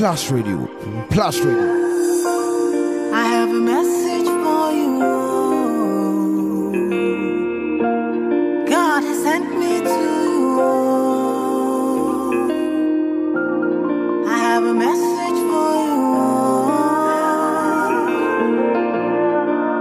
Plus 0.00 0.30
Radio. 0.30 0.58
Plus 1.10 1.40
Radio. 1.40 1.68
I 3.12 3.24
have 3.34 3.50
a 3.50 3.60
message 3.60 4.28
for 4.42 4.72
you. 4.72 4.98
God 8.66 9.02
has 9.04 9.22
sent 9.22 9.44
me 9.58 9.80
to 9.80 10.00
you. 10.30 10.60
I 14.26 14.38
have 14.38 14.64
a 14.64 14.72
message 14.72 15.38
for 15.50 15.70
you. 15.84 16.00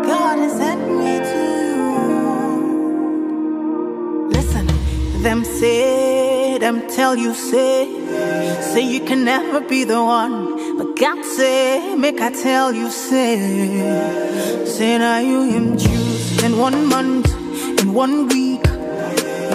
God 0.04 0.38
has 0.40 0.52
sent 0.52 0.82
me 1.00 1.14
to 1.32 1.44
you. 1.78 1.88
Listen, 4.32 4.68
them 5.24 5.46
say, 5.46 6.58
them 6.58 6.82
tell 6.90 7.16
you 7.16 7.34
say, 7.34 7.99
say 8.62 8.82
you 8.82 9.02
can 9.02 9.24
never 9.24 9.60
be 9.62 9.84
the 9.84 10.02
one. 10.04 10.78
But 10.78 10.96
God 10.98 11.24
say, 11.26 11.96
make 11.96 12.20
I 12.22 12.32
tell 12.32 12.74
you, 12.74 12.90
say, 12.90 13.38
say 14.66 14.98
now 14.98 15.20
you 15.20 15.44
him 15.44 15.78
choose 15.78 16.44
in 16.44 16.58
one 16.58 16.86
month, 16.88 17.28
in 17.82 17.94
one 17.94 18.28
week. 18.28 18.66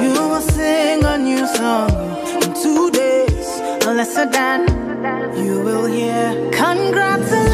You 0.02 0.12
will 0.12 0.40
sing 0.40 1.04
a 1.04 1.16
new 1.18 1.46
song 1.46 1.90
in 2.42 2.54
two 2.62 2.90
days, 2.90 3.48
a 3.86 3.94
lesser 3.94 4.26
than 4.26 4.60
you 5.36 5.60
will 5.60 5.86
hear. 5.86 6.50
Congratulations, 6.52 7.53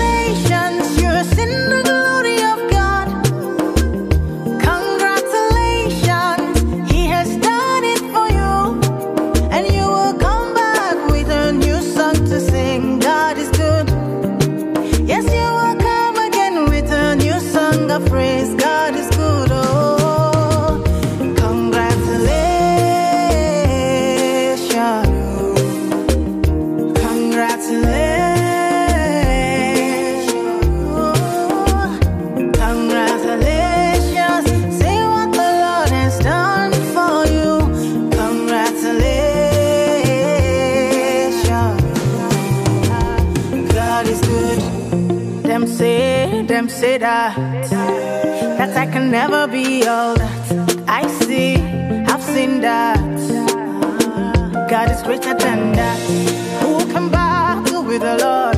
say 47.01 47.07
that 48.59 48.77
I 48.77 48.87
can 48.87 49.11
never 49.11 49.47
be 49.47 49.87
all 49.87 50.15
that 50.15 50.85
I 50.87 51.07
see. 51.25 51.57
I've 51.57 52.23
seen 52.23 52.61
that 52.61 52.99
God 54.69 54.91
is 54.91 55.03
greater 55.03 55.35
than 55.35 55.73
that. 55.73 55.99
Who 56.63 56.93
can 56.93 57.11
battle 57.11 57.85
with 57.85 58.03
the 58.03 58.19
Lord? 58.19 58.50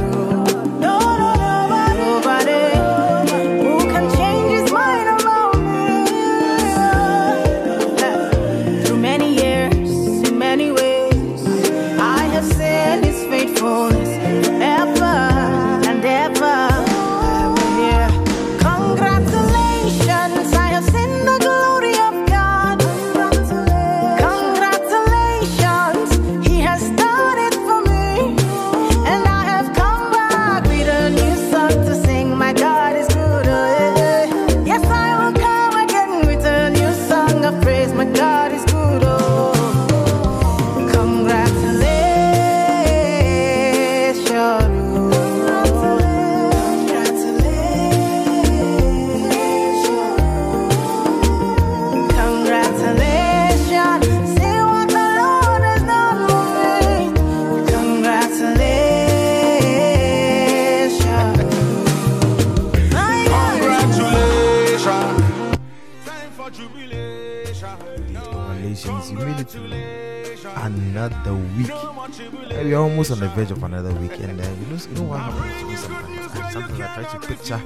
We 72.72 72.76
are 72.76 72.84
almost 72.84 73.10
on 73.10 73.20
the 73.20 73.28
verge 73.28 73.50
of 73.50 73.62
another 73.64 73.92
week, 73.92 74.18
and 74.20 74.40
uh, 74.40 74.44
you 74.44 74.66
know, 74.68 74.82
you 74.82 74.94
know 74.94 75.02
what 75.02 75.20
happens 75.20 75.60
to 75.60 75.66
me 75.66 75.76
sometimes. 75.76 76.32
I, 76.34 76.50
sometimes 76.52 76.80
I 76.80 77.02
try 77.02 77.20
to 77.20 77.26
picture 77.26 77.60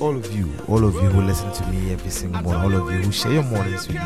all 0.00 0.16
of 0.16 0.32
you, 0.32 0.52
all 0.66 0.84
of 0.84 0.94
you 0.96 1.08
who 1.08 1.20
listen 1.22 1.52
to 1.52 1.66
me 1.70 1.92
every 1.92 2.10
single 2.10 2.42
morning, 2.42 2.62
all 2.64 2.88
of 2.88 2.92
you 2.92 3.02
who 3.02 3.12
share 3.12 3.30
your 3.30 3.44
mornings 3.44 3.86
with 3.86 3.94
me, 3.94 4.02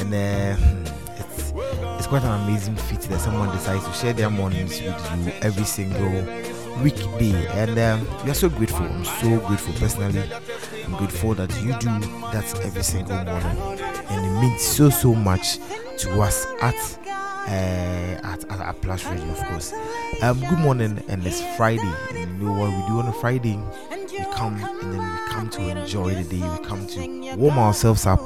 and 0.00 0.12
uh, 0.12 0.56
hmm, 0.56 0.82
it's 1.20 1.52
it's 1.98 2.06
quite 2.08 2.24
an 2.24 2.32
amazing 2.42 2.74
feat 2.74 3.02
that 3.02 3.20
someone 3.20 3.48
decides 3.50 3.86
to 3.86 3.92
share 3.92 4.12
their 4.12 4.28
mornings 4.28 4.72
with 4.82 5.26
you 5.26 5.32
every 5.40 5.62
single 5.62 6.10
weekday, 6.82 7.46
and 7.62 7.78
um, 7.78 8.24
we 8.24 8.32
are 8.32 8.34
so 8.34 8.48
grateful. 8.48 8.86
I'm 8.86 9.04
so 9.04 9.38
grateful 9.46 9.72
personally. 9.74 10.32
I'm 10.84 10.96
grateful 10.96 11.34
that 11.34 11.54
you 11.62 11.74
do 11.78 12.00
that 12.32 12.60
every 12.64 12.82
single 12.82 13.24
morning, 13.24 13.56
and 14.10 14.26
it 14.26 14.40
means 14.40 14.62
so 14.62 14.90
so 14.90 15.14
much 15.14 15.58
to 15.98 16.20
us 16.22 16.44
at 16.60 16.74
uh, 16.74 16.97
at, 17.48 18.44
at, 18.44 18.60
at 18.60 18.80
Plus 18.82 19.04
Radio, 19.04 19.30
of 19.30 19.44
course. 19.44 19.72
Um, 20.22 20.40
good 20.40 20.58
morning, 20.58 21.02
and 21.08 21.26
it's 21.26 21.42
Friday. 21.56 21.92
And 22.10 22.40
you 22.40 22.48
know 22.48 22.52
what 22.52 22.70
we 22.70 22.86
do 22.86 23.00
on 23.00 23.08
a 23.08 23.12
Friday? 23.12 23.58
We 23.90 24.24
come 24.34 24.62
and 24.62 24.92
then 24.92 25.00
we 25.00 25.32
come 25.32 25.48
to 25.50 25.68
enjoy 25.68 26.14
the 26.14 26.24
day. 26.24 26.40
We 26.40 26.64
come 26.64 26.86
to 26.88 27.36
warm 27.36 27.58
ourselves 27.58 28.06
up 28.06 28.20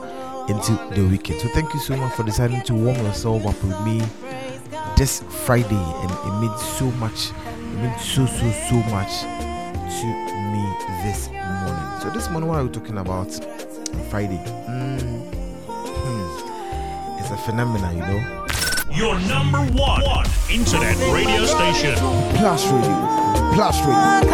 into 0.48 0.72
the 0.94 1.06
weekend. 1.08 1.40
So 1.40 1.48
thank 1.48 1.72
you 1.72 1.80
so 1.80 1.96
much 1.96 2.14
for 2.14 2.24
deciding 2.24 2.62
to 2.62 2.74
warm 2.74 2.96
yourself 2.96 3.46
up 3.46 3.62
with 3.62 3.80
me 3.84 4.02
this 4.96 5.22
Friday, 5.44 5.68
and 5.74 6.10
it 6.10 6.40
means 6.40 6.62
so 6.62 6.90
much. 6.92 7.30
It 7.30 7.76
means 7.76 8.02
so 8.02 8.26
so 8.26 8.50
so 8.50 8.76
much 8.90 9.20
to 9.20 10.06
me 10.52 10.64
this 11.02 11.28
morning. 11.28 12.00
So 12.00 12.10
this 12.10 12.28
morning, 12.30 12.48
what 12.48 12.58
are 12.58 12.64
we 12.64 12.70
talking 12.70 12.98
about? 12.98 13.32
Friday. 14.10 14.42
Mm, 14.66 15.34
hmm. 15.68 17.18
It's 17.20 17.30
a 17.30 17.36
phenomenon, 17.36 17.96
you 17.96 18.02
know. 18.02 18.41
Your 18.94 19.18
number 19.20 19.58
one, 19.72 20.02
one 20.02 20.26
internet 20.50 20.96
radio 21.10 21.46
station. 21.46 21.94
Plus 22.36 22.70
Radio. 22.70 23.52
Plus 23.54 23.80
Radio. 23.86 24.32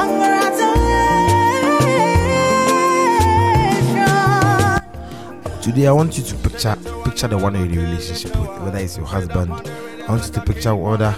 Today, 5.62 5.86
I 5.86 5.92
want 5.92 6.18
you 6.18 6.24
to 6.24 6.34
picture 6.36 6.76
picture 7.04 7.28
the 7.28 7.38
one 7.38 7.54
you're 7.54 7.66
in 7.66 7.78
a 7.78 7.82
relationship 7.82 8.34
with, 8.36 8.50
whether 8.62 8.78
it's 8.78 8.97
your 8.97 9.06
husband. 9.06 9.52
I 9.52 10.06
want 10.08 10.26
you 10.26 10.32
to 10.32 10.41
picture 10.41 10.74
whether 10.74 11.14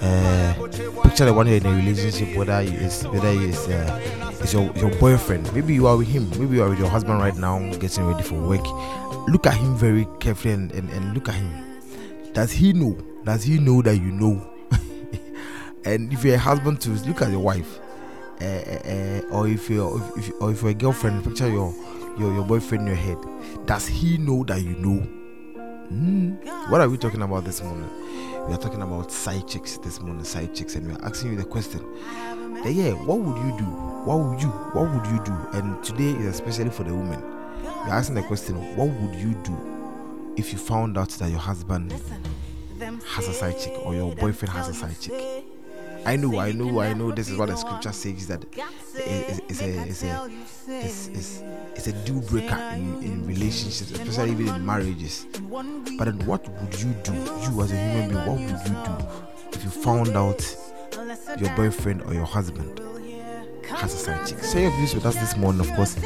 uh, 0.00 0.54
picture 1.02 1.26
the 1.26 1.34
one 1.34 1.46
you're 1.46 1.56
in 1.56 1.66
a 1.66 1.74
relationship, 1.74 2.34
whether 2.38 2.60
it's 2.62 3.04
whether 3.04 3.28
it's 3.28 3.68
uh, 3.68 4.00
it's 4.40 4.54
your 4.54 4.72
your 4.76 4.90
boyfriend. 4.98 5.52
Maybe 5.52 5.74
you 5.74 5.86
are 5.86 5.96
with 5.98 6.08
him. 6.08 6.30
Maybe 6.40 6.56
you 6.56 6.62
are 6.62 6.70
with 6.70 6.78
your 6.78 6.88
husband 6.88 7.20
right 7.20 7.36
now, 7.36 7.58
getting 7.74 8.06
ready 8.06 8.22
for 8.22 8.36
work. 8.40 8.64
Look 9.28 9.46
at 9.46 9.58
him 9.58 9.76
very 9.76 10.06
carefully 10.20 10.54
and, 10.54 10.72
and, 10.72 10.88
and 10.88 11.12
look 11.12 11.28
at 11.28 11.34
him. 11.34 11.67
Does 12.38 12.52
he 12.52 12.72
know? 12.72 12.96
Does 13.24 13.42
he 13.42 13.58
know 13.58 13.82
that 13.82 13.96
you 13.96 14.12
know? 14.12 14.48
and 15.84 16.12
if 16.12 16.24
you're 16.24 16.36
a 16.36 16.38
husband 16.38 16.80
to 16.82 16.90
look 16.90 17.20
at 17.20 17.32
your 17.32 17.40
wife. 17.40 17.80
Uh, 18.40 18.44
uh, 18.44 19.20
or 19.32 19.48
if 19.48 19.68
you're 19.68 19.98
if, 19.98 20.28
if, 20.28 20.40
or 20.40 20.52
if 20.52 20.62
you're 20.62 20.70
a 20.70 20.74
girlfriend, 20.74 21.24
picture 21.24 21.50
your 21.50 21.74
your, 22.16 22.32
your 22.32 22.44
boyfriend 22.44 22.82
in 22.82 22.94
your 22.94 22.96
head. 22.96 23.18
Does 23.66 23.88
he 23.88 24.18
know 24.18 24.44
that 24.44 24.62
you 24.62 24.76
know? 24.76 25.04
Mm. 25.92 26.70
What 26.70 26.80
are 26.80 26.88
we 26.88 26.96
talking 26.96 27.22
about 27.22 27.44
this 27.44 27.60
morning? 27.60 27.90
We 28.46 28.54
are 28.54 28.58
talking 28.58 28.82
about 28.82 29.10
side 29.10 29.48
chicks 29.48 29.78
this 29.78 30.00
morning, 30.00 30.22
side 30.22 30.54
chicks, 30.54 30.76
and 30.76 30.86
we 30.86 30.92
are 30.92 31.04
asking 31.04 31.32
you 31.32 31.38
the 31.38 31.44
question. 31.44 31.80
that, 32.62 32.72
yeah, 32.72 32.92
what 32.92 33.18
would 33.18 33.36
you 33.38 33.58
do? 33.58 33.64
What 33.64 34.16
would 34.20 34.40
you? 34.40 34.50
What 34.50 34.94
would 34.94 35.06
you 35.10 35.20
do? 35.24 35.34
And 35.58 35.82
today 35.82 36.10
is 36.10 36.26
especially 36.26 36.70
for 36.70 36.84
the 36.84 36.94
women. 36.94 37.20
We 37.64 37.90
are 37.90 37.94
asking 37.94 38.14
the 38.14 38.22
question: 38.22 38.76
What 38.76 38.90
would 38.90 39.16
you 39.16 39.34
do 39.42 39.77
if 40.38 40.52
you 40.52 40.58
found 40.58 40.96
out 40.96 41.10
that 41.10 41.30
your 41.30 41.40
husband 41.40 41.92
has 43.04 43.26
a 43.26 43.32
side 43.32 43.58
chick 43.58 43.72
or 43.84 43.94
your 43.94 44.14
boyfriend 44.14 44.54
has 44.54 44.68
a 44.68 44.74
side 44.74 44.98
chick? 45.00 45.44
I 46.06 46.14
know, 46.14 46.38
I 46.38 46.52
know, 46.52 46.80
I 46.80 46.94
know. 46.94 47.10
This 47.10 47.28
is 47.28 47.36
what 47.36 47.48
the 47.48 47.56
scripture 47.56 47.92
says 47.92 48.28
that 48.28 48.44
it's, 48.94 49.60
a, 49.60 49.88
it's 49.88 50.02
a, 50.04 50.30
it's, 50.68 51.08
it's, 51.08 51.42
it's 51.74 51.86
a 51.88 51.92
deal 52.04 52.20
breaker 52.20 52.56
in, 52.74 53.02
in 53.02 53.26
relationships, 53.26 53.90
especially 53.90 54.30
even 54.30 54.48
in 54.54 54.64
marriages. 54.64 55.26
But 55.98 56.04
then, 56.04 56.24
what 56.24 56.48
would 56.48 56.80
you 56.80 56.94
do, 57.02 57.12
you 57.12 57.62
as 57.62 57.72
a 57.72 57.76
human 57.76 58.08
being? 58.10 58.26
What 58.26 58.38
would 58.38 58.48
you 58.48 58.74
do 58.84 58.96
if 59.52 59.64
you 59.64 59.70
found 59.70 60.10
out 60.10 60.56
your 61.40 61.54
boyfriend 61.56 62.02
or 62.02 62.14
your 62.14 62.26
husband 62.26 62.80
has 63.66 63.92
a 63.92 63.96
side 63.96 64.26
chick? 64.26 64.42
Share 64.44 64.62
your 64.62 64.76
views 64.76 64.94
with 64.94 65.04
us 65.04 65.16
this 65.16 65.36
morning, 65.36 65.60
of 65.60 65.70
course, 65.74 65.96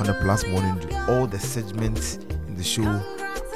on 0.00 0.06
the 0.06 0.14
Plus 0.14 0.46
Morning. 0.46 0.94
All 1.08 1.26
the 1.26 1.38
segments 1.38 2.16
in 2.48 2.56
the 2.56 2.64
show 2.64 3.02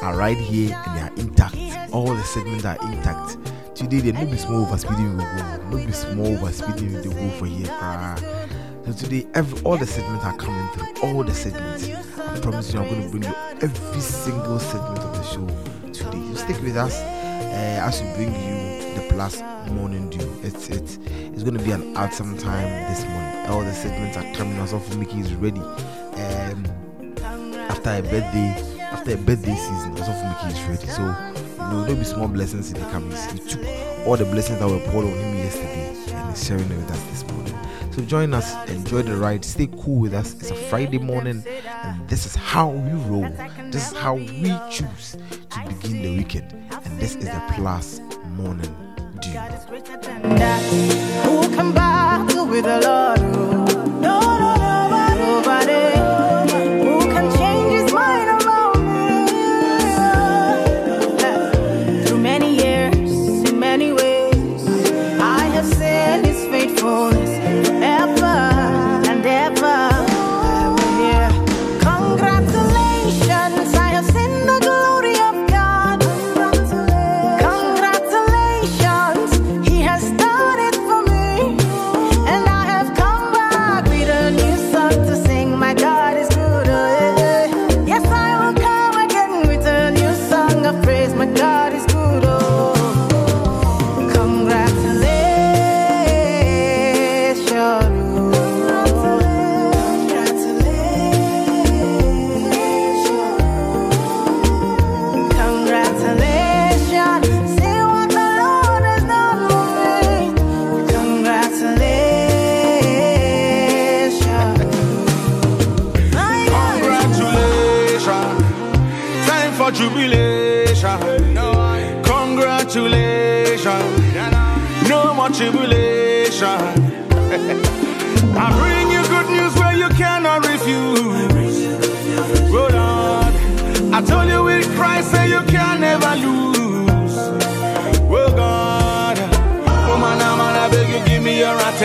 are 0.03 0.17
right 0.17 0.37
here 0.37 0.75
and 0.87 0.97
they 0.97 1.03
are 1.03 1.15
intact. 1.17 1.57
All 1.93 2.15
the 2.15 2.23
segments 2.23 2.65
are 2.65 2.77
intact. 2.93 3.39
Today 3.75 4.01
there 4.01 4.13
no 4.13 4.27
be 4.27 4.37
small 4.37 4.63
over 4.63 4.79
speeding 4.79 5.17
we 5.17 5.25
go, 5.25 5.57
no 5.71 5.77
be 5.87 5.93
small 5.93 6.27
over 6.27 6.53
speeding 6.53 6.95
we 6.95 7.03
go 7.03 7.31
for 7.31 7.47
here. 7.47 7.69
Uh, 7.71 8.17
so 8.87 8.93
today 8.93 9.27
every 9.35 9.61
all 9.63 9.77
the 9.77 9.87
segments 9.87 10.25
are 10.25 10.37
coming 10.37 10.69
through. 10.73 11.03
All 11.03 11.25
the 11.25 11.35
segments. 11.35 11.89
I 11.89 12.41
promise 12.41 12.73
you 12.73 12.81
I'm 12.81 12.89
to 12.89 13.09
bring 13.11 13.25
you 13.25 13.35
every 13.61 14.01
single 14.01 14.59
segment 14.59 14.99
of 14.99 15.17
the 15.17 15.23
show 15.25 15.47
today. 15.93 16.35
So 16.35 16.45
stick 16.45 16.63
with 16.63 16.77
us 16.77 17.01
uh, 17.01 17.87
as 17.87 18.01
we 18.03 18.13
bring 18.15 18.35
you 18.35 18.95
the 18.95 19.09
plus 19.11 19.43
morning 19.71 20.11
dew. 20.11 20.41
It's 20.43 20.69
it's 20.69 20.99
it's 21.07 21.43
to 21.43 21.53
be 21.53 21.71
an 21.71 21.97
awesome 21.97 22.37
time 22.39 22.69
this 22.91 23.05
morning. 23.05 23.51
All 23.51 23.61
the 23.61 23.73
segments 23.73 24.17
are 24.17 24.35
coming. 24.35 24.59
Also 24.59 24.79
for 24.79 24.97
Mickey 24.99 25.21
is 25.21 25.35
ready. 25.35 25.61
Um, 25.61 26.67
after 27.69 27.91
a 27.91 28.03
birthday 28.03 28.76
a 29.13 29.17
birthday 29.17 29.55
season, 29.55 29.91
also 29.93 30.13
for 30.13 30.25
Mickey 30.25 30.59
is 30.59 30.63
ready. 30.69 30.87
So, 30.87 31.03
you 31.03 31.09
know, 31.59 31.83
there'll 31.85 31.97
be 31.97 32.05
small 32.05 32.29
blessings 32.29 32.73
in 32.73 32.81
the 32.81 32.87
coming. 32.91 33.11
He 33.11 33.39
took 33.39 33.65
all 34.07 34.17
the 34.17 34.25
blessings 34.25 34.59
that 34.59 34.69
were 34.69 34.81
poured 34.91 35.07
on 35.07 35.13
him 35.13 35.37
yesterday 35.37 35.95
and 36.15 36.31
he's 36.31 36.47
sharing 36.47 36.71
it 36.71 36.77
with 36.77 36.91
us 36.91 37.03
this 37.05 37.25
morning. 37.33 37.55
So, 37.93 38.03
join 38.03 38.35
us, 38.35 38.55
enjoy 38.69 39.03
the 39.03 39.17
ride, 39.17 39.45
stay 39.45 39.69
cool 39.81 40.01
with 40.01 40.15
us. 40.15 40.35
It's 40.35 40.51
a 40.51 40.55
Friday 40.55 40.99
morning, 40.99 41.45
and 41.83 42.09
this 42.09 42.27
is 42.27 42.35
how 42.35 42.69
we 42.69 42.93
roll. 43.09 43.29
This 43.71 43.91
is 43.91 43.97
how 43.97 44.15
we 44.15 44.53
choose 44.71 45.17
to 45.51 45.65
begin 45.69 46.03
the 46.03 46.17
weekend. 46.19 46.53
And 46.71 47.01
this 47.01 47.15
is 47.17 47.25
the 47.25 47.43
Plus 47.55 48.01
Morning 48.37 48.75
Dew. 49.21 49.33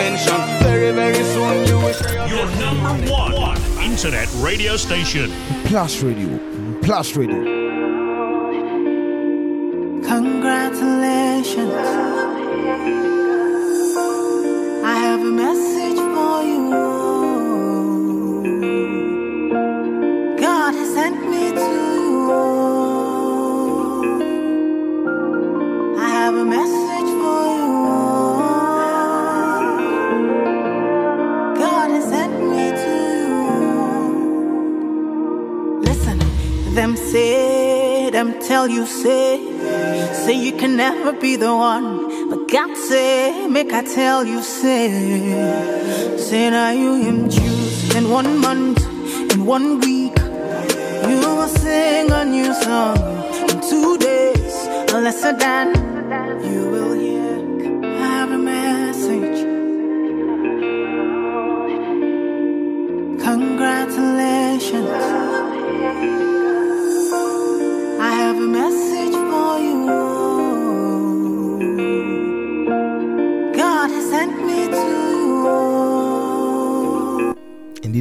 Attention. 0.01 0.36
Very, 0.63 0.92
very 0.92 1.24
soon 1.24 1.68
you 1.68 1.77
will 1.80 1.94
share 1.94 2.27
Your 2.27 2.45
number 2.57 3.12
one 3.12 3.57
internet 3.81 4.27
radio 4.36 4.77
station. 4.77 5.31
Plus 5.65 6.01
Radio. 6.01 6.39
Plus 6.81 7.15
Radio. 7.15 7.44
Congratulations. 10.03 12.10
Tell 38.61 38.69
you 38.69 38.85
say, 38.85 39.39
say 40.13 40.33
you 40.33 40.51
can 40.51 40.75
never 40.75 41.13
be 41.13 41.35
the 41.35 41.51
one. 41.51 42.29
But 42.29 42.47
God 42.47 42.77
say, 42.77 43.47
make 43.47 43.73
I 43.73 43.81
tell 43.81 44.23
you 44.23 44.43
say, 44.43 44.87
say 46.19 46.51
now 46.51 46.69
you 46.69 46.93
him 47.01 47.27
choose 47.27 47.95
in 47.95 48.12
one 48.12 48.38
month, 48.38 48.79
in 49.33 49.47
one 49.47 49.79
week. 49.79 50.15
You 51.09 51.17
will 51.38 51.47
sing 51.47 52.12
a 52.12 52.24
new 52.24 52.53
song 52.53 52.97
in 53.50 53.62
two 53.67 53.97
days, 53.97 54.53
lesser 54.93 55.33
than 55.33 55.90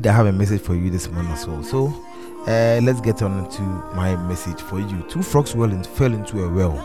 Indeed, 0.01 0.09
I 0.09 0.15
have 0.15 0.27
a 0.29 0.33
message 0.33 0.63
for 0.63 0.75
you 0.75 0.89
this 0.89 1.11
morning 1.11 1.31
as 1.31 1.47
well. 1.47 1.63
So, 1.63 1.89
uh, 2.47 2.81
let's 2.83 3.03
get 3.03 3.21
on 3.21 3.51
to 3.51 3.63
my 3.95 4.17
message 4.29 4.59
for 4.63 4.81
you. 4.81 5.05
Two 5.11 5.23
frogs 5.23 5.55
well 5.55 5.71
in, 5.71 5.85
fell 5.85 6.15
into 6.15 6.43
a 6.43 6.49
well. 6.49 6.79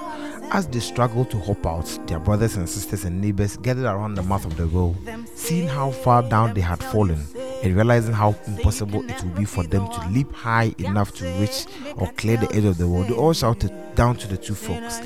As 0.51 0.67
they 0.67 0.81
struggled 0.81 1.31
to 1.31 1.39
hop 1.39 1.65
out, 1.65 2.07
their 2.07 2.19
brothers 2.19 2.57
and 2.57 2.67
sisters 2.67 3.05
and 3.05 3.21
neighbors 3.21 3.55
gathered 3.55 3.85
around 3.85 4.15
the 4.15 4.23
mouth 4.23 4.43
of 4.43 4.57
the 4.57 4.67
well, 4.67 4.97
seeing 5.33 5.65
how 5.65 5.91
far 5.91 6.23
down 6.23 6.55
they 6.55 6.59
had 6.59 6.83
fallen, 6.83 7.25
and 7.63 7.73
realizing 7.73 8.13
how 8.13 8.35
impossible 8.47 9.09
it 9.09 9.23
would 9.23 9.35
be 9.35 9.45
for 9.45 9.63
them 9.63 9.89
to 9.93 10.09
leap 10.09 10.29
high 10.33 10.75
enough 10.79 11.13
to 11.13 11.25
reach 11.39 11.67
or 11.95 12.11
clear 12.17 12.35
the 12.35 12.53
edge 12.53 12.65
of 12.65 12.77
the 12.77 12.85
well. 12.85 13.03
They 13.03 13.13
all 13.13 13.31
shouted 13.31 13.71
down 13.95 14.17
to 14.17 14.27
the 14.27 14.35
two 14.35 14.55
frogs, 14.55 14.99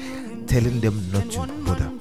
telling 0.48 0.80
them 0.80 1.00
not 1.12 1.30
to 1.30 1.46
bother. 1.63 1.92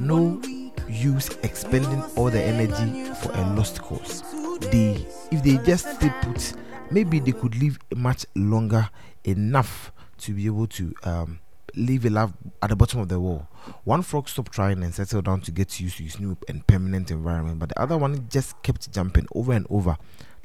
No 0.00 0.42
use 0.88 1.28
expending 1.44 2.02
all 2.16 2.30
the 2.30 2.42
energy 2.42 3.04
for 3.22 3.30
a 3.32 3.54
lost 3.54 3.80
cause. 3.80 4.24
They, 4.60 5.06
if 5.30 5.42
they 5.42 5.58
just 5.64 5.96
stay 5.96 6.10
put, 6.22 6.54
maybe 6.90 7.20
they 7.20 7.32
could 7.32 7.54
live 7.56 7.78
much 7.94 8.26
longer 8.34 8.88
enough 9.24 9.92
to 10.18 10.32
be 10.32 10.46
able 10.46 10.66
to 10.68 10.94
um, 11.04 11.40
live 11.74 12.06
a 12.06 12.10
life 12.10 12.30
at 12.62 12.70
the 12.70 12.76
bottom 12.76 13.00
of 13.00 13.08
the 13.08 13.20
wall. 13.20 13.48
One 13.84 14.02
frog 14.02 14.28
stopped 14.28 14.52
trying 14.52 14.82
and 14.82 14.94
settled 14.94 15.26
down 15.26 15.42
to 15.42 15.50
get 15.50 15.78
used 15.78 15.98
to 15.98 16.04
his 16.04 16.18
new 16.18 16.36
and 16.48 16.66
permanent 16.66 17.10
environment, 17.10 17.58
but 17.58 17.70
the 17.70 17.80
other 17.80 17.98
one 17.98 18.28
just 18.30 18.60
kept 18.62 18.90
jumping 18.92 19.26
over 19.34 19.52
and 19.52 19.66
over, 19.68 19.96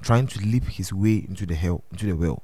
trying 0.01 0.27
to 0.27 0.39
leap 0.41 0.65
his 0.65 0.91
way 0.91 1.25
into 1.27 1.45
the 1.45 1.55
hell 1.55 1.83
into 1.91 2.07
the 2.07 2.13
well. 2.13 2.43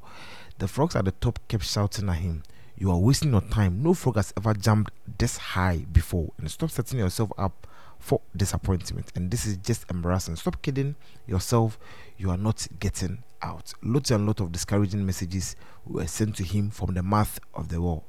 The 0.59 0.67
frogs 0.67 0.95
at 0.95 1.05
the 1.05 1.11
top 1.11 1.39
kept 1.47 1.65
shouting 1.65 2.09
at 2.09 2.15
him, 2.15 2.43
You 2.77 2.91
are 2.91 2.97
wasting 2.97 3.31
your 3.31 3.41
time. 3.41 3.83
No 3.83 3.93
frog 3.93 4.15
has 4.15 4.33
ever 4.37 4.53
jumped 4.53 4.91
this 5.17 5.37
high 5.37 5.85
before, 5.91 6.31
and 6.37 6.49
stop 6.49 6.71
setting 6.71 6.99
yourself 6.99 7.31
up 7.37 7.66
for 7.99 8.21
disappointment. 8.35 9.11
And 9.15 9.31
this 9.31 9.45
is 9.45 9.57
just 9.57 9.89
embarrassing. 9.89 10.35
Stop 10.35 10.61
kidding 10.61 10.95
yourself. 11.25 11.77
You 12.17 12.31
are 12.31 12.37
not 12.37 12.67
getting 12.79 13.23
out. 13.41 13.73
Lots 13.81 14.11
and 14.11 14.25
lots 14.25 14.41
of 14.41 14.51
discouraging 14.51 15.05
messages 15.05 15.55
were 15.85 16.07
sent 16.07 16.35
to 16.37 16.43
him 16.43 16.69
from 16.69 16.93
the 16.93 17.03
mouth 17.03 17.39
of 17.53 17.69
the 17.69 17.81
wall. 17.81 18.05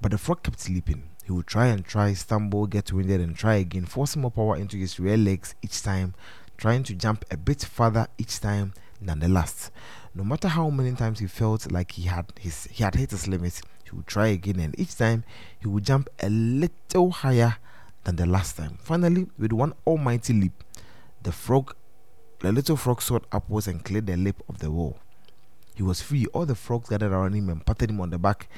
But 0.00 0.12
the 0.12 0.18
frog 0.18 0.42
kept 0.42 0.60
sleeping. 0.60 1.10
He 1.24 1.32
would 1.32 1.46
try 1.46 1.66
and 1.66 1.84
try, 1.84 2.14
stumble, 2.14 2.66
get 2.66 2.92
winded, 2.92 3.20
and 3.20 3.36
try 3.36 3.56
again, 3.56 3.84
forcing 3.84 4.22
more 4.22 4.30
power 4.30 4.56
into 4.56 4.76
his 4.76 4.98
rear 4.98 5.16
legs 5.16 5.54
each 5.62 5.82
time, 5.82 6.14
trying 6.56 6.84
to 6.84 6.94
jump 6.94 7.24
a 7.30 7.36
bit 7.36 7.62
further 7.62 8.06
each 8.16 8.40
time 8.40 8.72
than 9.00 9.18
the 9.20 9.28
last. 9.28 9.70
No 10.14 10.24
matter 10.24 10.48
how 10.48 10.70
many 10.70 10.92
times 10.92 11.18
he 11.18 11.26
felt 11.26 11.70
like 11.70 11.92
he 11.92 12.02
had 12.02 12.32
his 12.40 12.64
he 12.64 12.82
had 12.82 12.94
hit 12.94 13.10
his 13.10 13.28
limit, 13.28 13.60
he 13.84 13.90
would 13.94 14.06
try 14.06 14.28
again, 14.28 14.58
and 14.58 14.78
each 14.78 14.96
time 14.96 15.24
he 15.60 15.68
would 15.68 15.84
jump 15.84 16.08
a 16.20 16.30
little 16.30 17.10
higher 17.10 17.58
than 18.08 18.16
the 18.16 18.26
last 18.26 18.56
time. 18.56 18.78
Finally, 18.80 19.26
with 19.38 19.52
one 19.52 19.74
almighty 19.86 20.32
leap, 20.32 20.64
the 21.22 21.32
frog, 21.32 21.74
the 22.40 22.50
little 22.50 22.76
frog 22.76 23.02
soared 23.02 23.24
upwards 23.30 23.68
and 23.68 23.84
cleared 23.84 24.06
the 24.06 24.16
lip 24.16 24.42
of 24.48 24.58
the 24.60 24.70
wall. 24.70 24.98
He 25.74 25.82
was 25.82 26.00
free. 26.00 26.24
All 26.32 26.46
the 26.46 26.54
frogs 26.54 26.88
gathered 26.88 27.12
around 27.12 27.34
him 27.34 27.50
and 27.50 27.64
patted 27.64 27.90
him 27.90 28.00
on 28.00 28.08
the 28.10 28.18
back 28.18 28.48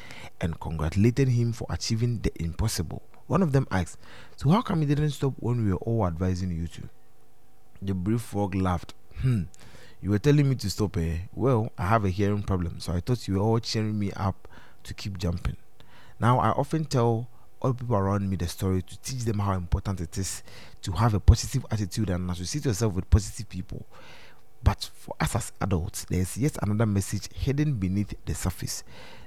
and 0.40 0.59
congratulated 0.61 1.28
him 1.28 1.52
for 1.52 1.66
achieving 1.69 2.21
the 2.21 2.33
impossible. 2.40 3.02
One 3.26 3.42
of 3.42 3.50
them 3.50 3.66
asked, 3.73 3.99
So, 4.37 4.50
how 4.50 4.62
come 4.62 4.83
you 4.83 4.87
didn't 4.87 5.11
stop 5.11 5.35
when 5.38 5.64
we 5.64 5.73
were 5.73 5.78
all 5.78 6.07
advising 6.07 6.52
you 6.52 6.69
to? 6.69 6.88
The 7.83 7.95
brave 7.95 8.23
frog 8.23 8.54
laughed. 8.54 8.95
Hmm, 9.21 9.42
you 10.00 10.11
were 10.11 10.19
telling 10.21 10.49
me 10.49 10.54
to 10.57 10.71
stop, 10.71 10.97
eh? 10.97 11.19
Well, 11.35 11.73
I 11.76 11.87
have 11.88 12.04
a 12.04 12.11
hearing 12.11 12.45
problem, 12.45 12.78
so 12.78 12.92
I 12.92 13.00
thought 13.00 13.26
you 13.26 13.35
were 13.35 13.40
all 13.40 13.59
cheering 13.59 13.99
me 13.99 14.12
up 14.12 14.47
to 14.85 14.95
keep 14.95 15.19
jumping. 15.19 15.57
Now, 16.21 16.38
I 16.38 16.50
often 16.50 16.85
tell 16.85 17.28
all 17.61 17.75
people 17.75 17.97
around 17.97 18.29
me 18.29 18.37
the 18.37 18.49
story 18.49 18.83
to 18.83 18.99
teach 19.00 19.25
them 19.25 19.38
how 19.38 19.52
important 19.52 20.00
it 20.00 20.17
is 20.17 20.43
to 20.83 20.93
have 20.93 21.14
a 21.14 21.21
positive 21.21 21.64
attitude 21.71 22.11
and 22.11 22.31
associate 22.31 22.64
yourself 22.64 22.95
with 22.95 23.09
positive 23.11 23.49
people. 23.49 23.87
But 24.62 24.90
for 24.95 25.14
us 25.21 25.37
as 25.37 25.52
adults, 25.61 26.07
there's 26.09 26.37
yet 26.37 26.57
another 26.62 26.87
message 26.87 27.29
hidden 27.35 27.75
beneath 27.75 28.14
the 28.25 28.35
surface. 28.35 28.83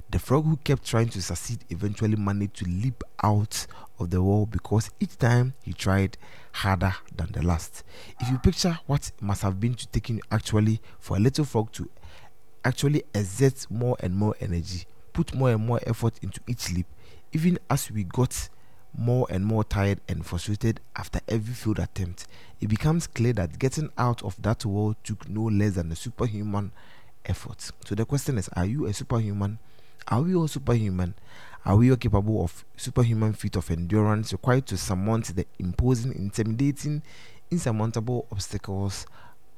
The 0.09 0.19
frog 0.19 0.45
who 0.45 0.57
kept 0.57 0.85
trying 0.85 1.09
to 1.09 1.21
succeed 1.21 1.59
eventually 1.69 2.15
managed 2.15 2.55
to 2.57 2.65
leap 2.65 3.03
out 3.23 3.65
of 3.99 4.11
the 4.11 4.21
wall 4.21 4.45
because 4.45 4.91
each 4.99 5.17
time 5.17 5.55
he 5.63 5.73
tried 5.73 6.17
harder 6.51 6.93
than 7.15 7.31
the 7.31 7.41
last. 7.41 7.83
If 8.19 8.29
you 8.29 8.37
picture 8.37 8.77
what 8.85 9.11
must 9.21 9.41
have 9.41 9.59
been 9.59 9.73
to 9.73 9.87
taking 9.87 10.21
actually 10.31 10.81
for 10.99 11.17
a 11.17 11.19
little 11.19 11.45
frog 11.45 11.71
to 11.73 11.89
actually 12.63 13.03
exert 13.15 13.65
more 13.71 13.95
and 14.01 14.15
more 14.15 14.35
energy, 14.39 14.85
put 15.13 15.33
more 15.33 15.51
and 15.51 15.65
more 15.65 15.79
effort 15.87 16.19
into 16.21 16.41
each 16.47 16.71
leap, 16.71 16.85
even 17.33 17.59
as 17.69 17.91
we 17.91 18.03
got 18.03 18.49
more 18.95 19.25
and 19.29 19.45
more 19.45 19.63
tired 19.63 19.99
and 20.07 20.25
frustrated 20.25 20.79
after 20.95 21.19
every 21.27 21.53
failed 21.53 21.79
attempt, 21.79 22.27
it 22.61 22.67
becomes 22.67 23.07
clear 23.07 23.33
that 23.33 23.57
getting 23.59 23.89
out 23.97 24.23
of 24.23 24.39
that 24.41 24.63
wall 24.65 24.95
took 25.03 25.27
no 25.27 25.43
less 25.43 25.73
than 25.73 25.91
a 25.91 25.95
superhuman 25.95 26.71
effort. 27.25 27.71
So 27.85 27.95
the 27.95 28.05
question 28.05 28.37
is 28.37 28.49
Are 28.49 28.65
you 28.65 28.85
a 28.85 28.93
superhuman? 28.93 29.57
Are 30.07 30.21
we 30.21 30.35
all 30.35 30.47
superhuman? 30.47 31.15
Are 31.65 31.75
we 31.77 31.89
all 31.89 31.97
capable 31.97 32.43
of 32.43 32.63
superhuman 32.77 33.33
feat 33.33 33.55
of 33.55 33.71
endurance 33.71 34.31
required 34.31 34.67
to 34.67 34.77
surmount 34.77 35.35
the 35.35 35.47
imposing, 35.59 36.13
intimidating, 36.13 37.01
insurmountable 37.49 38.27
obstacles 38.31 39.07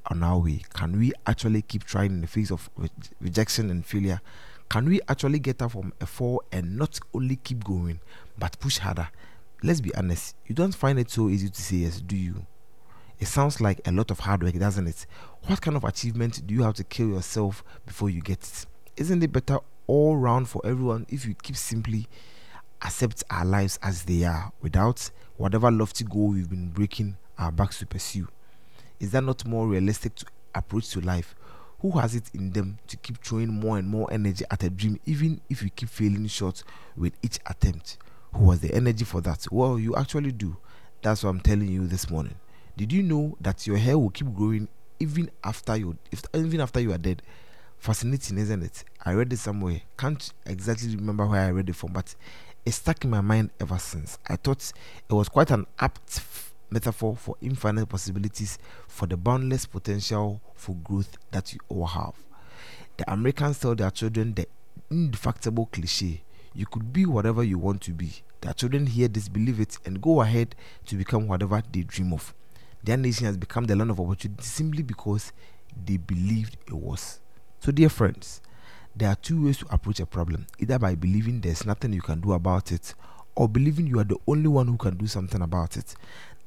on 0.06 0.24
our 0.24 0.40
way? 0.40 0.62
Can 0.74 0.98
we 0.98 1.12
actually 1.28 1.64
keep 1.64 1.84
trying 1.84 2.12
in 2.12 2.22
the 2.22 2.28
face 2.28 2.52
of 2.52 2.70
re- 2.78 2.90
rejection 3.20 3.70
and 3.70 3.86
failure? 3.86 4.22
Can 4.70 4.86
we 4.86 5.00
actually 5.08 5.40
get 5.40 5.62
up 5.62 5.72
from 5.72 5.94
a 6.02 6.06
fall 6.06 6.44
and 6.52 6.78
not 6.78 7.00
only 7.14 7.38
keep 7.38 7.64
going, 7.64 8.00
but 8.38 8.60
push 8.60 8.80
harder? 8.80 9.10
Let's 9.64 9.82
be 9.82 9.94
honest, 9.96 10.36
you 10.48 10.56
don't 10.56 10.76
find 10.76 11.00
it 11.00 11.10
so 11.10 11.30
easy 11.30 11.50
to 11.50 11.62
say 11.62 11.78
yes, 11.78 12.02
do 12.02 12.16
you? 12.16 12.46
It 13.20 13.28
sounds 13.28 13.62
like 13.62 13.80
a 13.86 13.92
lot 13.92 14.12
of 14.12 14.20
hard 14.20 14.44
work, 14.44 14.56
doesn't 14.56 14.88
it? 14.88 15.06
What 15.48 15.62
kind 15.62 15.78
of 15.78 15.84
achievement 15.86 16.46
do 16.46 16.54
you 16.54 16.64
have 16.64 16.74
to 16.76 16.84
kill 16.84 17.08
yourself 17.10 17.64
before 17.86 18.10
you 18.10 18.22
get 18.22 18.40
it? 18.40 18.66
Isn't 18.98 19.24
it 19.24 19.32
better 19.32 19.60
all 19.88 20.18
round 20.18 20.50
for 20.50 20.62
everyone 20.66 21.06
if 21.10 21.26
you 21.26 21.36
keep 21.36 21.56
simply 21.56 22.08
accept 22.82 23.24
our 23.30 23.46
lives 23.46 23.80
as 23.82 24.04
they 24.04 24.24
are 24.26 24.52
without 24.62 25.10
whatever 25.38 25.72
lofty 25.72 26.04
goal 26.04 26.30
we've 26.30 26.50
been 26.50 26.70
breaking 26.70 27.16
our 27.38 27.52
backs 27.52 27.80
to 27.80 27.86
pursue? 27.86 28.28
Is 29.00 29.12
that 29.12 29.24
not 29.24 29.46
more 29.46 29.68
realistic 29.68 30.16
to 30.16 30.26
approach 30.54 30.90
to 30.90 31.02
life? 31.02 31.36
Who 31.86 32.00
has 32.00 32.16
it 32.16 32.32
in 32.34 32.50
them 32.50 32.80
to 32.88 32.98
keep 32.98 33.24
throwing 33.24 33.60
more 33.60 33.78
and 33.78 33.88
more 33.88 34.12
energy 34.12 34.44
at 34.50 34.64
a 34.64 34.72
dream, 34.72 35.00
even 35.06 35.40
if 35.52 35.62
you 35.62 35.70
keep 35.70 35.88
failing 35.88 36.26
short 36.26 36.64
with 36.98 37.14
each 37.22 37.38
attempt? 37.46 38.00
Who 38.34 38.50
has 38.50 38.60
the 38.60 38.74
energy 38.74 39.06
for 39.06 39.22
that? 39.22 39.46
Well, 39.52 39.78
you 39.78 39.96
actually 39.96 40.32
do. 40.32 40.58
That's 41.04 41.24
what 41.24 41.30
I'm 41.30 41.42
telling 41.42 41.68
you 41.68 41.86
this 41.86 42.10
morning. 42.10 42.34
Did 42.76 42.92
you 42.92 43.04
know 43.04 43.38
that 43.40 43.68
your 43.68 43.78
hair 43.78 44.00
will 44.00 44.10
keep 44.10 44.34
growing 44.34 44.68
even 45.00 45.30
after 45.44 45.78
you, 45.78 45.96
if, 46.12 46.24
even 46.34 46.60
after 46.60 46.80
you 46.80 46.92
are 46.92 46.98
dead? 46.98 47.22
Fascinating, 47.78 48.40
isn't 48.40 48.64
it? 48.64 48.84
I 49.06 49.14
read 49.14 49.32
it 49.32 49.38
somewhere. 49.38 49.82
Can't 49.96 50.34
exactly 50.48 50.96
remember 50.96 51.28
where 51.28 51.42
I 51.42 51.50
read 51.50 51.70
it 51.70 51.76
from, 51.76 51.94
but 51.94 52.16
it 52.66 52.72
stuck 52.72 53.04
in 53.04 53.12
my 53.12 53.22
mind 53.22 53.52
ever 53.60 53.78
since. 53.78 54.18
I 54.28 54.38
thought 54.38 54.74
it 55.08 55.14
was 55.14 55.30
quite 55.30 55.52
an 55.52 55.68
apt 55.78 56.20
metaphor 56.70 57.16
for 57.16 57.36
infinite 57.42 57.88
possibilities 57.88 58.58
for 58.88 59.06
the 59.08 59.18
boundless 59.18 59.66
potential 59.66 60.42
for 60.56 60.76
growth 60.76 61.18
that 61.32 61.54
you 61.54 61.60
all 61.70 61.86
have. 61.86 62.14
The 62.98 63.12
Americans 63.12 63.60
tell 63.60 63.76
their 63.76 63.92
children 63.92 64.34
the 64.34 64.48
indefatigable 64.90 65.68
cliche 65.68 66.22
you 66.56 66.66
could 66.66 66.94
be 66.94 67.06
whatever 67.06 67.44
you 67.44 67.60
want 67.60 67.82
to 67.82 67.92
be. 67.92 68.24
Their 68.42 68.54
children 68.54 68.88
hear 68.88 69.08
this, 69.08 69.28
believe 69.28 69.60
it, 69.60 69.78
and 69.86 70.02
go 70.02 70.22
ahead 70.22 70.56
to 70.86 70.96
become 70.96 71.28
whatever 71.28 71.62
they 71.72 71.82
dream 71.82 72.14
of. 72.14 72.34
Their 72.84 72.98
nation 72.98 73.26
has 73.26 73.36
become 73.36 73.66
the 73.66 73.76
land 73.76 73.92
of 73.92 74.00
opportunity 74.00 74.44
simply 74.44 74.82
because 74.82 75.34
they 75.86 75.98
believed 75.98 76.58
it 76.68 76.74
was. 76.74 77.20
So, 77.60 77.72
dear 77.72 77.90
friends, 77.90 78.42
there 78.96 79.10
are 79.10 79.16
two 79.16 79.46
ways 79.46 79.58
to 79.58 79.66
approach 79.70 80.00
a 80.00 80.06
problem 80.06 80.48
either 80.60 80.80
by 80.80 80.96
believing 80.96 81.42
there's 81.42 81.66
nothing 81.66 81.92
you 81.92 82.02
can 82.02 82.22
do 82.22 82.32
about 82.32 82.72
it, 82.72 82.94
or 83.36 83.50
believing 83.50 83.88
you 83.88 84.00
are 84.00 84.06
the 84.06 84.18
only 84.28 84.48
one 84.48 84.68
who 84.68 84.78
can 84.78 84.96
do 84.96 85.08
something 85.08 85.42
about 85.42 85.76
it. 85.76 85.96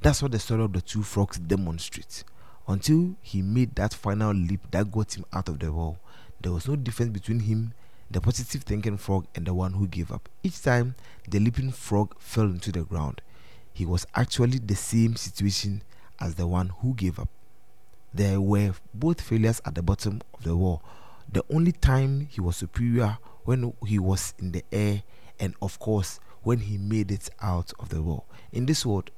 That's 0.00 0.22
what 0.22 0.30
the 0.32 0.38
story 0.38 0.62
of 0.62 0.72
the 0.72 0.80
two 0.80 1.02
frogs 1.02 1.38
demonstrates. 1.38 2.24
Until 2.68 3.16
he 3.22 3.42
made 3.42 3.74
that 3.76 3.94
final 3.94 4.32
leap 4.32 4.60
that 4.70 4.92
got 4.92 5.16
him 5.16 5.24
out 5.32 5.48
of 5.48 5.58
the 5.58 5.72
wall, 5.72 5.98
there 6.40 6.52
was 6.52 6.68
no 6.68 6.76
difference 6.76 7.10
between 7.10 7.40
him, 7.40 7.72
the 8.10 8.20
positive 8.20 8.62
thinking 8.62 8.96
frog, 8.96 9.26
and 9.34 9.46
the 9.46 9.54
one 9.54 9.72
who 9.72 9.88
gave 9.88 10.12
up. 10.12 10.28
Each 10.42 10.62
time 10.62 10.94
the 11.28 11.40
leaping 11.40 11.72
frog 11.72 12.14
fell 12.18 12.44
into 12.44 12.70
the 12.70 12.84
ground, 12.84 13.22
he 13.72 13.84
was 13.84 14.06
actually 14.14 14.58
the 14.58 14.76
same 14.76 15.16
situation 15.16 15.82
as 16.20 16.36
the 16.36 16.46
one 16.46 16.68
who 16.80 16.94
gave 16.94 17.18
up. 17.18 17.28
There 18.14 18.40
were 18.40 18.74
both 18.94 19.20
failures 19.20 19.60
at 19.64 19.74
the 19.74 19.82
bottom 19.82 20.20
of 20.34 20.44
the 20.44 20.56
wall. 20.56 20.82
The 21.30 21.44
only 21.52 21.72
time 21.72 22.28
he 22.30 22.40
was 22.40 22.56
superior 22.56 23.18
when 23.44 23.74
he 23.86 23.98
was 23.98 24.34
in 24.38 24.52
the 24.52 24.64
air, 24.72 25.02
and 25.40 25.54
of 25.60 25.78
course, 25.78 26.20
when 26.42 26.60
he 26.60 26.78
made 26.78 27.10
it 27.10 27.28
out 27.40 27.72
of 27.78 27.88
the 27.88 28.00
wall. 28.02 28.26
In 28.52 28.66
this 28.66 28.86
world, 28.86 29.10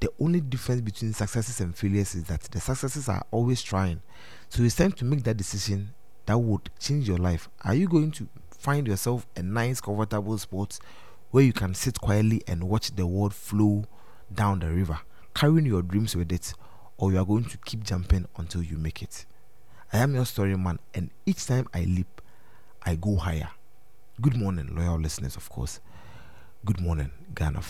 the 0.00 0.10
only 0.20 0.40
difference 0.40 0.80
between 0.80 1.12
successes 1.12 1.60
and 1.60 1.76
failures 1.76 2.14
is 2.14 2.24
that 2.24 2.42
the 2.42 2.60
successes 2.60 3.08
are 3.08 3.24
always 3.30 3.62
trying. 3.62 4.02
So 4.48 4.62
it's 4.62 4.74
time 4.74 4.92
to 4.92 5.04
make 5.04 5.22
that 5.24 5.36
decision 5.36 5.94
that 6.26 6.38
would 6.38 6.70
change 6.78 7.08
your 7.08 7.18
life. 7.18 7.48
Are 7.64 7.74
you 7.74 7.88
going 7.88 8.10
to 8.12 8.28
find 8.50 8.86
yourself 8.86 9.26
a 9.36 9.42
nice, 9.42 9.80
comfortable 9.80 10.38
spot 10.38 10.78
where 11.30 11.44
you 11.44 11.52
can 11.52 11.74
sit 11.74 12.00
quietly 12.00 12.42
and 12.46 12.64
watch 12.64 12.94
the 12.94 13.06
world 13.06 13.34
flow 13.34 13.84
down 14.32 14.60
the 14.60 14.70
river, 14.70 15.00
carrying 15.34 15.66
your 15.66 15.82
dreams 15.82 16.16
with 16.16 16.32
it, 16.32 16.54
or 16.96 17.12
you 17.12 17.18
are 17.18 17.26
going 17.26 17.44
to 17.44 17.58
keep 17.58 17.82
jumping 17.84 18.26
until 18.36 18.62
you 18.62 18.76
make 18.76 19.02
it? 19.02 19.26
I 19.92 19.98
am 19.98 20.14
your 20.14 20.24
story 20.24 20.56
man, 20.56 20.78
and 20.94 21.10
each 21.26 21.46
time 21.46 21.68
I 21.74 21.84
leap, 21.84 22.20
I 22.82 22.96
go 22.96 23.16
higher. 23.16 23.50
Good 24.20 24.36
morning, 24.36 24.74
loyal 24.74 24.98
listeners, 24.98 25.36
of 25.36 25.48
course. 25.50 25.80
Good 26.64 26.80
morning, 26.80 27.10
Ghana. 27.34 27.62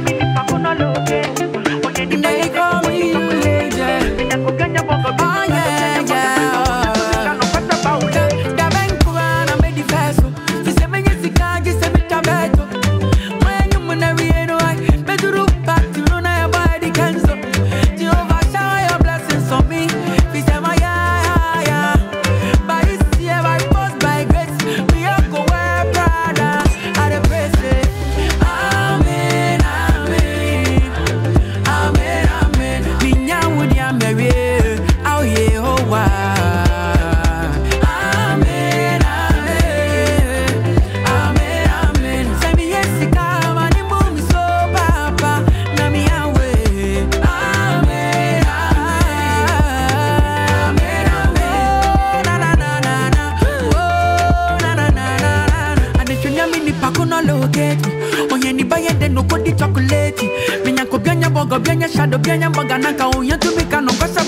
They 0.00 0.17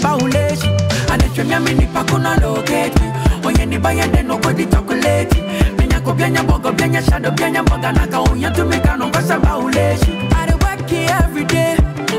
bauleshi. 0.02 0.68
And 1.10 1.22
if 1.22 1.36
you 1.36 1.44
nyame 1.44 1.76
nipa 1.78 2.04
ko 2.04 2.16
no 2.18 2.34
locate 2.40 2.94
me. 3.00 3.08
Onye 3.42 3.68
ni 3.68 3.78
baye 3.78 4.06
de 4.12 4.22
no 4.22 4.38
kodi 4.38 4.70
chocolate. 4.70 5.30
Minya 5.76 6.00
ko 6.04 6.12
bianya 6.12 6.42
bogo 6.46 6.72
bianya 6.72 7.02
shadow 7.02 7.30
bianya 7.30 7.62
boga 7.64 7.92
nanka 7.92 8.18
onya 8.30 8.50
to 8.54 8.64
me 8.64 8.78
ka 8.80 8.96
no 8.96 9.10
kwasa 9.10 9.38
bauleshi. 9.40 10.28
I 10.32 10.54
work 10.62 10.88
here 10.88 11.10
every 11.22 11.44
day. 11.44 11.76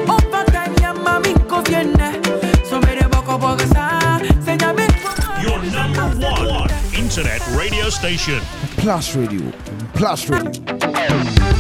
Overtime 0.08 0.75
ya 0.81 0.93
mami 0.93 1.34
ko 1.50 1.62
viene. 1.62 2.22
So 2.65 2.79
me 2.81 2.96
de 2.96 3.08
boko 3.10 3.38
bogo 3.38 3.65
sa. 3.74 4.20
Say 4.46 4.58
nyame 4.58 4.88
Your 5.43 5.62
number 5.72 6.27
one 6.27 6.70
internet 6.93 7.41
radio 7.55 7.89
station. 7.89 8.41
Plus 8.77 9.15
Radio. 9.15 9.51
Plus 9.93 10.29
Radio. 10.29 11.50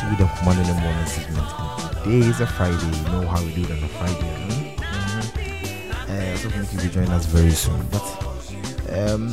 Getting 0.00 0.16
the 0.16 0.32
Command 0.38 0.60
in 0.60 0.66
the 0.66 0.80
Morning 0.80 1.06
segment. 1.06 1.48
Today 2.04 2.28
is 2.28 2.40
a 2.40 2.46
Friday. 2.46 2.86
You 2.86 3.04
know 3.10 3.26
how 3.26 3.42
we 3.42 3.52
do 3.52 3.62
it 3.64 3.70
on 3.70 3.82
a 3.82 3.88
Friday. 3.88 4.14
Hmm? 4.14 4.52
Mm-hmm. 4.78 6.10
Uh, 6.10 6.36
so 6.36 6.48
you 6.48 6.78
for 6.78 6.88
joining 6.88 7.10
us 7.10 7.26
very 7.26 7.50
soon. 7.50 7.84
But 7.90 8.06
um, 8.90 9.28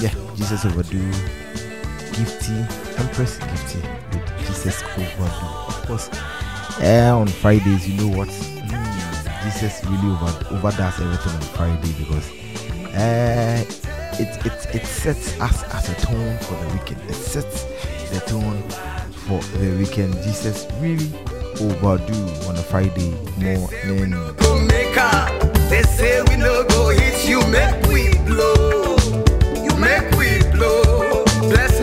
yeah, 0.00 0.12
Jesus 0.34 0.64
overdue, 0.64 1.10
gifty, 2.18 2.98
Empress 2.98 3.38
gifty 3.38 3.82
with 4.12 4.46
Jesus 4.46 4.82
overdue. 4.82 5.46
Of 5.68 5.86
course, 5.86 6.10
uh, 6.80 7.16
on 7.16 7.28
Fridays, 7.28 7.88
you 7.88 7.96
know 8.02 8.16
what? 8.16 8.28
Mm, 8.28 9.44
Jesus 9.44 9.84
really 9.84 10.08
over 10.08 10.54
overdoes 10.54 11.00
everything 11.00 11.32
on 11.32 11.42
Friday 11.54 11.92
because 11.96 12.28
uh, 12.94 13.64
it, 14.18 14.46
it, 14.46 14.74
it 14.74 14.86
sets 14.86 15.38
us 15.40 15.62
as 15.74 15.88
a 15.90 15.94
tone 16.06 16.38
for 16.38 16.54
the 16.54 16.72
weekend. 16.72 17.08
It 17.08 17.14
sets 17.14 17.64
the 18.10 18.20
tone 18.20 18.62
for 19.28 19.42
the 19.58 19.76
weekend. 19.76 20.14
Jesus 20.22 20.66
really 20.80 21.12
overdue 21.60 22.48
on 22.48 22.56
a 22.56 22.62
Friday 22.62 23.10
morning. 23.36 24.14
They 25.68 25.82
say 25.82 26.22
we 26.22 26.36
no 26.36 26.64
go 26.64 26.88
hit 26.88 27.28
you, 27.28 27.46
make 27.48 27.76
we 27.92 28.16
blow. 28.24 28.96
You 29.64 29.76
make 29.76 30.10
we 30.16 30.40
blow. 30.56 31.24
Blessings 31.50 31.77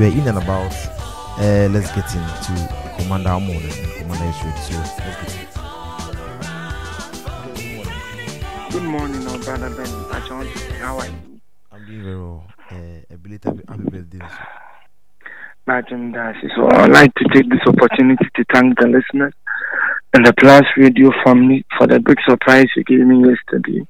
we're 0.00 0.10
in 0.10 0.26
and 0.26 0.38
about. 0.38 0.72
Uh, 1.38 1.68
let's 1.70 1.92
get 1.92 2.06
into 2.14 2.56
Commander 2.96 3.38
morning. 3.38 3.70
Commander 3.98 4.30
is 4.30 4.42
ready. 4.42 4.60
So, 4.60 4.72
let's 4.78 4.96
get 4.96 5.28
in. 5.36 5.46
Good 8.72 8.82
morning, 8.82 9.22
oh 9.28 9.38
brother 9.44 9.68
Ben. 9.68 9.86
I 9.86 10.26
want 10.30 10.50
to 10.50 10.58
say, 10.58 10.78
how 10.78 10.98
are 10.98 11.06
you? 11.06 11.40
I'm 11.70 11.84
doing 11.84 12.02
very 12.02 12.16
well. 12.16 12.46
Uh, 12.70 13.14
a 13.14 13.18
belated 13.18 13.62
happy 13.68 13.82
birthday. 13.90 14.20
also. 14.22 14.38
Martin 15.66 16.12
Dash. 16.12 16.42
So 16.56 16.66
I'd 16.70 16.90
like 16.90 17.12
to 17.16 17.24
take 17.34 17.50
this 17.50 17.60
opportunity 17.66 18.24
to 18.36 18.44
thank 18.54 18.78
the 18.78 18.86
listeners 18.86 19.34
and 20.14 20.24
the 20.24 20.32
Plus 20.32 20.64
Radio 20.78 21.10
family 21.26 21.66
for 21.76 21.86
the 21.86 22.00
big 22.00 22.16
surprise 22.26 22.68
you 22.74 22.84
gave 22.84 23.00
me 23.00 23.28
yesterday. 23.28 23.86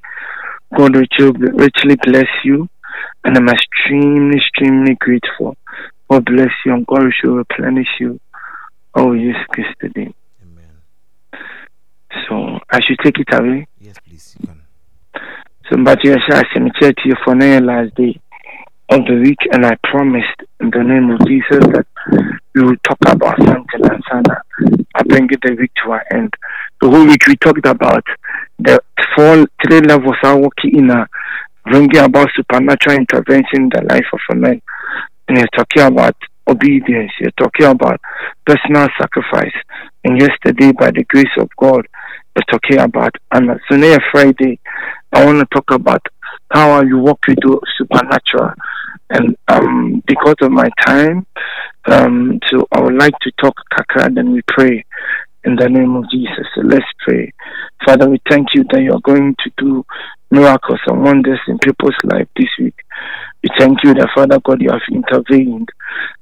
God 0.76 0.96
richly 0.96 1.96
bless 2.02 2.28
you, 2.44 2.68
and 3.24 3.36
I'm 3.36 3.48
extremely, 3.48 4.38
extremely 4.38 4.96
grateful. 4.96 5.56
God 6.10 6.24
bless 6.24 6.50
you, 6.64 6.74
and 6.74 6.86
God 6.86 7.02
shall 7.20 7.32
replenish 7.32 7.88
you. 8.00 8.18
Oh, 8.94 9.12
yes, 9.12 9.36
yesterday. 9.56 10.12
Amen. 10.42 11.42
So 12.28 12.58
I 12.68 12.80
should 12.82 12.98
take 13.04 13.18
it 13.18 13.32
away. 13.32 13.68
Yes, 13.78 13.96
please. 14.04 14.36
You 14.40 14.48
can. 14.48 14.62
So, 15.70 15.84
but 15.84 16.00
yes, 16.02 16.18
I 16.30 16.42
cemetery 16.52 16.94
here 17.04 17.16
for 17.24 17.36
the 17.36 17.60
last 17.60 17.94
day 17.94 18.20
of 18.88 19.04
the 19.04 19.20
week, 19.22 19.38
and 19.52 19.64
I 19.64 19.76
promised 19.84 20.42
in 20.58 20.70
the 20.70 20.82
name 20.82 21.10
of 21.10 21.24
Jesus 21.28 21.64
that 21.72 21.86
we 22.56 22.64
will 22.64 22.76
talk 22.82 22.98
about 23.06 23.36
something 23.38 23.80
and 23.80 24.02
Sana. 24.10 24.42
I 24.96 25.02
bring 25.04 25.28
it 25.30 25.38
the 25.42 25.54
week 25.54 25.70
to 25.84 25.92
our 25.92 26.04
end. 26.12 26.34
The 26.80 26.90
whole 26.90 27.06
week 27.06 27.24
we 27.28 27.36
talked 27.36 27.64
about 27.66 28.04
the 28.58 28.80
four 29.14 29.46
three 29.64 29.80
levels 29.80 30.16
are 30.24 30.36
working 30.36 30.76
in 30.76 30.90
a 30.90 31.06
bringing 31.66 31.98
about 31.98 32.28
supernatural 32.34 32.96
intervention 32.96 33.62
in 33.62 33.68
the 33.68 33.82
life 33.88 34.06
of 34.12 34.20
a 34.30 34.34
man. 34.34 34.60
And 35.30 35.38
you're 35.38 35.46
talking 35.56 35.82
about 35.82 36.16
obedience, 36.48 37.12
you're 37.20 37.30
talking 37.38 37.66
about 37.66 38.00
personal 38.44 38.88
sacrifice. 38.98 39.54
And 40.02 40.20
yesterday, 40.20 40.72
by 40.72 40.90
the 40.90 41.04
grace 41.04 41.30
of 41.38 41.48
God, 41.56 41.86
you're 42.34 42.44
talking 42.50 42.80
about 42.80 43.14
and 43.30 43.46
now 43.46 43.98
Friday, 44.10 44.58
I 45.12 45.24
want 45.24 45.38
to 45.38 45.46
talk 45.54 45.70
about 45.70 46.04
how 46.52 46.82
you 46.82 46.98
walk 46.98 47.20
the 47.28 47.60
supernatural. 47.78 48.54
And 49.10 49.36
um, 49.46 50.02
because 50.04 50.34
of 50.40 50.50
my 50.50 50.68
time, 50.84 51.24
um, 51.86 52.40
so 52.48 52.66
I 52.72 52.80
would 52.80 52.96
like 52.96 53.14
to 53.20 53.30
talk 53.40 53.54
kakra, 53.72 54.12
then 54.12 54.32
we 54.32 54.42
pray 54.48 54.84
in 55.44 55.54
the 55.54 55.68
name 55.68 55.94
of 55.94 56.10
Jesus. 56.10 56.44
So 56.56 56.62
let's 56.62 56.84
pray. 57.06 57.32
Father, 57.86 58.10
we 58.10 58.20
thank 58.28 58.48
you 58.54 58.64
that 58.72 58.82
you 58.82 58.94
are 58.94 59.00
going 59.00 59.36
to 59.44 59.50
do 59.58 59.86
miracles 60.30 60.80
and 60.86 61.04
wonders 61.04 61.40
in 61.46 61.58
people's 61.58 61.94
life 62.04 62.26
this 62.36 62.48
week. 62.58 62.74
We 63.42 63.50
thank 63.58 63.78
you 63.84 63.94
that 63.94 64.10
Father 64.14 64.38
God, 64.40 64.60
you 64.60 64.70
have 64.70 64.80
intervened 64.92 65.68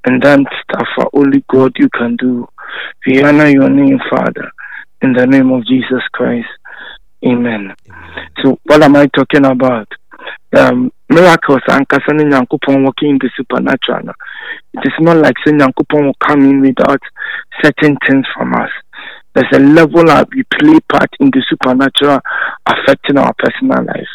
and 0.04 0.22
stuff 0.22 0.87
for 0.94 1.11
only 1.12 1.44
God 1.50 1.72
you 1.78 1.88
can 1.90 2.16
do. 2.16 2.46
We 3.07 3.22
honor 3.22 3.48
your 3.48 3.68
name, 3.68 3.98
Father, 4.11 4.50
in 5.02 5.12
the 5.12 5.26
name 5.26 5.50
of 5.50 5.66
Jesus 5.66 6.02
Christ. 6.12 6.48
Amen. 7.24 7.74
Amen. 7.90 8.28
So 8.42 8.59
what 8.64 8.83
am 8.83 8.96
I 8.96 9.07
talking 9.09 9.44
about? 9.44 9.88
Um, 10.57 10.90
miracles 11.11 11.62
ankasa 11.68 12.14
ne 12.14 12.24
nyankopɔn 12.24 12.85
working 12.85 13.11
in 13.11 13.18
the 13.18 13.31
supernatural 13.37 14.04
no. 14.04 14.12
It 14.74 14.81
is 14.85 14.92
not 15.00 15.16
like 15.18 15.35
say 15.44 15.52
nyankopɔn 15.52 16.07
will 16.07 16.26
come 16.26 16.42
in 16.42 16.61
without 16.61 17.00
certain 17.62 17.96
things 18.07 18.24
from 18.37 18.54
us. 18.54 18.70
There's 19.35 19.52
a 19.52 19.59
level 19.59 20.04
that 20.04 20.28
we 20.35 20.44
play 20.59 20.78
part 20.90 21.11
in 21.20 21.31
the 21.31 21.42
supernatural 21.48 22.20
affecting 22.66 23.18
our 23.18 23.35
personal 23.38 23.85
life. 23.85 24.09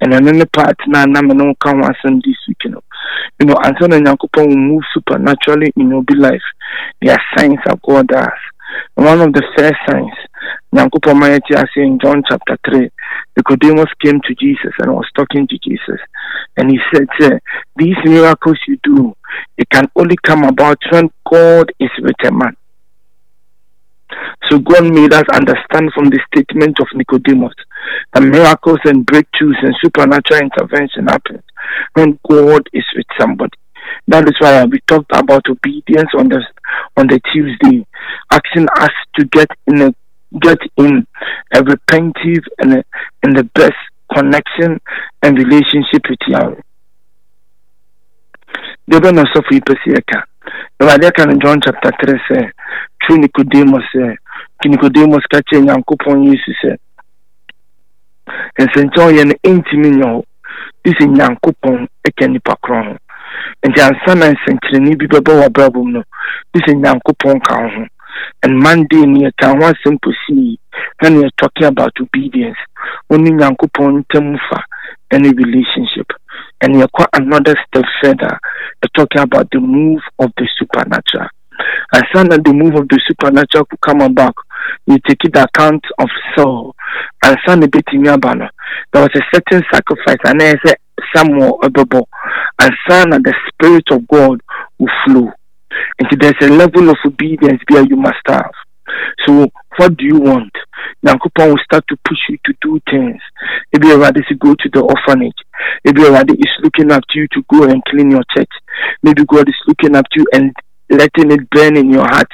And 0.00 0.14
another 0.14 0.46
part 0.46 0.76
na 0.86 1.04
na 1.06 1.22
me 1.22 1.34
no 1.34 1.54
ka 1.60 1.70
ho 1.70 1.80
asɛm 1.80 2.22
this 2.24 2.36
week 2.46 2.58
you 2.64 2.70
know. 2.70 2.82
You 3.40 3.46
know, 3.46 3.54
so 3.78 3.86
the 3.86 3.98
nyankopɔn 3.98 4.48
will 4.48 4.56
move 4.56 4.82
supernaturally 4.92 5.72
in 5.76 5.90
your 5.90 6.04
life. 6.16 6.42
There 7.00 7.12
are 7.12 7.22
signs 7.36 7.58
that 7.66 7.80
God. 7.82 8.10
And 8.96 9.06
one 9.06 9.20
of 9.20 9.32
the 9.32 9.42
first 9.56 9.76
signs, 9.88 10.12
Nyankopɔn 10.74 11.18
ma 11.18 11.26
yɛte 11.26 11.56
ase 11.56 11.76
in 11.76 11.98
John 11.98 12.22
chapter 12.28 12.58
3, 12.68 12.90
Nicodemus 13.36 13.90
came 14.02 14.20
to 14.20 14.34
Jesus 14.34 14.72
and 14.78 14.92
was 14.92 15.08
talking 15.16 15.46
to 15.48 15.58
Jesus. 15.58 16.00
And 16.56 16.70
he 16.70 16.78
said, 16.92 17.08
"Sir, 17.18 17.40
These 17.76 17.96
miracles 18.04 18.58
you 18.66 18.78
do, 18.82 19.16
it 19.56 19.70
can 19.70 19.88
only 19.96 20.16
come 20.22 20.44
about 20.44 20.78
when 20.90 21.10
God 21.30 21.72
is 21.78 21.90
with 22.00 22.16
a 22.24 22.32
man. 22.32 22.56
So 24.50 24.58
God 24.58 24.84
made 24.84 25.12
us 25.12 25.24
understand 25.32 25.92
from 25.94 26.10
the 26.10 26.20
statement 26.32 26.78
of 26.80 26.86
Nicodemus 26.94 27.52
that 28.12 28.22
miracles 28.22 28.78
and 28.84 29.06
breakthroughs 29.06 29.62
and 29.62 29.74
supernatural 29.82 30.40
intervention 30.40 31.06
happen 31.06 31.42
when 31.94 32.18
God 32.28 32.68
is 32.72 32.84
with 32.96 33.06
somebody. 33.18 33.58
That 34.06 34.24
is 34.28 34.34
why 34.38 34.64
we 34.64 34.80
talked 34.86 35.10
about 35.12 35.42
obedience 35.48 36.10
on 36.16 36.28
the 36.28 36.42
on 36.96 37.06
the 37.08 37.20
Tuesday, 37.32 37.86
asking 38.30 38.66
us 38.78 38.90
to 39.16 39.24
get 39.26 39.48
in 39.66 39.82
a 39.82 39.94
get 40.40 40.58
in 40.76 41.06
a 41.54 41.62
repentive 41.62 42.44
and 42.58 42.74
a, 42.74 42.84
in 43.22 43.34
the 43.34 43.44
best 43.54 43.76
connection 44.14 44.80
and 45.22 45.38
relationship 45.38 46.02
with 46.08 46.18
Yahweh. 46.26 46.60
Awurade 50.80 51.06
aka 51.06 51.26
no 51.26 51.34
John 51.38 51.60
chapter 51.60 51.92
three 52.00 52.20
sɛ, 52.28 52.50
true 53.02 53.18
Nicodemus 53.18 53.84
sɛ, 53.94 54.16
ki 54.62 54.68
Nicodemus 54.68 55.24
ka 55.30 55.40
kyerɛ 55.42 55.64
Nyankopɔn 55.64 56.24
Yesu 56.24 56.52
sɛ, 56.62 56.76
nsɛnkyɛn 58.58 59.08
ɔyɛ 59.08 59.24
no 59.26 59.34
ɛntumi 59.44 59.90
nyɛ 59.96 60.06
hɔ. 60.06 60.22
Bi 60.82 60.90
sɛ 60.98 61.04
Nyankopɔn 61.06 61.86
ɛka 62.06 62.30
nipa 62.30 62.54
korɔ 62.62 62.84
ho. 62.86 62.96
Nti 63.66 63.80
ansa 63.80 64.14
na 64.14 64.26
nsɛnkyerɛnne 64.32 64.98
bi 64.98 65.06
bɛbɔ 65.06 65.32
wɔ 65.38 65.44
abrabɔ 65.46 65.84
mu 65.84 65.90
no, 65.90 66.02
bi 66.52 66.60
sɛ 66.60 66.72
Nyankopɔn 66.74 67.40
ka 67.44 67.62
wo 67.62 67.68
ho. 67.68 67.86
And 68.42 68.58
Monday 68.58 69.06
ni 69.06 69.24
yɛka 69.26 69.46
ho 69.58 69.62
asɛm 69.68 69.98
kɔsii 69.98 70.56
na 71.02 71.08
ne 71.08 71.22
yɛ 71.24 71.30
talking 71.36 71.66
about 71.66 71.92
obedience. 72.00 72.58
Only 73.10 73.30
Nyankopɔn 73.32 74.04
ntam 74.04 74.38
fa 74.48 74.64
any 75.10 75.30
relationship. 75.30 76.06
And 76.60 76.74
yɛkɔ 76.74 77.06
another 77.14 77.54
step 77.66 77.84
further, 78.02 78.38
we're 78.82 78.88
talking 78.96 79.22
about 79.22 79.48
the 79.52 79.60
move 79.60 80.00
of 80.18 80.30
the 80.36 80.48
supernatural. 80.58 81.28
And 81.92 82.04
so 82.14 82.24
that 82.24 82.44
the 82.44 82.52
move 82.52 82.74
of 82.74 82.88
the 82.88 83.00
supernatural 83.06 83.64
could 83.66 83.80
come 83.80 84.00
about, 84.00 84.34
you 84.86 84.98
take 85.06 85.24
it 85.24 85.36
account 85.36 85.84
of 85.98 86.08
Saul. 86.36 86.74
And 87.24 87.36
son 87.46 87.60
bit 87.60 87.84
in 87.92 88.04
your 88.04 88.18
banner. 88.18 88.50
There 88.92 89.02
was 89.02 89.10
a 89.14 89.22
certain 89.34 89.64
sacrifice, 89.72 90.18
and 90.24 90.42
I 90.42 90.56
said, 90.64 90.76
Samuel 91.14 91.58
Ababo. 91.62 92.04
And 92.60 92.72
son 92.88 93.10
the 93.10 93.34
Spirit 93.48 93.84
of 93.90 94.06
God 94.08 94.40
will 94.78 94.90
flow. 95.04 95.30
And 95.98 96.20
there's 96.20 96.34
a 96.42 96.52
level 96.52 96.90
of 96.90 96.96
obedience 97.06 97.62
there 97.68 97.84
you 97.84 97.96
must 97.96 98.16
have. 98.26 98.52
So, 99.26 99.50
what 99.78 99.96
do 99.96 100.04
you 100.04 100.18
want? 100.18 100.52
Nyankopɔn 101.04 101.48
will 101.48 101.64
start 101.64 101.84
to 101.88 101.96
push 102.04 102.18
you 102.28 102.38
to 102.44 102.52
do 102.60 102.80
things. 102.90 103.20
Maybe 103.72 103.94
rather 103.94 104.22
to 104.28 104.34
go 104.34 104.54
to 104.54 104.68
the 104.72 104.80
orphanage. 104.80 105.38
Maybe 105.84 106.02
rather 106.02 106.34
is 106.34 106.62
looking 106.62 106.88
to 106.88 107.02
you 107.14 107.26
to 107.32 107.42
go 107.48 107.64
and 107.64 107.82
clean 107.84 108.10
your 108.10 108.24
church. 108.36 108.50
Maybe 109.02 109.24
God 109.24 109.48
is 109.48 109.54
looking 109.66 109.92
to 109.92 110.02
you 110.16 110.26
and 110.32 110.52
letting 110.90 111.30
it 111.32 111.48
burn 111.50 111.76
in 111.76 111.90
your 111.90 112.04
heart 112.04 112.28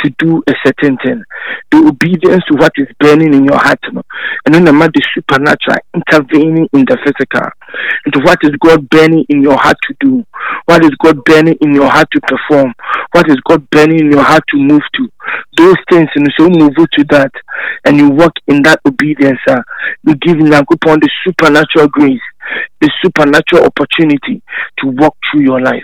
to 0.00 0.10
do 0.18 0.42
a 0.48 0.52
certain 0.64 0.96
thing. 1.04 1.22
The 1.70 1.78
obedience 1.78 2.44
to 2.48 2.56
what 2.56 2.72
is 2.76 2.88
burning 3.00 3.34
in 3.34 3.44
your 3.44 3.58
heart. 3.58 3.78
no? 3.92 4.02
And 4.44 4.54
then 4.54 4.64
the 4.64 4.72
matter 4.72 5.00
supernatural 5.14 5.78
intervening 5.94 6.68
in 6.72 6.84
the 6.86 6.98
physical. 7.04 7.48
Into 8.06 8.20
what 8.20 8.38
is 8.42 8.50
God 8.60 8.88
burning 8.90 9.24
in 9.28 9.42
your 9.42 9.56
heart 9.56 9.76
to 9.88 9.94
do? 10.00 10.24
What 10.66 10.84
is 10.84 10.90
God 11.02 11.24
burning 11.24 11.56
in 11.60 11.74
your 11.74 11.88
heart 11.88 12.08
to 12.12 12.20
perform? 12.20 12.74
What 13.12 13.28
is 13.30 13.36
God 13.48 13.68
burning 13.70 14.00
in 14.00 14.12
your 14.12 14.22
heart 14.22 14.42
to 14.50 14.58
move 14.58 14.82
to? 14.96 15.08
Those 15.56 15.76
things, 15.90 16.08
and 16.14 16.26
you 16.26 16.32
so 16.36 16.48
move 16.48 16.74
to 16.76 17.04
that, 17.10 17.32
and 17.84 17.96
you 17.96 18.10
walk 18.10 18.32
in 18.48 18.62
that 18.62 18.80
obedience. 18.86 19.38
Uh, 19.48 19.62
you 20.02 20.14
give 20.16 20.38
upon 20.40 21.00
the 21.00 21.10
supernatural 21.24 21.88
grace, 21.88 22.20
the 22.80 22.90
supernatural 23.02 23.64
opportunity 23.64 24.42
to 24.78 24.86
walk 24.88 25.16
through 25.30 25.42
your 25.42 25.60
life. 25.60 25.82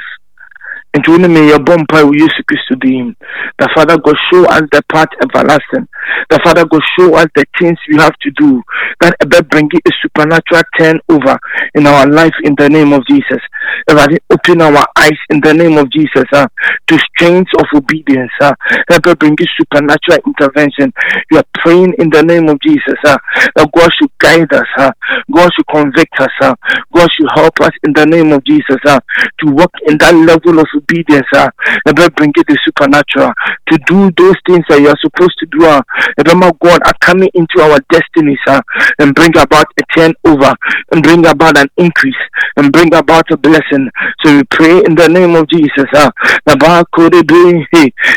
And 0.93 1.05
to 1.05 1.19
me, 1.19 1.49
your 1.49 1.61
bumper 1.61 2.05
will 2.05 2.17
use 2.17 2.35
to 2.71 2.89
him. 2.89 3.17
The 3.59 3.69
Father 3.75 3.99
God 3.99 4.17
show 4.33 4.45
us 4.47 4.63
the 4.73 4.83
path 4.91 5.09
everlasting. 5.23 5.89
The 6.31 6.41
Father 6.43 6.65
God 6.65 6.81
show 6.99 7.15
us 7.15 7.27
the 7.35 7.45
things 7.59 7.79
we 7.89 7.97
have 7.97 8.17
to 8.23 8.31
do. 8.33 8.63
That 9.01 9.15
ever 9.21 9.43
bring 9.45 9.69
a 9.75 9.91
supernatural 10.03 10.63
turn 10.79 11.01
over 11.09 11.39
in 11.75 11.87
our 11.87 12.07
life 12.07 12.35
in 12.43 12.55
the 12.57 12.69
name 12.69 12.93
of 12.93 13.07
Jesus. 13.07 13.41
Everybody 13.89 14.19
open 14.31 14.63
our 14.63 14.87
eyes 14.97 15.19
in 15.31 15.41
the 15.41 15.55
name 15.55 15.79
of 15.79 15.91
Jesus 15.91 16.25
uh, 16.33 16.47
to 16.89 16.99
strengths 16.99 17.53
of 17.59 17.67
obedience. 17.75 18.33
Uh, 18.41 18.55
ever 18.91 19.15
bring 19.17 19.35
it 19.39 19.49
supernatural 19.57 20.19
intervention. 20.27 20.93
You 21.31 21.39
are 21.39 21.45
praying 21.63 21.95
in 21.99 22.11
the 22.11 22.23
name 22.23 22.49
of 22.49 22.61
Jesus. 22.61 22.99
Uh, 23.05 23.19
that 23.57 23.71
God 23.73 23.91
should 23.99 24.11
guide 24.19 24.53
us. 24.53 24.67
Uh, 24.77 24.91
God 25.33 25.51
should 25.55 25.67
convict 25.67 26.15
us. 26.19 26.31
Uh, 26.41 26.55
God 26.93 27.09
should 27.17 27.29
help 27.35 27.61
us 27.61 27.73
in 27.85 27.93
the 27.93 28.07
name 28.07 28.33
of 28.33 28.45
Jesus 28.45 28.79
uh, 28.87 29.01
to 29.41 29.51
walk 29.53 29.73
in 29.87 29.99
that 29.99 30.15
level 30.15 30.59
of 30.59 30.67
obedience. 30.81 31.27
Uh, 31.33 31.51
ever 31.87 32.11
bring 32.11 32.33
it 32.37 32.47
the 32.49 32.59
supernatural 32.65 33.33
to 33.69 33.79
do 33.87 34.11
those 34.17 34.37
things 34.47 34.65
that 34.69 34.81
you 34.81 34.89
are 34.89 34.99
supposed 35.01 35.37
to 35.39 35.47
do. 35.47 35.65
Uh, 35.65 35.83
remember, 36.19 36.51
God 36.63 36.81
are 36.85 36.97
coming 37.01 37.31
into 37.35 37.61
our 37.61 37.79
destinies 37.91 38.41
uh, 38.47 38.61
and 38.99 39.15
bring 39.15 39.37
about 39.37 39.67
a 39.79 39.83
turnover 39.95 40.55
and 40.93 41.03
bring 41.03 41.27
about 41.27 41.59
an 41.59 41.69
increase 41.77 42.23
and 42.57 42.73
bring 42.73 42.93
about 42.95 43.31
a 43.31 43.37
blessing. 43.37 43.91
So 44.25 44.37
we 44.37 44.45
pray 44.45 44.83
in 44.85 44.95
the 44.95 45.09
name 45.09 45.37
of 45.37 45.49
Jesus. 45.49 45.87
Uh, 45.93 46.11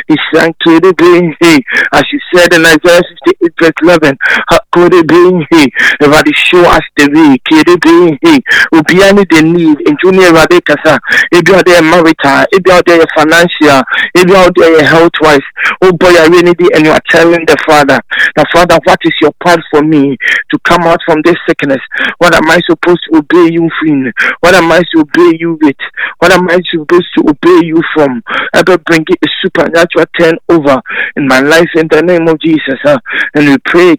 he 0.07 0.15
sang 0.33 0.55
to 0.65 0.79
the 0.79 0.93
hey, 1.39 1.59
as 1.93 2.03
you 2.11 2.19
said 2.33 2.53
in 2.53 2.65
Isaiah 2.65 3.01
58 3.25 3.53
verse 3.59 3.71
11, 3.81 4.17
ha, 4.21 4.59
kode 4.73 5.05
be, 5.07 5.45
hey, 5.51 5.67
everybody 6.01 6.31
show 6.33 6.61
us 6.65 6.81
the 6.97 7.07
way, 7.13 7.37
kede 7.45 7.79
be, 7.79 8.17
hey, 8.23 8.39
obiani 8.73 9.23
the 9.29 9.41
need, 9.43 9.77
junior 10.01 10.33
rade 10.33 10.63
kasa, 10.65 10.99
ebi 11.33 11.53
out 11.53 11.65
there 11.65 11.81
marital, 11.81 12.45
ebi 12.53 12.71
out 12.71 12.85
there 12.85 13.05
financial, 13.15 13.81
ebi 14.17 14.33
out 14.35 14.53
there 14.57 14.83
health 14.83 15.13
wise, 15.21 15.45
oh 15.83 15.91
boy, 15.93 16.09
I 16.09 16.27
really 16.27 16.43
need, 16.43 16.75
and 16.75 16.85
you 16.85 16.91
are 16.91 17.01
telling 17.09 17.45
the 17.45 17.57
Father 17.65 17.99
Now, 18.35 18.43
Father, 18.53 18.79
what 18.83 18.99
is 19.03 19.13
your 19.21 19.31
part 19.43 19.59
for 19.71 19.81
me 19.83 20.17
to 20.51 20.59
come 20.63 20.83
out 20.83 20.99
from 21.05 21.21
this 21.23 21.35
sickness? 21.47 21.81
What 22.17 22.35
am 22.35 22.49
I 22.49 22.59
supposed 22.67 23.01
to 23.11 23.17
obey 23.19 23.51
you 23.53 23.69
in? 23.85 24.11
What 24.39 24.55
am 24.55 24.71
I 24.71 24.79
to 24.79 24.99
obey 25.01 25.37
you 25.39 25.57
with? 25.61 25.77
What 26.19 26.31
am 26.31 26.49
I 26.49 26.59
supposed 26.71 27.07
to 27.17 27.21
obey 27.29 27.65
you 27.65 27.81
from? 27.93 28.23
Ever 28.53 28.77
bring 28.79 29.05
it 29.07 29.19
a 29.23 29.27
supernatural 29.41 30.05
turn 30.19 30.37
over 30.49 30.81
in 31.15 31.27
my 31.27 31.39
life 31.41 31.69
in 31.75 31.87
the 31.89 32.01
name 32.01 32.27
of 32.27 32.39
Jesus. 32.39 32.79
Uh, 32.85 32.97
and 33.35 33.47
we 33.47 33.57
pray, 33.65 33.95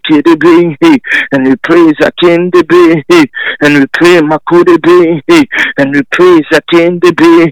And 1.31 1.47
we 1.47 1.55
praise 1.57 1.93
pray, 2.01 3.03
be, 3.09 3.31
and 3.61 3.79
we 3.79 3.85
pray, 3.93 4.19
Makudebe, 4.21 5.21
and 5.77 5.95
we 5.95 6.01
praise 6.11 6.25
pray, 6.25 6.41
Zakendebe, 6.51 7.51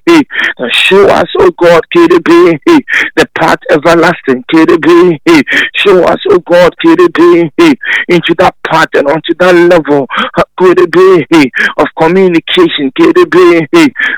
show 0.71 1.08
us, 1.10 1.28
oh 1.39 1.52
God, 1.52 1.82
Kidebe, 1.95 2.60
the 3.15 3.28
path 3.36 3.60
everlasting, 3.71 4.43
Kidebe, 4.52 5.19
show 5.76 6.04
us, 6.06 6.19
oh 6.30 6.39
God, 6.39 6.73
Kidebe, 6.84 7.49
into 8.08 8.36
that 8.39 8.56
path 8.65 8.89
and 8.93 9.08
onto 9.08 9.34
that 9.39 9.56
level, 9.56 10.08
of 11.78 11.88
communication, 11.98 12.92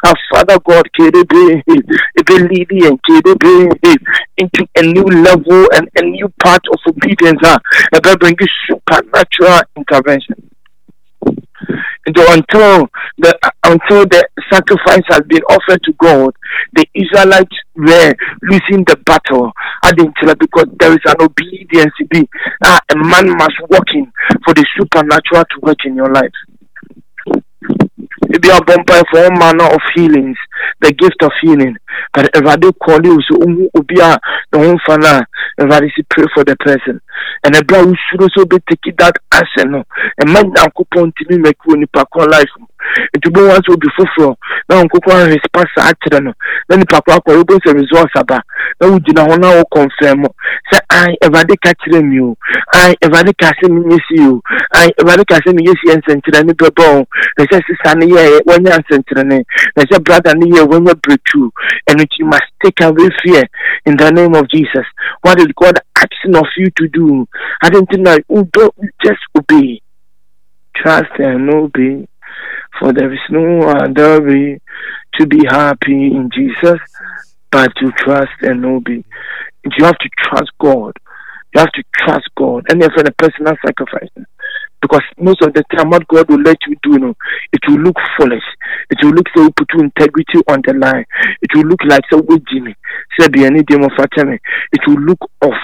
our 0.05 0.13
Father 0.31 0.59
God, 0.65 0.85
into 4.37 4.67
a 4.75 4.81
new 4.81 5.03
level 5.03 5.67
and 5.73 5.89
a 5.97 6.01
new 6.03 6.27
part 6.43 6.61
of 6.71 6.79
obedience, 6.87 7.39
uh, 7.43 7.57
bring 8.17 8.35
you 8.39 8.47
supernatural 8.67 9.61
intervention. 9.75 10.51
And 12.07 12.17
until 12.17 12.87
the 13.17 13.33
until 13.63 14.05
the 14.05 14.27
sacrifice 14.51 15.01
has 15.09 15.21
been 15.21 15.41
offered 15.49 15.81
to 15.83 15.93
God, 15.93 16.35
the 16.75 16.85
Israelites 16.93 17.55
were 17.75 18.13
losing 18.43 18.83
the 18.85 18.97
battle. 19.05 19.51
Because 20.39 20.65
there 20.79 20.91
is 20.91 20.99
an 21.05 21.15
obedience. 21.19 21.93
Be 22.09 22.27
uh, 22.63 22.79
a 22.91 22.95
man 22.95 23.29
must 23.37 23.55
walk 23.69 23.87
in 23.93 24.11
for 24.43 24.53
the 24.53 24.65
supernatural 24.77 25.43
to 25.45 25.59
work 25.61 25.77
in 25.85 25.95
your 25.95 26.11
life. 26.11 26.33
Maybe 28.27 28.49
a 28.49 28.61
bumper 28.61 29.01
for 29.11 29.23
all 29.23 29.31
manner 29.31 29.65
of 29.65 29.79
healings, 29.93 30.37
the 30.81 30.91
gift 30.93 31.21
of 31.23 31.31
healing. 31.41 31.75
But 32.13 32.29
if 32.33 32.45
I 32.45 32.55
do 32.55 32.71
call 32.73 32.99
you, 33.03 33.19
so 33.29 33.37
be 33.83 33.99
a 33.99 34.17
the 34.51 34.59
home 34.59 34.79
fana, 34.87 35.23
if 35.57 35.71
I 35.71 35.79
pray 36.09 36.25
for 36.33 36.43
the 36.43 36.55
person. 36.57 37.01
And 37.43 37.55
a 37.55 37.63
brown 37.63 37.95
should 38.09 38.21
also 38.21 38.45
be 38.45 38.57
taking 38.69 38.95
that 38.97 39.15
action. 39.31 39.75
And 40.17 40.33
man, 40.33 40.51
I'm 40.57 40.71
coupon 40.71 41.13
to 41.17 41.25
me 41.29 41.37
make 41.37 41.57
you 41.65 41.75
in 41.75 41.85
life. 42.29 42.49
Nti 43.15 43.29
bo 43.31 43.47
wa 43.47 43.57
nso 43.59 43.73
obi 43.73 43.87
foforɔ. 43.97 44.35
Na 44.69 44.83
nkokɔ 44.83 45.11
ahwespa 45.11 45.63
saa 45.75 45.91
kyerɛ 46.01 46.23
no. 46.23 46.33
Na 46.69 46.75
nipa 46.75 47.01
koro 47.01 47.17
akɔ 47.17 47.41
ebo 47.41 47.59
sɛ 47.59 47.73
results 47.73 48.15
aba 48.15 48.41
na 48.79 48.87
wogyina 48.87 49.27
hɔ 49.27 49.39
na 49.39 49.61
wɔkɔnfɛn 49.61 50.17
mu 50.17 50.29
sɛ 50.71 50.79
an 50.89 51.15
ɛwurade 51.23 51.55
ka 51.63 51.71
kyerɛ 51.81 52.03
mi 52.03 52.19
o. 52.19 52.35
An 52.73 52.95
ɛwurade 53.03 53.33
ka 53.37 53.51
sɛ 53.61 53.69
mi 53.69 53.81
nye 53.85 53.97
si 54.07 54.19
o. 54.25 54.41
An 54.75 54.89
ɛwurade 54.99 55.25
ka 55.27 55.35
sɛ 55.45 55.53
mi 55.55 55.63
nye 55.63 55.73
si 55.81 55.91
yɛ 55.91 56.01
nsɛnkyerɛnne 56.01 56.53
bɛbɔ 56.53 56.85
o. 56.99 57.05
Na 57.37 57.45
sisa 57.45 57.95
ne 57.95 58.05
yɛ 58.05 58.41
wɔnyɛ 58.47 58.79
nsɛnkyerɛnne. 58.79 59.43
Na 59.75 59.83
sɛ 59.83 59.99
brada 60.03 60.33
ne 60.35 60.45
yɛ 60.51 60.65
wɔnyɛ 60.65 60.95
nti 62.05 62.19
you 62.19 62.25
must 62.25 62.43
take 62.63 62.81
away 62.81 63.09
fear 63.23 63.43
in 63.85 63.95
the 63.97 64.11
name 64.11 64.35
of 64.35 64.47
Jesus. 64.49 64.85
What 65.21 65.39
is 65.39 65.47
God 65.59 65.79
asking 65.97 66.35
of 66.35 66.45
you 66.57 66.69
to 66.77 66.87
do? 66.89 67.27
I 67.61 67.69
didn't 67.69 67.99
know 67.99 68.17
you 68.29 68.49
just 69.03 69.19
obey. 69.37 69.81
Trust 70.75 71.19
and 71.19 71.49
obey 71.49 72.07
for 72.79 72.93
there 72.93 73.11
is 73.11 73.19
no 73.29 73.61
uh, 73.63 73.85
other 73.85 74.21
way 74.21 74.59
to 75.15 75.25
be 75.25 75.45
happy 75.47 76.07
in 76.07 76.29
Jesus 76.33 76.79
but 77.51 77.71
to 77.77 77.91
trust 77.97 78.33
and 78.41 78.65
obey. 78.65 79.03
You 79.63 79.85
have 79.85 79.97
to 79.97 80.09
trust 80.17 80.51
God. 80.59 80.93
You 81.53 81.59
have 81.61 81.71
to 81.71 81.83
trust 81.95 82.29
God. 82.37 82.65
And 82.69 82.83
if 82.83 82.91
a 82.97 83.11
personal 83.13 83.55
sacrifice. 83.65 84.09
Because 84.81 85.01
most 85.17 85.41
of 85.41 85.53
the 85.53 85.63
time, 85.75 85.89
what 85.89 86.07
God 86.07 86.29
will 86.29 86.41
let 86.41 86.57
you 86.67 86.75
do, 86.83 86.91
you 86.91 86.99
know, 86.99 87.15
it 87.51 87.61
will 87.67 87.79
look 87.79 87.95
foolish. 88.19 88.43
It 88.91 88.97
will 89.01 89.13
look 89.13 89.25
so 89.35 89.49
put 89.51 89.67
integrity 89.79 90.39
on 90.47 90.61
the 90.67 90.73
line. 90.73 91.05
It 91.41 91.55
will 91.55 91.63
look 91.63 91.79
like 91.87 92.03
so 92.11 92.21
with 92.21 92.43
Jimmy. 92.53 92.75
It 93.17 94.81
will 94.85 95.01
look 95.01 95.21
off. 95.41 95.57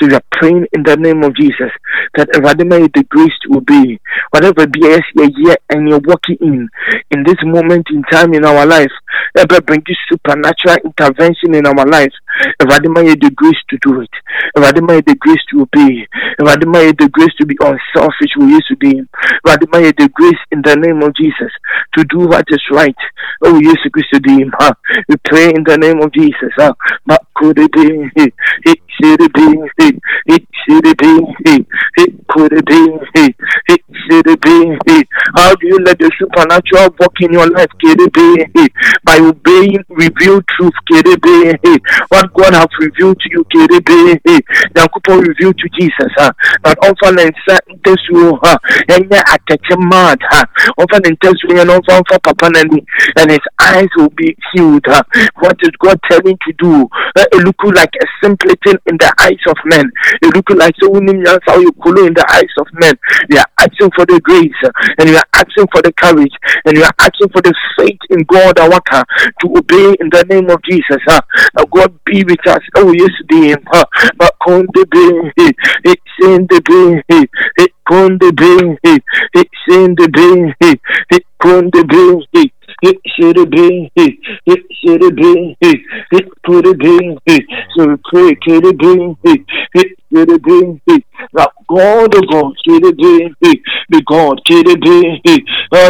So 0.00 0.08
you 0.08 0.14
are 0.16 0.22
praying 0.32 0.66
in 0.72 0.82
the 0.82 0.96
name 0.96 1.22
of 1.22 1.36
Jesus 1.36 1.70
that 2.16 2.28
Radima 2.42 2.92
the 2.94 3.04
grace 3.04 3.32
to 3.44 3.58
obey. 3.58 3.98
Whatever 4.30 4.66
BS 4.66 5.02
you're 5.14 5.30
here 5.36 5.56
and 5.70 5.88
you're 5.88 6.00
walking 6.04 6.36
in, 6.40 6.68
in 7.10 7.22
this 7.24 7.36
moment 7.42 7.86
in 7.90 8.02
time 8.10 8.34
in 8.34 8.44
our 8.44 8.66
life, 8.66 8.92
ever 9.36 9.60
bring 9.60 9.82
you 9.86 9.94
supernatural 10.08 10.78
intervention 10.84 11.54
in 11.54 11.66
our 11.66 11.86
life. 11.86 12.12
Radima 12.60 13.04
the 13.20 13.30
grace 13.34 13.62
to 13.70 13.78
do 13.82 14.00
it. 14.00 14.10
Radima 14.56 15.04
the 15.04 15.14
grace 15.16 15.42
to 15.50 15.62
obey. 15.62 16.06
Radima 16.40 16.96
the 16.98 17.08
grace 17.08 17.34
to 17.38 17.46
be 17.46 17.56
unselfish 17.60 18.32
with 18.36 18.50
you 18.50 18.60
today. 18.68 19.00
Radima 19.46 19.94
the 19.96 20.08
grace 20.14 20.40
in 20.50 20.62
the 20.62 20.76
name 20.76 21.02
of 21.02 21.14
Jesus 21.14 21.52
to 21.96 22.04
do 22.04 22.26
what 22.26 22.44
is 22.48 22.62
right. 22.70 22.96
Oh, 23.42 23.60
yes, 23.60 23.76
Christ, 23.92 24.22
we 25.08 25.16
pray 25.24 25.50
in 25.54 25.64
the 25.64 25.76
name 25.78 26.00
of 26.00 26.12
Jesus. 26.12 26.52
Ah, 26.58 26.74
but 27.06 27.24
it 30.68 30.98
be? 30.98 31.20
Been. 31.44 31.66
It 31.96 32.26
could. 32.28 32.52
It 32.52 32.64
have 34.26 34.40
been. 34.40 34.78
How 35.36 35.54
do 35.54 35.66
you 35.66 35.78
let 35.78 35.98
the 35.98 36.10
supernatural 36.18 36.94
work 37.00 37.14
in 37.20 37.32
your 37.32 37.48
life? 37.50 37.68
KDB? 37.82 38.70
By 39.04 39.18
obeying 39.18 39.84
revealed 39.88 40.44
truth. 40.56 40.72
KDB? 40.90 41.80
What 42.08 42.32
God 42.34 42.54
has 42.54 42.68
revealed 42.80 43.18
to 43.20 43.28
you. 43.30 43.44
KDB? 43.44 44.18
Yankupon 44.74 45.26
revealed 45.26 45.58
to 45.58 45.68
Jesus. 45.78 46.12
But 46.62 46.78
often 46.84 47.18
and 47.20 47.34
this 47.84 47.96
you 48.10 48.38
and 48.88 49.06
yeah, 49.10 49.22
I 49.26 49.36
a 49.50 49.76
mad. 49.78 50.18
Often 50.78 51.06
in 51.06 51.16
test 51.16 51.36
you 51.48 51.60
and 51.60 51.70
often 51.70 52.02
for 52.08 52.18
Papa 52.20 52.50
and 52.54 53.30
his 53.30 53.38
eyes 53.60 53.88
will 53.96 54.10
be 54.10 54.36
healed. 54.52 54.86
What 55.40 55.56
is 55.62 55.70
God 55.78 55.98
telling 56.10 56.38
to 56.46 56.52
do? 56.58 56.88
Uh, 57.16 57.24
it 57.32 57.44
look 57.44 57.56
like 57.74 57.92
a 58.00 58.06
simpleton 58.22 58.78
in 58.86 58.96
the 58.98 59.12
eyes 59.20 59.40
of 59.48 59.56
men. 59.66 59.90
It 60.22 60.34
look 60.34 60.48
like 60.50 60.53
so 60.53 60.53
in 62.06 62.14
the 62.14 62.26
eyes 62.30 62.52
of 62.58 62.66
men. 62.74 62.94
We 63.30 63.38
are 63.38 63.46
asking 63.58 63.90
for 63.96 64.06
the 64.06 64.20
grace 64.20 64.52
uh, 64.64 64.70
and 64.98 65.10
we 65.10 65.16
are 65.16 65.28
asking 65.34 65.66
for 65.72 65.82
the 65.82 65.92
courage 65.92 66.32
and 66.64 66.76
we 66.76 66.82
are 66.82 66.94
asking 67.00 67.28
for 67.30 67.42
the 67.42 67.54
faith 67.78 67.98
in 68.10 68.24
God 68.24 68.58
our 68.58 68.80
to 69.40 69.46
obey 69.56 69.96
in 70.00 70.10
the 70.10 70.24
name 70.28 70.50
of 70.50 70.62
Jesus. 70.62 71.00
Uh, 71.08 71.20
God 71.70 71.98
be 72.04 72.24
with 72.24 72.46
us. 72.46 72.60
Oh, 72.76 72.92
yes, 72.92 73.10
dear. 73.28 73.56
Uh, 73.72 73.84
but 74.16 74.34
on 74.46 74.66
the 74.74 74.84
day, 74.86 75.50
it's 75.84 76.14
in 76.22 76.46
the 76.50 76.60
day, 76.60 77.02
it's 77.58 77.74
on 77.90 78.18
the 78.18 78.32
day, 78.32 78.78
it's 79.34 79.62
in 79.68 79.94
the 79.96 80.08
day, 80.08 80.54
it's 81.10 81.26
on 81.44 81.70
the 81.72 81.84
day. 82.32 82.52
It 82.86 82.98
should 83.16 83.36
have 83.38 83.48
been, 83.48 83.90
it 83.96 84.62
should 84.84 85.02
have 85.02 85.16
been, 85.16 85.56
it 85.62 86.28
could 86.44 86.66
have 86.66 86.76
been. 86.76 87.18
So 87.74 87.86
we 87.88 87.96
pray, 88.12 88.34
could 88.42 88.64
have 88.66 88.76
been, 88.76 89.16
it 89.24 89.40
should 90.12 90.28
have 90.30 90.42
been. 90.42 90.80
Now 90.86 90.98
God, 91.68 92.14
oh 92.14 92.20
God, 92.30 92.54
been, 92.64 93.34
be 93.90 94.00
God, 94.02 94.40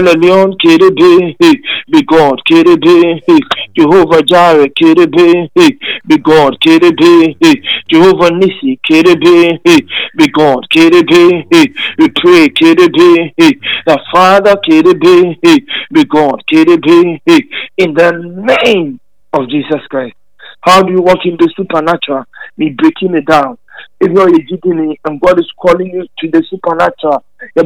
alone, 0.08 0.56
could 0.60 0.80
have 0.82 0.94
been, 0.94 1.34
be 1.90 2.02
God, 2.02 2.40
been, 2.46 3.20
Jehovah 3.76 4.22
Jireh, 4.22 4.68
been, 4.76 5.50
be 6.06 6.18
God, 6.18 6.56
been, 6.62 7.34
Jehovah 7.88 8.30
have 9.06 9.20
been, 9.20 9.58
be 10.16 10.28
God, 10.28 10.66
been. 10.70 11.44
We 11.98 12.08
pray, 12.16 12.48
been, 12.48 13.32
the 13.86 13.98
Father, 14.12 14.56
been, 14.64 15.36
be 15.92 16.04
God, 16.04 16.42
been, 16.50 17.20
in 17.76 17.94
the 17.94 18.12
name 18.64 19.00
of 19.32 19.48
Jesus 19.48 19.86
Christ. 19.88 20.14
How 20.60 20.82
do 20.82 20.92
you 20.92 21.02
walk 21.02 21.18
in 21.26 21.36
the 21.36 21.52
supernatural? 21.56 22.24
Me 22.56 22.70
breaking 22.70 23.14
it 23.16 23.26
down. 23.26 23.58
If 24.04 24.12
you're 24.12 24.28
a 24.28 24.98
and 25.06 25.18
God 25.18 25.40
is 25.40 25.50
calling 25.58 25.86
you 25.86 26.04
to 26.18 26.30
the 26.30 26.44
supernatural, 26.50 27.24
the 27.56 27.64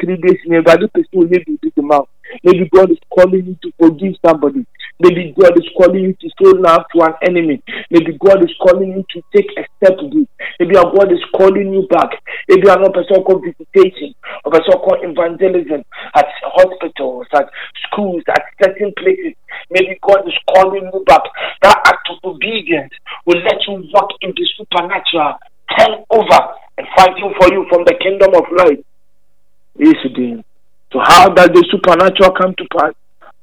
three 0.00 0.16
days 0.16 0.40
in 0.46 0.54
a 0.54 0.62
body, 0.62 0.86
will 1.12 1.28
be 1.28 1.72
the 1.76 1.82
mouth. 1.82 2.08
Maybe 2.42 2.66
God 2.74 2.90
is 2.90 2.98
calling 3.12 3.44
you 3.44 3.58
to 3.60 3.72
forgive 3.78 4.14
somebody. 4.24 4.64
Maybe 4.98 5.34
God 5.38 5.52
is 5.58 5.68
calling 5.76 6.00
you 6.00 6.14
to 6.14 6.28
show 6.40 6.56
love 6.56 6.84
to 6.94 7.02
an 7.04 7.12
enemy. 7.28 7.62
Maybe 7.90 8.16
God 8.16 8.42
is 8.42 8.56
calling 8.58 8.88
you 8.96 9.04
to 9.04 9.22
take 9.36 9.50
a 9.58 9.68
step 9.76 9.98
to. 9.98 10.26
Maybe 10.58 10.72
God 10.72 11.12
is 11.12 11.20
calling 11.36 11.74
you 11.74 11.86
back. 11.90 12.08
Maybe 12.48 12.62
you 12.64 12.70
are 12.70 12.80
not 12.80 12.94
person 12.94 13.22
called 13.22 13.44
visitation 13.44 14.14
or 14.44 14.56
a 14.56 14.58
person 14.58 14.80
called 14.80 15.04
evangelism 15.04 15.84
at 16.14 16.26
hospitals, 16.56 17.26
at 17.34 17.50
schools, 17.84 18.22
at 18.30 18.42
certain 18.64 18.94
places. 18.96 19.36
Maybe 19.70 19.98
God 20.00 20.26
is 20.26 20.38
calling 20.54 20.88
you 20.88 21.04
back. 21.04 21.22
That 21.60 21.76
act 21.84 22.08
of 22.10 22.32
obedience 22.32 22.94
will 23.26 23.42
let 23.42 23.60
you 23.68 23.84
walk 23.92 24.08
in 24.22 24.32
the 24.34 24.46
supernatural, 24.56 25.36
turn 25.78 26.04
over, 26.10 26.40
and 26.78 26.86
fighting 26.96 27.34
for 27.40 27.52
you 27.52 27.66
from 27.68 27.84
the 27.84 27.94
kingdom 28.00 28.34
of 28.34 28.44
light. 28.56 28.84
Yes, 29.78 29.96
it 30.04 30.44
so 30.92 31.00
how 31.02 31.28
does 31.28 31.48
the 31.48 31.66
supernatural 31.70 32.30
come 32.32 32.54
to 32.56 32.64
pass? 32.76 32.94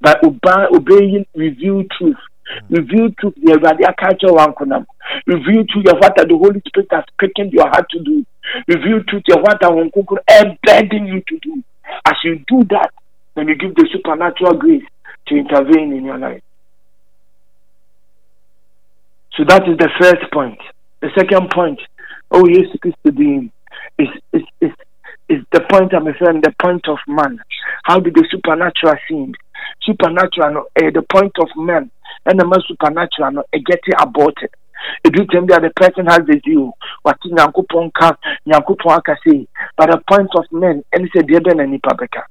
By 0.02 0.66
obeying 0.74 1.26
revealed 1.36 1.92
truth. 1.98 2.18
Reveal 2.70 3.12
truth. 3.20 3.36
The 3.36 3.54
Radia 3.54 3.94
culture 3.96 4.34
one 4.34 4.54
kunam. 4.54 4.86
Reveal 5.28 5.66
truth. 5.66 5.86
What 6.00 6.16
the 6.16 6.26
Holy 6.30 6.62
Spirit 6.66 6.88
has 6.92 7.06
quickened 7.18 7.54
your 7.54 7.70
heart 7.70 7.86
to 7.92 8.00
do. 8.00 8.26
Reveal 8.68 9.04
truth. 9.04 9.24
What 9.30 9.62
kukur 9.62 10.18
embedding 10.30 11.06
you 11.06 11.22
to 11.28 11.40
do. 11.40 11.64
As 12.06 12.16
you 12.24 12.44
do 12.48 12.64
that, 12.72 12.92
then 13.36 13.48
you 13.48 13.56
give 13.56 13.76
the 13.76 13.88
supernatural 13.92 14.54
grace 14.56 14.84
to 15.28 15.36
intervene 15.36 15.94
in 15.94 16.06
your 16.06 16.18
life. 16.18 16.42
So 19.38 19.44
that 19.48 19.68
is 19.68 19.78
the 19.78 19.90
first 20.00 20.32
point. 20.32 20.60
The 21.02 21.10
second 21.18 21.50
point, 21.50 21.80
oh 22.34 22.48
yes, 22.48 22.66
Christ 22.82 22.98
is, 23.98 24.08
is, 24.34 24.42
is, 24.62 24.72
is 25.30 25.44
the 25.52 25.62
point 25.70 25.94
I'm 25.94 26.06
referring, 26.06 26.42
the 26.42 26.54
point 26.62 26.88
of 26.88 26.98
man. 27.08 27.40
How 27.84 28.00
did 28.00 28.16
the 28.16 28.28
supernatural 28.30 28.96
seem? 29.08 29.34
Supernatural, 29.84 30.66
uh, 30.76 30.92
the 30.94 31.06
point 31.12 31.34
of 31.40 31.48
man, 31.56 31.90
and 32.26 32.40
the 32.40 32.46
man 32.46 32.60
supernatural, 32.68 33.40
uh, 33.40 33.58
get 33.66 33.80
it 33.86 33.96
aborted. 34.00 34.50
Every 35.06 35.26
that 35.48 35.62
the 35.62 35.72
person 35.76 36.08
has 36.08 36.20
the 36.28 36.42
zeal, 36.46 36.74
what 37.04 37.18
Nyankopon 37.26 37.92
ka, 37.94 38.18
Nyankopon 38.48 38.98
aka 38.98 39.16
say, 39.26 39.48
but 39.78 39.92
the 39.92 40.02
point 40.10 40.30
of 40.36 40.46
men, 40.52 40.84
and 40.92 41.10
say, 41.16 41.22
dear 41.22 41.40
Ben 41.40 41.60
and 41.60 41.80
Nipabeka. 41.80 42.24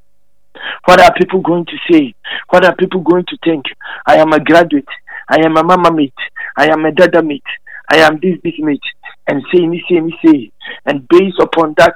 What 0.84 1.00
are 1.00 1.14
people 1.14 1.40
going 1.40 1.64
to 1.66 1.76
say? 1.90 2.14
What 2.50 2.64
are 2.64 2.76
people 2.76 3.00
going 3.00 3.24
to 3.28 3.38
think? 3.42 3.64
I 4.06 4.16
am 4.16 4.32
a 4.32 4.40
graduate. 4.40 4.88
I 5.28 5.40
am 5.40 5.56
a 5.56 5.62
mama 5.64 5.90
mate. 5.90 6.12
I 6.56 6.68
am 6.68 6.84
a 6.84 6.92
dada 6.92 7.22
mate. 7.22 7.42
I 7.90 7.98
am 7.98 8.20
this, 8.20 8.38
this 8.44 8.54
mate. 8.58 8.80
And 9.28 9.42
say, 9.52 9.66
me 9.66 9.82
say, 9.88 10.00
me 10.00 10.18
say. 10.24 10.52
And 10.84 11.06
based 11.08 11.38
upon 11.40 11.74
that, 11.78 11.94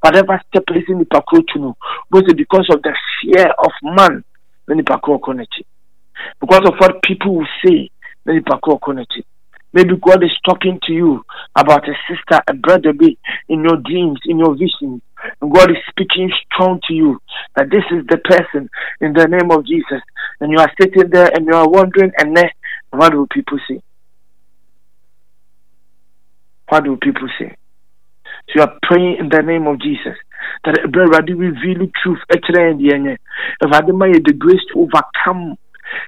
whatever 0.00 0.40
step 0.48 0.64
is 0.74 0.84
in 0.88 0.98
the 0.98 1.04
pakrochuno, 1.04 1.74
was 2.10 2.24
because 2.34 2.68
of 2.70 2.82
the 2.82 2.94
fear 3.20 3.46
of 3.58 3.72
man, 3.82 4.24
when 4.64 4.78
the 4.78 4.84
pakro 4.84 5.20
Because 6.40 6.66
of 6.66 6.74
what 6.78 7.02
people 7.02 7.36
will 7.36 7.46
say, 7.64 7.90
when 8.24 8.36
the 8.36 8.42
pakro 8.42 8.78
Maybe 9.72 9.94
God 9.96 10.24
is 10.24 10.30
talking 10.48 10.80
to 10.86 10.92
you 10.92 11.22
about 11.54 11.86
a 11.86 11.92
sister, 12.08 12.40
a 12.48 12.54
brother, 12.54 12.94
be 12.94 13.18
in 13.50 13.62
your 13.62 13.76
dreams, 13.76 14.18
in 14.24 14.38
your 14.38 14.54
visions. 14.54 15.02
And 15.42 15.52
God 15.52 15.70
is 15.70 15.76
speaking 15.90 16.32
strong 16.46 16.80
to 16.88 16.94
you 16.94 17.20
that 17.56 17.68
this 17.68 17.84
is 17.90 18.06
the 18.08 18.16
person 18.16 18.70
in 19.02 19.12
the 19.12 19.26
name 19.26 19.50
of 19.50 19.66
Jesus. 19.66 20.00
And 20.40 20.50
you 20.50 20.58
are 20.58 20.72
sitting 20.80 21.10
there 21.10 21.30
and 21.34 21.46
you 21.46 21.52
are 21.52 21.68
wondering, 21.68 22.12
and 22.16 22.34
then 22.34 22.48
what 22.90 23.14
will 23.14 23.26
people 23.26 23.58
say? 23.68 23.82
What 26.68 26.84
do 26.84 26.96
people 26.96 27.28
say? 27.38 27.54
You 28.54 28.62
are 28.62 28.78
praying 28.82 29.16
in 29.18 29.28
the 29.28 29.42
name 29.42 29.66
of 29.66 29.80
Jesus 29.80 30.16
that 30.64 30.90
brother 30.92 31.34
reveal 31.34 31.78
the 31.78 31.90
truth. 32.02 32.18
If 32.30 33.72
I 33.72 33.80
demand 33.80 34.24
the 34.24 34.32
grace 34.32 34.60
to 34.72 34.80
overcome 34.80 35.56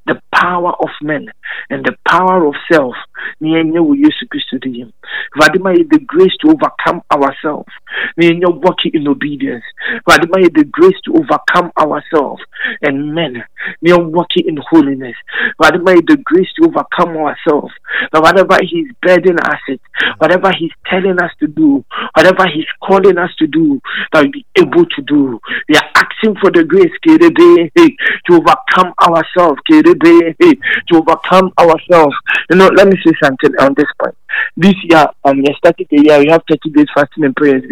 the 0.07 0.21
power 0.35 0.73
of 0.81 0.89
men 1.03 1.27
and 1.71 1.85
the 1.85 1.97
power 2.07 2.47
of 2.47 2.55
self. 2.71 2.95
Wo 3.41 3.95
yesu 3.95 4.27
kristo 4.29 4.59
di 4.61 4.79
yim 4.79 4.93
vadima 5.37 5.75
the 5.75 5.99
grace 6.07 6.37
to 6.41 6.51
overcome 6.51 7.03
ourselves. 7.13 7.73
Niyenye 8.19 8.47
walking 8.63 8.93
in 8.95 9.09
obedience. 9.09 9.65
Vadima 10.09 10.43
the 10.55 10.65
grace 10.65 11.01
to 11.05 11.13
overcome 11.15 11.73
ourselves 11.79 12.43
and 12.83 13.15
men. 13.15 13.45
Niyenye 13.85 14.11
walking 14.11 14.49
in 14.49 14.59
holiness. 14.71 15.17
Vadima 15.61 15.95
the 16.07 16.17
grace 16.25 16.49
to 16.57 16.67
overcome 16.67 17.17
ourselves. 17.17 17.73
Now 18.13 18.21
whatever 18.23 18.59
he's 18.63 18.89
burdening 19.03 19.39
us 19.41 19.61
it 19.69 19.81
whatever 20.19 20.51
he's 20.59 20.73
telling 20.87 21.21
us 21.21 21.31
to 21.41 21.47
do 21.47 21.85
whatever 22.15 22.47
he's 22.53 22.67
calling 22.83 23.19
us 23.19 23.31
to 23.39 23.47
do 23.47 23.81
that 24.13 24.25
we 24.25 24.31
be 24.31 24.47
able 24.57 24.85
to 24.87 25.03
do. 25.03 25.41
We 25.69 25.77
are 25.77 25.91
asking 25.95 26.37
for 26.41 26.51
the 26.51 26.65
grace 26.65 26.93
to 27.05 28.35
overcome 28.35 28.68
ourselves 29.01 29.61
to 29.69 30.95
overcome 30.95 31.53
ourselves. 31.59 32.15
You 32.51 32.57
know, 32.57 32.69
let 32.69 32.89
me 32.89 32.97
say 33.05 33.13
something 33.23 33.51
on 33.61 33.75
this 33.77 33.87
point. 34.01 34.17
This 34.57 34.75
year, 34.85 35.07
um, 35.25 35.39
we 35.39 35.55
started 35.59 35.87
the 35.91 36.03
year, 36.03 36.19
we 36.19 36.29
have 36.29 36.43
30 36.49 36.71
days 36.71 36.87
fasting 36.95 37.25
and 37.25 37.37
prayers. 37.37 37.63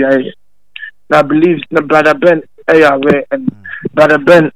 Now, 1.11 1.21
I 1.21 1.23
believe 1.23 1.59
brother 1.71 2.14
Ben, 2.14 2.42
are 2.69 2.95
aware, 2.95 3.25
and 3.31 3.51
brother 3.95 4.19
Ben, 4.19 4.51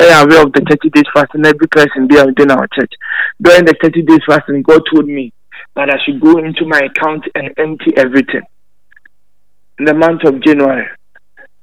are 0.00 0.24
aware 0.24 0.42
of 0.42 0.52
the 0.52 0.64
30 0.68 0.90
days 0.90 1.04
fasting. 1.14 1.44
Every 1.44 1.68
person 1.68 2.08
there 2.08 2.26
within 2.26 2.50
our 2.50 2.68
church. 2.68 2.92
During 3.40 3.64
the 3.64 3.74
30 3.82 4.02
days 4.02 4.20
fasting, 4.26 4.62
God 4.62 4.82
told 4.92 5.06
me 5.06 5.32
that 5.76 5.90
I 5.90 5.96
should 6.04 6.20
go 6.20 6.38
into 6.38 6.66
my 6.66 6.80
account 6.80 7.24
and 7.34 7.52
empty 7.58 7.96
everything. 7.96 8.42
In 9.78 9.86
the 9.86 9.94
month 9.94 10.24
of 10.24 10.40
January, 10.42 10.86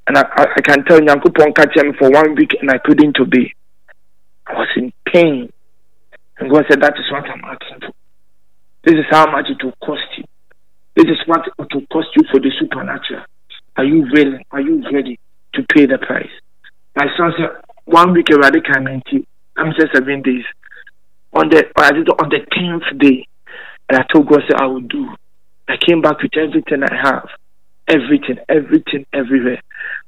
and 0.07 0.17
I, 0.17 0.21
I, 0.21 0.45
I 0.57 0.61
can 0.61 0.83
tell 0.85 0.99
Nyanko 0.99 1.31
Ponka 1.31 1.67
me 1.85 1.93
for 1.97 2.09
one 2.09 2.35
week 2.35 2.51
and 2.59 2.71
I 2.71 2.79
couldn't 2.79 3.19
obey. 3.19 3.53
I 4.49 4.53
was 4.53 4.67
in 4.75 4.91
pain. 5.13 5.51
And 6.39 6.51
God 6.51 6.65
said, 6.69 6.81
That 6.81 6.93
is 6.97 7.11
what 7.11 7.25
I'm 7.25 7.43
asking 7.45 7.81
for. 7.81 7.93
This 8.83 8.95
is 8.95 9.05
how 9.11 9.29
much 9.31 9.45
it 9.49 9.63
will 9.63 9.75
cost 9.85 10.01
you. 10.17 10.23
This 10.95 11.05
is 11.05 11.19
what 11.27 11.41
it 11.45 11.53
will 11.73 11.85
cost 11.93 12.07
you 12.15 12.23
for 12.31 12.39
the 12.39 12.51
supernatural. 12.59 13.23
Are 13.77 13.85
you 13.85 14.07
willing? 14.11 14.43
Are 14.51 14.61
you 14.61 14.83
ready 14.91 15.19
to 15.53 15.63
pay 15.73 15.85
the 15.85 15.99
price? 15.99 16.31
My 16.95 17.05
son 17.17 17.33
said, 17.37 17.61
one 17.85 18.13
week 18.13 18.27
already 18.31 18.61
can 18.61 18.87
empty. 18.87 19.27
I'm 19.55 19.73
just 19.79 19.93
seven 19.93 20.21
days. 20.21 20.45
On 21.33 21.47
the 21.49 21.63
on 21.77 22.29
the 22.29 22.39
tenth 22.51 22.99
day, 22.99 23.27
and 23.87 23.99
I 23.99 24.03
told 24.11 24.27
God, 24.27 24.41
I 24.57 24.65
will 24.65 24.81
do. 24.81 25.09
I 25.67 25.75
came 25.77 26.01
back 26.01 26.21
with 26.23 26.35
everything 26.35 26.81
I 26.83 26.95
have. 26.95 27.29
Everything, 27.87 28.37
everything, 28.47 29.05
everywhere. 29.13 29.61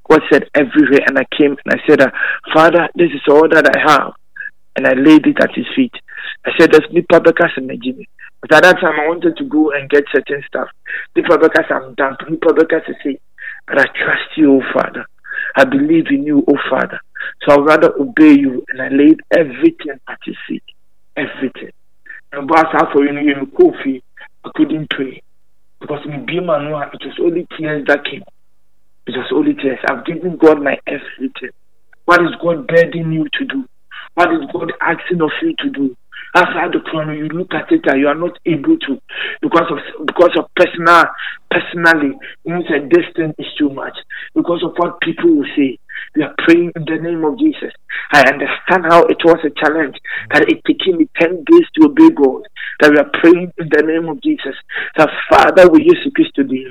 God 0.09 0.21
said 0.31 0.49
everywhere, 0.55 1.01
and 1.05 1.17
I 1.17 1.25
came 1.37 1.55
and 1.63 1.73
I 1.73 1.87
said, 1.87 1.99
Father, 2.53 2.89
this 2.95 3.09
is 3.13 3.21
all 3.27 3.47
that 3.49 3.69
I 3.75 3.91
have 3.91 4.13
and 4.75 4.87
I 4.87 4.93
laid 4.93 5.25
it 5.27 5.41
at 5.41 5.53
his 5.53 5.65
feet. 5.75 5.93
I 6.45 6.51
said, 6.57 6.71
There's 6.71 6.91
Nipa 6.91 7.19
Bekas 7.19 7.57
and 7.57 7.69
Najimi. 7.69 8.07
But 8.41 8.53
at 8.55 8.63
that 8.63 8.79
time, 8.79 8.99
I 8.99 9.07
wanted 9.07 9.37
to 9.37 9.43
go 9.45 9.71
and 9.71 9.89
get 9.89 10.05
certain 10.13 10.43
stuff. 10.47 10.69
Nipa 11.15 11.37
Bekas, 11.37 11.71
I'm 11.71 11.93
done. 11.95 12.17
Nipa 12.29 12.53
Bekas 12.53 12.89
is 12.89 12.95
saying, 13.03 13.19
But 13.67 13.79
I 13.79 13.85
trust 13.85 14.37
you, 14.37 14.55
oh 14.55 14.63
Father. 14.73 15.05
I 15.55 15.65
believe 15.65 16.07
in 16.09 16.23
you, 16.23 16.43
oh 16.47 16.57
Father. 16.69 16.99
So 17.43 17.53
I'd 17.53 17.65
rather 17.67 17.93
obey 17.99 18.33
you. 18.33 18.63
And 18.69 18.81
I 18.81 18.89
laid 18.89 19.19
everything 19.31 19.99
at 20.07 20.19
his 20.25 20.35
feet. 20.47 20.63
Everything. 21.15 21.71
And 22.31 22.47
boss, 22.47 22.65
for 22.93 23.03
you, 23.03 23.19
you 23.19 23.45
coffee, 23.57 24.03
I 24.45 24.49
couldn't 24.55 24.89
pray. 24.89 25.21
Because 25.79 26.05
me 26.05 26.17
be 26.25 26.39
man, 26.39 26.67
it 26.67 26.71
was 26.71 27.19
only 27.19 27.47
tears 27.57 27.85
that 27.87 28.05
came. 28.05 28.23
It 29.07 29.17
was 29.17 29.31
only 29.33 29.55
tears. 29.55 29.79
I've 29.89 30.05
given 30.05 30.37
God 30.37 30.61
my 30.61 30.77
everything. 30.87 31.49
What 32.05 32.21
is 32.21 32.29
God 32.41 32.67
begging 32.67 33.11
you 33.11 33.27
to 33.39 33.45
do? 33.45 33.65
What 34.15 34.33
is 34.33 34.41
God 34.51 34.73
asking 34.81 35.21
of 35.21 35.31
you 35.41 35.55
to 35.59 35.69
do? 35.69 35.95
Outside 36.35 36.71
the 36.71 36.79
corner, 36.89 37.13
you 37.13 37.27
look 37.27 37.53
at 37.53 37.71
it 37.71 37.81
and 37.85 37.99
you 37.99 38.07
are 38.07 38.15
not 38.15 38.37
able 38.45 38.77
to 38.87 39.01
because 39.41 39.67
of 39.69 40.05
because 40.05 40.31
of 40.37 40.45
personal 40.55 41.03
personally, 41.49 42.15
you 42.45 42.59
say 42.69 42.87
distance 42.87 43.35
is 43.37 43.47
too 43.57 43.69
much 43.69 43.97
because 44.33 44.63
of 44.63 44.71
what 44.77 45.01
people 45.01 45.35
will 45.35 45.47
say. 45.57 45.77
We 46.15 46.23
are 46.23 46.33
praying 46.45 46.71
in 46.75 46.85
the 46.85 47.01
name 47.01 47.25
of 47.25 47.37
Jesus. 47.37 47.73
I 48.13 48.21
understand 48.27 48.85
how 48.85 49.03
it 49.05 49.17
was 49.23 49.39
a 49.43 49.49
challenge 49.59 49.97
that 50.31 50.47
it 50.49 50.61
took 50.65 50.81
me 50.97 51.09
10 51.19 51.43
days 51.45 51.67
to 51.75 51.85
obey 51.87 52.09
God. 52.09 52.43
That 52.79 52.91
we 52.91 52.97
are 52.97 53.11
praying 53.21 53.53
in 53.57 53.69
the 53.69 53.83
name 53.83 54.09
of 54.09 54.21
Jesus. 54.21 54.55
That 54.97 55.09
Father, 55.29 55.69
we 55.69 55.83
use 55.83 56.01
Christ 56.15 56.33
today. 56.35 56.65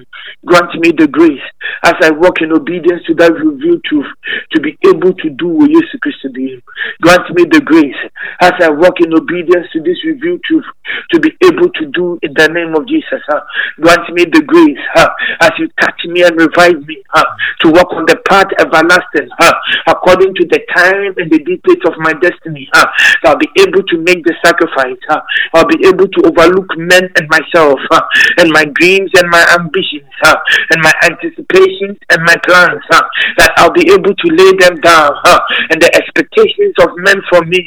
Grant 0.45 0.75
me 0.81 0.93
the 0.93 1.07
grace 1.07 1.43
as 1.85 1.95
I 2.03 2.11
walk 2.11 2.43
in 2.43 2.53
obedience 2.53 3.03
to 3.07 3.15
that 3.15 3.33
revealed 3.33 3.85
truth 3.85 4.11
to 4.53 4.61
be 4.61 4.77
able 4.87 5.15
to 5.15 5.31
do 5.31 5.49
what 5.49 5.71
you 5.71 5.83
Christ 6.03 6.19
today. 6.23 6.61
Grant 7.03 7.31
me 7.35 7.45
the 7.45 7.61
grace 7.61 7.99
as 8.41 8.53
I 8.61 8.71
walk 8.71 9.01
in 9.01 9.15
obedience 9.15 9.67
to 9.73 9.83
this 9.83 9.99
revealed 10.05 10.43
truth 10.45 10.65
to 11.13 11.21
be 11.21 11.31
able 11.45 11.71
to 11.71 11.87
do 11.93 12.19
in 12.23 12.33
the 12.35 12.49
name 12.49 12.75
of 12.75 12.87
Jesus. 12.89 13.23
Huh? 13.27 13.41
Grant 13.81 14.09
me 14.13 14.25
the 14.25 14.43
grace 14.43 14.79
huh? 14.95 15.11
as 15.41 15.51
you 15.59 15.69
touch 15.81 16.01
me 16.07 16.23
and 16.23 16.37
revive 16.37 16.87
me 16.87 17.03
huh? 17.11 17.25
to 17.61 17.71
walk 17.71 17.93
on 17.93 18.05
the 18.07 18.17
path 18.29 18.51
everlasting 18.59 19.29
according 19.87 20.35
to 20.35 20.45
the 20.47 20.61
time 20.75 21.10
and 21.17 21.31
the 21.31 21.39
details 21.39 21.83
of 21.87 21.95
my 21.99 22.13
destiny. 22.15 22.69
I'll 23.25 23.39
be 23.39 23.49
able 23.59 23.83
to 23.83 23.97
make 23.99 24.25
the 24.25 24.35
sacrifice. 24.45 24.99
I'll 25.55 25.69
be 25.69 25.87
able 25.87 26.09
to 26.09 26.21
overlook 26.27 26.71
men 26.77 27.09
and 27.17 27.27
myself 27.29 27.79
and 28.39 28.51
my 28.51 28.65
dreams 28.75 29.11
and 29.17 29.29
my 29.31 29.45
ambitions 29.59 30.11
and 30.71 30.81
my 30.83 30.93
anticipations 31.05 31.99
and 32.11 32.23
my 32.25 32.37
plans. 32.47 32.83
That 32.91 33.53
I'll 33.57 33.73
be 33.73 33.91
able 33.91 34.15
to 34.15 34.29
lay 34.33 34.53
them 34.59 34.81
down 34.81 35.15
and 35.71 35.81
the 35.81 35.91
expectations 35.95 36.75
of 36.81 36.91
men 36.97 37.21
from 37.29 37.49
me 37.49 37.61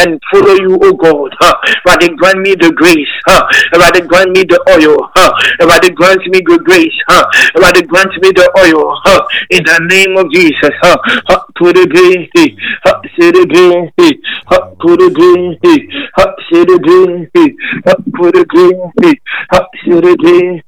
and 0.00 0.20
follow 0.32 0.54
you, 0.54 0.78
oh 0.82 0.92
God. 0.92 1.34
Uh, 1.40 1.54
rather 1.86 2.12
grant 2.14 2.40
me 2.40 2.54
the 2.54 2.72
grace. 2.72 3.14
Uh, 3.26 3.42
rather 3.76 4.04
grant 4.04 4.30
me 4.30 4.44
the 4.44 4.58
oil. 4.68 5.10
Uh, 5.16 5.32
rather 5.66 5.90
grant 5.92 6.20
me 6.28 6.40
the 6.40 6.58
grace. 6.64 6.98
Uh, 7.08 7.24
rather 7.58 7.84
grant 7.86 8.12
me 8.22 8.30
the 8.32 8.46
oil. 8.58 8.94
In 9.50 9.64
the 9.64 9.78
name 9.88 10.16
of 10.16 10.30
Jesus 10.32 10.72
ha 10.82 10.96
ha 12.84 12.92
put 13.18 13.34
it 13.36 13.48
be 13.50 14.08
ha 14.48 14.58
sit 14.78 14.90
it 14.90 14.90
be 14.90 14.90
ha 14.90 14.90
put 14.90 15.00
it 15.00 15.14
be 15.20 15.50
ha 16.16 16.32
sit 16.44 16.70
it 16.72 16.82
be 16.82 17.60
ha 17.86 17.94
put 18.14 18.36
it 18.36 18.48
be 18.48 18.66
ha 19.54 19.60
sit 19.88 20.04
it 20.08 20.20
be 20.22 20.60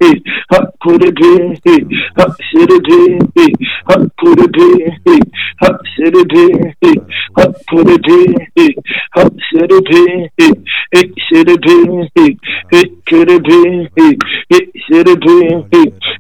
ha 0.51 0.61
put 0.83 1.03
it 1.03 1.15
be 1.19 1.97
ha 2.17 2.27
sit 2.49 2.71
it 2.71 2.85
be 2.85 3.55
ha 3.87 3.97
put 4.19 4.41
it 4.41 4.53
be 4.53 5.41
hot 5.61 5.81
city, 5.97 6.67
hot 7.37 7.55
city, 7.93 8.77
hot 9.13 9.33
city, 9.53 10.21
it 10.93 11.11
should 11.29 11.49
have 11.49 11.61
been, 11.61 12.09
it 12.17 13.07
could 13.07 13.29
have 13.29 13.43
been, 13.43 13.89
it 13.97 14.71
should 14.87 15.07
have 15.07 15.21
been, 15.21 15.69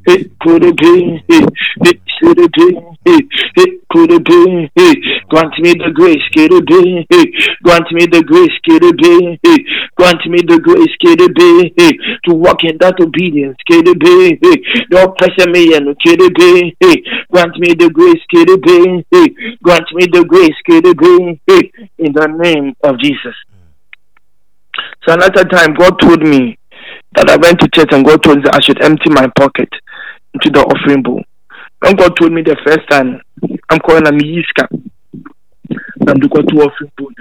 it 0.06 0.38
could 0.40 0.62
have 0.62 0.76
been, 0.76 1.22
it 1.28 2.00
should 2.18 2.38
have 2.38 2.52
been, 2.52 2.96
it 3.06 3.88
could 3.90 4.10
have 4.10 4.24
been. 4.24 4.70
Grant 5.28 5.58
me 5.60 5.69
the 5.74 5.90
grace, 5.92 6.22
been. 6.34 6.48
Grant 7.62 7.86
me 7.92 8.06
the 8.06 8.22
grace, 8.22 8.56
been. 8.64 8.80
Grant 9.96 10.26
me 10.26 10.40
the 10.42 10.58
grace, 10.58 10.94
been. 11.00 11.94
To 12.24 12.34
walk 12.34 12.64
in 12.64 12.78
that 12.80 13.00
obedience, 13.00 13.56
been. 13.68 13.84
Don't 14.90 15.16
pressure 15.18 15.50
me 15.50 15.74
and 15.74 15.96
been. 16.04 16.72
Grant 17.30 17.58
me 17.58 17.74
the 17.74 17.90
grace, 17.90 18.22
been. 18.30 18.64
Grant 19.62 19.86
me 19.92 20.06
the 20.06 20.24
grace, 20.24 20.56
been. 20.66 21.40
In 21.98 22.12
the 22.12 22.26
name 22.26 22.74
of 22.84 22.98
Jesus. 23.00 23.34
So 25.06 25.14
another 25.14 25.44
time, 25.44 25.74
God 25.74 25.98
told 26.00 26.22
me 26.22 26.58
that 27.16 27.28
I 27.28 27.36
went 27.36 27.60
to 27.60 27.68
church 27.68 27.88
and 27.92 28.04
God 28.04 28.22
told 28.22 28.38
me 28.38 28.44
I 28.52 28.60
should 28.60 28.82
empty 28.82 29.10
my 29.10 29.28
pocket 29.36 29.68
into 30.34 30.50
the 30.50 30.60
offering 30.60 31.02
bowl. 31.02 31.22
When 31.80 31.96
God 31.96 32.14
told 32.16 32.32
me 32.32 32.42
the 32.42 32.56
first 32.64 32.88
time, 32.90 33.20
I'm 33.70 33.78
calling 33.80 34.06
a 34.06 34.10
Miyiska. 34.10 34.68
I'm 36.08 36.20
to 36.20 36.28
go 36.28 36.42
to 36.42 36.56
offering 36.64 36.92
bowl. 36.96 37.12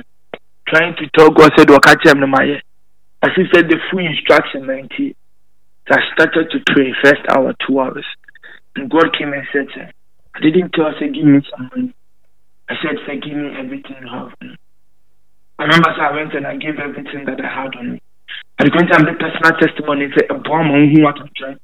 Trying 0.67 0.95
to 0.97 1.09
tell 1.17 1.29
God, 1.31 1.51
said, 1.57 1.67
Wakachi 1.67 2.07
Amnamaye. 2.07 2.61
As 3.21 3.31
he 3.35 3.43
said, 3.53 3.67
the 3.67 3.77
full 3.91 3.99
instruction, 4.05 4.67
90. 4.67 5.15
So 5.87 5.95
I 5.95 6.01
started 6.13 6.49
to 6.51 6.59
pray, 6.73 6.93
first 7.03 7.21
hour, 7.29 7.53
two 7.67 7.79
hours. 7.79 8.05
And 8.75 8.89
God 8.89 9.09
came 9.17 9.33
and 9.33 9.47
said, 9.51 9.91
I 10.35 10.39
didn't 10.39 10.71
tell, 10.71 10.85
I 10.85 10.93
said, 10.99 11.13
give 11.13 11.25
me 11.25 11.41
some 11.51 11.69
money. 11.75 11.93
I 12.69 12.75
said, 12.81 12.95
forgive 13.05 13.35
me 13.35 13.49
everything 13.57 13.97
you 13.99 14.07
have. 14.07 14.31
I 15.59 15.63
remember 15.63 15.89
so 15.97 16.01
I 16.01 16.15
went 16.15 16.33
and 16.35 16.47
I 16.47 16.55
gave 16.55 16.79
everything 16.79 17.25
that 17.25 17.41
I 17.43 17.49
had 17.49 17.75
on 17.75 17.93
me. 17.93 18.01
At 18.59 18.65
the 18.65 18.71
time, 18.71 19.03
the 19.03 19.17
personal 19.19 19.57
testimony 19.59 20.07
said, 20.15 20.29
a 20.29 20.35
bomb 20.39 20.71
on 20.71 20.87
who 20.93 21.07
I'm 21.07 21.29
trying 21.35 21.59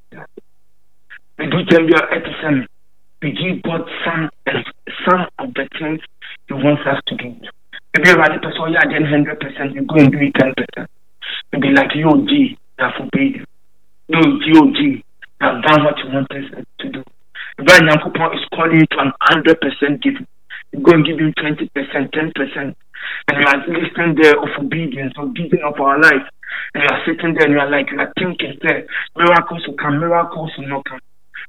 We 1.38 1.45
do 1.45 1.63
tell 1.70 1.84
you 1.84 1.95
at 1.95 2.24
the 2.24 2.68
we 3.22 3.32
give 3.32 3.63
God 3.63 3.82
some, 4.03 4.30
some 5.09 5.28
of 5.39 5.53
the 5.53 5.68
things 5.80 5.99
He 6.48 6.54
wants 6.54 6.82
us 6.86 7.00
to 7.08 7.16
do. 7.16 7.36
Maybe 7.96 8.10
a 8.10 8.18
rally 8.18 8.39
person, 8.39 8.74
yeah, 8.74 8.86
then 8.86 9.08
100%, 9.08 9.74
you 9.74 9.84
go 9.86 9.96
and 9.96 10.12
do 10.12 10.20
it 10.20 10.34
10%. 10.34 10.88
Maybe 11.54 11.70
like 11.70 11.96
you, 11.96 12.12
G, 12.28 12.58
that 12.78 12.93
forbade 12.98 13.36
you. 13.38 13.46
No, 14.10 14.20
you, 14.46 14.74
G, 14.74 15.04
have 15.41 15.64
done 15.64 15.84
what 15.84 15.98
you 16.00 16.12
want 16.12 16.32
us 16.32 16.66
to 16.80 16.89
do. 16.89 17.04
But 17.58 17.82
Yankupon 17.82 18.36
is 18.36 18.46
calling 18.54 18.80
you 18.80 18.86
to 18.86 19.00
an 19.00 19.12
100% 19.32 20.02
giving. 20.04 20.28
You 20.74 20.80
go 20.82 20.91
and 20.91 21.06
give 21.06 21.20
him 21.20 21.34
20%, 21.34 21.70
10% 21.74 22.76
and 23.28 23.38
you 23.39 23.48
are 23.48 23.60
listening 23.68 24.16
there 24.22 24.38
of 24.38 24.50
obedience, 24.60 25.14
of 25.18 25.34
giving 25.36 25.62
up 25.66 25.80
our 25.80 26.00
life, 26.00 26.26
and 26.74 26.84
you 26.84 26.89
are 26.89 27.02
sitting 27.06 27.34
there 27.34 27.46
and 27.46 27.54
you 27.54 27.60
are 27.60 27.70
like, 27.70 27.89
you 27.91 28.00
are 28.00 28.14
thinking 28.18 28.58
there, 28.62 28.86
miracles 29.16 29.66
will 29.68 29.76
come, 29.76 30.00
miracles 30.00 30.52
will 30.58 30.68
not 30.68 30.86
come. 30.86 31.00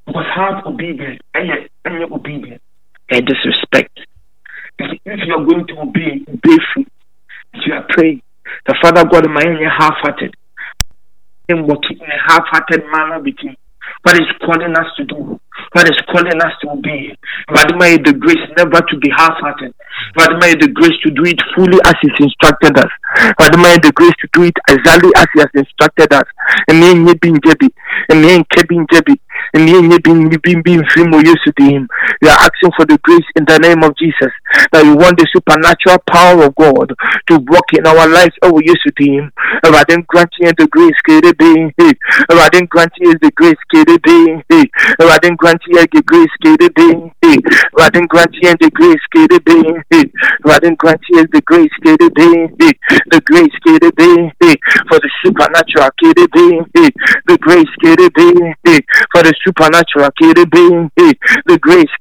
Because 0.07 0.27
have 0.35 0.67
obedience, 0.67 1.21
and 1.35 1.49
yet 1.49 2.11
obedience, 2.11 2.63
and 3.11 3.27
disrespect. 3.27 3.99
If, 4.79 5.21
you 5.27 5.35
are 5.35 5.45
going 5.45 5.67
to 5.67 5.81
obey, 5.81 6.25
obey. 6.29 6.59
If 7.55 7.67
you 7.67 7.75
are 7.75 7.87
praying, 7.89 8.23
the 8.67 8.77
Father 8.83 9.05
God, 9.09 9.29
my 9.31 9.43
half-hearted, 9.79 10.35
and 11.49 11.67
working 11.67 11.99
in 11.99 12.11
a 12.11 12.21
half-hearted 12.29 12.85
manner 12.91 13.21
between 13.21 13.57
what 14.03 14.17
is 14.17 14.27
calling 14.45 14.75
us 14.77 14.87
to 14.97 15.05
do, 15.05 15.41
what 15.73 15.89
is 15.89 15.99
calling 16.11 16.41
us 16.43 16.53
to 16.61 16.71
obey. 16.71 17.17
may 17.79 17.97
the 17.97 18.13
grace 18.19 18.43
never 18.57 18.81
to 18.81 18.99
be 18.99 19.11
half-hearted. 19.17 19.75
But 20.15 20.39
may 20.41 20.55
the 20.55 20.69
grace 20.69 20.97
to 21.05 21.11
do 21.11 21.25
it 21.25 21.41
fully 21.55 21.79
as 21.85 21.95
He's 22.03 22.13
instructed 22.21 22.77
us. 22.79 22.91
But 23.39 23.57
may 23.59 23.79
the 23.79 23.93
grace 23.95 24.15
to 24.21 24.29
do 24.33 24.43
it 24.45 24.55
exactly 24.69 25.11
as 25.17 25.27
He 25.35 25.41
has 25.41 25.51
instructed 25.55 26.13
us. 26.13 26.27
And 26.69 26.81
me 26.81 26.95
and 28.09 28.17
Jebi, 28.17 28.17
and 28.17 28.23
me 28.23 28.35
and 28.35 28.49
Kevin 28.51 28.87
Jebi, 28.87 29.19
and 29.55 29.65
me 29.65 29.79
and 29.79 29.93
Jebi, 29.93 30.43
being 30.43 30.63
being 30.63 30.85
free 30.93 31.07
more 31.07 31.23
used 31.25 31.41
to 31.45 31.53
Him. 31.65 31.89
We 32.23 32.29
are 32.29 32.39
asking 32.39 32.73
for 32.77 32.87
the 32.87 32.99
grace 33.03 33.25
in 33.37 33.45
the 33.45 33.59
name 33.59 33.83
of 33.83 33.97
Jesus. 33.97 34.33
That 34.73 34.85
we 34.85 34.95
want 34.95 35.19
the 35.19 35.27
supernatural 35.33 35.99
power 36.11 36.45
of 36.45 36.55
God 36.55 36.95
to 37.29 37.39
work 37.51 37.73
in 37.77 37.87
our 37.87 38.09
lives. 38.09 38.35
Oh, 38.43 38.53
we 38.53 38.65
used 38.67 38.83
to 38.85 38.93
Him. 39.05 39.33
Rather 39.65 39.85
than 39.89 40.05
granting 40.09 40.53
the 40.57 40.67
grace, 40.71 40.95
rather 41.07 41.33
than 42.53 42.67
granting 42.67 43.15
the 43.21 43.31
grace, 43.35 43.57
rather 44.99 45.19
than 45.23 45.37
granting 45.37 45.73
the 45.75 46.01
grace, 46.05 46.27
rather 46.47 46.69
than 47.91 48.07
granting 48.07 48.57
the 48.57 48.71
grace, 48.75 49.01
rather 50.45 50.61
than 50.61 50.75
granting 50.77 51.17
the 51.31 51.41
grace, 51.45 51.71
the 53.11 53.21
grace, 53.25 53.57
for 54.89 54.99
the 54.99 55.11
supernatural, 55.23 55.91
the 57.27 57.39
grace, 57.41 57.69
for 57.87 59.23
the 59.23 59.35
supernatural, 59.45 60.11
the 60.19 61.59
grace, 61.61 61.95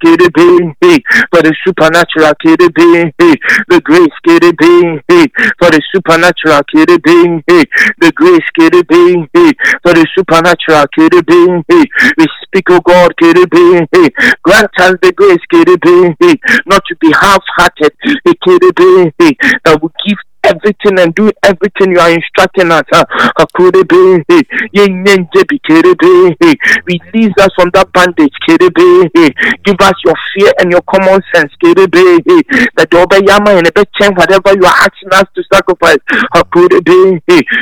for 1.31 1.41
the 1.41 1.53
supernatural, 1.63 2.33
the 2.43 3.81
grace, 3.83 4.11
for 5.59 5.69
the 5.69 5.81
supernatural, 5.93 6.61
the 6.73 8.11
grace, 8.15 8.49
for 9.83 9.93
the 9.93 10.05
supernatural, 10.15 10.85
we 12.17 12.25
speak, 12.43 12.65
oh 12.69 12.81
God, 12.81 13.13
grant 14.43 14.71
us 14.79 14.93
the 15.01 15.11
grace, 15.15 15.45
not 16.65 16.83
to 16.85 16.95
be 16.99 17.11
half-hearted, 17.11 17.93
that 19.63 19.79
will 19.81 19.93
give 20.05 20.17
everything 20.45 20.99
and 20.99 21.13
do 21.15 21.31
everything 21.43 21.91
you 21.91 21.99
are 21.99 22.11
instructing 22.11 22.71
us. 22.71 22.83
Release 26.85 27.33
us 27.39 27.49
from 27.55 27.69
that 27.73 27.91
bondage. 27.93 28.33
Give 29.63 29.79
us 29.81 29.93
your 30.05 30.15
fear 30.33 30.51
and 30.59 30.71
your 30.71 30.81
common 30.81 31.21
sense. 31.33 31.51
That 31.61 32.89
and 34.01 34.17
whatever 34.17 34.53
you 34.53 34.65
are 34.65 34.77
asking 34.85 35.11
us 35.11 35.25
to 35.35 35.43
sacrifice. 35.51 35.97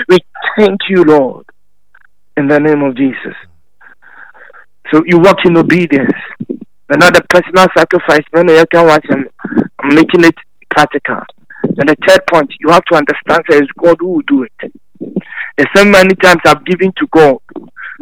We 0.09 0.17
thank 0.57 0.79
you, 0.89 1.03
Lord, 1.03 1.45
in 2.37 2.47
the 2.47 2.59
name 2.59 2.83
of 2.83 2.95
Jesus. 2.95 3.35
So 4.91 5.03
you 5.05 5.19
walk 5.19 5.37
in 5.45 5.57
obedience. 5.57 6.13
Another 6.89 7.21
personal 7.29 7.67
sacrifice. 7.75 8.23
I'm 8.35 8.45
making 9.95 10.23
it 10.25 10.35
practical. 10.69 11.21
And 11.77 11.89
the 11.89 11.95
third 12.07 12.21
point, 12.27 12.51
you 12.59 12.69
have 12.69 12.85
to 12.85 12.95
understand 12.95 13.43
that 13.49 13.61
it's 13.61 13.71
God 13.77 13.97
who 13.99 14.07
will 14.07 14.21
do 14.27 14.43
it. 14.43 14.71
There's 15.57 15.69
so 15.75 15.85
many 15.85 16.15
times 16.15 16.41
I've 16.45 16.65
given 16.65 16.93
to 16.97 17.07
God. 17.11 17.37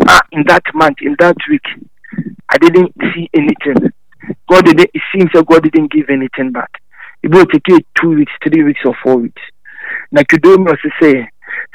Ah, 0.08 0.22
in 0.32 0.44
that 0.48 0.64
month, 0.74 0.98
in 1.02 1.16
that 1.20 1.38
week, 1.50 1.64
I 2.50 2.58
didn't 2.58 2.94
see 3.14 3.30
anything. 3.34 3.92
God 4.50 4.66
didn't. 4.66 4.90
It 4.94 5.02
seems 5.14 5.30
that 5.34 5.46
God 5.46 5.64
didn't 5.64 5.92
give 5.92 6.10
anything 6.10 6.52
back. 6.52 6.70
It 7.24 7.32
will 7.32 7.46
take 7.46 7.68
you 7.68 7.80
two 8.00 8.16
weeks, 8.16 8.32
three 8.44 8.64
weeks, 8.64 8.80
or 8.86 8.96
four 9.04 9.18
weeks. 9.18 9.42
Now, 10.12 10.22
Nicodemus 10.22 10.80
say, 11.02 11.30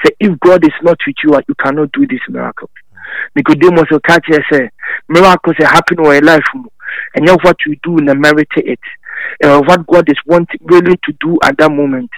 say 0.05 0.11
if 0.20 0.38
God 0.40 0.64
is 0.64 0.72
not 0.82 0.99
with 1.07 1.16
you, 1.22 1.38
you 1.49 1.55
cannot 1.62 1.92
do 1.92 2.07
this 2.07 2.20
miracle. 2.28 2.70
Nicodemus 3.34 3.86
will 3.90 4.01
catch 4.01 4.26
say, 4.53 4.70
miracles 5.09 5.57
are 5.61 5.66
happening 5.66 6.07
in 6.07 6.12
your 6.12 6.22
life, 6.22 6.44
and 7.14 7.26
you 7.26 7.36
what 7.42 7.57
you 7.66 7.76
do, 7.82 7.99
and 7.99 8.20
merit 8.20 8.49
it 8.57 8.80
uh, 9.45 9.61
what 9.61 9.87
God 9.87 10.09
is 10.09 10.18
wanting 10.26 10.61
really 10.62 10.97
to 11.05 11.12
do 11.20 11.39
at 11.45 11.57
that 11.59 11.70
moment. 11.70 12.11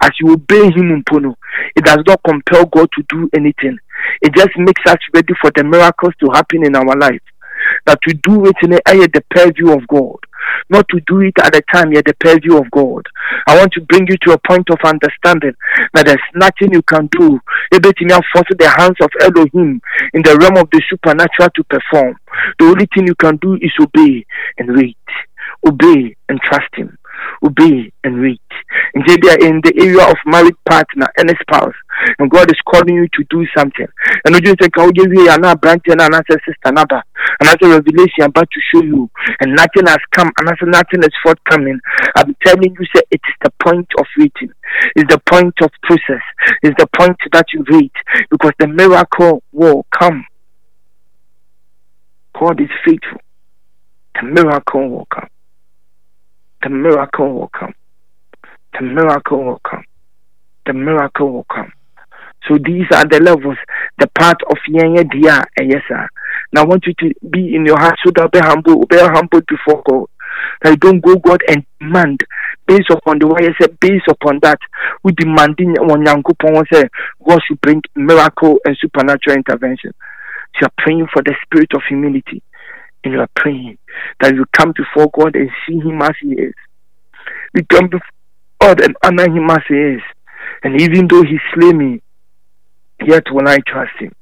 As 0.00 0.10
you 0.20 0.32
obey 0.32 0.64
Him, 0.64 1.02
Mpono, 1.02 1.34
it 1.76 1.84
does 1.84 2.02
not 2.06 2.20
compel 2.26 2.66
God 2.66 2.88
to 2.96 3.02
do 3.08 3.30
anything. 3.34 3.78
It 4.22 4.34
just 4.34 4.50
makes 4.56 4.82
us 4.86 4.98
ready 5.14 5.34
for 5.40 5.50
the 5.54 5.64
miracles 5.64 6.14
to 6.20 6.30
happen 6.32 6.64
in 6.64 6.74
our 6.74 6.96
life. 6.96 7.22
That 7.86 8.00
to 8.02 8.14
do 8.14 8.46
it 8.46 8.56
in 8.62 8.70
the, 8.70 8.80
the 8.84 9.24
purview 9.30 9.72
of 9.72 9.86
God 9.88 10.18
not 10.70 10.86
to 10.88 11.00
do 11.06 11.20
it 11.20 11.34
at 11.42 11.52
the 11.52 11.62
time 11.72 11.92
you're 11.92 12.02
the 12.02 12.14
purview 12.20 12.56
of 12.58 12.70
God. 12.70 13.06
I 13.46 13.56
want 13.56 13.72
to 13.72 13.80
bring 13.82 14.06
you 14.08 14.16
to 14.22 14.32
a 14.32 14.38
point 14.38 14.68
of 14.70 14.78
understanding 14.84 15.54
that 15.94 16.06
there's 16.06 16.18
nothing 16.34 16.72
you 16.72 16.82
can 16.82 17.08
do. 17.08 17.40
Everything 17.72 18.10
you 18.10 18.20
force 18.32 18.48
the 18.58 18.68
hands 18.68 18.96
of 19.00 19.10
Elohim 19.20 19.80
in 20.14 20.22
the 20.22 20.36
realm 20.40 20.56
of 20.56 20.70
the 20.70 20.82
supernatural 20.88 21.48
to 21.54 21.64
perform. 21.64 22.16
The 22.58 22.66
only 22.66 22.88
thing 22.94 23.06
you 23.06 23.14
can 23.14 23.36
do 23.36 23.54
is 23.54 23.72
obey 23.80 24.26
and 24.58 24.76
wait. 24.76 24.96
Obey 25.66 26.16
and 26.28 26.40
trust 26.40 26.74
Him. 26.74 26.96
Obey 27.42 27.92
and 28.04 28.20
wait. 28.20 28.40
And 28.94 29.02
are 29.08 29.38
in 29.38 29.60
the 29.62 29.72
area 29.76 30.08
of 30.08 30.16
married 30.26 30.56
partner 30.68 31.06
and 31.16 31.34
spouse. 31.40 31.74
And 32.18 32.30
God 32.30 32.50
is 32.50 32.58
calling 32.66 32.94
you 32.94 33.08
to 33.08 33.24
do 33.30 33.46
something. 33.56 33.86
And 34.24 34.34
you 34.34 34.40
just 34.40 34.60
think, 34.60 34.74
oh, 34.78 34.90
yeah, 34.94 35.34
are 35.34 35.38
not 35.38 35.60
branch 35.60 35.82
and 35.86 36.00
another 36.00 36.24
sister, 36.28 36.54
another. 36.64 37.02
Another 37.40 37.68
revelation 37.80 38.22
I'm 38.22 38.30
about 38.30 38.48
to 38.50 38.60
show 38.72 38.82
you. 38.82 39.10
And 39.40 39.54
nothing 39.54 39.86
has 39.86 39.98
come, 40.12 40.30
and 40.38 40.70
nothing 40.70 41.02
is 41.02 41.14
forthcoming. 41.22 41.80
I'm 42.16 42.36
telling 42.44 42.76
you, 42.78 42.86
say 42.94 43.02
it 43.10 43.20
is 43.26 43.34
the 43.42 43.52
point 43.62 43.88
of 43.98 44.06
waiting. 44.16 44.52
It's 44.96 45.12
the 45.12 45.20
point 45.26 45.54
of 45.62 45.70
process. 45.82 46.22
It's 46.62 46.76
the 46.78 46.88
point 46.96 47.16
that 47.32 47.46
you 47.52 47.64
wait. 47.68 47.92
Because 48.30 48.52
the 48.58 48.68
miracle 48.68 49.42
will 49.52 49.86
come. 49.98 50.24
God 52.38 52.60
is 52.60 52.70
faithful. 52.84 53.20
The 54.14 54.26
miracle 54.26 54.88
will 54.88 55.06
come. 55.12 55.28
The 56.62 56.68
miracle 56.70 57.32
will 57.32 57.50
come. 57.58 57.74
The 58.78 58.84
miracle 58.84 59.44
will 59.44 59.60
come. 59.68 59.84
The 60.66 60.72
miracle 60.72 61.32
will 61.32 61.46
come. 61.52 61.72
So 62.48 62.56
these 62.56 62.86
are 62.92 63.04
the 63.04 63.20
levels, 63.20 63.58
the 63.98 64.06
part 64.18 64.38
of 64.48 64.56
Yenya 64.70 65.08
Dia 65.10 65.42
eh, 65.58 65.64
Yes, 65.68 65.82
sir. 65.88 66.08
Now 66.52 66.62
I 66.62 66.66
want 66.66 66.86
you 66.86 66.94
to 66.94 67.14
be 67.28 67.54
in 67.54 67.66
your 67.66 67.78
heart 67.78 67.96
so 68.04 68.10
that 68.16 68.32
be 68.32 68.38
humble, 68.38 68.86
be 68.86 68.96
humble 68.98 69.40
before 69.46 69.82
God. 69.84 70.06
That 70.62 70.70
you 70.70 70.76
don't 70.76 71.00
go 71.00 71.16
God 71.16 71.42
and 71.48 71.64
demand 71.80 72.20
based 72.66 72.90
upon 72.90 73.18
the 73.18 73.26
way 73.26 73.48
I 73.48 73.54
said, 73.60 73.78
based 73.80 74.06
upon 74.08 74.38
that, 74.42 74.58
we 75.02 75.12
demanding 75.12 75.76
on 75.78 76.04
Yankupon 76.04 76.64
say 76.72 76.88
God 77.26 77.40
should 77.46 77.60
bring 77.60 77.82
miracle 77.96 78.58
and 78.64 78.76
supernatural 78.80 79.36
intervention. 79.36 79.92
So 80.54 80.60
you're 80.62 80.70
praying 80.78 81.08
for 81.12 81.22
the 81.22 81.34
spirit 81.44 81.70
of 81.74 81.82
humility. 81.88 82.42
And 83.04 83.14
you 83.14 83.20
are 83.20 83.28
praying 83.36 83.78
that 84.20 84.34
you 84.34 84.44
come 84.56 84.72
before 84.76 85.10
God 85.12 85.36
and 85.36 85.50
see 85.66 85.78
him 85.78 86.02
as 86.02 86.12
he 86.20 86.32
is. 86.32 86.54
We 87.54 87.64
come 87.64 87.88
before 87.88 88.00
God 88.60 88.80
and 88.82 88.96
honor 89.04 89.30
him 89.30 89.48
as 89.50 89.62
he 89.68 89.74
is. 89.74 90.02
And 90.64 90.80
even 90.80 91.06
though 91.08 91.22
he 91.22 91.38
slay 91.54 91.72
me, 91.72 92.02
yet 93.06 93.24
will 93.30 93.48
I 93.48 93.58
trust 93.66 93.92
him. 93.98 94.12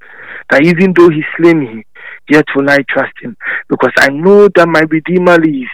That 0.51 0.65
even 0.65 0.93
though 0.95 1.09
he 1.09 1.23
slay 1.37 1.55
me, 1.55 1.85
yet 2.29 2.45
will 2.55 2.69
I 2.71 2.79
trust 2.89 3.15
him. 3.21 3.37
Because 3.69 3.93
I 3.99 4.11
know 4.11 4.49
that 4.55 4.69
my 4.69 4.81
Redeemer 4.81 5.39
lives. 5.39 5.71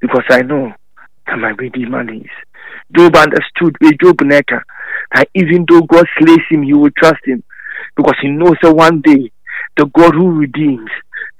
Because 0.00 0.24
I 0.30 0.42
know 0.42 0.72
that 1.26 1.38
my 1.38 1.50
Redeemer 1.50 2.04
lives. 2.04 2.28
Job 2.94 3.16
understood 3.16 3.76
with 3.80 3.98
Job 4.00 4.20
Necker 4.20 4.62
that 5.14 5.28
even 5.34 5.64
though 5.68 5.82
God 5.82 6.06
slays 6.18 6.44
him, 6.50 6.62
he 6.62 6.74
will 6.74 6.90
trust 6.98 7.24
him. 7.24 7.42
Because 7.96 8.16
he 8.20 8.28
knows 8.28 8.56
that 8.62 8.74
one 8.74 9.00
day 9.00 9.30
the 9.76 9.86
God 9.86 10.14
who 10.14 10.30
redeems, 10.30 10.90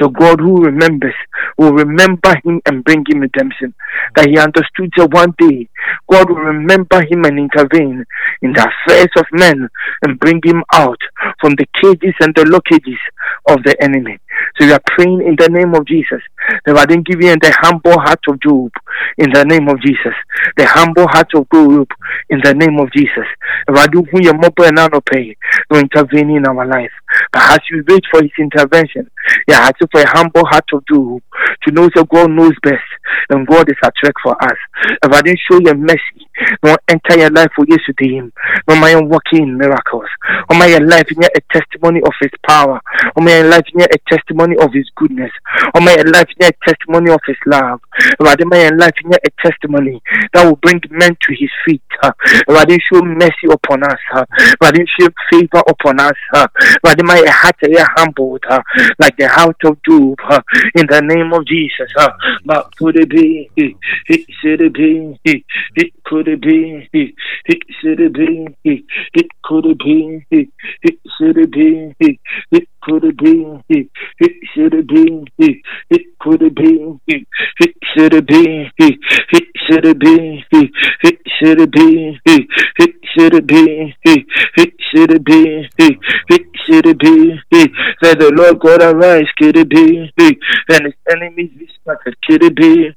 the 0.00 0.08
God 0.08 0.40
who 0.40 0.64
remembers 0.64 1.14
will 1.58 1.72
remember 1.72 2.34
him 2.44 2.60
and 2.66 2.84
bring 2.84 3.04
him 3.08 3.20
redemption. 3.20 3.74
That 4.16 4.28
he 4.28 4.38
understood 4.38 4.92
that 4.96 5.12
one 5.12 5.34
day 5.38 5.68
God 6.10 6.28
will 6.28 6.36
remember 6.36 7.02
him 7.02 7.24
and 7.24 7.38
intervene 7.38 8.04
in 8.42 8.52
the 8.52 8.68
affairs 8.68 9.10
of 9.16 9.26
men 9.32 9.68
and 10.02 10.20
bring 10.20 10.40
him 10.44 10.62
out 10.72 10.98
from 11.40 11.54
the 11.56 11.66
cages 11.80 12.14
and 12.20 12.34
the 12.34 12.44
lockages 12.44 12.98
of 13.48 13.62
the 13.64 13.76
enemy. 13.82 14.18
So 14.58 14.66
we 14.66 14.72
are 14.72 14.82
praying 14.96 15.22
in 15.26 15.36
the 15.38 15.48
name 15.48 15.74
of 15.74 15.86
Jesus. 15.86 16.22
Didn't 16.66 17.06
give 17.06 17.22
you 17.22 17.34
the 17.40 17.56
humble 17.60 17.98
heart 17.98 18.20
of 18.28 18.40
Job 18.40 18.70
in 19.18 19.30
the 19.32 19.44
name 19.44 19.68
of 19.68 19.80
Jesus. 19.80 20.14
The 20.56 20.66
humble 20.66 21.08
heart 21.08 21.28
of 21.34 21.46
Job 21.52 21.88
in 22.28 22.40
the 22.42 22.54
name 22.54 22.78
of 22.78 22.92
Jesus. 22.92 23.26
If 23.68 23.76
I 23.76 23.86
do 23.86 24.02
who 24.10 24.22
your 24.22 24.34
mobile 24.34 24.64
and 24.64 25.04
pay, 25.06 25.36
to 25.72 25.78
intervene 25.78 26.30
in 26.30 26.46
our 26.46 26.66
life. 26.66 26.92
But 27.32 27.42
as 27.52 27.58
you 27.70 27.84
wait 27.88 28.04
for 28.10 28.22
his 28.22 28.32
intervention, 28.38 29.10
yeah, 29.48 29.60
I 29.60 29.72
for 29.90 30.00
a 30.00 30.08
humble 30.08 30.44
heart 30.44 30.68
of 30.72 30.84
Job 30.86 31.22
to 31.62 31.70
know 31.70 31.88
that 31.94 32.08
God 32.08 32.30
knows 32.30 32.54
best 32.62 32.82
and 33.30 33.46
God 33.46 33.68
is 33.68 33.76
at 33.82 33.94
work 34.02 34.14
for 34.22 34.42
us. 34.42 34.58
If 35.02 35.12
I 35.12 35.22
didn't 35.22 35.40
show 35.50 35.58
you 35.60 35.74
mercy, 35.74 36.28
no 36.62 36.76
entire 36.88 37.30
life 37.30 37.50
for 37.54 37.64
yesterday, 37.68 38.20
no 38.68 38.76
my 38.76 39.00
working 39.00 39.42
in 39.42 39.58
miracles, 39.58 40.08
or 40.50 40.56
my 40.56 40.76
life 40.78 41.06
in 41.10 41.22
a 41.24 41.40
testimony 41.52 42.00
of 42.02 42.12
his 42.20 42.30
power, 42.46 42.80
or 43.16 43.22
my 43.22 43.42
life 43.42 43.64
in 43.74 43.82
a 43.82 43.98
testimony 44.08 44.56
of 44.58 44.72
his 44.72 44.88
goodness, 44.96 45.30
or 45.74 45.80
my 45.80 45.94
life 46.12 46.28
in 46.40 46.46
a 46.46 46.52
testimony 46.66 47.10
of 47.10 47.20
his 47.26 47.36
love, 47.46 47.80
rather 48.20 48.44
my 48.46 48.68
life 48.70 48.94
in 49.04 49.12
a 49.12 49.18
testimony 49.42 50.00
that 50.32 50.44
will 50.44 50.56
bring 50.56 50.80
men 50.90 51.16
to 51.22 51.34
his 51.34 51.50
feet, 51.64 51.82
rather 52.48 52.76
show 52.92 53.02
mercy 53.02 53.48
upon 53.50 53.82
us, 53.84 53.98
rather 54.60 54.84
show 54.98 55.08
favor 55.30 55.62
upon 55.68 56.00
us, 56.00 56.14
rather 56.32 57.04
my 57.04 57.22
heart 57.28 57.56
is 57.62 57.78
humbled, 57.96 58.44
like 58.98 59.16
the 59.16 59.28
heart 59.28 59.56
of 59.64 59.78
Job, 59.88 60.18
in 60.74 60.86
the 60.88 61.00
name 61.02 61.32
of 61.32 61.46
Jesus. 61.46 61.92
But 62.44 62.74
could 62.76 62.96
it 62.96 63.10
be, 63.10 63.50
it 63.56 64.26
should 64.40 64.60
it 64.60 64.72
be, 64.74 65.18
it 65.24 65.92
could 66.04 66.28
it 66.28 66.40
be, 66.40 66.88
it 66.92 67.14
should 67.80 68.00
it 68.00 68.12
be, 68.12 68.56
it 68.64 69.28
could 69.42 69.66
it 69.66 69.78
be, 69.78 70.26
it 70.30 70.48
should 71.18 71.38
it 71.38 71.50
be, 71.50 71.94
it 72.00 72.68
could 72.84 73.02
have 73.02 73.16
been, 73.16 73.62
it 73.68 73.88
should 74.54 74.72
have 74.74 74.86
been, 74.86 75.24
it 75.38 76.02
could 76.20 76.42
have 76.42 76.54
been, 76.54 77.00
it 77.06 77.74
should 77.94 78.12
have 78.12 78.26
been, 78.26 78.70
it 78.78 79.44
should 79.66 79.84
have 79.84 79.98
been, 79.98 80.44
it 80.52 81.18
should 81.40 81.58
have 81.60 81.70
been, 81.70 82.20
it 82.24 82.94
should 83.16 83.32
have 83.32 83.46
been, 83.46 83.94
it 84.04 84.72
should 84.84 85.10
have 85.10 85.24
been, 85.24 85.68
it 86.28 86.46
should 86.66 86.84
have 86.84 86.98
been, 86.98 87.40
that 88.02 88.18
the 88.18 88.30
Lord 88.36 88.60
God 88.60 88.82
arise, 88.82 89.28
could 89.38 89.56
it 89.56 89.68
be, 89.70 90.10
and 90.68 90.84
his 90.84 90.94
enemies 91.10 91.50
be 91.58 91.68
scattered, 91.80 92.16
could 92.28 92.42
it 92.42 92.54
be, 92.54 92.92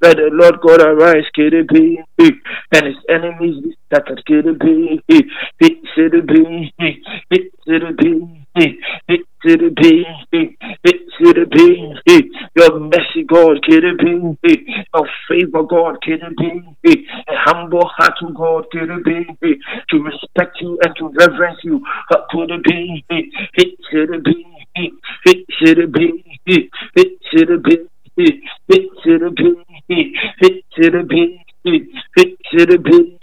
that 0.00 0.16
the 0.16 0.28
Lord 0.32 0.60
God 0.60 0.82
arise, 0.82 1.24
could 1.34 1.54
it 1.54 1.68
be, 1.68 2.00
and 2.18 2.86
his 2.86 2.96
enemies 3.08 3.62
be 3.62 3.76
scattered, 3.86 4.22
could 4.26 4.46
it 4.46 4.58
be, 4.60 5.02
it 5.08 5.76
should 5.94 6.12
have 6.12 6.26
been, 6.26 6.70
it 6.78 7.52
should 7.66 7.82
have 7.82 7.96
been, 7.96 8.41
it 8.54 9.26
should 9.44 9.74
be, 9.76 10.04
it 10.32 11.00
should 11.18 11.50
be, 11.50 12.30
your 12.54 12.80
mercy, 12.80 13.24
God, 13.26 13.58
can 13.64 13.82
it 13.84 13.98
be, 14.42 14.66
your 14.94 15.08
favor, 15.28 15.62
God, 15.62 16.02
can 16.02 16.20
it 16.22 16.36
be, 16.82 17.06
a 17.28 17.32
humble 17.44 17.88
heart 17.96 18.12
to 18.20 18.32
God, 18.34 18.66
can 18.70 18.90
it 18.90 19.04
be, 19.40 19.58
to 19.90 20.02
respect 20.02 20.58
you 20.60 20.78
and 20.84 20.94
to 20.96 21.08
reverence 21.18 21.58
you, 21.64 21.82
could 22.30 22.50
it 22.50 22.62
be, 22.64 23.04
it 23.10 23.78
should 23.90 24.24
be, 24.24 24.46
it 24.74 25.46
should 25.58 25.92
be, 25.92 26.24
it 26.46 27.18
should 27.30 27.62
be, 27.62 27.78
it 28.16 28.90
should 29.04 29.34
be, 29.36 29.56
it 29.88 30.64
should 30.74 31.08
be, 31.08 31.44
it 31.64 32.38
should 32.50 32.82
be, 32.84 33.18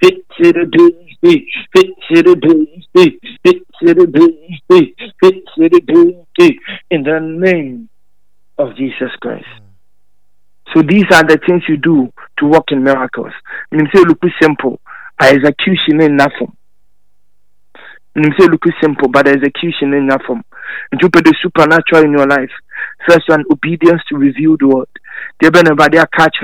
it 0.00 0.24
should 0.36 0.70
be, 0.72 1.05
in 6.90 7.02
the 7.02 7.20
name 7.20 7.88
of 8.58 8.76
Jesus 8.76 9.10
Christ. 9.20 9.46
So 10.74 10.82
these 10.82 11.04
are 11.12 11.22
the 11.24 11.38
things 11.46 11.62
you 11.68 11.76
do 11.76 12.12
to 12.38 12.46
work 12.46 12.70
in 12.70 12.82
miracles. 12.82 13.32
Say 13.72 14.02
look 14.02 14.20
simple, 14.40 14.80
but 15.18 15.32
execution 15.32 16.00
in 16.02 16.16
nothing. 16.16 16.56
Say 18.16 18.46
look 18.46 18.64
simple, 18.82 19.08
but 19.08 19.28
execution 19.28 19.94
in 19.94 20.06
nothing. 20.06 20.42
And 20.90 21.00
you 21.00 21.08
put 21.10 21.24
the 21.24 21.34
supernatural 21.42 22.04
in 22.04 22.12
your 22.12 22.26
life. 22.26 22.50
First 23.08 23.28
one, 23.28 23.44
obedience 23.50 24.02
to 24.08 24.16
reveal 24.16 24.56
the 24.56 24.68
word. 24.68 24.88
There 25.40 25.50
be 25.50 25.62
nobody 25.62 25.98
catch 26.16 26.36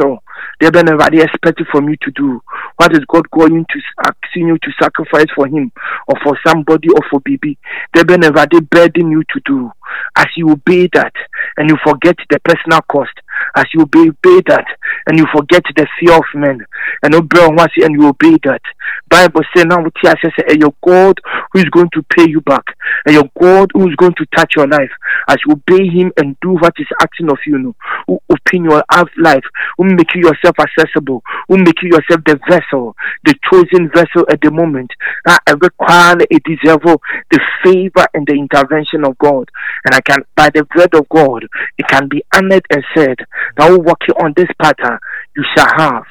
there 0.60 0.70
be 0.70 0.82
nobody 0.82 1.20
expected 1.20 1.66
from 1.72 1.88
you 1.88 1.96
to 2.02 2.10
do. 2.12 2.40
What 2.76 2.92
is 2.92 3.00
God 3.08 3.28
going 3.30 3.66
to 3.68 3.80
asking 3.98 4.46
you 4.46 4.58
to 4.58 4.70
sacrifice 4.80 5.26
for 5.34 5.46
Him 5.48 5.72
or 6.06 6.14
for 6.22 6.38
somebody 6.46 6.88
or 6.88 7.00
for 7.10 7.20
baby? 7.20 7.58
There 7.92 8.04
be 8.04 8.16
nobody 8.16 8.60
burden 8.60 9.10
you 9.10 9.24
to 9.24 9.40
do. 9.44 9.72
As 10.16 10.26
you 10.36 10.50
obey 10.50 10.88
that 10.92 11.12
and 11.56 11.68
you 11.68 11.76
forget 11.84 12.16
the 12.30 12.38
personal 12.40 12.80
cost, 12.82 13.12
as 13.54 13.64
you 13.74 13.82
obey, 13.82 14.08
obey 14.08 14.42
that 14.48 14.66
and 15.06 15.18
you 15.18 15.26
forget 15.34 15.62
the 15.76 15.86
fear 15.98 16.16
of 16.16 16.24
men, 16.34 16.64
and 17.02 17.14
obey 17.14 17.46
once 17.48 17.72
and 17.76 17.94
you 17.94 18.08
obey 18.08 18.36
that. 18.44 18.62
Bible 19.08 19.42
says 19.54 19.66
now 19.66 19.84
say 20.04 20.56
your 20.58 20.74
God 20.84 21.20
who 21.52 21.58
is 21.58 21.66
going 21.66 21.90
to 21.92 22.02
pay 22.16 22.28
you 22.28 22.40
back, 22.40 22.64
and 23.06 23.14
your 23.14 23.30
God 23.40 23.70
who 23.74 23.88
is 23.88 23.96
going 23.96 24.14
to 24.14 24.26
touch 24.36 24.54
your 24.56 24.68
life 24.68 24.90
as 25.28 25.36
you 25.46 25.52
obey 25.52 25.86
Him 25.88 26.12
and 26.16 26.36
do 26.40 26.50
what 26.50 26.74
is 26.78 26.86
asking 27.02 27.30
of 27.30 27.38
you. 27.46 27.58
Know, 27.58 27.76
who 28.06 28.18
open 28.30 28.64
your 28.64 28.84
life, 29.18 29.44
who 29.76 29.84
make 29.84 30.14
you 30.14 30.28
yourself 30.28 30.56
accessible, 30.58 31.22
who 31.48 31.58
make 31.58 31.82
you 31.82 31.90
yourself 31.90 32.22
the 32.26 32.38
vessel, 32.48 32.96
the 33.24 33.34
chosen 33.50 33.90
vessel 33.90 34.26
at 34.30 34.40
the 34.40 34.50
moment. 34.50 34.90
That 35.24 35.42
every 35.46 35.70
crown 35.80 36.20
it 36.30 36.42
deserve 36.44 36.82
the 36.82 37.40
favor 37.64 38.06
and 38.14 38.26
the 38.26 38.34
intervention 38.34 39.04
of 39.04 39.18
God. 39.18 39.50
And 39.84 39.94
I 39.94 40.00
can 40.00 40.24
by 40.36 40.50
the 40.50 40.66
word 40.76 40.94
of 40.94 41.08
God, 41.08 41.46
it 41.78 41.86
can 41.88 42.08
be 42.08 42.24
honored 42.34 42.66
and 42.70 42.84
said, 42.96 43.16
Now 43.58 43.76
working 43.76 44.14
on 44.22 44.34
this 44.36 44.48
pattern, 44.60 44.98
you 45.36 45.44
shall 45.56 45.68
have 45.76 46.04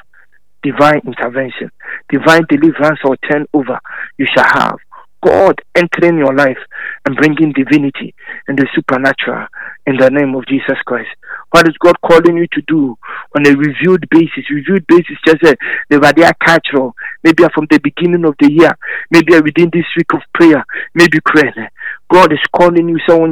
divine 0.62 1.00
intervention, 1.06 1.70
divine 2.08 2.46
deliverance 2.48 3.00
or 3.04 3.16
turnover, 3.28 3.80
you 4.18 4.26
shall 4.34 4.46
have. 4.46 4.78
God 5.22 5.60
entering 5.74 6.18
your 6.18 6.34
life 6.34 6.58
and 7.06 7.16
bringing 7.16 7.52
divinity 7.52 8.14
and 8.48 8.58
the 8.58 8.66
supernatural 8.74 9.46
in 9.86 9.96
the 9.96 10.10
name 10.10 10.34
of 10.34 10.46
Jesus 10.46 10.78
Christ. 10.84 11.10
What 11.50 11.68
is 11.68 11.76
God 11.78 11.96
calling 12.00 12.36
you 12.36 12.46
to 12.52 12.62
do 12.66 12.96
on 13.36 13.46
a 13.46 13.54
reviewed 13.54 14.08
basis? 14.10 14.50
Reviewed 14.50 14.86
basis, 14.86 15.16
just 15.24 15.42
a 15.44 15.56
the 15.90 16.34
cultural. 16.44 16.94
Maybe 17.22 17.44
from 17.54 17.66
the 17.70 17.78
beginning 17.78 18.24
of 18.24 18.34
the 18.40 18.50
year, 18.50 18.76
maybe 19.10 19.38
within 19.40 19.70
this 19.72 19.84
week 19.96 20.12
of 20.14 20.22
prayer, 20.34 20.64
maybe 20.94 21.20
praying. 21.24 21.68
God 22.10 22.32
is 22.32 22.40
calling 22.54 22.88
you, 22.88 22.98
so 23.06 23.26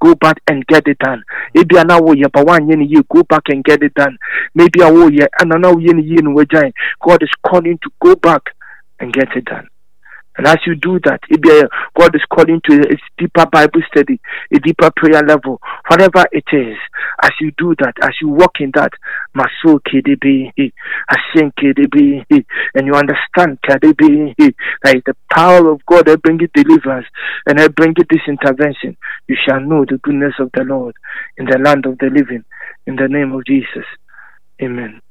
go 0.00 0.14
back 0.14 0.38
and 0.46 0.66
get 0.66 0.86
it 0.86 0.98
done. 0.98 1.22
Maybe 1.54 1.78
I 1.78 1.84
know 1.84 2.12
you, 2.12 2.28
but 2.28 2.46
one 2.46 2.68
year, 2.68 3.02
go 3.12 3.22
back 3.24 3.42
and 3.48 3.62
get 3.62 3.82
it 3.82 3.94
done. 3.94 4.16
Maybe 4.54 4.82
I 4.82 4.90
will, 4.90 5.08
and 5.08 5.52
I 5.52 5.58
know 5.58 5.78
you, 5.78 5.92
God 7.02 7.22
is 7.22 7.30
calling 7.46 7.78
to 7.82 7.90
go 8.00 8.16
back 8.16 8.42
and 8.98 9.12
get 9.12 9.36
it 9.36 9.44
done. 9.44 9.68
And 10.40 10.48
as 10.48 10.56
you 10.66 10.74
do 10.74 10.98
that, 11.00 11.20
God 11.98 12.14
is 12.14 12.22
calling 12.32 12.62
to 12.64 12.80
a 12.80 12.96
deeper 13.18 13.44
Bible 13.44 13.82
study, 13.92 14.18
a 14.50 14.58
deeper 14.58 14.90
prayer 14.96 15.20
level, 15.22 15.60
whatever 15.86 16.24
it 16.32 16.46
is. 16.50 16.78
As 17.22 17.32
you 17.42 17.52
do 17.58 17.74
that, 17.80 17.92
as 18.02 18.12
you 18.22 18.30
walk 18.30 18.52
in 18.58 18.70
that, 18.74 18.92
Maso 19.34 19.80
KDB, 19.80 20.50
Hashem 21.08 21.52
KDB, 21.60 22.24
and 22.74 22.86
you 22.86 22.94
understand 22.94 23.58
KDB, 23.68 24.34
that 24.82 25.02
the 25.04 25.14
power 25.30 25.70
of 25.70 25.84
God 25.84 26.06
that 26.06 26.22
bring 26.22 26.40
you 26.40 26.48
deliverance 26.54 27.06
and 27.44 27.60
I 27.60 27.68
bring 27.68 27.92
you 27.98 28.04
this 28.08 28.22
intervention, 28.26 28.96
you 29.28 29.36
shall 29.46 29.60
know 29.60 29.84
the 29.84 29.98
goodness 29.98 30.32
of 30.38 30.52
the 30.54 30.64
Lord 30.64 30.94
in 31.36 31.44
the 31.44 31.58
land 31.58 31.84
of 31.84 31.98
the 31.98 32.06
living. 32.06 32.44
In 32.86 32.96
the 32.96 33.08
name 33.08 33.32
of 33.32 33.44
Jesus. 33.44 33.84
Amen. 34.62 35.02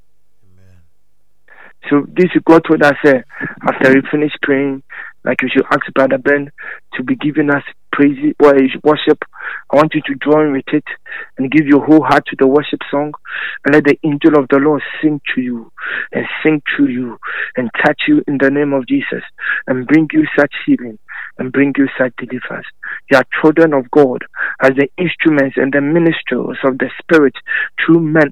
So 1.88 2.06
this 2.08 2.26
is 2.36 2.42
God 2.46 2.64
told 2.68 2.84
us 2.84 2.98
uh, 3.06 3.20
after 3.68 3.94
we 3.94 4.02
finished 4.12 4.38
praying, 4.42 4.84
like 5.24 5.42
you 5.42 5.50
should 5.52 5.66
ask 5.72 5.82
Brother 5.94 6.18
Ben 6.18 6.52
to 6.96 7.04
be 7.04 7.16
giving 7.16 7.50
us 7.50 7.64
praise 7.92 8.34
or 8.40 8.54
worship. 8.84 9.20
I 9.72 9.76
want 9.76 9.94
you 9.94 10.02
to 10.02 10.16
join 10.24 10.54
with 10.54 10.68
it 10.72 10.86
and 11.38 11.52
give 11.52 11.68
your 11.68 11.86
whole 11.86 12.04
heart 12.04 12.26
to 12.28 12.36
the 12.38 12.48
worship 12.48 12.80
song 12.90 13.14
and 13.66 13.76
let 13.76 13.84
the 13.84 13.98
angel 14.04 14.38
of 14.38 14.48
the 14.50 14.58
Lord 14.58 14.82
sing 15.02 15.20
to 15.36 15.42
you 15.42 15.72
and 16.14 16.26
sing 16.44 16.62
to 16.78 16.90
you 16.90 17.18
and 17.58 17.70
touch 17.84 18.02
you 18.08 18.24
in 18.28 18.38
the 18.40 18.50
name 18.50 18.74
of 18.74 18.88
Jesus 18.88 19.24
and 19.68 19.88
bring 19.88 20.08
you 20.14 20.26
such 20.38 20.54
healing 20.66 20.98
and 21.38 21.52
bring 21.52 21.74
you 21.78 21.88
such 21.98 22.14
deliverance. 22.18 22.68
You 23.10 23.18
are 23.18 23.26
children 23.42 23.74
of 23.74 23.90
God 23.92 24.24
as 24.62 24.72
the 24.76 24.90
instruments 24.98 25.58
and 25.58 25.74
the 25.74 25.82
ministers 25.82 26.58
of 26.64 26.78
the 26.78 26.90
Spirit, 27.02 27.34
true 27.80 28.00
men, 28.00 28.32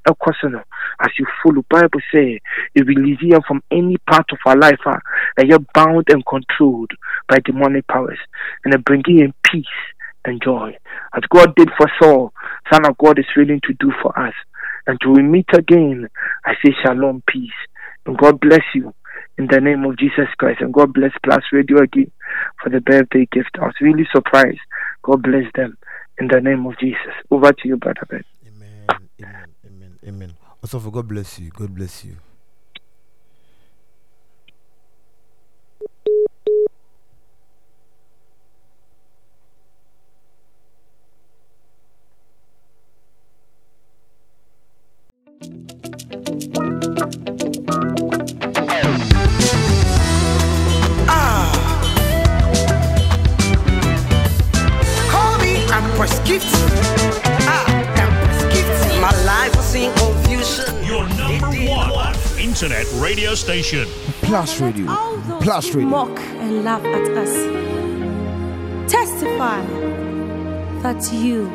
as 1.00 1.10
you 1.18 1.26
follow. 1.44 1.64
Bible 1.70 2.02
say, 2.14 2.40
if 2.76 2.88
we 2.88 2.96
leave 2.96 3.20
here 3.20 3.40
from 3.48 3.62
any 3.72 3.98
part 4.10 4.26
of 4.32 4.40
our 4.46 4.58
life, 4.58 4.80
uh, 4.86 4.98
and 5.38 5.50
you're 5.50 5.66
bound 5.74 6.06
and 6.10 6.26
controlled 6.26 6.92
by 7.28 7.40
demonic 7.40 7.88
powers, 7.88 8.20
and 8.64 8.74
then 8.74 8.82
bringing 8.82 9.20
in 9.20 9.34
peace 9.44 9.66
and 10.26 10.42
joy. 10.44 10.76
As 11.16 11.24
God 11.30 11.56
did 11.56 11.70
for 11.78 11.90
Saul, 12.02 12.34
Son 12.72 12.86
of 12.86 12.98
God 12.98 13.20
is 13.20 13.26
willing 13.36 13.62
to 13.64 13.74
do 13.80 13.92
for 14.02 14.18
us. 14.20 14.34
Until 14.86 15.14
we 15.14 15.22
meet 15.22 15.48
again, 15.54 16.08
I 16.46 16.54
say 16.64 16.74
shalom, 16.84 17.24
peace. 17.28 17.52
And 18.06 18.18
God 18.18 18.40
bless 18.40 18.64
you 18.74 18.94
in 19.38 19.48
the 19.48 19.62
name 19.62 19.86
of 19.86 19.98
Jesus 19.98 20.28
Christ. 20.38 20.62
And 20.62 20.74
God 20.74 20.94
bless 20.94 21.12
Plus 21.24 21.44
Radio 21.52 21.82
again 21.82 22.12
for 22.62 22.70
the 22.70 22.82
birthday 22.82 23.28
gift. 23.32 23.52
I 23.60 23.66
was 23.66 23.76
really 23.82 24.08
surprised. 24.14 24.60
God 25.04 25.24
bless 25.24 25.46
them 25.56 25.78
in 26.20 26.28
the 26.28 26.42
name 26.42 26.66
of 26.66 26.78
Jesus. 26.80 27.14
Over 27.32 27.54
to 27.54 27.68
you, 27.68 27.78
Brother 27.78 28.08
Ben. 28.10 28.24
Amen. 28.48 28.88
Amen. 29.22 29.46
Amen. 29.66 30.00
Amen. 30.08 30.34
Also, 30.62 30.80
for 30.80 30.92
God 30.92 31.08
bless 31.08 31.40
you. 31.40 31.50
God 31.52 31.74
bless 31.74 32.04
you. 32.04 32.18
Internet 62.58 62.88
radio 62.94 63.36
station. 63.36 63.88
Plus 64.24 64.60
Radio. 64.60 64.88
Plus 65.42 65.76
Radio. 65.76 65.90
Mock 65.90 66.20
and 66.42 66.64
laugh 66.64 66.84
at 66.84 67.08
us. 67.16 67.32
Testify 68.92 69.62
that 70.82 71.14
you 71.14 71.46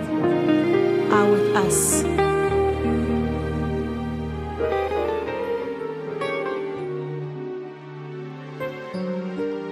are 1.10 1.28
with 1.28 1.56
us. 1.56 2.04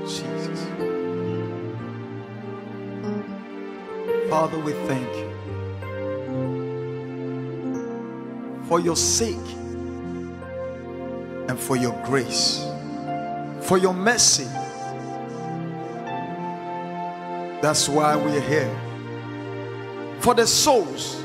Jesus. 0.02 0.60
Father, 4.28 4.58
we 4.58 4.72
thank 4.88 5.08
you 5.14 5.30
for 8.66 8.80
your 8.80 8.96
sake 8.96 9.59
and 11.50 11.58
for 11.58 11.74
your 11.76 12.00
grace, 12.04 12.64
for 13.62 13.76
your 13.76 13.92
mercy. 13.92 14.44
That's 17.60 17.88
why 17.88 18.14
we're 18.14 18.40
here. 18.40 18.70
For 20.20 20.32
the 20.32 20.46
souls, 20.46 21.20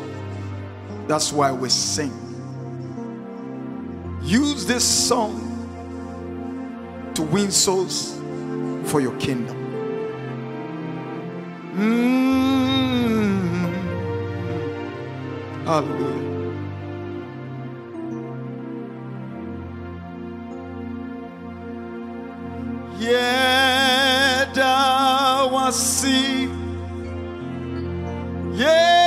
that's 1.07 1.31
why 1.31 1.51
we 1.51 1.69
sing. 1.69 2.11
Use 4.23 4.65
this 4.65 4.83
song 4.83 5.43
to 7.13 7.21
win 7.21 7.51
souls 7.51 8.19
for 8.85 8.99
your 9.01 9.15
kingdom. 9.19 9.55
Mm. 11.75 12.55
Hallelujah. 15.65 16.34
Yeda 23.05 24.75
wasi 25.53 26.49
Yera 28.59 29.04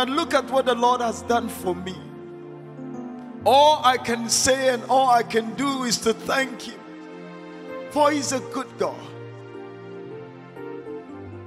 I 0.00 0.04
look 0.04 0.34
at 0.34 0.50
what 0.50 0.66
the 0.66 0.74
Lord 0.74 1.00
has 1.00 1.22
done 1.22 1.48
for 1.48 1.74
me 1.74 1.94
all 3.44 3.80
I 3.84 3.96
can 3.96 4.28
say 4.28 4.68
and 4.74 4.82
all 4.84 5.08
I 5.08 5.22
can 5.22 5.54
do 5.54 5.84
is 5.84 5.98
to 5.98 6.12
thank 6.12 6.62
Him 6.62 6.78
for 7.90 8.10
He's 8.10 8.32
a 8.32 8.40
good 8.40 8.66
God. 8.78 8.98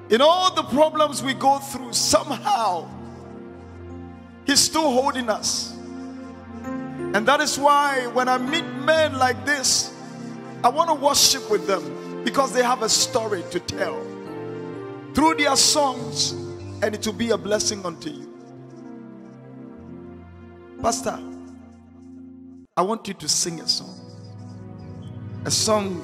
In 0.09 0.21
all 0.21 0.53
the 0.53 0.63
problems 0.63 1.23
we 1.23 1.33
go 1.33 1.59
through, 1.59 1.93
somehow 1.93 2.89
He's 4.45 4.59
still 4.59 4.91
holding 4.91 5.29
us. 5.29 5.77
And 7.13 7.27
that 7.27 7.39
is 7.41 7.59
why 7.59 8.07
when 8.07 8.27
I 8.27 8.37
meet 8.37 8.65
men 8.65 9.17
like 9.17 9.45
this, 9.45 9.93
I 10.63 10.69
want 10.69 10.89
to 10.89 10.95
worship 10.95 11.49
with 11.49 11.67
them 11.67 12.23
because 12.23 12.53
they 12.53 12.63
have 12.63 12.81
a 12.81 12.89
story 12.89 13.43
to 13.51 13.59
tell 13.59 14.01
through 15.13 15.35
their 15.35 15.55
songs, 15.55 16.31
and 16.81 16.95
it 16.95 17.05
will 17.05 17.13
be 17.13 17.29
a 17.29 17.37
blessing 17.37 17.85
unto 17.85 18.09
you. 18.09 18.32
Pastor, 20.83 21.17
I 22.75 22.81
want 22.81 23.07
you 23.07 23.13
to 23.13 23.29
sing 23.29 23.61
a 23.61 23.67
song. 23.69 23.95
A 25.45 25.51
song 25.51 26.03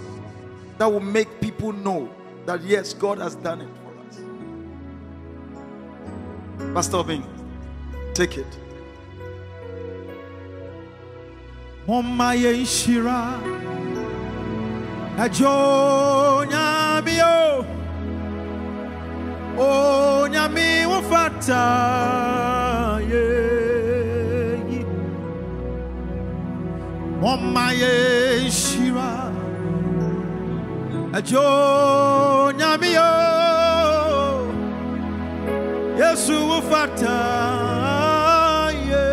that 0.77 0.85
will 0.89 1.01
make 1.01 1.41
people 1.41 1.73
know 1.73 2.09
that 2.45 2.63
yes, 2.63 2.93
God 2.93 3.17
has 3.17 3.35
done 3.35 3.59
it 3.59 3.67
for 3.83 3.91
us. 4.07 4.21
Pastor 6.73 7.03
Bing, 7.03 7.25
take 8.13 8.37
it. 8.37 8.47
Yeshira 11.85 13.41
Ajo 15.17 16.45
O 19.57 20.25
Nyami 20.31 20.85
Wafata 20.87 21.59
Ye 23.09 23.58
Mama 27.21 27.71
Yeshira 27.73 29.31
Ajo 31.13 32.51
Nyamio 32.57 33.11
Yesu 35.99 36.33
Wafata 36.49 37.19
Ye 38.89 39.05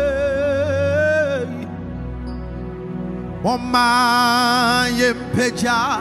Mama 3.43 4.87
yempeja 4.97 5.99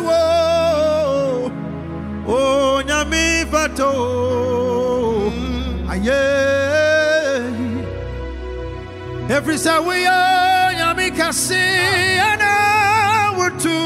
oh 2.29 2.83
Yami 2.87 3.45
Vato. 3.47 3.93
Mm. 5.31 5.89
Aye. 5.89 6.23
Every 9.31 9.59
time 9.59 9.87
we 9.87 10.07
are 10.07 10.73
Yamikasi 10.73 11.55
and 11.55 12.43
I 12.43 13.35
would 13.37 13.59
to 13.61 13.79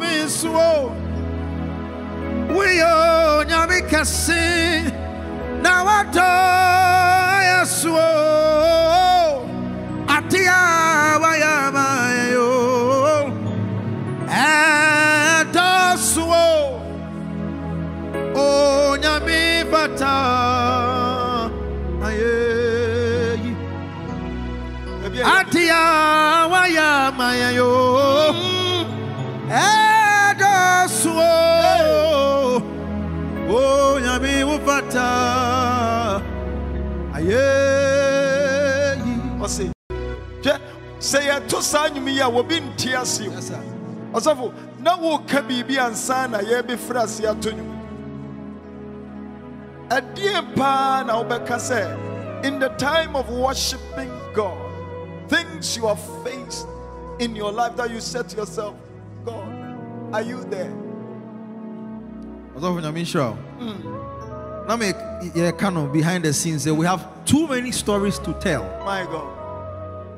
me 0.00 0.28
so 0.28 0.50
we 2.58 2.80
are 2.80 3.44
Yamikasi 3.44 4.90
now 5.62 5.86
I 5.86 6.04
sɛ 41.08 41.20
yɛto 41.28 41.62
saa 41.62 41.88
nnwom 41.88 42.08
yi 42.08 42.20
a 42.20 42.26
wɔbi 42.28 42.60
nte 42.60 42.94
ase 43.00 43.28
o. 43.28 44.18
ɔsɔfo 44.18 44.52
na 44.80 44.96
woka 44.96 45.40
biribi 45.42 45.76
ansa 45.78 46.28
na 46.30 46.38
yɛbɛfiri 46.38 47.02
ase 47.02 47.24
ato 47.24 47.50
nnwom 47.50 47.78
ɛdeɛ 49.88 50.54
paa 50.56 51.02
na 51.06 51.14
wobɛka 51.22 51.56
sɛ 51.56 52.44
in 52.44 52.58
the 52.58 52.68
time 52.76 53.16
of 53.16 53.28
worshiping 53.30 54.10
god 54.34 54.58
things 55.28 55.76
you 55.76 55.86
have 55.86 56.00
faced 56.22 56.66
in 57.18 57.34
your 57.34 57.52
life 57.52 57.74
that 57.76 57.90
you 57.90 58.00
said 58.00 58.28
to 58.28 58.36
yourself 58.36 58.74
god 59.24 59.48
are 60.12 60.22
you 60.22 60.44
there 60.50 60.72
Ọsọfọ 62.56 62.80
Nyame 62.82 63.02
nhyira 63.02 63.32
o. 63.32 64.64
Na 64.68 64.76
me 64.76 64.92
yɛka 65.34 65.72
no 65.72 65.86
behind 65.86 66.24
the 66.24 66.32
scenes 66.34 66.66
we 66.66 66.84
have 66.84 67.06
too 67.24 67.46
many 67.48 67.70
stories 67.72 68.18
to 68.18 68.32
tell. 68.34 68.64
my 68.84 69.04
god 69.04 69.37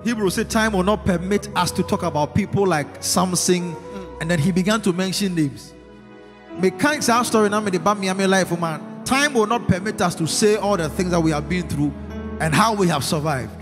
Hebrews 0.04 0.34
said 0.34 0.48
time 0.48 0.72
will 0.72 0.82
not 0.82 1.04
permit 1.04 1.48
us 1.54 1.70
to 1.72 1.82
talk 1.82 2.02
about 2.02 2.34
people 2.34 2.66
like 2.66 3.02
Samson, 3.02 3.76
and 4.20 4.30
then 4.30 4.38
he 4.38 4.50
began 4.50 4.80
to 4.82 4.92
mention 4.92 5.34
names. 5.34 5.74
Mechanics 6.58 7.08
our 7.08 7.24
story 7.24 7.48
now 7.48 7.60
me 7.60 7.70
the 7.70 7.78
Bamiame 7.78 8.28
life, 8.28 8.58
man. 8.58 9.04
Time 9.04 9.34
will 9.34 9.46
not 9.46 9.66
permit 9.68 10.00
us 10.00 10.14
to 10.14 10.26
say 10.26 10.56
all 10.56 10.76
the 10.76 10.88
things 10.88 11.10
that 11.10 11.20
we 11.20 11.30
have 11.30 11.48
been 11.48 11.68
through 11.68 11.92
and 12.40 12.54
how 12.54 12.74
we 12.74 12.88
have 12.88 13.04
survived. 13.04 13.56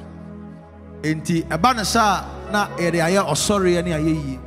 Enti 1.03 1.43
ɛba 1.45 1.77
ne 1.77 1.85
saa 1.85 2.25
na 2.51 2.69
yɛde 2.77 2.99
ayɛ 3.01 3.25
ɔsɔre 3.27 3.85
ne 3.85 3.91
ayɛ. 3.93 4.39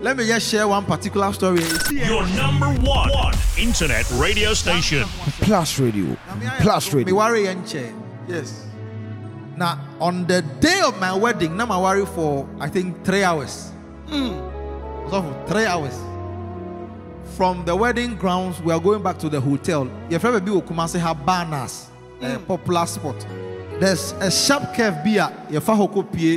Let 0.00 0.16
me 0.16 0.26
just 0.26 0.48
share 0.50 0.66
one 0.68 0.84
particular 0.84 1.32
story. 1.32 1.62
Your 1.90 2.26
number 2.28 2.66
one, 2.82 3.10
one 3.10 3.34
internet 3.56 4.04
radio 4.12 4.52
station. 4.54 5.04
Plus 5.40 5.78
Radio. 5.78 6.16
Plus 6.60 6.92
radio. 6.92 7.14
Me 7.14 7.20
Radio. 7.20 7.46
worry 7.48 7.54
nkyɛn. 7.54 7.94
yes 8.28 8.66
Now, 9.56 9.78
on 10.04 10.26
the 10.26 10.42
day 10.60 10.82
of 10.84 11.00
my 11.00 11.14
wedding, 11.14 11.56
now 11.56 11.66
I 11.66 11.80
worry 11.80 12.04
for 12.04 12.46
I 12.60 12.68
think 12.68 13.02
three 13.06 13.22
hours. 13.22 13.72
Hmm. 14.06 14.34
So 15.08 15.22
for 15.22 15.44
three 15.48 15.64
hours. 15.64 15.98
From 17.38 17.64
the 17.64 17.74
wedding 17.74 18.14
grounds, 18.16 18.60
we 18.60 18.70
are 18.70 18.78
going 18.78 19.02
back 19.02 19.18
to 19.20 19.30
the 19.30 19.40
hotel. 19.40 19.90
Your 20.10 20.20
friend 20.20 20.46
will 20.46 20.60
come 20.60 20.78
and 20.78 20.90
say 20.90 20.98
Habanas, 20.98 21.88
a 22.20 22.36
hmm. 22.36 22.44
popular 22.44 22.84
spot. 22.84 23.18
There's 23.80 24.12
a 24.20 24.30
sharp 24.30 24.74
curve 24.74 25.02
beer, 25.02 25.32
your 25.48 25.62
fahoko 25.62 26.04
pie 26.04 26.36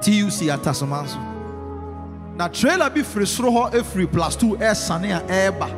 TUC 0.00 0.48
at 0.48 0.58
Tasomanso. 0.60 2.34
Now, 2.34 2.48
trailer 2.48 2.90
be 2.90 3.02
free 3.02 3.26
a 3.46 3.84
free 3.84 4.06
plus 4.06 4.34
two 4.34 4.60
air 4.60 4.74
sunny 4.74 5.10
airba. 5.10 5.70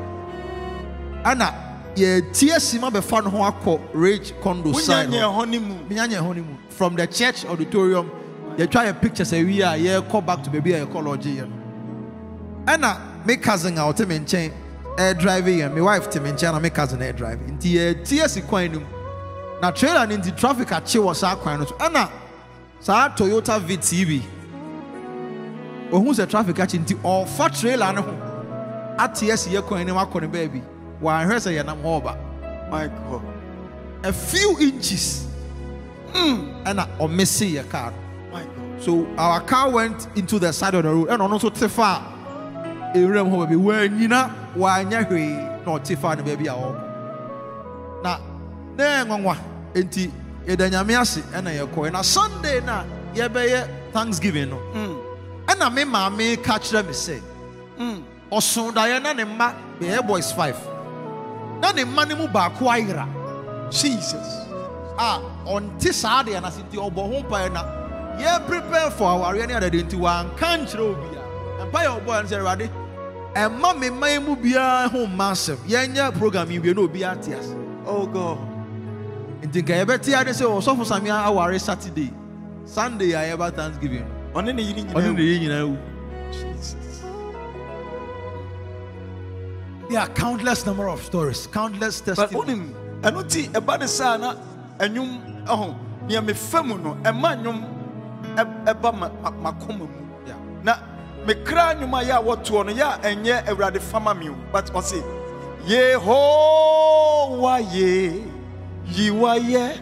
Anna, 1.23 1.72
ye 1.97 2.21
tia 2.33 2.57
sima 2.57 2.91
befan 2.91 3.25
ho 3.25 3.39
akɔ 3.39 3.81
rage 3.93 4.33
condo 4.41 4.73
side. 4.73 5.09
wonyanyɛ 5.09 5.23
hɔ. 5.23 5.37
hɔ 5.37 5.49
ne 5.49 5.59
mu 5.59 5.75
Minyanya 5.89 6.19
honeymoon 6.19 6.59
from 6.69 6.97
the 6.97 7.07
church 7.07 7.45
auditorium. 7.45 8.11
You 8.57 8.67
try 8.67 8.85
a 8.85 8.95
pictures 8.95 9.33
a 9.33 9.43
we 9.43 9.63
are 9.63 9.77
yeah 9.77 10.01
call 10.01 10.21
back 10.21 10.43
to 10.43 10.51
baby 10.51 10.73
a 10.73 10.87
college 10.87 11.25
here. 11.25 11.49
Anna, 12.67 13.23
my 13.27 13.37
cousin 13.37 13.79
out 13.79 13.97
to 13.97 14.07
maintain 14.07 14.53
air 14.99 15.15
driving 15.15 15.63
and 15.63 15.75
my 15.75 15.81
wife 15.81 16.11
to 16.11 16.21
maintain 16.21 16.51
and 16.51 16.63
my 16.63 16.71
cousin 16.71 17.03
air 17.03 17.13
driving. 17.13 17.59
Inti 17.59 17.73
ye 17.73 17.95
TS 18.05 18.41
coin 18.49 18.87
na 19.61 19.71
trailer 19.71 20.11
into 20.11 20.31
traffic 20.33 20.73
at 20.73 20.85
Chiwa 20.85 21.15
sa 21.15 21.37
kwan 21.37 21.61
no 21.61 21.67
so. 21.67 21.77
Anna 21.81 22.11
sa 22.81 23.09
Toyota 23.11 23.61
VTV. 23.61 24.23
Ohun 25.91 26.15
sɛ 26.15 26.29
traffic 26.29 26.57
akyi 26.57 26.79
nti 26.81 26.95
ɔfa 27.03 27.61
trailer 27.61 27.93
no 27.93 28.03
ho 28.03 28.95
ate 28.99 29.31
asi 29.31 29.51
yɛ 29.51 29.63
kwan 29.63 29.81
anim 29.81 29.97
akɔ 29.97 30.23
ne 30.23 30.27
baabi 30.27 30.63
wɔanhwɛ 31.03 31.37
sɛ 31.37 31.51
yɛnam 31.63 31.83
hɔ 31.83 32.03
ɔba 32.03 32.17
my 32.71 32.87
god 32.87 33.23
a 34.05 34.13
few 34.13 34.57
inches. 34.59 35.27
Ɛna 36.13 36.87
ɔmese 36.99 37.53
yɛ 37.53 37.69
car. 37.71 37.93
My 38.33 38.43
god 38.43 38.83
so 38.83 39.07
our 39.17 39.41
car 39.41 39.71
went 39.71 40.09
into 40.17 40.39
the 40.39 40.53
side 40.53 40.75
of 40.75 40.83
the 40.83 40.91
road. 40.91 41.09
Ɛna 41.09 41.29
ɔno 41.29 41.39
nso 41.39 41.51
te 41.53 41.69
fa 41.69 42.03
a 42.95 42.97
ewuram 42.97 43.31
hɔ 43.31 43.47
baabi 43.47 43.57
wɔanyina 43.57 44.31
wɔanyɛ 44.57 45.09
hwee 45.09 45.65
na 45.67 45.73
ɔte 45.79 45.97
fa 45.99 46.15
no 46.17 46.23
baabi 46.23 46.47
a 46.47 46.55
ɔrekɔ 46.55 48.03
na 48.03 48.19
na 48.77 48.85
yɛ 48.85 49.07
nwanwa 49.07 49.37
enti 49.75 50.11
yɛda 50.47 50.71
nyame 50.71 51.01
ase 51.01 51.21
ɛna 51.33 51.51
yɛkɔɛ 51.59 51.93
na 51.93 52.03
sunday 52.03 52.61
na 52.61 52.85
yɛbɛyɛ 53.15 53.69
thanksgiving 53.93 54.51
no. 54.51 54.59
Ɛna 55.47 55.73
me 55.73 55.85
maame 55.85 56.43
ka 56.43 56.59
kyerɛ 56.59 56.87
me 56.87 56.93
sɛ 56.93 57.21
ɔso 58.33 58.73
daeɛ 58.73 59.03
na 59.03 59.13
ne 59.13 59.25
mma 59.25 59.55
bɛyɛ 59.81 60.07
boys 60.07 60.33
five 60.33 60.57
na 61.63 61.71
ne 61.73 61.85
mma 61.85 62.05
no 62.09 62.17
mu 62.17 62.27
baako 62.29 62.67
ayera. 62.75 63.07
Jesus. 63.71 64.43
a 64.99 65.21
ɔnte 65.47 65.93
saa 65.93 66.23
deɛ 66.23 66.41
no 66.43 66.49
ase 66.49 66.61
nti 66.63 66.77
ɔbɔ 66.77 67.03
ho 67.11 67.23
mpaeɛ 67.23 67.53
na 67.53 67.63
yɛ 68.19 68.47
prepare 68.47 68.91
for 68.91 69.09
awareɛ 69.15 69.47
ne 69.49 69.55
adade 69.55 69.81
nti 69.87 69.97
wanka 69.97 70.59
nkyerɛ 70.59 70.85
obi 70.93 71.17
a. 71.17 71.67
Mpaeɛ 71.67 71.89
ɔbɔɔ 71.99 72.23
no 72.23 72.29
sɛ 72.29 72.37
awurade 72.41 72.71
ɛma 73.35 73.79
me 73.81 73.89
mma 73.91 74.09
yi 74.13 74.19
mu 74.19 74.37
biara 74.37 74.89
ho 74.91 75.07
mma 75.07 75.31
asɛm. 75.33 75.57
Yɛnyɛ 75.67 76.19
program 76.19 76.51
yi 76.51 76.59
wie 76.59 76.75
na 76.75 76.81
obi 76.83 77.03
ate 77.05 77.29
ase. 77.33 77.55
Oh 77.87 78.07
God. 78.07 78.39
nti 79.43 79.63
nka 79.63 79.85
yɛbɛte 79.85 80.21
ade 80.21 80.31
sɛ 80.31 80.45
ɔsɔfo 80.45 80.85
samia 80.85 81.25
aware 81.27 81.59
saturday. 81.59 82.13
Sunday 82.67 83.13
a 83.13 83.35
yɛba 83.37 83.55
thanksgiving. 83.55 84.05
Ɔne 84.35 84.55
ne 84.55 84.63
yiri 84.63 84.85
ɔne 84.93 85.15
ne 85.15 85.23
yɛ 85.23 85.41
nyinaa 85.41 85.69
wu. 85.69 85.79
Jesus. 86.31 86.92
There 89.93 90.01
are 90.01 90.09
countless 90.09 90.65
number 90.67 90.89
of 90.89 91.03
stories 91.03 91.47
countless 91.49 92.01
But 92.01 92.17
testimonies. 92.17 92.57
onim 92.59 92.75
ɛno 93.03 93.23
ɛba 93.53 93.79
ne 93.81 93.87
saa 93.87 94.17
na 94.17 94.35
ɛnwom 94.79 95.45
ɛho 95.47 95.75
nea 96.09 96.21
mefa 96.23 96.63
mu 96.67 96.79
no 96.79 96.95
ɛma 97.03 97.37
nnwom 97.37 97.65
ɛba 98.67 98.93
ma 98.99 99.09
ma- 99.23 99.31
makoma 99.53 99.79
mu. 99.79 99.89
Yeah. 100.27 100.37
na 100.63 100.75
mekra 101.27 101.75
nnwom 101.77 101.95
a 102.01 102.03
yɛ 102.05 102.15
a 102.19 102.23
wɔtoɔ 102.23 102.67
no 102.67 102.73
yɛ 102.73 102.83
a 102.83 102.99
ɛnyɛ 103.15 103.45
awurade 103.49 103.81
fama 103.81 104.15
mi 104.15 104.29
o. 104.29 104.35
But 104.53 104.73
ɔse 104.73 105.03
yehowa 105.67 107.55
ye 107.73 108.25
yiwayɛ 108.89 109.81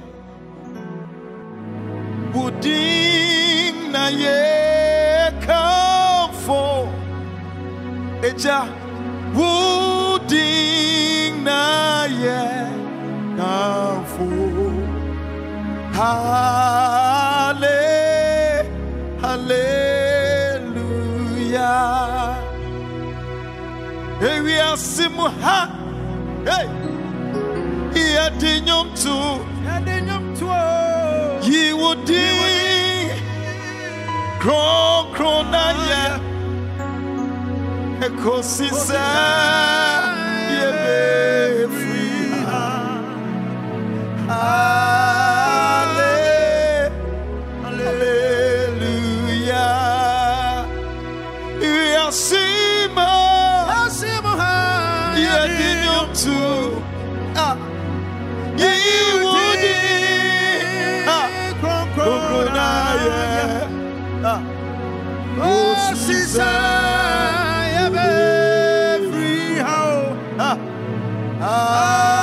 wodin 2.34 3.76
na 3.92 4.08
yɛkamfo 5.40 6.62
Eja 8.22 8.58
wudin 9.34 9.79
na 11.44 12.04
ye 12.22 12.42
kamfo 13.36 14.28
Hale 15.96 17.80
Hallelujah. 19.22 20.00
Ewi 24.22 24.54
asimu 24.60 25.26
ha. 25.42 25.60
Hey. 26.44 26.66
Yadinyum 28.14 28.86
tu 29.02 29.16
yɛde 29.66 29.94
nnwom 30.00 30.24
toɔ 30.38 30.62
Yiwudin 31.48 33.08
Kron 34.40 35.00
kron 35.14 35.40
na 35.50 35.64
ye. 35.88 36.04
Ekosisa 38.06 39.04
Ale 44.50 46.14
Hallelujah 47.62 49.16
Yasima 51.96 53.10
asimu 53.84 54.32
ha 54.40 54.54
Yedinyum 55.26 56.06
tu 56.20 56.38
Ah 57.36 57.56
Ah 71.42 72.19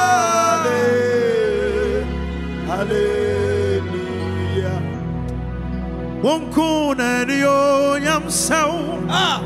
Wonku 6.38 6.94
na 6.98 7.26
ni 7.26 7.42
onyam 7.44 8.24
sɛw 8.30 8.74
Ah, 9.10 9.42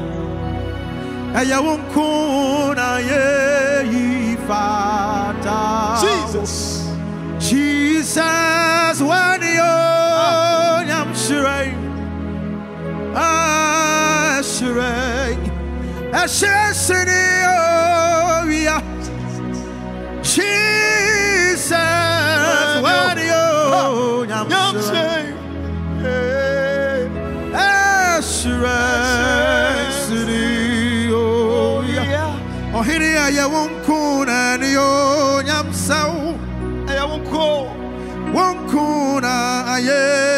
ɛyɛ 1.39 1.57
wonku 1.65 2.09
na 2.75 2.87
yɛ 3.09 3.23
Jesus. 6.01 6.53
Jesus 7.39 8.97
wani 9.09 9.53
onyam 9.55 11.09
hyerɛn 11.23 11.71
ahyerɛn 13.95 15.39
ɛhyerɛ 16.11 16.65
sene 16.85 17.23
owia 18.35 18.77
Jesus 20.33 21.71
wani 22.83 23.31
ɔhene 33.31 33.39
a 33.39 33.39
yɛwo 33.39 33.61
nko 33.67 34.29
na 34.31 34.57
ne 39.77 40.30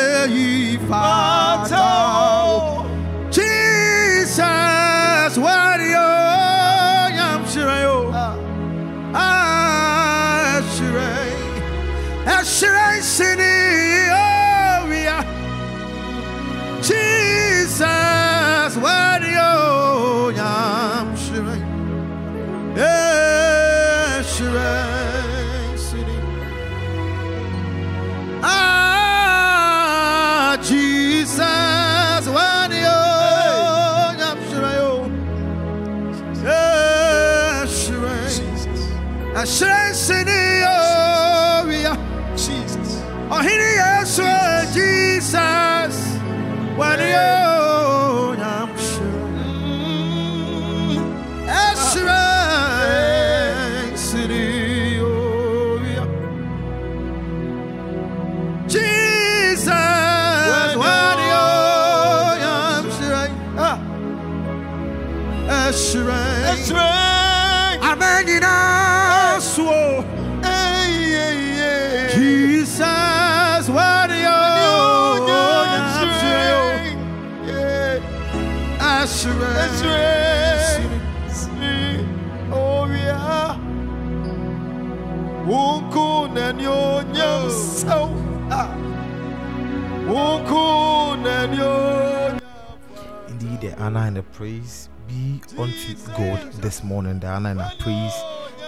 praise 94.31 94.89
be 95.07 95.41
unto 95.57 95.95
God 96.17 96.53
this 96.53 96.83
morning. 96.83 97.23
Honor 97.23 97.51
and 97.51 97.79
praise. 97.79 98.13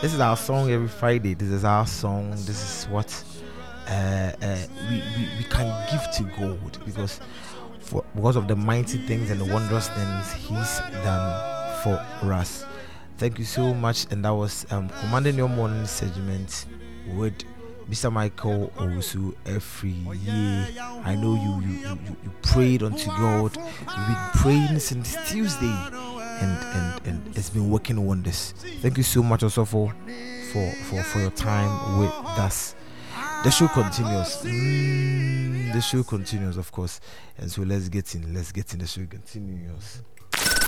This 0.01 0.13
is 0.13 0.19
our 0.19 0.37
song 0.37 0.69
every 0.69 0.87
Friday. 0.87 1.33
This 1.33 1.49
is 1.49 1.63
our 1.63 1.87
song. 1.87 2.31
This 2.31 2.49
is 2.49 2.87
what 2.89 3.23
uh, 3.87 4.31
uh, 4.41 4.65
we, 4.89 4.95
we, 5.15 5.29
we 5.37 5.43
can 5.49 5.91
give 5.91 6.01
to 6.15 6.23
God 6.37 6.77
because 6.85 7.19
for 7.79 8.03
because 8.15 8.35
of 8.35 8.47
the 8.47 8.55
mighty 8.55 8.97
things 8.97 9.29
and 9.29 9.39
the 9.39 9.53
wondrous 9.53 9.87
things 9.89 10.33
He's 10.33 10.79
done 11.03 11.81
for 11.83 12.33
us. 12.33 12.65
Thank 13.17 13.39
you 13.39 13.45
so 13.45 13.73
much. 13.73 14.05
And 14.11 14.25
that 14.25 14.33
was 14.33 14.65
um, 14.71 14.89
commanding 14.89 15.35
your 15.35 15.49
morning 15.49 15.85
segment 15.85 16.65
with 17.15 17.43
Mr. 17.89 18.11
Michael 18.11 18.71
Owusu 18.77 19.35
every 19.45 19.91
year. 19.91 20.67
I 21.03 21.15
know 21.15 21.35
you 21.35 21.67
you, 21.67 21.79
you, 21.89 22.17
you 22.23 22.31
prayed 22.41 22.81
unto 22.83 23.07
God. 23.07 23.55
You've 23.55 24.07
been 24.07 24.29
praying 24.33 24.79
since 24.79 25.15
Tuesday 25.29 25.75
and, 26.41 26.57
and, 26.75 27.07
and 27.07 27.37
it's 27.37 27.49
been 27.49 27.69
working 27.69 28.05
wonders. 28.05 28.53
Thank 28.81 28.97
you 28.97 29.03
so 29.03 29.21
much 29.23 29.43
also 29.43 29.65
for 29.65 29.93
for, 30.51 30.71
for, 30.71 31.03
for 31.03 31.19
your 31.19 31.31
time 31.31 31.99
with 31.99 32.11
us. 32.39 32.75
The 33.43 33.51
show 33.51 33.67
continues. 33.67 34.37
Mm, 34.37 35.73
the 35.73 35.81
show 35.81 36.03
continues, 36.03 36.57
of 36.57 36.71
course. 36.71 36.99
And 37.37 37.51
so 37.51 37.61
let's 37.61 37.89
get 37.89 38.15
in. 38.15 38.33
Let's 38.33 38.51
get 38.51 38.73
in. 38.73 38.79
The 38.79 38.87
show 38.87 39.05
continues. 39.05 40.01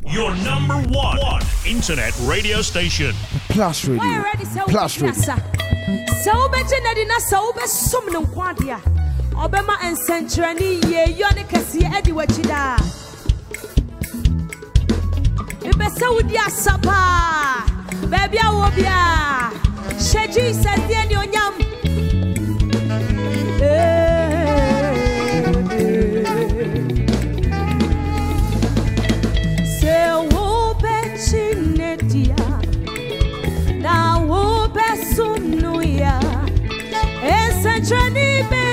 Your 0.06 0.34
number 0.38 0.76
one, 0.90 1.18
one 1.20 1.42
internet 1.66 2.14
radio 2.22 2.62
station. 2.62 3.14
Plus 3.50 3.86
Radio. 3.86 4.24
Plus 4.68 5.02
Radio. 5.02 5.14
sɛ 6.24 6.32
wobɛgye 6.34 6.78
no 6.84 6.94
de 6.94 7.06
na 7.06 7.18
sɛ 7.30 7.38
wobɛsom 7.46 8.12
no 8.12 8.22
nkwa 8.22 8.56
de 8.58 8.72
a 8.72 8.80
ɔbɛma 9.44 9.76
nsɛnkyerɛnne 9.94 10.68
yie 10.90 11.06
yɔ 11.20 11.36
ne 11.36 11.44
kɛseɛ 11.44 11.94
adi 11.98 12.12
w'akyi 12.12 12.44
daa 12.48 12.78
mepɛ 15.64 15.88
sɛ 15.98 16.08
wodi 16.16 16.36
asa 16.38 16.78
paa 16.84 17.64
baabi 18.12 18.38
a 18.38 18.50
wɔ 18.60 18.68
biaa 18.76 19.52
hyɛ 19.96 20.34
jesus 20.34 20.80
deɛ 20.90 21.08
ne 21.10 21.16
onyam 21.16 21.47
nsɛnkyerɛnne 37.90 38.28
bɛdi 38.50 38.67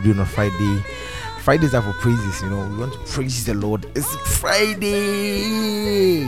we 0.00 0.12
do 0.12 0.18
on 0.18 0.20
a 0.20 0.26
Friday. 0.26 0.82
Fridays 1.40 1.74
are 1.74 1.82
for 1.82 1.92
praises, 1.94 2.42
you 2.42 2.50
know. 2.50 2.66
We 2.68 2.78
want 2.78 2.92
to 2.92 2.98
praise 3.00 3.44
the 3.44 3.54
Lord. 3.54 3.86
It's 3.94 4.14
Friday. 4.38 6.24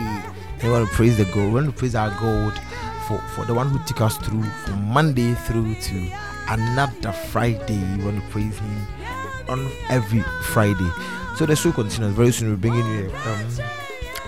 We 0.63 0.71
want 0.71 0.89
to 0.89 0.95
praise 0.95 1.17
the 1.17 1.25
God. 1.27 1.37
We 1.37 1.55
want 1.55 1.67
to 1.67 1.73
praise 1.73 1.95
our 1.95 2.11
God 2.11 2.59
for, 3.07 3.19
for 3.35 3.45
the 3.45 3.55
one 3.55 3.69
who 3.69 3.79
took 3.85 4.01
us 4.01 4.17
through 4.19 4.43
from 4.43 4.85
Monday 4.85 5.35
through 5.35 5.75
to 5.75 6.13
another 6.49 7.13
Friday. 7.13 7.79
We 7.97 8.05
want 8.05 8.23
to 8.23 8.29
praise 8.31 8.59
Him 8.59 8.87
on 9.49 9.71
every 9.89 10.23
Friday. 10.45 10.91
So 11.37 11.47
the 11.47 11.57
show 11.57 11.73
continues. 11.73 12.15
Very 12.15 12.33
soon 12.33 12.51
we're 12.51 12.57
bringing 12.57 12.87
you 12.87 13.11
um, 13.27 13.49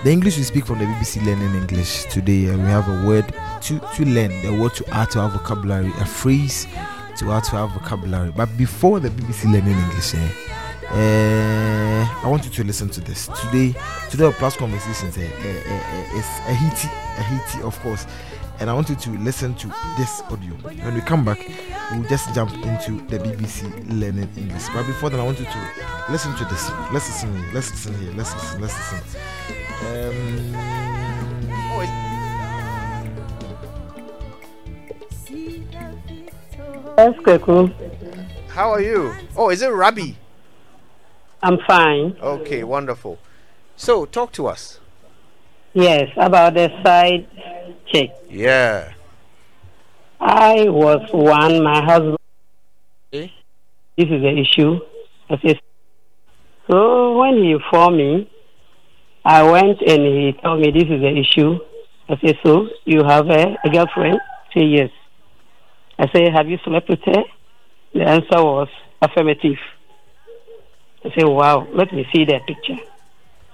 the 0.05 0.11
English 0.11 0.37
we 0.37 0.43
speak 0.43 0.67
from 0.67 0.79
the 0.79 0.85
BBC 0.85 1.25
Learning 1.25 1.55
English. 1.55 2.05
Today 2.05 2.49
uh, 2.51 2.57
we 2.57 2.65
have 2.65 2.89
a 2.89 3.07
word 3.07 3.27
to, 3.63 3.79
to 3.79 4.05
learn, 4.05 4.31
the 4.43 4.57
word 4.59 4.75
to 4.75 4.89
add 4.91 5.11
to 5.13 5.21
our 5.21 5.31
vocabulary, 5.31 5.93
a 6.01 6.05
phrase 6.05 6.67
to 7.17 7.33
add 7.33 7.45
to 7.45 7.57
our 7.57 7.69
vocabulary. 7.69 8.31
But 8.31 8.57
before 8.57 9.01
the 9.01 9.09
BBC 9.09 9.53
Learning 9.53 9.77
English, 9.79 10.15
eh, 10.15 10.29
uh, 10.91 12.25
I 12.25 12.29
want 12.29 12.45
you 12.45 12.51
to 12.51 12.65
listen 12.65 12.89
to 12.91 13.01
this. 13.01 13.29
Today, 13.43 13.75
today 14.11 14.25
our 14.25 14.33
plus 14.33 14.57
conversations 14.57 15.17
eh, 15.17 15.23
eh, 15.23 15.63
eh, 15.67 15.67
eh, 15.67 16.19
is 16.19 16.27
a 16.47 16.55
heaty, 16.55 16.89
a 17.19 17.23
heaty, 17.23 17.63
of 17.63 17.79
course. 17.81 18.07
And 18.61 18.71
I 18.71 18.73
want 18.73 18.89
you 18.89 18.95
to 18.95 19.11
listen 19.19 19.55
to 19.57 19.67
this 19.97 20.23
audio. 20.31 20.55
When 20.55 20.95
we 20.95 21.01
come 21.01 21.25
back, 21.25 21.45
we'll 21.93 22.09
just 22.09 22.33
jump 22.35 22.53
into 22.53 23.01
the 23.09 23.19
BBC 23.19 23.65
Learning 23.91 24.29
English. 24.37 24.69
But 24.69 24.87
before 24.87 25.11
that, 25.11 25.19
I 25.19 25.25
want 25.25 25.41
you 25.41 25.47
to 25.47 25.69
listen 26.11 26.35
to 26.37 26.45
this. 26.45 26.71
Let's 26.93 27.09
listen 27.09 27.37
here. 27.37 27.51
Let's 27.53 27.71
listen 27.73 27.95
here. 28.01 28.13
Let's 28.13 28.33
listen. 28.35 28.61
Let's 28.61 28.93
listen. 28.93 29.21
Um, 29.87 30.55
Yes, 36.97 37.15
Kweku. 37.25 37.75
How 38.49 38.71
are 38.71 38.81
you? 38.81 39.13
Oh, 39.37 39.51
is 39.51 39.63
it 39.63 39.69
Rabbi? 39.69 40.13
I'm 41.43 41.59
fine. 41.67 42.17
Okay, 42.23 42.63
wonderful. 42.63 43.19
So, 43.77 44.05
talk 44.07 44.31
to 44.35 44.47
us. 44.47 44.79
Yes, 45.73 46.09
about 46.17 46.55
the 46.55 46.71
side 46.85 47.27
check. 47.93 48.11
Yeah. 48.31 48.93
I 50.21 50.69
was 50.69 51.01
one, 51.13 51.65
my 51.65 51.85
husband. 51.85 52.19
Eh? 53.13 53.27
This 53.99 54.07
is 54.07 54.23
the 54.23 54.39
issue. 54.39 54.79
I 55.29 55.39
said, 55.45 55.61
so 56.71 57.19
when 57.19 57.43
he 57.43 57.51
informed 57.51 57.97
me, 57.97 58.31
I 59.25 59.43
went 59.43 59.81
and 59.83 60.03
he 60.03 60.37
told 60.45 60.61
me 60.61 60.71
this 60.71 60.85
is 60.85 61.01
the 61.01 61.13
issue. 61.19 61.59
I 62.09 62.17
said, 62.25 62.39
so 62.45 62.69
you 62.85 63.03
have 63.03 63.27
a, 63.31 63.57
a 63.65 63.69
girlfriend? 63.69 64.21
Say 64.55 64.63
yes. 64.63 64.91
I 66.05 66.13
said, 66.13 66.35
have 66.35 66.49
you 66.49 66.59
slept 66.65 66.91
with 66.91 67.01
her? 67.07 67.25
The 67.95 68.03
answer 68.03 68.43
was 68.43 68.69
affirmative. 69.01 69.57
I 71.03 71.11
said, 71.15 71.25
wow, 71.25 71.67
let 71.73 71.93
me 71.95 72.07
see 72.13 72.27
the 72.27 72.41
picture. 72.47 72.77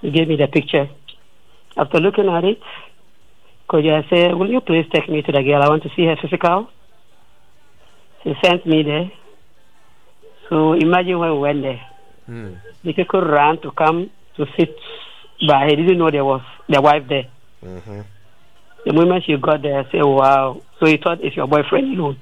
He 0.01 0.11
gave 0.11 0.27
me 0.27 0.35
the 0.35 0.47
picture. 0.47 0.89
After 1.77 1.99
looking 1.99 2.27
at 2.27 2.43
it, 2.43 2.59
could 3.69 3.85
you 3.85 3.93
I 3.93 4.05
said, 4.09 4.35
will 4.35 4.49
you 4.49 4.59
please 4.59 4.85
take 4.93 5.07
me 5.07 5.21
to 5.21 5.31
the 5.31 5.41
girl? 5.41 5.63
I 5.63 5.69
want 5.69 5.83
to 5.83 5.89
see 5.95 6.05
her 6.05 6.17
physical. 6.21 6.67
He 8.23 8.33
sent 8.43 8.65
me 8.65 8.83
there. 8.83 9.11
So 10.49 10.73
imagine 10.73 11.19
when 11.19 11.31
we 11.31 11.39
went 11.39 11.61
there. 11.61 11.81
Hmm. 12.25 12.53
The 12.83 12.91
people 12.91 13.21
ran 13.21 13.61
to 13.61 13.71
come 13.71 14.09
to 14.35 14.45
sit 14.57 14.75
by. 15.47 15.67
He 15.69 15.77
didn't 15.77 15.97
know 15.97 16.11
there 16.11 16.25
was 16.25 16.41
the 16.67 16.81
wife 16.81 17.07
there. 17.07 17.27
Mm-hmm. 17.63 18.01
The 18.85 18.93
moment 18.93 19.23
she 19.25 19.37
got 19.37 19.61
there, 19.61 19.79
I 19.79 19.91
said, 19.91 20.03
wow. 20.03 20.61
So 20.79 20.87
he 20.87 20.97
thought 20.97 21.23
it's 21.23 21.37
your 21.37 21.47
boyfriend 21.47 21.97
alone. 21.97 22.17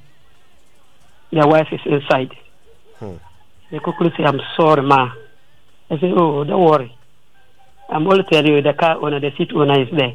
The 1.32 1.48
wife 1.48 1.68
is 1.72 1.82
inside. 1.86 2.36
Hmm. 2.98 3.16
The 3.72 3.80
cuckoo 3.80 4.10
said, 4.18 4.26
I'm 4.26 4.42
sorry, 4.58 4.82
ma. 4.82 5.12
I 5.92 6.00
say, 6.00 6.12
oh, 6.16 6.44
don't 6.44 6.64
worry. 6.64 6.96
I'm 7.90 8.08
only 8.08 8.24
telling 8.24 8.54
you 8.54 8.62
the 8.62 8.74
car 8.74 8.98
owner, 9.04 9.20
the 9.20 9.32
seat 9.38 9.52
owner 9.54 9.82
is 9.82 9.90
there. 9.96 10.14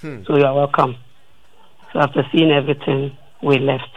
Hmm. 0.00 0.22
So 0.26 0.36
you 0.36 0.44
are 0.44 0.54
welcome. 0.54 0.96
So 1.92 2.00
after 2.00 2.24
seeing 2.32 2.50
everything, 2.50 3.16
we 3.42 3.58
left. 3.58 3.90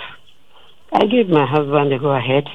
I 0.92 1.06
gave 1.06 1.30
my 1.30 1.46
husband 1.46 1.92
the 1.92 2.00
go 2.00 2.12
ahead. 2.12 2.48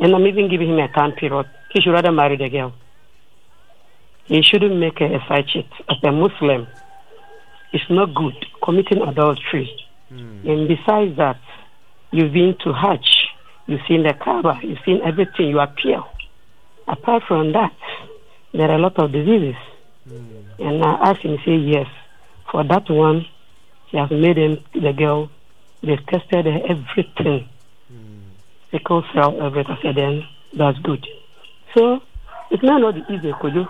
And 0.00 0.14
I'm 0.14 0.26
even 0.26 0.48
giving 0.48 0.70
him 0.70 0.78
a 0.78 0.88
time 0.88 1.12
period. 1.12 1.46
He 1.72 1.80
should 1.82 1.92
rather 1.92 2.12
marry 2.12 2.36
the 2.36 2.48
girl. 2.48 2.72
He 4.24 4.42
shouldn't 4.42 4.76
make 4.76 5.00
a 5.00 5.18
side 5.28 5.46
chick. 5.48 5.66
As 5.88 5.96
a 6.02 6.12
Muslim, 6.12 6.66
it's 7.72 7.84
not 7.90 8.14
good 8.14 8.34
committing 8.62 9.02
adultery. 9.02 9.70
And 10.10 10.68
besides 10.68 11.16
that, 11.16 11.38
you've 12.12 12.32
been 12.32 12.56
to 12.64 12.72
Hajj, 12.72 13.06
you've 13.66 13.80
seen 13.88 14.02
the 14.02 14.14
Kaaba, 14.14 14.58
you've 14.62 14.78
seen 14.84 15.00
everything, 15.04 15.48
you 15.48 15.58
are 15.60 15.68
pure. 15.68 16.06
Apart 16.88 17.22
from 17.28 17.52
that, 17.52 17.76
there 18.52 18.70
are 18.70 18.74
a 18.74 18.78
lot 18.78 18.98
of 18.98 19.12
diseases. 19.12 19.56
Hmm. 20.08 20.40
And 20.58 20.84
I 20.84 21.10
asked 21.10 21.22
him, 21.22 21.38
he 21.38 21.44
said 21.44 21.62
yes. 21.62 21.86
For 22.50 22.64
that 22.64 22.90
one, 22.90 23.26
he 23.86 23.98
has 23.98 24.10
made 24.10 24.36
him, 24.36 24.58
the 24.74 24.92
girl, 24.92 25.30
they've 25.82 26.04
tested 26.06 26.46
everything. 26.46 27.48
Hmm. 27.88 28.20
Sickle 28.70 29.04
cell, 29.14 29.40
everything. 29.40 29.76
I 29.78 29.82
said, 29.82 29.96
then 29.96 30.24
that's 30.56 30.78
good. 30.78 31.06
So, 31.76 32.00
it 32.50 32.62
may 32.62 32.78
not 32.78 32.94
be 32.94 33.04
easy, 33.14 33.32
could 33.40 33.54
you? 33.54 33.68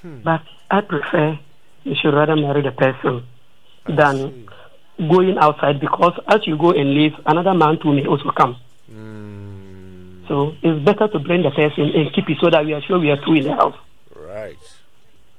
Hmm. 0.00 0.20
But 0.22 0.42
I 0.70 0.80
prefer 0.80 1.38
you 1.84 1.94
should 2.00 2.14
rather 2.14 2.36
marry 2.36 2.62
the 2.62 2.72
person 2.72 3.24
than 3.86 4.48
going 5.08 5.36
outside 5.38 5.80
because 5.80 6.18
as 6.28 6.46
you 6.46 6.56
go 6.56 6.70
and 6.72 6.94
leave, 6.94 7.12
another 7.26 7.54
man 7.54 7.78
too 7.80 7.92
may 7.92 8.06
also 8.06 8.30
come. 8.36 8.56
Mm. 8.90 10.28
So 10.28 10.54
it's 10.62 10.84
better 10.84 11.08
to 11.08 11.18
bring 11.18 11.42
the 11.42 11.50
person 11.50 11.90
and 11.94 12.12
keep 12.14 12.28
it 12.30 12.38
so 12.40 12.50
that 12.50 12.64
we 12.64 12.72
are 12.74 12.82
sure 12.82 12.98
we 12.98 13.10
are 13.10 13.18
two 13.24 13.34
in 13.34 13.44
the 13.44 13.54
house 13.54 13.76
Right. 14.16 14.56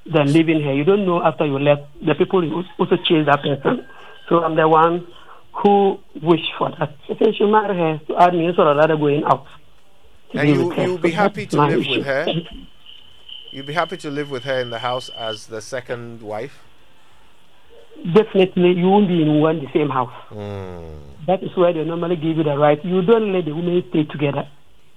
than 0.05 0.32
leaving 0.34 0.61
here. 0.61 0.74
You 0.74 0.84
don't 0.84 1.05
know 1.05 1.24
after 1.24 1.45
you 1.45 1.57
left, 1.59 1.84
the 2.05 2.16
people 2.16 2.41
will 2.41 2.64
also 2.78 2.97
chase 2.97 3.26
that 3.26 3.41
person. 3.41 3.86
So 4.30 4.43
I'm 4.43 4.55
the 4.55 4.68
one 4.68 5.07
who 5.53 5.99
wish 6.22 6.41
for 6.57 6.70
that. 6.80 6.95
I 7.09 7.18
said, 7.18 7.34
you 7.39 7.47
marry 7.47 7.76
her 7.78 8.01
to 8.07 8.18
add 8.18 8.34
me 8.34 8.45
instead 8.45 8.68
of 8.68 8.76
rather 8.78 8.97
going 8.97 9.24
out. 9.24 9.45
And 10.34 10.49
you, 10.49 10.74
you'll 10.76 10.97
be 10.97 11.11
So 11.11 11.16
happy 11.18 11.45
to 11.45 11.57
live 11.61 11.80
issue. 11.82 11.97
with 11.97 12.05
her. 12.05 12.26
You'll 13.51 13.68
be 13.68 13.74
happy 13.74 13.97
to 13.97 14.09
live 14.09 14.32
with 14.32 14.45
her 14.45 14.59
in 14.61 14.72
the 14.72 14.80
house 14.80 15.09
as 15.09 15.45
the 15.45 15.61
second 15.61 16.24
wife. 16.24 16.64
Definitely, 18.14 18.74
you 18.74 18.89
won't 18.89 19.08
be 19.08 19.22
in 19.22 19.39
one 19.39 19.60
the 19.60 19.68
same 19.74 19.89
house. 19.89 20.14
Mm. 20.32 21.00
That 21.28 21.41
is 21.41 21.56
where 21.56 21.72
they 21.72 21.84
normally 21.84 22.16
give 22.18 22.38
you 22.38 22.44
the 22.44 22.58
right. 22.58 22.84
You 22.84 23.02
don't 23.02 23.32
let 23.32 23.46
the 23.46 23.54
women 23.54 23.84
stay 23.89 24.04
together. 24.04 24.48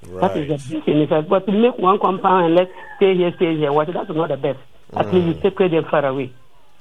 That 0.03 0.36
is 0.36 0.49
the 0.49 0.55
best 0.55 0.84
thing. 0.86 1.01
in 1.03 1.09
fact. 1.09 1.28
But 1.28 1.47
to 1.47 1.53
make 1.53 1.78
one 1.78 1.99
compound 2.01 2.47
and 2.47 2.55
let 2.57 2.68
stay 2.97 3.14
here, 3.14 3.32
stay 3.36 3.57
here, 3.57 3.72
what 3.72 3.86
that's 3.92 4.09
not 4.09 4.28
the 4.28 4.36
best. 4.36 4.59
At 4.92 5.12
least 5.12 5.26
you 5.26 5.42
separate 5.42 5.70
them 5.70 5.84
far 5.90 6.05
away. 6.07 6.32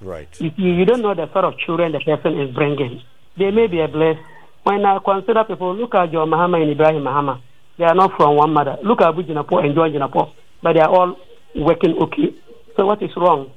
Right. 0.01 0.29
You, 0.39 0.51
you 0.57 0.73
you 0.73 0.85
don't 0.85 1.01
know 1.01 1.13
the 1.13 1.31
sort 1.31 1.45
of 1.45 1.57
children 1.57 1.91
the 1.91 1.99
person 1.99 2.39
is 2.39 2.53
bringing. 2.53 3.01
They 3.37 3.51
may 3.51 3.67
be 3.67 3.79
a 3.81 3.87
blessed. 3.87 4.19
When 4.63 4.85
I 4.85 4.97
consider 5.03 5.43
people, 5.43 5.75
look 5.75 5.93
at 5.95 6.11
John 6.11 6.29
Mahama 6.29 6.61
and 6.61 6.71
Ibrahim 6.71 7.03
Mahama. 7.03 7.41
They 7.77 7.85
are 7.85 7.95
not 7.95 8.15
from 8.17 8.35
one 8.35 8.51
mother. 8.53 8.77
Look 8.83 9.01
at 9.01 9.09
Abu 9.09 9.23
Jinapor 9.23 9.63
and 9.63 9.75
John 9.75 9.91
Jinapor. 9.91 10.31
But 10.61 10.73
they 10.73 10.79
are 10.79 10.89
all 10.89 11.17
working 11.55 11.95
okay. 12.01 12.33
So 12.75 12.85
what 12.85 13.01
is 13.01 13.11
wrong? 13.15 13.51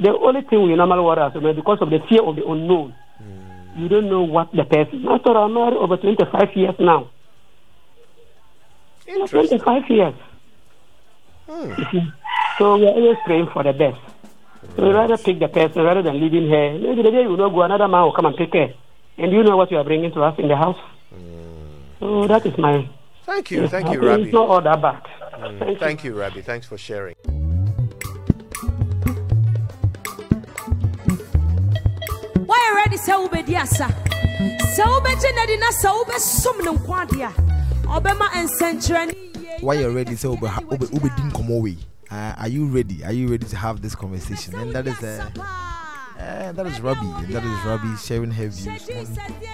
The 0.00 0.10
only 0.10 0.42
thing 0.42 0.62
we 0.62 0.74
normally 0.74 1.00
worry 1.02 1.22
about 1.22 1.36
is 1.36 1.56
because 1.56 1.78
of 1.80 1.90
the 1.90 2.00
fear 2.08 2.22
of 2.22 2.36
the 2.36 2.44
unknown. 2.46 2.94
Hmm. 3.18 3.82
You 3.82 3.88
don't 3.88 4.08
know 4.08 4.22
what 4.22 4.50
the 4.52 4.64
person. 4.64 5.06
After 5.08 5.30
I'm 5.36 5.54
married 5.54 5.76
over 5.76 5.96
25 5.96 6.48
years 6.56 6.74
now. 6.78 7.10
25 9.06 9.82
years. 9.90 10.14
Hmm. 11.48 11.72
You? 11.92 12.00
So 12.58 12.76
we 12.76 12.86
are 12.86 12.90
always 12.94 13.18
praying 13.24 13.48
for 13.52 13.62
the 13.62 13.72
best. 13.72 13.98
So 14.76 14.82
we 14.82 14.90
rather 14.92 15.16
pick 15.18 15.38
the 15.38 15.48
person 15.48 15.82
rather 15.82 16.02
than 16.02 16.20
leaving 16.20 16.48
her. 16.50 16.78
Maybe 16.78 17.02
the 17.02 17.10
day 17.10 17.22
you 17.22 17.36
not 17.36 17.50
go, 17.50 17.62
another 17.62 17.86
man 17.88 18.02
will 18.02 18.12
come 18.14 18.26
and 18.26 18.36
pick 18.36 18.52
her. 18.54 18.72
And 19.18 19.30
you 19.32 19.42
know 19.44 19.56
what 19.56 19.70
you 19.70 19.76
are 19.76 19.84
bringing 19.84 20.10
to 20.12 20.22
us 20.22 20.38
in 20.38 20.48
the 20.48 20.56
house. 20.56 20.78
Hmm. 21.10 21.54
So 22.00 22.26
that 22.26 22.44
is 22.46 22.56
my. 22.58 22.88
Thank 23.24 23.50
you, 23.50 23.68
thank 23.68 23.90
you, 23.90 24.00
Rabbi. 24.00 24.24
It's 24.24 24.32
not 24.32 24.48
all 24.48 24.60
that 24.60 24.82
bad. 24.82 25.02
Mm, 25.32 25.78
Thank 25.78 26.04
you, 26.04 26.14
Rabbi. 26.14 26.42
Thanks 26.42 26.66
for 26.66 26.76
sharing. 26.76 27.14
Why 32.64 32.70
you 32.70 32.76
ready 32.76 32.96
sɛ 32.96 33.12
wobɛdi 33.20 33.56
asa 33.60 33.86
sɛ 34.74 34.82
wobɛgye 34.88 35.34
no 35.36 35.42
adi 35.42 35.56
na 35.58 35.66
sɛ 35.68 35.88
wobɛsom 35.98 36.64
no 36.64 36.72
nkwa 36.74 37.02
ade 37.02 37.20
a 37.20 37.30
ɔbɛma 37.86 38.26
nsɛnkyerɛnne 38.32 39.60
Why 39.60 39.74
you 39.74 39.90
ready? 39.90 40.16
Uh, 42.10 42.34
are 42.38 42.48
you 42.48 42.64
ready? 42.66 43.04
Are 43.04 43.12
you 43.12 43.28
ready 43.28 43.46
to 43.46 43.56
have 43.56 43.82
this 43.82 43.94
conversation? 43.94 44.54
And 44.54 44.72
that 44.72 44.86
is 44.86 45.02
uh, 45.02 45.28
uh, 46.18 46.52
that 46.52 46.66
is 46.66 46.80
Robbie. 46.80 47.06
And 47.24 47.34
that 47.34 47.44
is 47.44 47.64
Robbie 47.66 47.96
sharing 47.98 48.30
her 48.30 48.48
views 48.48 48.90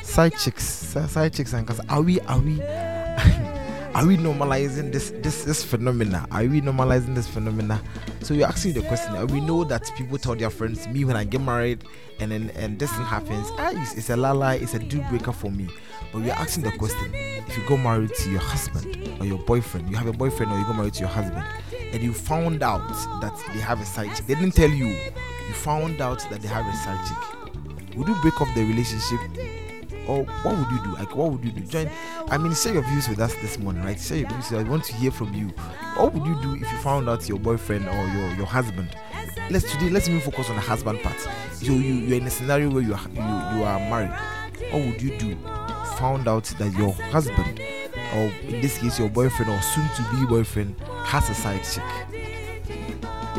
side 0.02 0.36
chicks, 0.38 0.64
side 0.64 1.32
chicks, 1.32 1.52
and 1.52 1.66
cause 1.66 1.80
are 1.88 2.02
we 2.02 2.20
are 2.20 2.38
we 2.38 2.60
are 3.94 4.06
we 4.06 4.16
normalizing 4.16 4.92
this 4.92 5.10
this 5.22 5.44
this 5.44 5.64
phenomena? 5.64 6.26
Are 6.30 6.42
we 6.44 6.60
normalizing 6.60 7.14
this 7.14 7.26
phenomena? 7.26 7.82
So 8.20 8.34
you're 8.34 8.46
asking 8.46 8.74
the 8.74 8.82
question. 8.82 9.26
We 9.28 9.40
know 9.40 9.64
that 9.64 9.90
people 9.96 10.16
tell 10.18 10.36
their 10.36 10.50
friends, 10.50 10.86
me 10.88 11.04
when 11.04 11.16
I 11.16 11.24
get 11.24 11.40
married, 11.40 11.84
and 12.20 12.30
then 12.30 12.50
and 12.56 12.78
this 12.78 12.92
thing 12.92 13.04
happens. 13.04 13.48
Ah, 13.58 13.72
it's, 13.74 13.94
it's 13.94 14.10
a 14.10 14.16
lala, 14.16 14.56
it's 14.56 14.74
a 14.74 14.78
deal 14.78 15.04
breaker 15.08 15.32
for 15.32 15.50
me. 15.50 15.68
But 16.12 16.22
we're 16.22 16.32
asking 16.32 16.64
the 16.64 16.72
question: 16.72 17.10
If 17.14 17.56
you 17.56 17.66
go 17.66 17.76
married 17.76 18.14
to 18.14 18.30
your 18.30 18.40
husband 18.40 19.20
or 19.20 19.26
your 19.26 19.38
boyfriend, 19.38 19.90
you 19.90 19.96
have 19.96 20.06
a 20.06 20.12
boyfriend 20.12 20.52
or 20.52 20.58
you 20.58 20.64
go 20.64 20.72
married 20.72 20.94
to 20.94 21.00
your 21.00 21.08
husband, 21.08 21.44
and 21.72 22.02
you 22.02 22.12
found 22.12 22.62
out 22.62 22.88
that 23.20 23.36
they 23.52 23.60
have 23.60 23.80
a 23.80 23.84
side 23.84 24.14
chick, 24.16 24.26
they 24.26 24.34
didn't 24.34 24.54
tell 24.54 24.70
you. 24.70 24.86
You 24.86 25.54
found 25.54 26.00
out 26.00 26.20
that 26.30 26.42
they 26.42 26.48
have 26.48 26.64
a 26.64 26.76
side 26.76 27.04
chick. 27.08 27.96
Would 27.96 28.06
you 28.06 28.14
break 28.22 28.40
off 28.40 28.54
the 28.54 28.64
relationship? 28.64 29.59
Or 30.06 30.24
what 30.24 30.56
would 30.58 30.70
you 30.70 30.82
do? 30.84 30.92
Like, 30.94 31.14
what 31.14 31.30
would 31.32 31.44
you 31.44 31.52
do? 31.52 31.60
Join. 31.62 31.90
I 32.28 32.38
mean, 32.38 32.54
share 32.54 32.74
your 32.74 32.82
views 32.82 33.08
with 33.08 33.20
us 33.20 33.32
this 33.36 33.58
morning, 33.58 33.84
right? 33.84 33.98
Share 34.00 34.18
your 34.18 34.28
views. 34.28 34.52
I 34.52 34.62
want 34.64 34.84
to 34.84 34.94
hear 34.94 35.10
from 35.10 35.32
you. 35.34 35.48
What 35.96 36.12
would 36.14 36.26
you 36.26 36.40
do 36.42 36.54
if 36.54 36.62
you 36.70 36.78
found 36.78 37.08
out 37.08 37.28
your 37.28 37.38
boyfriend 37.38 37.86
or 37.88 38.06
your, 38.08 38.30
your 38.34 38.46
husband? 38.46 38.88
Let's 39.50 39.70
today. 39.72 39.90
Let's 39.90 40.08
even 40.08 40.20
focus 40.20 40.48
on 40.48 40.56
the 40.56 40.62
husband 40.62 41.00
part. 41.02 41.18
So 41.54 41.66
you 41.72 41.80
you're 41.94 42.18
in 42.18 42.26
a 42.26 42.30
scenario 42.30 42.70
where 42.70 42.82
you 42.82 42.94
are 42.94 43.00
you, 43.10 43.58
you 43.58 43.64
are 43.64 43.78
married. 43.80 44.10
What 44.72 44.86
would 44.86 45.02
you 45.02 45.18
do? 45.18 45.36
Found 45.98 46.28
out 46.28 46.44
that 46.58 46.72
your 46.78 46.92
husband, 47.10 47.60
or 48.14 48.30
in 48.48 48.60
this 48.60 48.78
case 48.78 48.98
your 48.98 49.08
boyfriend 49.10 49.50
or 49.50 49.60
soon-to-be 49.60 50.26
boyfriend, 50.26 50.74
has 51.04 51.28
a 51.28 51.34
side 51.34 51.62
chick. 51.64 51.82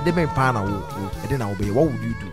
Be- 0.06 0.12
What 1.72 1.92
would 1.92 2.02
you 2.02 2.14
do? 2.20 2.32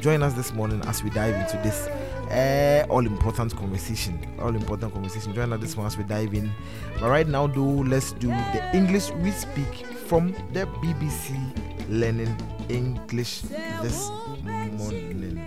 Join 0.00 0.22
us 0.22 0.32
this 0.34 0.52
morning 0.52 0.80
as 0.86 1.02
we 1.02 1.10
dive 1.10 1.34
into 1.34 1.56
this 1.62 1.88
uh, 2.30 2.86
all 2.88 3.06
important 3.06 3.54
conversation. 3.56 4.18
All 4.40 4.54
important 4.54 4.92
conversation. 4.92 5.34
Join 5.34 5.52
us 5.52 5.60
this 5.60 5.78
as 5.78 5.96
we 5.96 6.04
dive 6.04 6.34
in. 6.34 6.50
But 7.00 7.10
right 7.10 7.26
now, 7.26 7.46
though, 7.46 7.62
let's 7.62 8.12
do 8.12 8.28
the 8.28 8.70
English 8.74 9.10
we 9.12 9.30
speak 9.30 9.86
from 10.06 10.32
the 10.52 10.66
BBC 10.66 11.36
Learning 11.88 12.36
English 12.68 13.42
this 13.82 14.08
morning. 14.72 15.40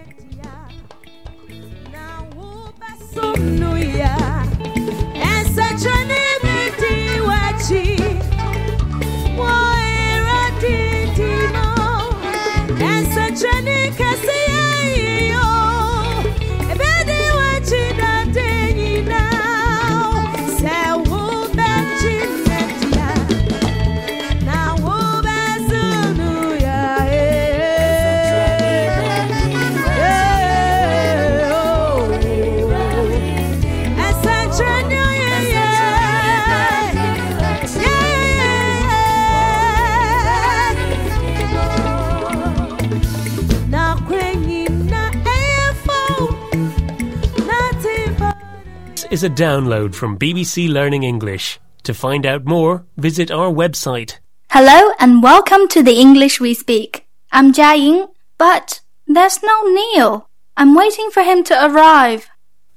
Is 49.22 49.26
a 49.26 49.30
download 49.30 49.94
from 49.94 50.18
BBC 50.18 50.68
Learning 50.68 51.04
English. 51.04 51.60
To 51.84 51.94
find 51.94 52.26
out 52.26 52.44
more, 52.44 52.88
visit 52.98 53.30
our 53.30 53.52
website. 53.52 54.18
Hello 54.50 54.94
and 55.00 55.22
welcome 55.22 55.68
to 55.68 55.84
the 55.84 56.00
English 56.00 56.42
we 56.42 56.56
speak. 56.56 57.06
I'm 57.32 57.54
Jia 57.54 57.78
Ying, 57.78 58.08
but 58.40 58.82
there's 59.06 59.44
no 59.44 59.62
Neil. 59.68 60.28
I'm 60.58 60.74
waiting 60.74 61.12
for 61.12 61.22
him 61.22 61.44
to 61.44 61.66
arrive. 61.66 62.30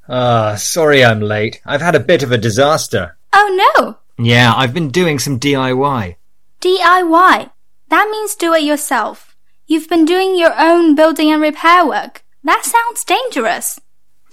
Ah, 0.06 0.56
sorry 0.56 1.02
I'm 1.02 1.22
late. 1.22 1.62
I've 1.64 1.80
had 1.80 1.94
a 1.94 2.08
bit 2.10 2.22
of 2.22 2.30
a 2.30 2.36
disaster. 2.36 3.16
Oh 3.32 3.48
no! 3.64 3.96
Yeah, 4.22 4.52
I've 4.54 4.74
been 4.74 4.90
doing 4.90 5.18
some 5.18 5.40
DIY. 5.40 6.16
DIY. 6.60 7.50
That 7.88 8.08
means 8.10 8.34
do 8.34 8.52
it 8.52 8.64
yourself. 8.64 9.34
You've 9.66 9.88
been 9.88 10.04
doing 10.04 10.36
your 10.36 10.52
own 10.58 10.94
building 10.94 11.32
and 11.32 11.40
repair 11.40 11.86
work. 11.86 12.22
That 12.42 12.66
sounds 12.66 13.02
dangerous. 13.02 13.80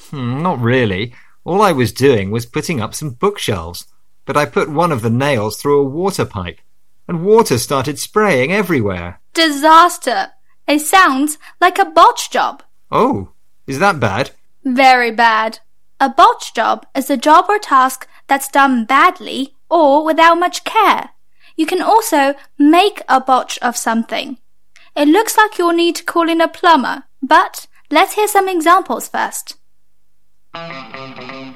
Hmm, 0.10 0.42
not 0.44 0.60
really. 0.60 1.14
All 1.44 1.62
I 1.62 1.72
was 1.72 1.92
doing 1.92 2.32
was 2.32 2.46
putting 2.46 2.80
up 2.82 2.94
some 2.94 3.12
bookshelves. 3.12 3.86
But 4.26 4.38
I 4.38 4.46
put 4.46 4.70
one 4.70 4.92
of 4.92 5.02
the 5.02 5.10
nails 5.10 5.58
through 5.58 5.82
a 5.82 5.90
water 5.90 6.26
pipe, 6.26 6.60
and 7.08 7.26
water 7.26 7.58
started 7.58 7.98
spraying 7.98 8.52
everywhere. 8.52 9.20
Disaster. 9.34 10.32
It 10.68 10.80
sounds 10.80 11.38
like 11.60 11.80
a 11.80 11.86
botch 11.86 12.30
job. 12.30 12.64
Oh, 12.92 13.32
is 13.66 13.80
that 13.80 14.00
bad? 14.00 14.32
Very 14.64 15.12
bad. 15.12 15.60
A 16.00 16.10
botch 16.10 16.54
job 16.54 16.86
is 16.96 17.10
a 17.10 17.18
job 17.18 17.46
or 17.50 17.58
task 17.58 18.08
that's 18.28 18.48
done 18.48 18.86
badly 18.86 19.56
or 19.70 20.06
without 20.06 20.40
much 20.40 20.64
care. 20.64 21.10
You 21.56 21.66
can 21.66 21.82
also 21.82 22.36
make 22.58 23.02
a 23.10 23.20
botch 23.20 23.58
of 23.60 23.76
something. 23.76 24.38
It 24.96 25.08
looks 25.08 25.36
like 25.36 25.58
you'll 25.58 25.74
need 25.74 25.96
to 25.98 26.04
call 26.04 26.30
in 26.30 26.42
a 26.42 26.48
plumber, 26.48 27.04
but 27.22 27.68
let's 27.90 28.14
hear 28.14 28.28
some 28.28 28.48
examples 28.48 29.08
first. 29.08 29.58
Oh 30.54 31.56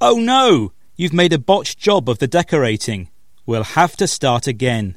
no! 0.00 0.72
You've 0.96 1.12
made 1.12 1.32
a 1.32 1.38
botched 1.38 1.78
job 1.78 2.08
of 2.08 2.18
the 2.18 2.26
decorating. 2.26 3.08
We'll 3.46 3.64
have 3.64 3.96
to 3.96 4.06
start 4.06 4.46
again. 4.46 4.96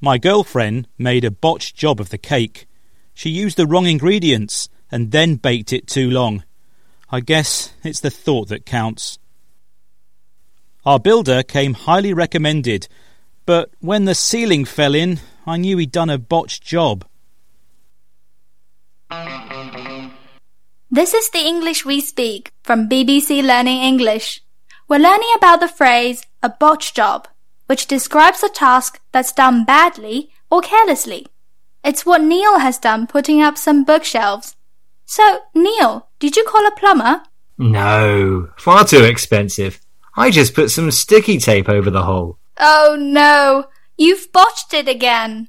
My 0.00 0.18
girlfriend 0.18 0.88
made 0.98 1.24
a 1.24 1.30
botched 1.30 1.76
job 1.76 2.00
of 2.00 2.10
the 2.10 2.18
cake. 2.18 2.66
She 3.14 3.30
used 3.30 3.56
the 3.56 3.66
wrong 3.66 3.86
ingredients 3.86 4.68
and 4.90 5.10
then 5.10 5.36
baked 5.36 5.72
it 5.72 5.86
too 5.86 6.10
long. 6.10 6.44
I 7.10 7.20
guess 7.20 7.72
it's 7.82 8.00
the 8.00 8.10
thought 8.10 8.48
that 8.48 8.66
counts. 8.66 9.18
Our 10.84 11.00
builder 11.00 11.42
came 11.42 11.74
highly 11.74 12.12
recommended, 12.12 12.88
but 13.46 13.70
when 13.80 14.04
the 14.04 14.14
ceiling 14.14 14.64
fell 14.64 14.94
in, 14.94 15.20
I 15.46 15.56
knew 15.56 15.78
he'd 15.78 15.92
done 15.92 16.10
a 16.10 16.18
botched 16.18 16.62
job. 16.62 17.04
This 20.90 21.14
is 21.14 21.30
the 21.30 21.44
English 21.44 21.84
we 21.84 22.00
speak 22.00 22.52
from 22.62 22.88
BBC 22.88 23.42
Learning 23.42 23.82
English. 23.82 24.40
We're 24.86 25.00
learning 25.00 25.32
about 25.36 25.58
the 25.58 25.66
phrase 25.66 26.22
a 26.44 26.48
botch 26.48 26.94
job, 26.94 27.26
which 27.66 27.88
describes 27.88 28.44
a 28.44 28.48
task 28.48 29.00
that's 29.10 29.32
done 29.32 29.64
badly 29.64 30.30
or 30.48 30.60
carelessly. 30.60 31.26
It's 31.82 32.06
what 32.06 32.22
Neil 32.22 32.60
has 32.60 32.78
done 32.78 33.08
putting 33.08 33.42
up 33.42 33.58
some 33.58 33.82
bookshelves. 33.82 34.54
So, 35.06 35.40
Neil, 35.56 36.06
did 36.20 36.36
you 36.36 36.44
call 36.44 36.64
a 36.64 36.70
plumber? 36.70 37.22
No, 37.58 38.50
far 38.56 38.84
too 38.84 39.02
expensive. 39.02 39.80
I 40.16 40.30
just 40.30 40.54
put 40.54 40.70
some 40.70 40.92
sticky 40.92 41.38
tape 41.38 41.68
over 41.68 41.90
the 41.90 42.04
hole. 42.04 42.38
Oh 42.60 42.96
no, 42.96 43.64
you've 43.98 44.30
botched 44.30 44.72
it 44.72 44.88
again. 44.88 45.48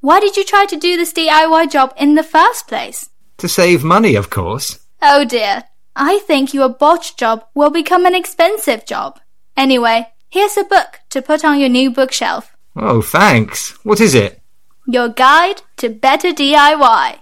Why 0.00 0.20
did 0.20 0.36
you 0.36 0.44
try 0.44 0.64
to 0.66 0.76
do 0.76 0.96
this 0.96 1.12
DIY 1.12 1.72
job 1.72 1.92
in 1.96 2.14
the 2.14 2.22
first 2.22 2.68
place? 2.68 3.10
To 3.38 3.48
save 3.48 3.84
money, 3.84 4.14
of 4.14 4.30
course. 4.30 4.78
Oh 5.02 5.24
dear, 5.24 5.64
I 5.94 6.18
think 6.20 6.54
your 6.54 6.68
botch 6.68 7.16
job 7.16 7.44
will 7.54 7.70
become 7.70 8.06
an 8.06 8.14
expensive 8.14 8.86
job. 8.86 9.20
Anyway, 9.56 10.08
here's 10.30 10.56
a 10.56 10.64
book 10.64 11.00
to 11.10 11.22
put 11.22 11.44
on 11.44 11.60
your 11.60 11.68
new 11.68 11.90
bookshelf. 11.90 12.56
Oh, 12.74 13.02
thanks. 13.02 13.70
What 13.84 14.00
is 14.00 14.14
it? 14.14 14.40
Your 14.86 15.08
guide 15.08 15.62
to 15.78 15.88
better 15.88 16.28
DIY. 16.28 17.18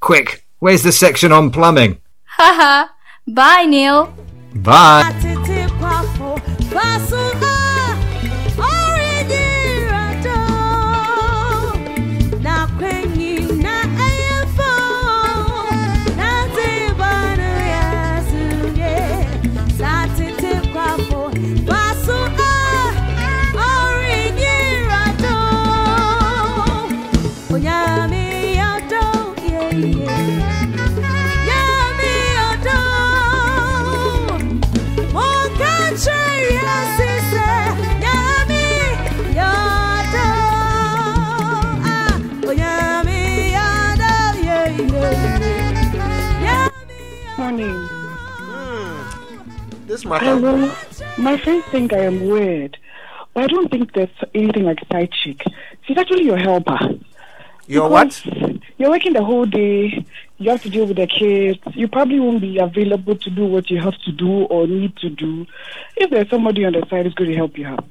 Quick, 0.00 0.46
where's 0.58 0.82
the 0.82 0.92
section 0.92 1.32
on 1.32 1.50
plumbing? 1.50 2.00
Haha. 2.24 2.88
Bye, 3.26 3.64
Neil. 3.64 4.12
Bye. 4.54 5.12
Morning. 47.48 47.88
Hmm. 47.88 49.86
This 49.86 50.02
Hello. 50.02 50.70
My 51.16 51.38
friends 51.38 51.64
think 51.70 51.94
I 51.94 52.00
am 52.00 52.28
weird, 52.28 52.76
but 53.32 53.44
I 53.44 53.46
don't 53.46 53.70
think 53.70 53.94
there's 53.94 54.10
anything 54.34 54.64
like 54.64 54.80
side 54.92 55.10
chick. 55.12 55.44
She's 55.86 55.96
actually 55.96 56.24
your 56.24 56.36
helper. 56.36 56.78
Your 57.66 57.88
what? 57.88 58.22
You're 58.76 58.90
working 58.90 59.14
the 59.14 59.24
whole 59.24 59.46
day. 59.46 60.04
You 60.36 60.50
have 60.50 60.60
to 60.64 60.68
deal 60.68 60.84
with 60.84 60.98
the 60.98 61.06
kids. 61.06 61.58
You 61.72 61.88
probably 61.88 62.20
won't 62.20 62.42
be 62.42 62.58
available 62.58 63.16
to 63.16 63.30
do 63.30 63.46
what 63.46 63.70
you 63.70 63.80
have 63.80 63.96
to 64.04 64.12
do 64.12 64.42
or 64.44 64.66
need 64.66 64.94
to 64.98 65.08
do. 65.08 65.46
If 65.96 66.10
there's 66.10 66.28
somebody 66.28 66.66
on 66.66 66.74
the 66.74 66.84
side 66.90 67.06
who's 67.06 67.14
going 67.14 67.30
to 67.30 67.36
help 67.36 67.56
you 67.56 67.66
out, 67.66 67.82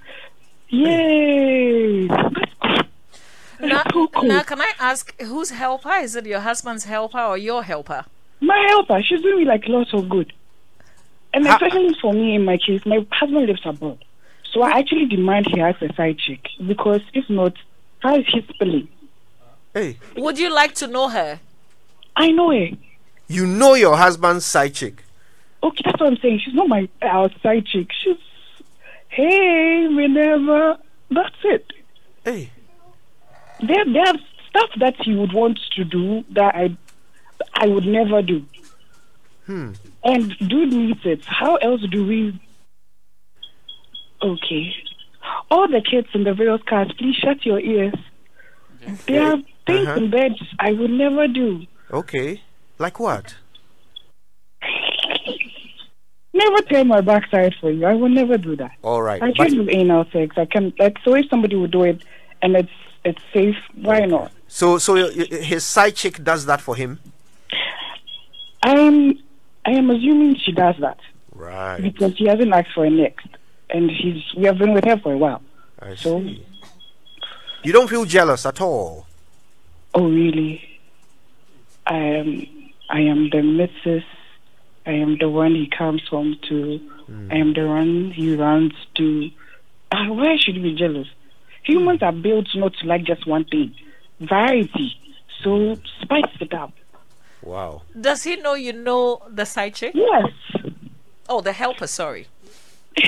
yay! 0.69 2.05
Now, 3.59 3.81
now, 4.21 4.43
can 4.43 4.61
I 4.61 4.73
ask 4.79 5.19
whose 5.19 5.49
helper? 5.49 5.93
Is 5.93 6.15
it 6.15 6.27
your 6.27 6.41
husband's 6.41 6.83
helper 6.83 7.19
or 7.19 7.39
your 7.39 7.63
helper? 7.63 8.05
My 8.39 8.57
helper, 8.69 9.01
she's 9.03 9.21
doing 9.21 9.39
me 9.39 9.45
like 9.45 9.67
lots 9.67 9.93
of 9.93 10.09
good. 10.09 10.31
And 11.33 11.47
especially 11.47 11.95
for 12.01 12.13
me 12.13 12.35
in 12.35 12.45
my 12.45 12.57
case, 12.57 12.85
my 12.85 13.05
husband 13.11 13.47
lives 13.47 13.61
abroad. 13.65 14.03
So 14.51 14.61
I 14.61 14.79
actually 14.79 15.05
demand 15.07 15.47
he 15.47 15.59
has 15.59 15.75
a 15.81 15.93
side 15.93 16.17
chick 16.17 16.47
because 16.65 17.01
if 17.13 17.29
not, 17.29 17.53
how 17.99 18.17
is 18.17 18.25
he 18.27 18.41
spelling? 18.53 18.87
Hey. 19.73 19.97
Would 20.15 20.39
you 20.39 20.53
like 20.53 20.73
to 20.75 20.87
know 20.87 21.09
her? 21.09 21.39
I 22.15 22.31
know 22.31 22.51
her. 22.51 22.69
You 23.27 23.45
know 23.45 23.73
your 23.73 23.97
husband's 23.97 24.45
side 24.45 24.73
chick. 24.73 25.03
Okay, 25.61 25.81
that's 25.85 25.99
what 25.99 26.07
I'm 26.07 26.17
saying. 26.17 26.39
She's 26.43 26.53
not 26.53 26.67
my 26.69 26.87
our 27.01 27.29
side 27.43 27.65
chick. 27.65 27.89
She's 28.03 28.17
hey, 29.09 29.87
whenever. 29.87 30.77
That's 31.09 31.35
it. 31.43 31.73
Hey. 32.23 32.51
There, 33.61 33.85
there's 33.85 34.19
stuff 34.49 34.69
that 34.79 35.05
you 35.05 35.17
would 35.17 35.33
want 35.33 35.59
to 35.75 35.83
do 35.83 36.23
that 36.31 36.55
I, 36.55 36.77
I 37.59 37.67
would 37.67 37.85
never 37.85 38.21
do. 38.21 38.45
Hmm. 39.45 39.71
And 40.03 40.35
dude 40.39 40.73
needs 40.73 40.99
it. 41.05 41.23
How 41.25 41.55
else 41.57 41.81
do 41.89 42.05
we? 42.05 42.39
Okay. 44.21 44.73
All 45.49 45.67
the 45.67 45.81
kids 45.81 46.07
in 46.13 46.23
the 46.23 46.33
various 46.33 46.61
cars, 46.67 46.91
please 46.97 47.15
shut 47.15 47.45
your 47.45 47.59
ears. 47.59 47.93
There 49.07 49.23
are 49.23 49.37
things 49.65 49.87
Uh-huh. 49.87 49.97
in 49.97 50.09
bed 50.11 50.33
I 50.59 50.71
would 50.73 50.91
never 50.91 51.27
do. 51.27 51.65
Okay. 51.91 52.41
Like 52.77 52.99
what? 52.99 53.35
Never 56.33 56.61
turn 56.69 56.87
my 56.87 57.01
backside 57.01 57.55
for 57.59 57.71
you. 57.71 57.85
I 57.85 57.95
will 57.95 58.09
never 58.09 58.37
do 58.37 58.55
that. 58.57 58.71
All 58.83 59.01
right. 59.01 59.21
I 59.21 59.27
But- 59.31 59.47
can 59.47 59.51
do 59.65 59.69
anal 59.69 60.05
sex. 60.11 60.37
I 60.37 60.45
can 60.45 60.73
like 60.77 60.97
so 61.03 61.15
if 61.15 61.27
somebody 61.29 61.55
would 61.55 61.71
do 61.71 61.83
it 61.83 62.03
and 62.41 62.55
it's 62.55 62.69
it's 63.03 63.21
safe, 63.33 63.55
why 63.75 63.99
not? 64.05 64.31
So, 64.47 64.77
so 64.77 64.95
his 65.51 65.63
side 65.63 65.95
chick 65.95 66.23
does 66.23 66.45
that 66.45 66.61
for 66.61 66.75
him. 66.75 66.99
I'm 68.63 69.17
I 69.65 69.71
am 69.71 69.89
assuming 69.89 70.35
she 70.37 70.51
does 70.51 70.75
that 70.79 70.97
Right. 71.33 71.81
because 71.81 72.15
he 72.17 72.25
hasn't 72.27 72.51
asked 72.53 72.73
for 72.73 72.85
a 72.85 72.89
next, 72.89 73.27
and 73.69 73.89
he's 73.91 74.23
we 74.35 74.45
have 74.45 74.57
been 74.57 74.73
with 74.73 74.85
her 74.85 74.97
for 74.97 75.13
a 75.13 75.17
while. 75.17 75.41
I 75.79 75.95
So, 75.95 76.19
see. 76.21 76.45
You 77.63 77.73
don't 77.73 77.89
feel 77.89 78.05
jealous 78.05 78.45
at 78.45 78.61
all. 78.61 79.05
oh 79.93 80.07
really? 80.09 80.61
I 81.85 81.97
am 81.97 82.47
I 82.89 83.01
am 83.01 83.29
the 83.29 83.37
Mrs. 83.37 84.03
I 84.85 84.91
am 84.91 85.17
the 85.17 85.29
one 85.29 85.53
he 85.53 85.67
comes 85.67 86.01
home 86.07 86.37
to. 86.49 86.79
I 87.31 87.35
am 87.37 87.53
the 87.53 87.65
one 87.67 88.11
he 88.11 88.35
runs 88.35 88.73
to. 88.95 89.29
Uh, 89.91 90.05
why 90.07 90.35
should 90.37 90.55
you 90.55 90.61
be 90.63 90.75
jealous? 90.75 91.07
Humans 91.63 92.01
are 92.03 92.11
built 92.11 92.47
not 92.55 92.73
to 92.79 92.85
like 92.87 93.03
just 93.03 93.25
one 93.27 93.45
thing. 93.45 93.73
Variety. 94.19 94.95
So 95.43 95.75
spice 96.01 96.33
it 96.41 96.53
up. 96.53 96.73
Wow. 97.47 97.83
Does 97.99 98.23
he 98.23 98.35
know 98.35 98.55
you 98.55 98.73
know 98.73 99.21
the 99.29 99.45
side 99.45 99.73
chick? 99.75 99.93
Yes. 99.95 100.25
Oh, 101.29 101.39
the 101.39 101.53
helper. 101.53 101.87
Sorry. 101.87 102.27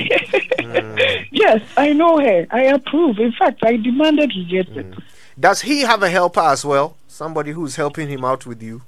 Yes, 1.32 1.62
I 1.76 1.92
know 1.92 2.18
her. 2.18 2.46
I 2.50 2.62
approve. 2.64 3.18
In 3.18 3.32
fact, 3.32 3.60
I 3.64 3.76
demanded 3.76 4.30
he 4.32 4.44
get 4.44 4.68
it. 4.68 4.90
Mm. 4.90 5.02
Does 5.38 5.62
he 5.62 5.80
have 5.80 6.02
a 6.02 6.08
helper 6.10 6.40
as 6.40 6.64
well? 6.64 6.96
Somebody 7.08 7.52
who's 7.52 7.76
helping 7.76 8.08
him 8.08 8.24
out 8.24 8.46
with 8.46 8.62
you? 8.62 8.82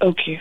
Okay. 0.00 0.40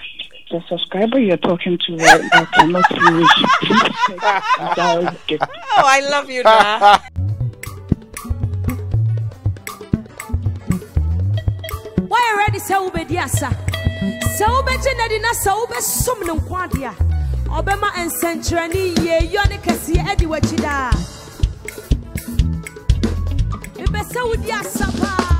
The 0.52 0.62
subscriber 0.70 1.20
you're 1.20 1.38
talking 1.38 1.78
to 1.86 1.96
right 1.98 2.24
now 2.34 2.46
cannot 2.46 2.88
finish. 2.90 3.30
Please 3.62 3.82
check 3.82 4.44
the 4.58 4.74
dial. 4.76 5.18
Oh, 5.42 5.84
I 5.86 6.00
love 6.10 6.30
you 6.30 6.44
now. 6.44 7.02
Why 12.08 12.34
already 12.34 12.60
sɛ 12.60 12.76
wobɛdi 12.84 13.18
asa 13.22 13.67
sɛ 14.38 14.46
wobɛgye 14.54 14.92
no 14.98 15.04
adi 15.06 15.20
na 15.20 15.32
sɛ 15.34 15.52
wobɛsom 15.60 16.20
no 16.28 16.36
nko 16.36 16.54
ade 16.64 16.84
a 16.84 16.94
ɔbɛma 17.58 17.90
nsɛnkyerɛnne 18.06 18.82
yieyɔ 19.04 19.50
ne 19.50 19.58
kɛseɛ 19.66 20.12
adi 20.12 20.26
w'akyi 20.26 20.58
daa. 20.62 20.92
Mepɛ 23.78 24.02
sɛ 24.12 24.20
wodi 24.30 24.52
asa 24.52 24.86
paa 25.00 25.37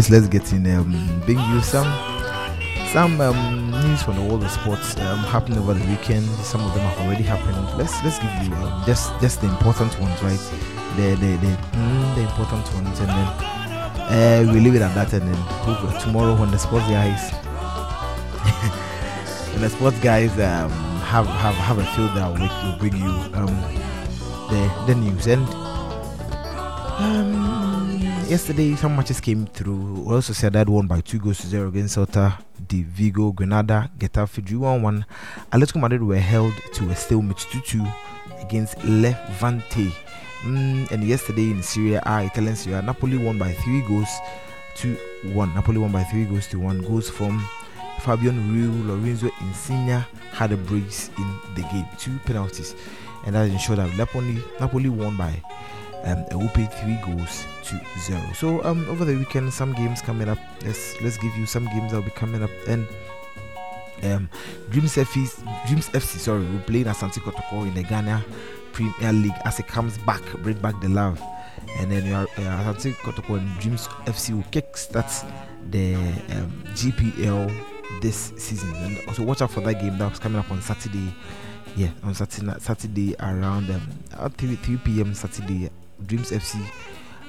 Anyways, 0.00 0.10
let's 0.10 0.28
get 0.28 0.50
in. 0.54 0.66
Um, 0.74 1.20
bring 1.26 1.38
you 1.38 1.60
some 1.60 1.84
some 2.90 3.20
um, 3.20 3.70
news 3.70 4.02
from 4.02 4.16
the 4.16 4.22
world 4.22 4.42
of 4.42 4.50
sports 4.50 4.96
um, 4.96 5.18
happening 5.18 5.58
over 5.58 5.74
the 5.74 5.84
weekend. 5.90 6.24
Some 6.40 6.64
of 6.64 6.72
them 6.72 6.80
have 6.80 7.06
already 7.06 7.22
happened. 7.22 7.54
Let's 7.76 8.02
let's 8.02 8.18
give 8.18 8.32
you 8.48 8.54
um, 8.54 8.82
just 8.86 9.12
just 9.20 9.42
the 9.42 9.48
important 9.48 9.92
ones, 10.00 10.22
right? 10.22 10.40
The 10.96 11.16
the 11.20 11.36
the, 11.44 11.54
mm, 11.76 12.14
the 12.14 12.22
important 12.22 12.64
ones, 12.72 12.98
and 12.98 13.10
then 13.10 13.28
uh, 14.48 14.52
we 14.54 14.60
leave 14.60 14.74
it 14.74 14.80
at 14.80 14.94
that. 14.94 15.12
And 15.12 15.28
then 15.28 15.36
tomorrow 16.00 16.34
when 16.34 16.50
the 16.50 16.58
sports 16.58 16.88
guys 16.88 17.30
when 19.52 19.60
the 19.60 19.68
sports 19.68 20.00
guys 20.00 20.32
um, 20.40 20.70
have 21.12 21.26
have 21.26 21.56
have 21.56 21.76
a 21.76 21.84
field 21.92 22.14
that 22.16 22.32
week, 22.40 22.50
will 22.64 22.78
bring 22.78 22.96
you 22.96 23.12
um, 23.36 23.52
the 24.48 24.66
the 24.86 24.94
news 24.94 25.26
and. 25.26 25.46
Um, 27.00 27.59
yesterday, 28.30 28.76
some 28.76 28.94
matches 28.94 29.20
came 29.20 29.44
through. 29.44 30.04
We 30.04 30.14
also 30.14 30.32
Real 30.32 30.50
Sociedad 30.52 30.68
won 30.68 30.86
by 30.86 31.00
two 31.00 31.18
goals 31.18 31.38
to 31.38 31.48
zero 31.48 31.66
against 31.68 31.96
Celta 31.96 32.38
de 32.68 32.84
Vigo. 32.84 33.32
Granada, 33.32 33.90
Getafe 33.98 34.44
drew 34.44 34.60
1 34.60 34.82
1. 34.82 35.04
Atletico 35.52 35.80
Madrid 35.80 36.00
were 36.00 36.16
held 36.16 36.54
to 36.74 36.88
a 36.90 36.94
stalemate 36.94 37.38
2 37.50 37.60
2 37.60 37.84
against 38.40 38.78
Levante. 38.84 39.90
Mm, 40.42 40.88
and 40.92 41.02
yesterday 41.02 41.50
in 41.50 41.60
Serie 41.60 41.94
A, 42.06 42.22
Italian 42.22 42.54
Serie, 42.54 42.80
Napoli 42.82 43.18
won 43.18 43.36
by 43.36 43.52
three 43.52 43.80
goals 43.82 44.08
to 44.76 44.94
one. 45.34 45.52
Napoli 45.56 45.78
won 45.78 45.90
by 45.90 46.04
three 46.04 46.24
goals 46.24 46.46
to 46.48 46.60
one. 46.60 46.82
Goals 46.82 47.10
from 47.10 47.44
Fabian 47.98 48.38
Ruiz, 48.54 48.86
Lorenzo 48.86 49.28
Insigne 49.40 50.04
had 50.30 50.52
a 50.52 50.56
brace 50.56 51.10
in 51.18 51.38
the 51.56 51.62
game. 51.62 51.86
Two 51.98 52.16
penalties. 52.26 52.76
And 53.26 53.34
that 53.34 53.50
ensured 53.50 53.80
that 53.80 53.94
Napoli, 53.96 54.40
Napoli 54.60 54.88
won 54.88 55.16
by 55.16 55.42
um, 56.04 56.24
a 56.30 56.48
three 56.48 56.98
goals 57.04 57.44
to 57.70 58.00
zero. 58.00 58.22
So 58.34 58.62
um, 58.64 58.88
over 58.88 59.04
the 59.04 59.16
weekend, 59.16 59.52
some 59.52 59.72
games 59.72 60.02
coming 60.02 60.28
up. 60.28 60.38
Let's 60.64 61.00
let's 61.00 61.16
give 61.18 61.34
you 61.36 61.46
some 61.46 61.64
games 61.66 61.92
that'll 61.92 62.02
be 62.02 62.10
coming 62.10 62.42
up. 62.42 62.50
And 62.66 62.86
um, 64.02 64.28
Dreams 64.70 64.96
FC, 64.96 65.28
Dreams 65.66 65.88
FC, 65.90 66.18
sorry, 66.18 66.44
will 66.44 66.60
play 66.60 66.80
in 66.80 66.86
Asante 66.86 67.20
Kotoko 67.20 67.66
in 67.66 67.74
the 67.74 67.82
Ghana 67.82 68.24
Premier 68.72 69.12
League 69.12 69.34
as 69.44 69.58
it 69.60 69.66
comes 69.68 69.98
back, 69.98 70.22
bring 70.42 70.58
back 70.58 70.80
the 70.80 70.88
love. 70.88 71.20
And 71.78 71.90
then 71.90 72.06
your 72.06 72.22
uh, 72.22 72.72
Asante 72.72 72.94
Kotoko 72.96 73.38
and 73.38 73.60
Dreams 73.60 73.86
FC 74.06 74.34
will 74.34 74.42
kickstart 74.50 75.30
the 75.70 75.94
um, 75.94 76.64
GPL 76.74 78.00
this 78.00 78.32
season. 78.36 78.74
And 78.76 78.98
also 79.08 79.22
watch 79.22 79.42
out 79.42 79.50
for 79.50 79.60
that 79.60 79.80
game 79.80 79.98
that's 79.98 80.18
coming 80.18 80.38
up 80.38 80.50
on 80.50 80.60
Saturday. 80.62 81.14
Yeah, 81.76 81.90
on 82.02 82.14
Saturday, 82.14 82.52
Saturday 82.58 83.14
around 83.20 83.70
um, 83.70 83.82
uh, 84.16 84.28
3, 84.28 84.56
3 84.56 84.76
p.m. 84.78 85.14
Saturday 85.14 85.70
Dreams 86.04 86.32
FC 86.32 86.60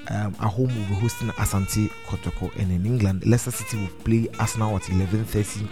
um, 0.09 0.35
at 0.39 0.47
home 0.49 0.67
will 0.67 0.87
be 0.87 0.95
hosting 0.95 1.29
Asante 1.29 1.89
Kotoko, 2.07 2.53
and 2.57 2.71
in 2.71 2.85
England, 2.85 3.25
Leicester 3.25 3.51
City 3.51 3.77
will 3.77 4.03
play 4.03 4.27
Arsenal 4.39 4.75
at 4.75 4.83
11:30. 4.83 5.67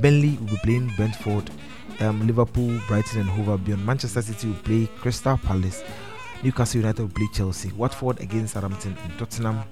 Burnley 0.00 0.36
will 0.38 0.46
be 0.46 0.56
playing 0.62 0.92
Brentford. 0.96 1.50
Um, 2.00 2.24
Liverpool, 2.26 2.80
Brighton, 2.86 3.22
and 3.22 3.30
Hove 3.30 3.48
Albion. 3.48 3.84
Manchester 3.84 4.22
City 4.22 4.48
will 4.48 4.62
play 4.62 4.86
Crystal 5.00 5.36
Palace. 5.36 5.82
Newcastle 6.44 6.80
United 6.80 7.02
will 7.02 7.08
play 7.08 7.26
Chelsea. 7.34 7.72
Watford 7.72 8.20
against 8.20 8.54
Southampton, 8.54 8.96
and 9.02 9.18
Tottenham 9.18 9.62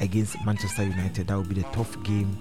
against 0.00 0.36
Manchester 0.44 0.84
United. 0.84 1.28
That 1.28 1.36
will 1.36 1.44
be 1.44 1.54
the 1.54 1.62
tough 1.72 2.00
game 2.02 2.36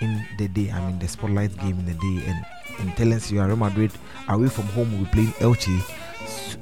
in 0.00 0.26
the 0.38 0.48
day. 0.48 0.70
I 0.70 0.80
mean, 0.86 0.98
the 0.98 1.08
spotlight 1.08 1.56
game 1.58 1.78
in 1.80 1.86
the 1.86 1.92
day. 1.94 2.26
And 2.30 2.46
in 2.80 2.88
Italian 2.88 3.46
Real 3.48 3.56
Madrid 3.56 3.92
away 4.28 4.48
from 4.48 4.64
home 4.68 4.90
will 4.92 5.04
be 5.04 5.10
playing 5.10 5.32
Elche. 5.40 5.82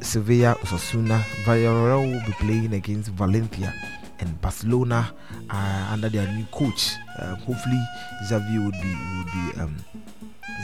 Sevilla, 0.00 0.54
Osasuna, 0.62 1.20
Villarreal 1.44 2.12
will 2.12 2.26
be 2.26 2.32
playing 2.34 2.74
against 2.74 3.10
Valencia, 3.10 3.72
and 4.20 4.40
Barcelona 4.40 5.12
uh, 5.50 5.88
under 5.90 6.08
their 6.08 6.26
new 6.32 6.44
coach. 6.46 6.94
Uh, 7.18 7.34
hopefully, 7.36 7.80
Xavi 8.28 8.64
would 8.64 8.74
be 8.80 8.92
would 9.16 9.32
be 9.32 9.60
um, 9.60 9.76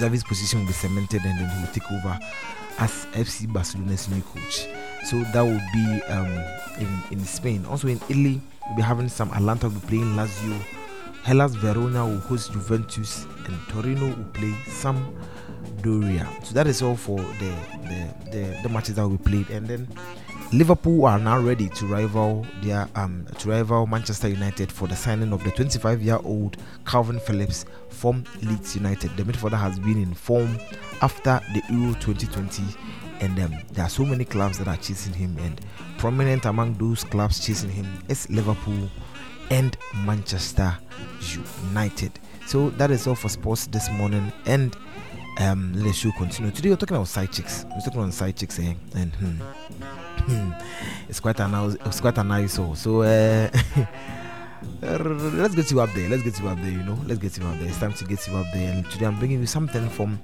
Xavi's 0.00 0.24
position 0.24 0.60
will 0.60 0.66
be 0.66 0.72
cemented, 0.72 1.22
and 1.24 1.38
then 1.38 1.48
he 1.48 1.60
will 1.60 1.72
take 1.72 1.90
over 1.92 2.18
as 2.78 3.06
FC 3.12 3.50
Barcelona's 3.52 4.08
new 4.08 4.22
coach. 4.22 4.66
So 5.04 5.20
that 5.32 5.42
will 5.42 5.60
be 5.72 6.02
um, 6.12 6.32
in 6.78 7.18
in 7.18 7.24
Spain. 7.24 7.64
Also 7.66 7.88
in 7.88 8.00
Italy, 8.08 8.40
we'll 8.66 8.76
be 8.76 8.82
having 8.82 9.08
some 9.08 9.30
Atalanta 9.30 9.68
will 9.68 9.80
be 9.80 9.86
playing 9.86 10.14
Lazio. 10.16 10.58
Hellas 11.22 11.54
Verona 11.54 12.06
will 12.06 12.20
host 12.20 12.52
Juventus, 12.52 13.26
and 13.46 13.56
Torino 13.68 14.06
will 14.14 14.24
play 14.34 14.54
Sampdoria. 15.64 16.44
So 16.44 16.54
that 16.54 16.66
is 16.66 16.82
all 16.82 16.96
for 16.96 17.16
the 17.18 17.54
the, 17.82 18.30
the, 18.30 18.60
the 18.62 18.68
matches 18.68 18.96
that 18.96 19.08
we 19.08 19.16
played. 19.18 19.48
And 19.50 19.66
then 19.66 19.88
Liverpool 20.52 21.06
are 21.06 21.18
now 21.18 21.40
ready 21.40 21.68
to 21.70 21.86
rival 21.86 22.46
their 22.62 22.88
um, 22.94 23.26
to 23.38 23.50
rival 23.50 23.86
Manchester 23.86 24.28
United 24.28 24.70
for 24.70 24.86
the 24.88 24.96
signing 24.96 25.32
of 25.32 25.42
the 25.44 25.50
25-year-old 25.50 26.56
Kalvin 26.84 27.20
Phillips 27.20 27.64
from 27.88 28.24
Leeds 28.42 28.76
United. 28.76 29.16
The 29.16 29.24
midfielder 29.24 29.58
has 29.58 29.78
been 29.78 30.00
in 30.00 30.14
form 30.14 30.58
after 31.02 31.40
the 31.52 31.62
Euro 31.70 31.94
2020, 31.94 32.62
and 33.20 33.38
um, 33.40 33.54
there 33.72 33.84
are 33.84 33.90
so 33.90 34.04
many 34.04 34.24
clubs 34.24 34.58
that 34.58 34.68
are 34.68 34.76
chasing 34.76 35.12
him. 35.12 35.36
And 35.38 35.60
prominent 35.98 36.44
among 36.44 36.74
those 36.74 37.04
clubs 37.04 37.44
chasing 37.44 37.70
him 37.70 37.86
is 38.08 38.28
Liverpool 38.30 38.88
and 39.50 39.76
Manchester 40.04 40.76
United. 41.68 42.12
So 42.46 42.70
that 42.70 42.90
is 42.90 43.06
all 43.06 43.14
for 43.14 43.28
sports 43.28 43.66
this 43.66 43.90
morning, 43.90 44.32
and 44.46 44.76
um, 45.38 45.72
let's 45.74 45.98
show 45.98 46.12
continue. 46.12 46.50
Today 46.50 46.70
we're 46.70 46.76
talking 46.76 46.96
about 46.96 47.08
side 47.08 47.32
chicks. 47.32 47.64
We're 47.64 47.80
talking 47.80 48.00
about 48.00 48.14
side 48.14 48.36
chicks, 48.36 48.58
eh? 48.58 48.74
and 48.94 49.14
hmm, 49.14 50.52
it's 51.08 51.20
quite 51.20 51.40
a 51.40 51.48
nice, 51.48 51.76
it's 51.86 52.00
quite 52.00 52.18
a 52.18 52.24
nice 52.24 52.54
so. 52.54 52.74
So 52.74 53.02
uh, 53.02 53.50
let's 54.82 55.54
get 55.54 55.70
you 55.70 55.80
up 55.80 55.92
there. 55.92 56.08
Let's 56.08 56.22
get 56.22 56.38
you 56.38 56.48
up 56.48 56.58
there. 56.58 56.70
You 56.70 56.82
know, 56.82 56.98
let's 57.06 57.20
get 57.20 57.36
you 57.36 57.44
up 57.44 57.58
there. 57.58 57.68
It's 57.68 57.78
time 57.78 57.92
to 57.94 58.04
get 58.04 58.26
you 58.26 58.36
up 58.36 58.46
there. 58.52 58.72
And 58.72 58.90
today 58.90 59.06
I'm 59.06 59.18
bringing 59.18 59.40
you 59.40 59.46
something 59.46 59.88
from 59.90 60.20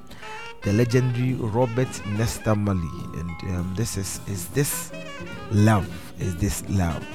the 0.62 0.73
legendary 0.73 1.35
Robert 1.35 2.07
Nesta 2.07 2.55
Marley, 2.55 2.89
and 3.19 3.31
um, 3.57 3.74
this 3.77 3.97
is 3.97 4.20
is 4.28 4.49
this 4.49 4.93
love? 5.51 5.89
Is 6.19 6.37
this 6.37 6.62
love? 6.69 7.07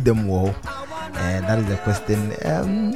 Them 0.00 0.28
well? 0.28 0.54
And 1.14 1.44
that 1.46 1.58
is 1.58 1.66
the 1.66 1.76
question 1.78 2.32
um, 2.44 2.92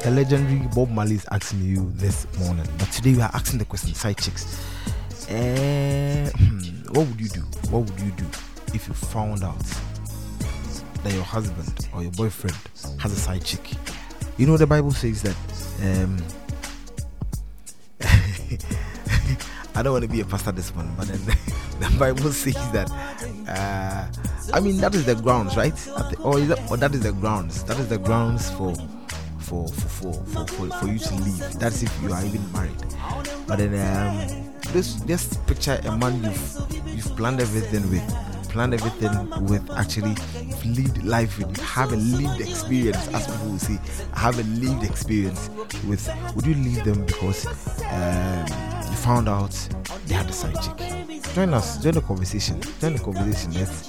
the 0.00 0.10
legendary 0.10 0.66
Bob 0.74 0.90
Marley 0.90 1.14
is 1.16 1.26
asking 1.30 1.62
you 1.62 1.90
this 1.94 2.26
morning. 2.38 2.66
But 2.78 2.90
today 2.92 3.14
we 3.14 3.20
are 3.22 3.30
asking 3.32 3.58
the 3.58 3.64
question 3.64 3.94
side 3.94 4.18
chicks. 4.18 4.60
Uh, 5.30 6.30
what 6.90 7.06
would 7.06 7.20
you 7.20 7.28
do? 7.28 7.40
What 7.70 7.84
would 7.84 8.00
you 8.00 8.10
do 8.12 8.24
if 8.74 8.88
you 8.88 8.94
found 8.94 9.44
out 9.44 9.58
that 11.04 11.12
your 11.12 11.22
husband 11.22 11.88
or 11.94 12.02
your 12.02 12.12
boyfriend 12.12 12.56
has 13.00 13.12
a 13.12 13.16
side 13.16 13.44
chick? 13.44 13.72
You 14.36 14.46
know, 14.46 14.56
the 14.56 14.66
Bible 14.66 14.92
says 14.92 15.22
that. 15.22 15.36
Um, 15.82 16.16
I 19.74 19.82
don't 19.82 19.92
want 19.92 20.02
to 20.02 20.08
be 20.10 20.20
a 20.20 20.24
pastor 20.24 20.50
this 20.50 20.74
morning, 20.74 20.92
but 20.96 21.06
then 21.06 21.20
the 21.80 21.98
Bible 21.98 22.32
says 22.32 22.54
that. 22.72 22.90
Uh, 23.48 24.06
I 24.52 24.60
mean, 24.60 24.78
that 24.78 24.94
is 24.94 25.04
the 25.04 25.14
grounds, 25.14 25.56
right? 25.56 25.74
The- 25.74 26.18
Or, 26.22 26.40
that, 26.40 26.70
or 26.70 26.76
that 26.76 26.94
is 26.94 27.00
the 27.02 27.12
grounds. 27.12 27.64
That 27.64 27.78
is 27.78 27.88
the 27.88 27.98
grounds 27.98 28.50
for 28.50 28.74
for 29.38 29.66
for 29.68 30.12
for 30.12 30.46
for, 30.46 30.68
for, 30.78 30.86
you 30.86 30.98
to 30.98 31.14
leave. 31.14 31.40
That's 31.58 31.82
if 31.82 32.02
you 32.02 32.12
are 32.12 32.24
even 32.24 32.44
married. 32.52 32.76
But 33.46 33.58
then 33.58 33.72
um, 33.80 34.52
this 34.72 34.94
just 35.08 35.44
picture 35.46 35.80
a 35.84 35.96
man 35.96 36.22
you've 36.22 36.86
you've 36.94 37.16
planned 37.16 37.40
everything 37.40 37.88
with, 37.90 38.04
planned 38.50 38.74
everything 38.74 39.12
with. 39.46 39.64
Actually, 39.70 40.14
lived 40.64 41.02
life 41.04 41.38
with, 41.38 41.56
have 41.60 41.92
a 41.92 41.96
lived 41.96 42.40
experience, 42.40 43.08
as 43.14 43.26
people 43.26 43.48
will 43.52 43.58
say, 43.58 43.78
have 44.14 44.38
a 44.38 44.42
lived 44.60 44.84
experience 44.84 45.48
with. 45.86 46.04
Would 46.36 46.46
you 46.46 46.54
leave 46.54 46.84
them 46.84 47.04
because 47.06 47.46
um, 47.90 48.46
found 48.98 49.28
out 49.28 49.52
they 50.06 50.14
had 50.14 50.28
a 50.28 50.32
side 50.32 50.56
chick? 50.60 51.32
Join 51.34 51.54
us, 51.54 51.82
join 51.82 51.94
the 51.94 52.00
conversation, 52.00 52.60
join 52.80 52.94
the 52.94 52.98
conversation. 52.98 53.54
Let's. 53.54 53.88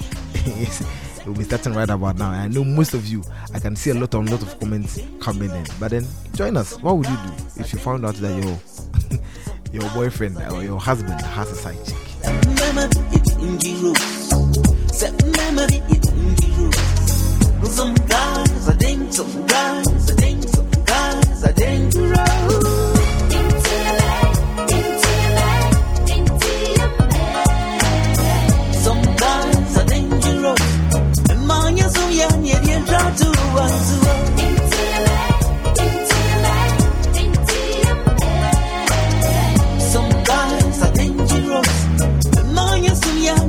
we'll 1.25 1.35
be 1.35 1.43
starting 1.43 1.73
right 1.73 1.89
about 1.89 2.17
now. 2.17 2.29
I 2.29 2.47
know 2.47 2.63
most 2.63 2.93
of 2.93 3.07
you, 3.07 3.23
I 3.53 3.59
can 3.59 3.75
see 3.75 3.89
a 3.89 3.95
lot 3.95 4.13
of 4.13 4.29
lot 4.29 4.41
of 4.41 4.59
comments 4.59 4.99
coming 5.19 5.49
in. 5.49 5.65
But 5.79 5.91
then 5.91 6.05
join 6.35 6.57
us. 6.57 6.79
What 6.81 6.97
would 6.97 7.07
you 7.07 7.15
do 7.15 7.33
if 7.57 7.73
you 7.73 7.79
found 7.79 8.05
out 8.05 8.15
that 8.15 8.43
your 8.43 9.81
your 9.81 9.91
boyfriend 9.91 10.37
or 10.51 10.63
your 10.63 10.79
husband 10.79 11.19
has 11.21 11.51
a 11.51 11.55
side 11.55 11.83
chick? 11.85 11.97
Some 17.63 17.93
guys 17.95 18.67
are 18.67 18.75
dangerous, 18.75 19.25
some 19.25 19.45
guys 19.47 20.09
are 20.11 20.15
dangerous, 20.15 20.51
some 20.51 20.71
guys 20.85 21.43
are 21.43 21.53
dangerous. 21.53 22.68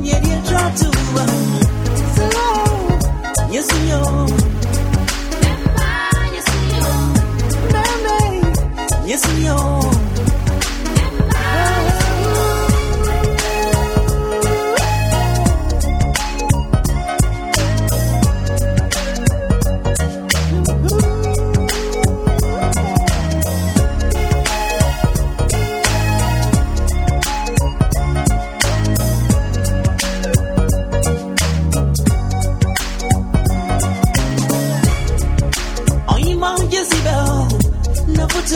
Yet 0.03 0.23
you 0.23 0.41
try 0.49 0.71
to 0.75 0.87
run 1.15 1.59
to 2.07 2.25
Some 7.41 7.61
guys 7.71 9.47
are 9.47 10.00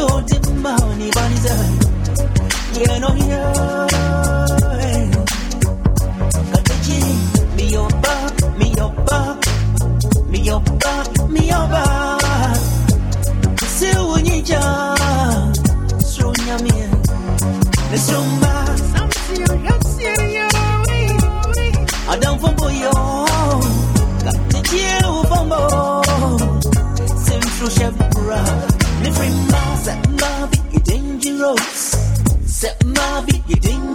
never 0.08 0.22
told 0.22 0.48
him 0.48 0.60
about 0.60 0.82
anybody's 0.84 1.46
Yeah, 2.78 3.00
no, 3.00 3.16
yeah. 3.16 3.88
Got 6.52 6.64
the 6.66 6.76
G, 6.84 6.88
me 7.56 7.66
your 7.72 7.90
back, 7.90 8.58
me 8.58 8.74
your 8.74 8.92
back, 9.06 9.46
my 33.64 33.95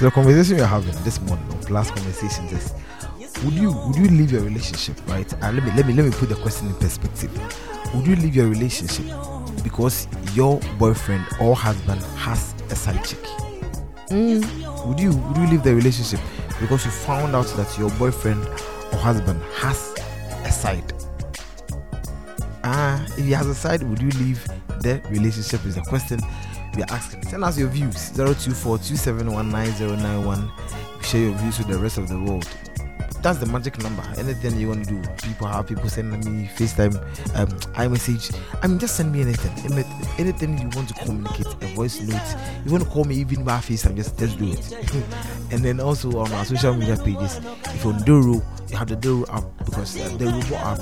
So 0.00 0.06
the 0.06 0.12
conversation 0.12 0.56
we're 0.56 0.64
having 0.64 0.94
this 1.04 1.20
morning, 1.20 1.46
or 1.52 1.60
last 1.68 1.94
conversation, 1.94 2.46
is 2.46 2.72
would 3.44 3.52
you 3.52 3.70
would 3.70 3.96
you 3.96 4.06
leave 4.06 4.32
your 4.32 4.40
relationship, 4.40 4.96
right? 5.06 5.30
And 5.42 5.56
let 5.58 5.62
me 5.62 5.72
let 5.76 5.86
me 5.86 5.92
let 5.92 6.06
me 6.06 6.10
put 6.10 6.30
the 6.30 6.36
question 6.36 6.68
in 6.68 6.74
perspective. 6.76 7.30
Would 7.94 8.06
you 8.06 8.16
leave 8.16 8.34
your 8.34 8.48
relationship 8.48 9.04
because 9.62 10.08
your 10.32 10.58
boyfriend 10.78 11.26
or 11.38 11.54
husband 11.54 12.00
has 12.16 12.54
a 12.70 12.76
side 12.76 13.04
chick? 13.04 13.22
Mm. 14.08 14.86
Would 14.86 15.00
you 15.00 15.12
would 15.14 15.36
you 15.36 15.46
leave 15.48 15.64
the 15.64 15.74
relationship 15.74 16.20
because 16.60 16.82
you 16.86 16.90
found 16.90 17.36
out 17.36 17.48
that 17.58 17.76
your 17.76 17.90
boyfriend 17.98 18.42
or 18.92 18.98
husband 19.00 19.42
has 19.56 19.92
a 20.46 20.50
side? 20.50 20.94
Ah, 22.64 23.04
if 23.18 23.26
he 23.26 23.32
has 23.32 23.48
a 23.48 23.54
side, 23.54 23.82
would 23.82 24.00
you 24.00 24.08
leave 24.12 24.42
the 24.80 25.02
relationship? 25.10 25.62
Is 25.66 25.74
the 25.74 25.82
question 25.82 26.20
we 26.74 26.82
are 26.82 26.90
asking. 26.90 27.22
Send 27.24 27.44
us 27.44 27.58
your 27.58 27.68
views 27.68 28.10
024 28.12 28.78
Share 31.02 31.20
your 31.22 31.34
views 31.38 31.58
with 31.58 31.68
the 31.68 31.78
rest 31.78 31.98
of 31.98 32.08
the 32.08 32.18
world. 32.18 32.46
That's 33.22 33.38
the 33.38 33.46
magic 33.46 33.78
number. 33.82 34.02
Anything 34.16 34.58
you 34.58 34.68
want 34.68 34.86
to 34.86 34.94
do, 34.94 35.02
people 35.22 35.46
have 35.46 35.66
people 35.66 35.88
sending 35.90 36.20
me 36.20 36.48
FaceTime, 36.48 36.96
um, 37.36 37.48
iMessage. 37.76 38.34
I 38.62 38.66
mean, 38.66 38.78
just 38.78 38.96
send 38.96 39.12
me 39.12 39.20
anything. 39.20 39.52
Anything 40.18 40.56
you 40.58 40.70
want 40.74 40.88
to 40.88 40.94
communicate, 40.94 41.46
a 41.46 41.66
voice 41.74 42.00
note. 42.00 42.18
You 42.64 42.72
want 42.72 42.84
to 42.84 42.88
call 42.90 43.04
me 43.04 43.16
even 43.16 43.44
by 43.44 43.58
FaceTime, 43.58 43.96
just 43.96 44.18
just 44.18 44.38
do 44.38 44.52
it. 44.52 44.72
and 45.52 45.62
then 45.62 45.80
also 45.80 46.18
on 46.18 46.32
our 46.32 46.46
social 46.46 46.72
media 46.74 46.96
pages, 46.96 47.40
if 47.66 47.84
you're 47.84 47.92
on 47.92 48.02
Doro, 48.04 48.42
you 48.68 48.76
have 48.76 48.88
the 48.88 48.96
Doro 48.96 49.26
app 49.30 49.44
because 49.66 50.00
uh, 50.00 50.16
the 50.16 50.24
Robo 50.26 50.56
app, 50.56 50.78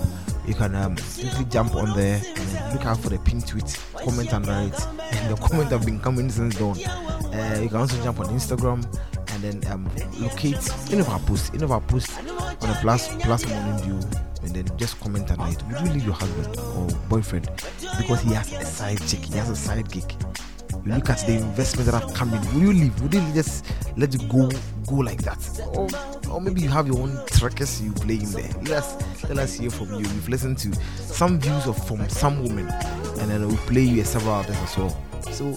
you 0.49 0.55
can 0.55 0.75
um, 0.75 0.97
simply 0.97 1.45
jump 1.45 1.75
on 1.75 1.95
there 1.95 2.21
and 2.25 2.73
look 2.75 2.87
out 2.87 2.99
for 2.99 3.11
the 3.11 3.19
pin 3.19 3.43
tweet, 3.43 3.79
comment 3.95 4.33
under 4.33 4.53
it, 4.53 4.87
and 5.13 5.31
the 5.31 5.37
comment 5.41 5.71
have 5.71 5.85
been 5.85 6.01
coming 6.01 6.31
since 6.31 6.57
dawn. 6.57 6.79
Uh, 6.87 7.61
you 7.63 7.69
can 7.69 7.77
also 7.77 8.03
jump 8.03 8.19
on 8.21 8.27
Instagram 8.29 8.83
and 9.33 9.43
then 9.43 9.73
um, 9.73 9.89
locate 10.19 10.57
any 10.91 11.01
of 11.01 11.09
our 11.11 11.21
posts, 11.21 11.51
any 11.53 11.63
of 11.63 11.71
our 11.71 11.83
posts 11.83 12.17
on 12.19 12.71
a 12.71 12.79
plus 12.81 13.15
plus 13.23 13.47
morning 13.47 13.79
view, 13.83 14.01
and 14.43 14.55
then 14.55 14.79
just 14.79 14.99
comment 15.01 15.31
under 15.31 15.53
it. 15.53 15.63
Would 15.67 15.87
you 15.87 15.93
leave 15.93 16.05
your 16.07 16.15
husband 16.15 16.57
or 16.59 16.89
boyfriend 17.09 17.51
because 17.99 18.21
he 18.23 18.33
has 18.33 18.51
a 18.53 18.65
side 18.65 19.01
chick, 19.07 19.21
he 19.21 19.37
has 19.37 19.51
a 19.51 19.57
side 19.57 19.91
gig? 19.91 20.11
You 20.89 20.95
look 20.95 21.11
at 21.11 21.19
the 21.27 21.35
investment 21.35 21.91
that 21.91 22.03
have 22.03 22.15
come 22.15 22.33
in. 22.33 22.41
Will 22.55 22.73
you 22.73 22.85
leave? 22.85 23.03
Would 23.03 23.13
you 23.13 23.21
just 23.35 23.67
let 23.99 24.15
it 24.15 24.27
go 24.27 24.49
go 24.87 24.95
like 24.95 25.23
that? 25.23 25.39
Or, 25.75 25.87
or 26.33 26.41
maybe 26.41 26.63
you 26.63 26.71
have 26.71 26.87
your 26.87 26.99
own 26.99 27.21
trackers 27.27 27.83
you 27.83 27.93
play 27.93 28.15
in 28.15 28.33
there. 28.33 28.51
Let 28.63 28.71
us 28.85 29.23
let 29.25 29.37
us 29.37 29.53
hear 29.53 29.69
from 29.69 29.93
you. 29.93 29.99
We've 29.99 30.29
listened 30.31 30.57
to 30.59 30.75
some 30.97 31.39
views 31.39 31.67
of 31.67 31.77
from 31.87 32.09
some 32.09 32.43
women, 32.43 32.71
and 32.71 33.31
then 33.31 33.47
we'll 33.47 33.59
play 33.59 33.83
you 33.83 34.01
a 34.01 34.05
several 34.07 34.33
others 34.33 34.57
as 34.57 34.79
well. 34.79 34.97
So 35.31 35.55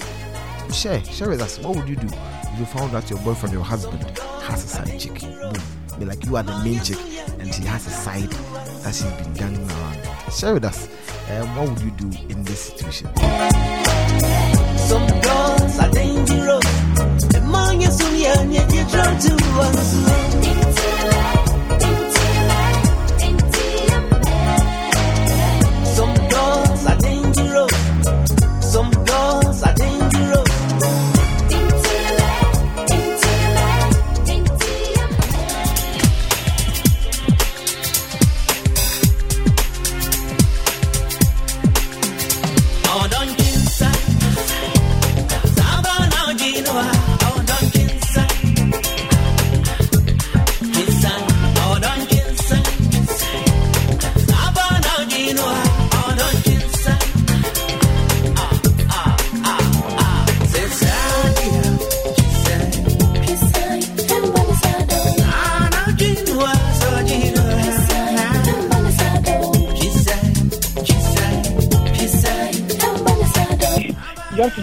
share 0.74 1.02
share 1.06 1.30
with 1.30 1.42
us. 1.42 1.60
What 1.60 1.78
would 1.78 1.88
you 1.88 1.96
do 1.96 2.08
if 2.08 2.60
you 2.60 2.66
found 2.66 2.94
out 2.94 3.10
your 3.10 3.20
boyfriend, 3.20 3.54
your 3.54 3.64
husband 3.64 4.04
has 4.42 4.66
a 4.66 4.68
side 4.68 5.00
chick? 5.00 5.22
Boom. 5.22 5.54
Be 5.98 6.04
like 6.04 6.26
you 6.26 6.36
are 6.36 6.44
the 6.44 6.60
main 6.62 6.84
chick, 6.84 7.00
and 7.40 7.54
she 7.54 7.62
has 7.64 7.88
a 7.88 7.90
side 7.90 8.32
that 8.84 8.94
she's 8.94 9.06
been 9.14 9.34
ganging 9.36 9.72
around. 9.72 9.98
Share 10.34 10.56
with 10.56 10.66
us. 10.66 10.90
Um, 11.30 11.56
what 11.56 11.70
would 11.70 11.80
you 11.80 11.92
do 11.92 12.12
in 12.28 12.44
this 12.44 12.60
situation? 12.60 13.08
Some 14.90 15.08
girls 15.08 15.80
are 15.80 15.92
dangerous. 15.92 16.66
The 17.34 17.42
man 17.52 17.82
you 17.82 17.92
soon 17.92 18.16
yeah, 18.20 18.42
yeah, 18.44 18.68
you 18.74 18.84
try 18.90 19.18
to 19.26 19.42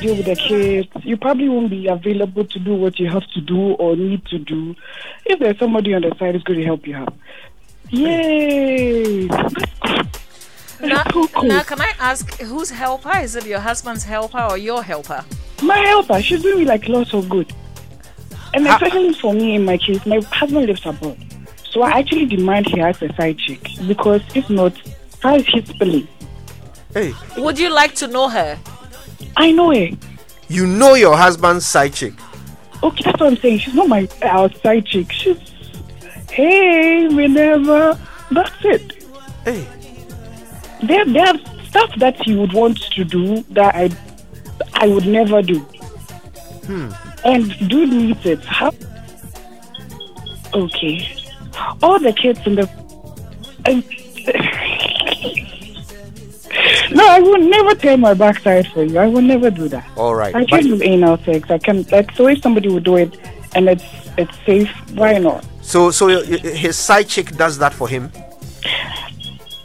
deal 0.08 0.16
with 0.16 0.26
the 0.26 0.36
kids. 0.36 0.88
You 1.04 1.16
probably 1.16 1.48
won't 1.48 1.70
be 1.70 1.86
available 1.86 2.44
to 2.44 2.58
do 2.58 2.74
what 2.74 2.98
you 2.98 3.08
have 3.10 3.26
to 3.32 3.40
do 3.40 3.72
or 3.74 3.96
need 3.96 4.24
to 4.26 4.38
do. 4.38 4.74
If 5.24 5.38
there's 5.38 5.58
somebody 5.58 5.94
on 5.94 6.02
the 6.02 6.14
side 6.18 6.34
who's 6.34 6.44
going 6.44 6.60
to 6.60 6.64
help 6.64 6.86
you 6.86 6.96
out, 6.96 7.14
yay! 7.90 9.26
Now, 10.80 11.02
now, 11.42 11.62
can 11.64 11.80
I 11.80 11.92
ask 11.98 12.40
whose 12.40 12.70
helper? 12.70 13.18
Is 13.18 13.34
it 13.34 13.46
your 13.46 13.58
husband's 13.58 14.04
helper 14.04 14.40
or 14.40 14.56
your 14.56 14.82
helper? 14.82 15.24
My 15.60 15.76
helper, 15.76 16.22
she's 16.22 16.40
doing 16.40 16.60
me 16.60 16.64
like 16.64 16.88
lots 16.88 17.12
of 17.12 17.28
good. 17.28 17.52
And 18.54 18.66
especially 18.66 19.12
for 19.14 19.34
me 19.34 19.56
in 19.56 19.64
my 19.64 19.76
case, 19.76 20.06
my 20.06 20.20
husband 20.20 20.66
lives 20.66 20.86
abroad. 20.86 21.18
So 21.68 21.82
I 21.82 21.98
actually 21.98 22.26
demand 22.26 22.68
he 22.68 22.78
has 22.78 23.02
a 23.02 23.12
side 23.14 23.38
chick 23.38 23.68
because 23.86 24.22
if 24.34 24.48
not, 24.48 24.72
how 25.20 25.34
is 25.34 25.46
he 25.48 25.62
spelling? 25.64 26.08
Hey, 26.94 27.12
Would 27.36 27.58
you 27.58 27.74
like 27.74 27.94
to 27.96 28.06
know 28.06 28.28
her? 28.28 28.56
I 29.36 29.52
know 29.52 29.72
her. 29.74 29.88
you 30.48 30.66
know 30.66 30.94
your 30.94 31.16
husband's 31.16 31.66
side 31.66 31.94
chick. 31.94 32.14
Okay, 32.82 33.02
that's 33.04 33.20
what 33.20 33.32
I'm 33.32 33.36
saying. 33.36 33.58
She's 33.58 33.74
not 33.74 33.88
my 33.88 34.08
uh, 34.22 34.48
side 34.62 34.86
chick. 34.86 35.10
She's 35.12 35.36
hey, 36.30 37.08
whenever. 37.08 37.98
That's 38.30 38.64
it. 38.64 39.04
Hey. 39.44 39.66
There, 40.82 41.04
there's 41.04 41.40
stuff 41.68 41.94
that 41.96 42.26
you 42.26 42.38
would 42.40 42.52
want 42.52 42.78
to 42.92 43.04
do 43.04 43.42
that 43.50 43.74
I, 43.74 43.90
I 44.74 44.86
would 44.88 45.06
never 45.06 45.42
do. 45.42 45.58
Hmm. 46.66 46.92
And 47.24 47.68
dude 47.68 47.90
needs 47.90 48.24
it. 48.24 48.44
How? 48.44 48.72
Okay. 50.54 51.08
All 51.82 51.98
the 51.98 52.12
kids 52.12 52.40
in 52.46 52.54
the. 52.54 52.68
no, 56.92 57.06
I 57.08 57.20
will 57.20 57.38
never 57.38 57.74
turn 57.74 58.00
my 58.00 58.14
backside 58.14 58.66
for 58.68 58.82
you. 58.84 58.98
I 58.98 59.06
will 59.06 59.22
never 59.22 59.50
do 59.50 59.68
that. 59.68 59.86
All 59.96 60.14
right. 60.14 60.34
I 60.34 60.40
But- 60.40 60.48
can 60.48 60.64
do 60.64 60.82
anal 60.82 61.18
sex. 61.24 61.50
I 61.50 61.58
can 61.58 61.84
like 61.92 62.10
so 62.16 62.26
if 62.28 62.40
somebody 62.42 62.68
would 62.68 62.84
do 62.84 62.96
it 62.96 63.16
and 63.54 63.68
it's 63.68 63.84
it's 64.16 64.36
safe, 64.46 64.70
why 64.94 65.18
not? 65.18 65.44
so, 65.62 65.90
so 65.90 66.08
his 66.64 66.76
side 66.76 67.08
chick 67.08 67.36
does 67.36 67.58
that 67.58 67.72
for 67.74 67.88
him. 67.88 68.10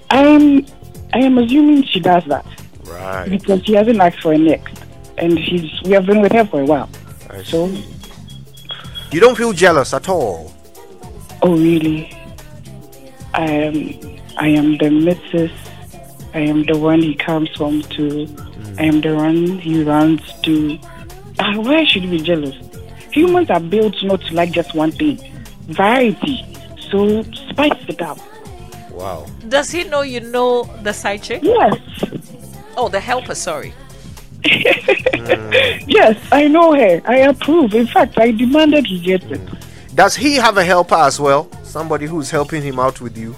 I'm 0.10 0.66
I 1.14 1.20
am 1.20 1.38
assuming 1.38 1.84
she 1.84 2.00
does 2.00 2.24
that 2.26 2.46
Right. 2.86 3.30
because 3.30 3.64
she 3.66 3.74
hasn't 3.74 4.00
asked 4.02 4.22
for 4.22 4.34
a 4.34 4.38
next, 4.38 4.76
and 5.18 5.40
she's 5.40 5.70
we 5.84 5.92
have 5.92 6.06
been 6.06 6.22
with 6.22 6.32
her 6.34 6.46
for 6.46 6.62
a 6.62 6.66
while. 6.66 6.90
I 7.30 7.44
So 7.44 7.68
You 9.12 9.20
don't 9.20 9.36
feel 9.38 9.54
jealous 9.54 9.94
at 9.94 10.10
all. 10.10 10.52
oh 11.42 11.54
really? 11.54 12.12
I 13.34 13.46
am 13.46 13.76
I 14.38 14.48
am 14.50 14.78
the 14.78 14.90
missus. 14.90 15.52
I 16.34 16.40
am 16.40 16.64
the 16.64 16.78
one 16.78 17.02
he 17.02 17.16
comes 17.16 17.50
home 17.56 17.82
to. 17.82 18.26
Mm. 18.26 18.80
I 18.80 18.84
am 18.84 19.02
the 19.02 19.16
one 19.16 19.60
he 19.60 19.84
runs 19.84 20.22
to. 20.42 20.80
Ah, 21.40 21.54
why 21.58 21.84
should 21.86 22.04
you 22.04 22.10
be 22.10 22.22
jealous? 22.22 22.56
Humans 23.12 23.50
are 23.50 23.60
built 23.60 24.02
not 24.04 24.22
to 24.22 24.34
like 24.34 24.52
just 24.52 24.74
one 24.74 24.92
thing. 24.92 25.20
Variety. 25.68 26.46
So 26.90 27.22
spice 27.24 27.88
it 27.88 28.02
up. 28.02 28.18
Wow. 28.92 29.26
Does 29.50 29.72
he 29.72 29.84
know 29.84 30.02
you 30.02 30.20
know 30.20 30.64
the 30.82 30.94
side 30.94 31.24
chick? 31.24 31.42
Yes. 31.44 31.78
Oh, 32.76 32.90
the 32.90 33.00
helper, 33.00 33.36
sorry. 33.36 33.74
Hmm. 34.46 35.52
Yes, 35.88 36.18
I 36.32 36.48
know 36.48 36.74
her. 36.74 37.02
I 37.06 37.18
approve. 37.18 37.74
In 37.74 37.88
fact, 37.88 38.18
I 38.18 38.32
demanded 38.32 38.86
he 38.88 39.00
get 39.00 39.24
it. 39.32 39.40
Hmm. 39.40 39.96
Does 39.96 40.16
he 40.16 40.36
have 40.36 40.58
a 40.58 40.64
helper 40.64 40.96
as 40.96 41.20
well? 41.20 41.50
Somebody 41.64 42.08
who's 42.08 42.32
helping 42.32 42.64
him 42.64 42.80
out 42.80 43.00
with 43.00 43.16
you? 43.18 43.36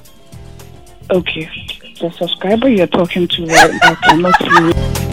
Okay. 1.11 1.49
The 1.99 2.11
subscriber 2.11 2.67
you're 2.67 2.87
talking 2.87 3.25
to 3.25 3.45
right 3.45 3.71
now 3.81 3.95
cannot 3.95 4.35
see 4.41 5.04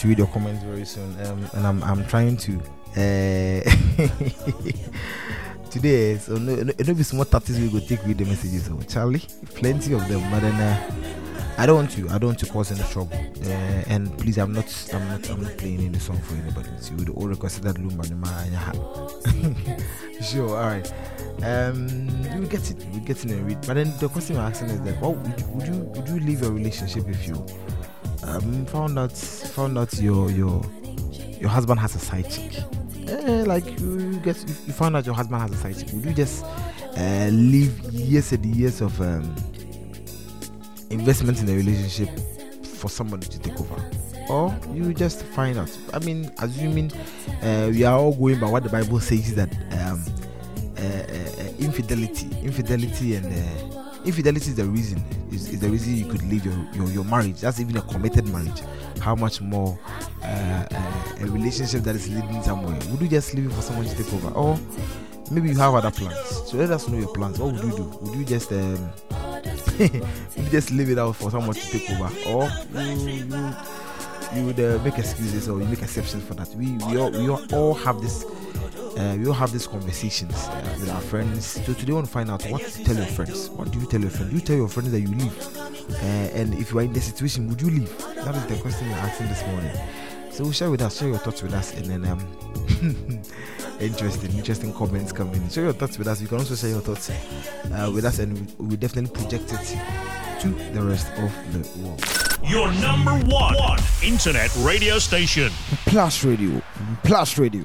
into 0.00 0.08
read 0.08 0.18
your 0.18 0.26
comments 0.28 0.62
very 0.62 0.84
soon. 0.84 1.16
Um, 1.26 1.44
and 1.54 1.66
I'm 1.66 1.82
I'm 1.84 2.06
trying 2.06 2.36
to 2.38 2.60
uh 2.96 3.60
today 5.70 6.16
so 6.18 6.36
no 6.36 6.56
no 6.56 6.72
no 6.76 6.94
be 6.94 7.02
small 7.04 7.24
tactics 7.24 7.56
we 7.58 7.68
go 7.68 7.78
take 7.78 8.04
read 8.04 8.18
the 8.18 8.24
messages 8.24 8.64
so 8.64 8.76
Charlie 8.88 9.22
plenty 9.54 9.92
of 9.92 10.08
them 10.08 10.20
but 10.28 10.40
then 10.40 10.54
uh, 10.54 10.90
I 11.56 11.66
don't 11.66 11.76
want 11.76 11.92
to 11.92 12.08
I 12.08 12.18
don't 12.18 12.30
want 12.30 12.40
to 12.40 12.46
cause 12.46 12.72
any 12.72 12.82
trouble 12.90 13.14
uh, 13.14 13.84
and 13.86 14.18
please 14.18 14.38
I'm 14.38 14.52
not 14.52 14.66
I'm 14.92 15.06
not 15.06 15.30
I'm 15.30 15.42
not 15.44 15.56
playing 15.56 15.82
any 15.82 16.00
song 16.00 16.18
for 16.18 16.34
anybody 16.34 16.68
so 16.80 16.90
you 16.92 16.96
would 16.96 17.10
all 17.10 17.28
requested 17.28 17.62
that 17.62 17.76
Lumba 17.76 18.10
sure 20.24 20.48
all 20.48 20.66
right 20.66 20.92
um 21.44 21.86
you 22.34 22.44
get 22.48 22.68
it 22.68 22.84
we 22.92 22.98
get 23.00 23.22
in 23.24 23.30
and 23.30 23.46
read 23.46 23.60
but 23.64 23.74
then 23.74 23.92
the 24.00 24.08
question 24.08 24.36
I'm 24.36 24.50
asking 24.50 24.70
is 24.70 24.80
that 24.80 25.00
what 25.00 25.16
would 25.16 25.38
you 25.38 25.46
would 25.46 25.66
you 25.68 25.74
would 25.74 26.08
you 26.08 26.18
leave 26.18 26.40
your 26.40 26.50
relationship 26.50 27.06
if 27.08 27.28
you 27.28 27.46
um, 28.22 28.66
found 28.66 28.98
out 28.98 29.12
found 29.12 29.78
out 29.78 29.92
your 30.00 30.30
your 30.30 30.62
your 31.40 31.48
husband 31.48 31.80
has 31.80 31.94
a 31.94 31.98
side 31.98 32.30
chick. 32.30 32.52
Eh, 33.08 33.44
like 33.46 33.80
you 33.80 34.20
get 34.20 34.36
you 34.66 34.72
found 34.72 34.96
out 34.96 35.06
your 35.06 35.14
husband 35.14 35.40
has 35.42 35.50
a 35.52 35.56
side 35.56 35.78
chick. 35.78 35.92
Would 35.92 36.04
you 36.04 36.14
just 36.14 36.44
uh, 36.44 37.28
leave 37.32 37.78
years 37.92 38.32
and 38.32 38.44
years 38.46 38.80
of 38.80 39.00
um, 39.00 39.34
investment 40.90 41.40
in 41.40 41.48
a 41.48 41.54
relationship 41.54 42.08
for 42.64 42.88
somebody 42.88 43.26
to 43.26 43.38
take 43.38 43.58
over, 43.60 43.90
or 44.28 44.54
you 44.72 44.92
just 44.94 45.22
find 45.22 45.58
out? 45.58 45.76
I 45.92 45.98
mean, 46.00 46.30
assuming 46.38 46.92
uh, 47.42 47.68
we 47.70 47.84
are 47.84 47.98
all 47.98 48.12
going 48.14 48.38
by 48.38 48.48
what 48.48 48.62
the 48.62 48.68
Bible 48.68 49.00
says 49.00 49.34
that 49.34 49.52
um, 49.72 50.04
uh, 50.76 50.82
uh, 50.82 51.42
uh, 51.42 51.52
infidelity, 51.58 52.28
infidelity, 52.42 53.14
and 53.16 53.26
uh, 53.26 53.69
infidelity 54.04 54.50
is 54.50 54.56
the 54.56 54.64
reason 54.64 55.02
is, 55.30 55.48
is 55.48 55.60
the 55.60 55.68
reason 55.68 55.96
you 55.96 56.06
could 56.06 56.22
leave 56.22 56.44
your, 56.44 56.54
your, 56.74 56.86
your 56.90 57.04
marriage. 57.04 57.40
That's 57.40 57.60
even 57.60 57.76
a 57.76 57.82
committed 57.82 58.28
marriage. 58.28 58.62
How 59.00 59.14
much 59.14 59.40
more 59.40 59.78
uh, 60.22 60.66
uh, 60.70 61.02
a 61.20 61.26
relationship 61.26 61.82
that 61.84 61.94
is 61.94 62.08
leading 62.08 62.42
somewhere? 62.42 62.78
Would 62.90 63.00
you 63.00 63.08
just 63.08 63.34
leave 63.34 63.46
it 63.46 63.52
for 63.52 63.62
someone 63.62 63.86
to 63.86 63.96
take 63.96 64.12
over, 64.12 64.28
or 64.30 64.58
maybe 65.30 65.48
you 65.50 65.56
have 65.56 65.74
other 65.74 65.90
plans? 65.90 66.18
So 66.46 66.56
let 66.56 66.70
us 66.70 66.88
know 66.88 66.98
your 66.98 67.12
plans. 67.14 67.38
What 67.38 67.54
would 67.54 67.64
you 67.64 67.76
do? 67.76 67.84
Would 68.00 68.18
you 68.18 68.24
just 68.24 68.52
um, 68.52 68.90
would 69.78 69.92
you 70.36 70.50
just 70.50 70.70
leave 70.70 70.90
it 70.90 70.98
out 70.98 71.16
for 71.16 71.30
someone 71.30 71.54
to 71.54 71.60
take 71.60 71.90
over, 71.90 72.10
or 72.28 72.50
you 72.74 73.08
you, 73.08 73.54
you 74.34 74.46
would 74.46 74.60
uh, 74.60 74.78
make 74.84 74.98
excuses 74.98 75.48
or 75.48 75.60
you 75.60 75.66
make 75.66 75.82
exceptions 75.82 76.24
for 76.24 76.34
that. 76.34 76.48
We 76.54 76.72
we 76.86 76.98
all, 76.98 77.10
we 77.10 77.28
all 77.28 77.74
have 77.74 78.00
this. 78.00 78.24
Uh, 78.24 79.16
we 79.18 79.26
all 79.26 79.32
have 79.32 79.52
these 79.52 79.66
conversations 79.66 80.34
uh, 80.34 80.76
with 80.78 80.90
our 80.90 81.00
friends. 81.00 81.46
So 81.46 81.72
today, 81.72 81.92
I 81.92 81.94
want 81.94 82.06
to 82.06 82.12
find 82.12 82.30
out 82.30 82.44
what 82.46 82.62
to 82.62 82.84
tell 82.84 82.96
your 82.96 83.06
friends. 83.06 83.48
What 83.50 83.70
do 83.70 83.78
you 83.78 83.86
tell 83.86 84.00
your 84.00 84.10
friends? 84.10 84.30
Do 84.30 84.36
you 84.36 84.42
tell 84.42 84.56
your 84.56 84.68
friends 84.68 84.90
that 84.90 85.00
you 85.00 85.08
leave? 85.08 85.56
Uh, 85.90 86.38
and 86.38 86.54
if 86.54 86.72
you 86.72 86.78
are 86.78 86.82
in 86.82 86.92
the 86.92 87.00
situation, 87.00 87.48
would 87.48 87.60
you 87.60 87.70
leave? 87.70 87.98
That 87.98 88.34
is 88.34 88.46
the 88.46 88.56
question 88.62 88.88
we're 88.88 88.96
asking 88.96 89.28
this 89.28 89.44
morning. 89.46 89.72
So 90.30 90.50
share 90.52 90.70
with 90.70 90.82
us, 90.82 90.98
share 90.98 91.08
your 91.08 91.18
thoughts 91.18 91.42
with 91.42 91.52
us, 91.54 91.74
and 91.74 91.86
then 91.86 92.04
um, 92.06 93.22
interesting, 93.80 94.32
interesting 94.32 94.72
comments 94.72 95.12
coming. 95.12 95.48
Share 95.48 95.64
your 95.64 95.72
thoughts 95.72 95.98
with 95.98 96.06
us. 96.06 96.20
You 96.20 96.28
can 96.28 96.38
also 96.38 96.54
share 96.54 96.70
your 96.70 96.80
thoughts 96.80 97.10
uh, 97.10 97.90
with 97.92 98.04
us, 98.04 98.20
and 98.20 98.34
we, 98.58 98.66
we 98.66 98.76
definitely 98.76 99.12
project 99.12 99.52
it 99.52 99.78
to 100.40 100.48
the 100.72 100.82
rest 100.82 101.08
of 101.18 101.32
the 101.52 101.80
world 101.82 102.29
your 102.44 102.72
number 102.74 103.12
one, 103.28 103.54
one 103.56 103.78
internet 104.02 104.54
radio 104.58 104.98
station. 104.98 105.50
Plus 105.86 106.24
Radio. 106.24 106.62
Plus 107.04 107.38
Radio. 107.38 107.64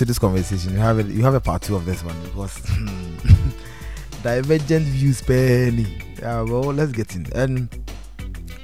To 0.00 0.06
this 0.06 0.18
conversation? 0.18 0.72
You 0.72 0.78
have 0.78 0.98
it. 0.98 1.06
You 1.08 1.22
have 1.24 1.34
a 1.34 1.40
part 1.40 1.60
two 1.60 1.76
of 1.76 1.84
this 1.84 2.02
one 2.02 2.18
because 2.22 2.56
divergent 4.22 4.86
views, 4.86 5.20
penny. 5.20 5.98
Yeah, 6.18 6.40
well, 6.40 6.72
let's 6.72 6.90
get 6.90 7.14
in. 7.14 7.26
And 7.34 7.68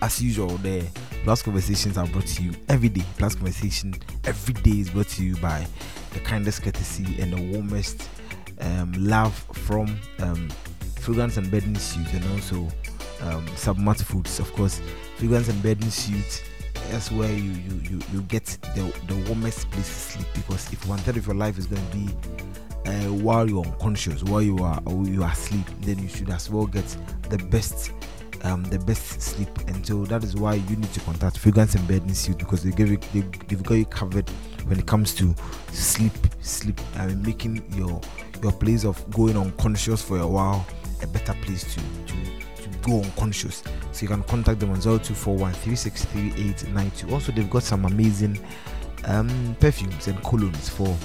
as 0.01 0.23
usual, 0.23 0.57
the 0.57 0.87
Plus 1.25 1.43
Conversations 1.43 1.99
are 1.99 2.07
brought 2.07 2.25
to 2.27 2.43
you 2.43 2.53
every 2.71 2.89
day. 2.89 3.05
Plus 3.19 3.35
Conversation 3.35 3.95
every 4.25 4.55
day 4.55 4.81
is 4.81 4.89
brought 4.89 5.09
to 5.09 5.25
you 5.25 5.37
by 5.37 5.67
the 6.15 6.21
kindest 6.21 6.63
courtesy 6.63 7.21
and 7.21 7.35
the 7.35 7.53
warmest 7.53 8.09
um, 8.61 8.95
love 8.97 9.35
from 9.53 9.95
um, 10.21 10.49
Fragrance 11.01 11.37
and 11.37 11.51
Bedding 11.51 11.77
Suit 11.77 12.11
and 12.15 12.25
also 12.33 12.61
um, 13.21 13.47
Submat 13.57 14.03
Foods. 14.03 14.41
Of 14.41 14.51
course, 14.55 14.81
Fragrance 15.19 15.51
and 15.51 15.63
Bedding 15.63 15.91
Suit 15.91 16.45
that's 16.91 17.11
where 17.11 17.33
you, 17.33 17.51
you, 17.51 17.81
you, 17.91 18.01
you 18.13 18.23
get 18.23 18.45
the, 18.75 18.93
the 19.09 19.17
warmest 19.27 19.71
place 19.71 19.87
to 19.89 20.19
sleep 20.19 20.26
because 20.57 20.73
if 20.73 20.89
one 20.89 20.99
third 20.99 21.17
of 21.19 21.27
your 21.27 21.37
life 21.37 21.59
is 21.59 21.67
going 21.67 21.85
to 21.91 21.97
be 21.97 22.09
uh, 22.87 23.13
while 23.13 23.49
you're 23.49 23.65
unconscious, 23.65 24.23
while 24.25 24.41
you 24.41 24.59
are 24.59 24.81
you 25.05 25.23
are 25.23 25.31
asleep, 25.31 25.67
then 25.81 25.99
you 25.99 26.09
should 26.09 26.31
as 26.31 26.49
well 26.51 26.67
get 26.67 26.85
the 27.29 27.39
best 27.51 27.93
um, 28.43 28.63
the 28.65 28.79
best 28.79 29.21
sleep. 29.21 29.51
And 29.67 29.87
so 29.87 30.05
that 30.07 30.25
is 30.25 30.37
why 30.37 30.55
you 30.55 30.77
need 30.77 30.93
to 30.95 31.01
contact 31.01 31.39
Fragrance 31.39 31.75
and 31.75 31.87
Bedding 31.87 32.15
Suit 32.15 32.39
because 32.39 32.63
they 32.63 32.71
give 32.71 32.91
you, 32.91 32.99
they, 33.13 33.21
they've 33.49 33.63
got 33.63 33.75
you 33.75 33.87
covered 33.87 34.29
when 34.67 34.79
it 34.79 34.87
comes 34.87 35.15
to 35.17 35.35
sleep, 35.73 36.13
sleep, 36.41 36.81
I 36.97 37.07
mean, 37.07 37.23
making 37.23 37.65
your 37.75 38.01
your 38.43 38.53
place 38.53 38.85
of 38.85 39.11
going 39.11 39.37
unconscious 39.37 40.03
for 40.03 40.19
a 40.19 40.27
while 40.27 40.67
a 41.03 41.07
better 41.07 41.35
place 41.43 41.65
to 41.75 41.81
to, 42.07 42.63
to 42.63 42.79
go 42.83 43.03
unconscious. 43.03 43.63
So 43.93 44.03
you 44.03 44.09
can 44.09 44.23
contact 44.23 44.61
them 44.61 44.71
on 44.71 44.81
0241 44.81 45.53
363892. 45.53 47.13
Also, 47.13 47.33
they've 47.33 47.51
got 47.51 47.63
some 47.63 47.85
amazing 47.85 48.39
um, 49.07 49.57
perfumes 49.61 50.09
and 50.09 50.19
colognes 50.23 50.69
for 50.69 50.97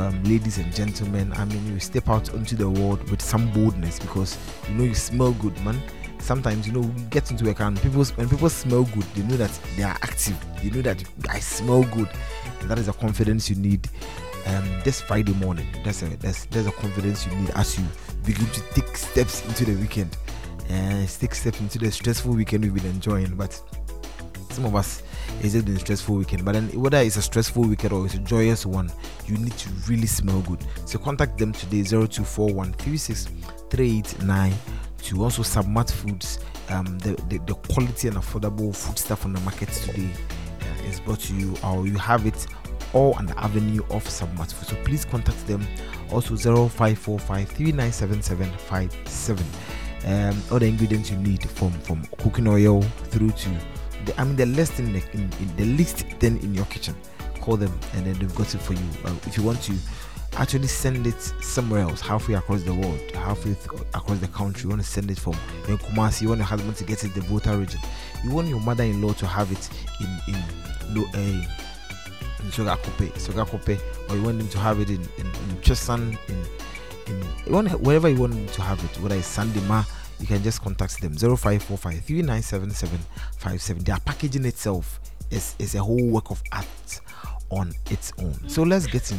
um, 0.00 0.22
ladies 0.24 0.58
and 0.58 0.74
gentlemen. 0.74 1.32
I 1.34 1.44
mean, 1.44 1.66
you 1.66 1.78
step 1.80 2.08
out 2.08 2.32
into 2.34 2.56
the 2.56 2.68
world 2.68 3.08
with 3.10 3.20
some 3.20 3.50
boldness 3.52 3.98
because 3.98 4.38
you 4.68 4.74
know 4.74 4.84
you 4.84 4.94
smell 4.94 5.32
good, 5.32 5.58
man. 5.64 5.80
Sometimes 6.18 6.66
you 6.66 6.72
know 6.72 6.80
we 6.80 7.02
get 7.10 7.30
into 7.30 7.50
a 7.50 7.64
and 7.64 7.80
people 7.80 8.04
when 8.04 8.28
people 8.28 8.48
smell 8.48 8.84
good, 8.84 9.04
they 9.14 9.22
know 9.22 9.36
that 9.36 9.50
they 9.76 9.82
are 9.82 9.96
active. 10.02 10.36
They 10.62 10.70
know 10.70 10.82
that 10.82 11.02
I 11.28 11.40
smell 11.40 11.82
good, 11.84 12.08
and 12.60 12.70
that 12.70 12.78
is 12.78 12.86
the 12.86 12.92
confidence 12.92 13.50
you 13.50 13.56
need. 13.56 13.88
Um, 14.44 14.68
this 14.82 15.00
Friday 15.00 15.34
morning, 15.34 15.66
that's 15.84 16.02
a 16.02 16.06
that's 16.16 16.46
there's 16.46 16.66
a 16.66 16.72
confidence 16.72 17.26
you 17.26 17.34
need 17.36 17.50
as 17.50 17.78
you 17.78 17.84
begin 18.24 18.46
to 18.46 18.60
take 18.74 18.96
steps 18.96 19.44
into 19.46 19.64
the 19.64 19.80
weekend 19.80 20.16
and 20.68 21.08
take 21.08 21.34
steps 21.34 21.60
into 21.60 21.78
the 21.78 21.90
stressful 21.92 22.32
weekend 22.32 22.64
we've 22.64 22.74
been 22.74 22.90
enjoying. 22.90 23.34
But 23.36 23.60
some 24.50 24.64
of 24.64 24.74
us 24.74 25.02
it's 25.40 25.54
it 25.54 25.64
been 25.64 25.76
a 25.76 25.80
stressful 25.80 26.16
weekend. 26.16 26.44
But 26.44 26.52
then 26.52 26.68
whether 26.80 26.98
it's 26.98 27.16
a 27.16 27.22
stressful 27.22 27.62
weekend 27.62 27.92
or 27.92 28.04
it's 28.04 28.14
a 28.14 28.18
joyous 28.18 28.66
one, 28.66 28.92
you 29.26 29.36
need 29.36 29.56
to 29.58 29.70
really 29.88 30.06
smell 30.06 30.40
good. 30.42 30.64
So 30.86 30.98
contact 30.98 31.38
them 31.38 31.52
today 31.52 31.82
0241 31.82 32.74
to 35.02 35.22
also 35.22 35.42
submat 35.42 35.90
foods. 35.90 36.38
Um, 36.68 36.98
the, 37.00 37.14
the, 37.28 37.38
the 37.46 37.54
quality 37.72 38.08
and 38.08 38.16
affordable 38.16 38.74
food 38.74 38.98
stuff 38.98 39.24
on 39.24 39.32
the 39.32 39.40
market 39.40 39.68
today 39.70 40.08
uh, 40.60 40.88
is 40.88 41.00
brought 41.00 41.20
to 41.20 41.34
you, 41.34 41.56
or 41.64 41.86
you 41.86 41.98
have 41.98 42.24
it 42.26 42.46
all 42.92 43.14
on 43.14 43.26
the 43.26 43.38
avenue 43.38 43.82
of 43.90 44.04
submat 44.04 44.52
food. 44.52 44.68
So 44.68 44.76
please 44.84 45.04
contact 45.04 45.46
them 45.46 45.66
also 46.10 46.36
0545 46.36 47.54
um, 50.04 50.42
all 50.50 50.58
the 50.58 50.66
ingredients 50.66 51.10
you 51.10 51.18
need 51.18 51.48
from 51.48 51.70
from 51.80 52.04
cooking 52.18 52.48
oil 52.48 52.82
through 52.82 53.30
to 53.30 53.50
the, 54.06 54.20
I 54.20 54.24
mean 54.24 54.36
the 54.36 54.46
list 54.46 54.78
in 54.78 54.92
the 54.92 55.02
in, 55.12 55.30
in 55.40 55.56
the 55.56 55.64
least 55.64 55.98
thing 56.20 56.42
in 56.42 56.54
your 56.54 56.64
kitchen. 56.66 56.94
Call 57.40 57.56
them 57.56 57.76
and 57.94 58.06
then 58.06 58.14
they've 58.18 58.34
got 58.34 58.54
it 58.54 58.58
for 58.58 58.74
you. 58.74 58.86
Uh, 59.04 59.14
if 59.26 59.36
you 59.36 59.42
want 59.42 59.60
to 59.62 59.74
actually 60.36 60.68
send 60.68 61.06
it 61.06 61.20
somewhere 61.42 61.80
else, 61.80 62.00
halfway 62.00 62.34
across 62.34 62.62
the 62.62 62.74
world, 62.74 63.00
halfway 63.14 63.54
th- 63.54 63.82
across 63.94 64.18
the 64.20 64.28
country, 64.28 64.62
you 64.64 64.68
want 64.70 64.80
to 64.80 64.86
send 64.86 65.10
it 65.10 65.18
from 65.18 65.34
in 65.68 65.76
Kumasi, 65.78 66.22
you 66.22 66.28
want 66.28 66.38
your 66.38 66.46
husband 66.46 66.76
to 66.76 66.84
get 66.84 67.02
it 67.04 67.08
in 67.08 67.20
the 67.20 67.20
Volta 67.28 67.56
region, 67.56 67.80
you 68.24 68.30
want 68.30 68.48
your 68.48 68.60
mother-in-law 68.60 69.12
to 69.14 69.26
have 69.26 69.50
it 69.52 69.68
in 70.00 70.34
in 70.34 70.94
no 70.94 71.04
a. 71.14 71.46
in 72.42 72.50
Sogakope, 72.50 73.12
Sogakope, 73.14 73.80
or 74.10 74.16
you 74.16 74.22
want 74.22 74.38
them 74.38 74.48
to 74.48 74.58
have 74.58 74.80
it 74.80 74.88
in 74.90 75.00
in, 75.18 75.26
in 75.26 75.56
Chesan, 75.62 76.16
in 76.28 76.44
in 77.06 77.66
wherever 77.82 78.08
you 78.08 78.20
want 78.20 78.32
them 78.34 78.46
to 78.48 78.62
have 78.62 78.82
it, 78.84 79.00
whether 79.00 79.16
it's 79.16 79.36
Sandema, 79.36 79.84
you 80.22 80.28
can 80.28 80.42
just 80.42 80.62
contact 80.62 81.00
them 81.00 81.14
0545 81.14 82.04
397757. 82.04 83.84
Their 83.84 83.98
packaging 83.98 84.44
itself 84.44 85.00
is, 85.30 85.56
is 85.58 85.74
a 85.74 85.82
whole 85.82 86.06
work 86.06 86.30
of 86.30 86.40
art 86.52 87.00
on 87.50 87.72
its 87.90 88.12
own. 88.18 88.36
So 88.48 88.62
let's 88.62 88.86
get 88.86 89.10
in. 89.10 89.18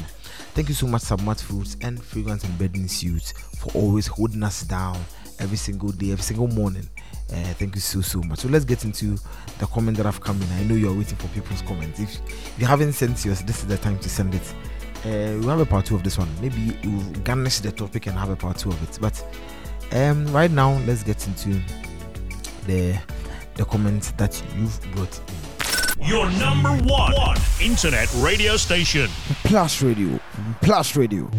Thank 0.55 0.69
you 0.69 0.75
so 0.75 0.88
much, 0.88 1.03
Submat 1.03 1.41
Foods 1.41 1.77
and 1.81 2.01
Fragrance 2.01 2.43
and 2.45 2.57
Bedding 2.57 2.88
Suits, 2.88 3.34
for 3.59 3.71
always 3.73 4.07
holding 4.07 4.43
us 4.43 4.61
down 4.63 4.97
every 5.39 5.57
single 5.57 5.91
day, 5.91 6.11
every 6.11 6.23
single 6.23 6.47
morning. 6.47 6.88
Uh, 7.31 7.43
thank 7.55 7.75
you 7.75 7.81
so 7.81 8.01
so 8.01 8.21
much. 8.21 8.39
So 8.39 8.47
let's 8.47 8.65
get 8.65 8.85
into 8.85 9.17
the 9.59 9.65
comment 9.67 9.97
that 9.97 10.05
have 10.05 10.21
come 10.21 10.41
in. 10.41 10.49
I 10.53 10.63
know 10.63 10.75
you're 10.75 10.95
waiting 10.95 11.17
for 11.17 11.27
people's 11.30 11.61
comments. 11.63 11.99
If, 11.99 12.21
if 12.27 12.55
you 12.59 12.65
haven't 12.65 12.93
sent 12.93 13.23
yours, 13.25 13.41
this 13.41 13.59
is 13.59 13.67
the 13.67 13.77
time 13.77 13.99
to 13.99 14.09
send 14.09 14.35
it. 14.35 14.53
Uh, 15.05 15.38
we 15.39 15.47
have 15.47 15.59
a 15.59 15.65
part 15.65 15.85
two 15.85 15.95
of 15.95 16.03
this 16.03 16.17
one. 16.17 16.30
Maybe 16.41 16.77
we'll 16.84 17.03
garnish 17.23 17.59
the 17.59 17.71
topic 17.71 18.07
and 18.07 18.17
have 18.17 18.30
a 18.30 18.35
part 18.35 18.57
two 18.57 18.69
of 18.69 18.81
it. 18.84 18.97
But 19.01 19.21
um, 19.91 20.26
right 20.34 20.51
now, 20.51 20.80
let's 20.85 21.03
get 21.03 21.26
into 21.27 21.60
the 22.65 22.97
the 23.55 23.65
comments 23.65 24.11
that 24.11 24.41
you've 24.55 24.81
brought 24.93 25.19
in. 25.99 26.07
Your 26.07 26.30
number 26.31 26.69
one, 26.69 27.14
one 27.14 27.38
internet 27.61 28.11
radio 28.15 28.57
station. 28.57 29.10
Plus 29.43 29.81
Radio. 29.81 30.19
Plus 30.61 30.95
Radio. 30.95 31.30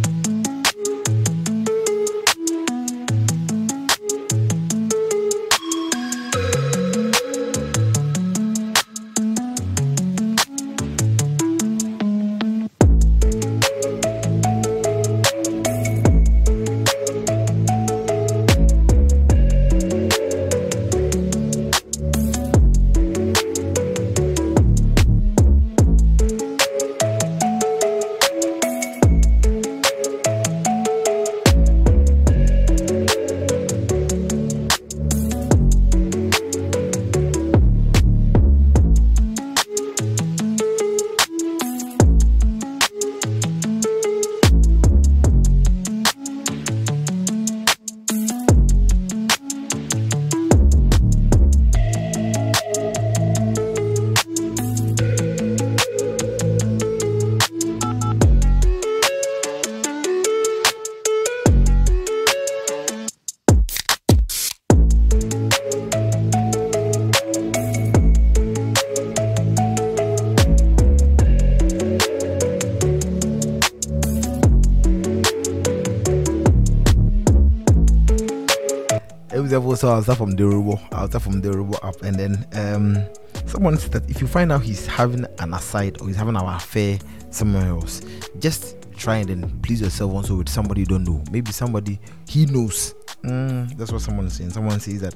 Start 80.04 80.18
from 80.18 80.32
the 80.32 80.46
robo. 80.46 80.80
I'll 80.92 81.08
from 81.08 81.40
the 81.40 81.52
robo 81.52 81.78
app, 81.86 82.02
and 82.02 82.14
then 82.14 82.46
um, 82.52 83.04
someone 83.46 83.76
said 83.78 83.92
that 83.92 84.10
if 84.10 84.20
you 84.20 84.26
find 84.26 84.52
out 84.52 84.62
he's 84.62 84.86
having 84.86 85.26
an 85.38 85.54
aside 85.54 86.00
or 86.00 86.08
he's 86.08 86.16
having 86.16 86.36
an 86.36 86.44
affair 86.44 86.98
somewhere 87.30 87.66
else, 87.66 88.00
just 88.38 88.76
try 88.96 89.16
and 89.16 89.28
then 89.28 89.60
please 89.60 89.80
yourself 89.80 90.12
also 90.12 90.36
with 90.36 90.48
somebody 90.48 90.82
you 90.82 90.86
don't 90.86 91.04
know. 91.04 91.22
Maybe 91.30 91.52
somebody 91.52 91.98
he 92.28 92.46
knows. 92.46 92.94
Mm, 93.24 93.76
that's 93.76 93.90
what 93.90 94.02
someone 94.02 94.30
saying. 94.30 94.50
Someone 94.50 94.78
says 94.80 95.00
that 95.00 95.14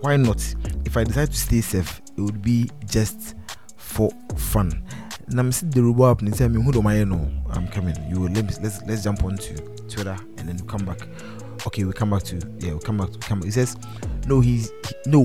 why 0.00 0.16
not? 0.16 0.42
If 0.84 0.96
I 0.96 1.04
decide 1.04 1.30
to 1.30 1.36
stay 1.36 1.60
safe, 1.60 2.00
it 2.16 2.20
would 2.20 2.42
be 2.42 2.70
just 2.86 3.34
for 3.76 4.10
fun. 4.36 4.84
And 5.26 5.40
I'm 5.40 5.50
seeing 5.50 5.70
the 5.70 5.82
robo 5.82 6.10
app 6.10 6.20
and 6.20 6.32
tell 6.32 6.48
me 6.48 6.62
who 6.62 6.70
do 6.70 6.86
I 6.86 7.02
know? 7.04 7.28
I'm 7.50 7.66
coming. 7.68 7.96
You 8.08 8.20
will, 8.20 8.30
let's 8.30 8.60
let's 8.60 8.82
let's 8.82 9.02
jump 9.02 9.24
onto 9.24 9.56
Twitter 9.88 10.16
and 10.36 10.48
then 10.48 10.58
come 10.66 10.84
back 10.84 11.00
okay 11.66 11.84
we 11.84 11.92
come 11.92 12.10
back 12.10 12.22
to 12.22 12.36
yeah 12.58 12.72
we 12.74 12.80
come 12.80 12.98
back 12.98 13.10
to 13.10 13.18
come 13.20 13.42
he 13.42 13.50
says 13.50 13.76
no 14.26 14.40
he's 14.40 14.70
he, 14.86 14.94
no 15.10 15.24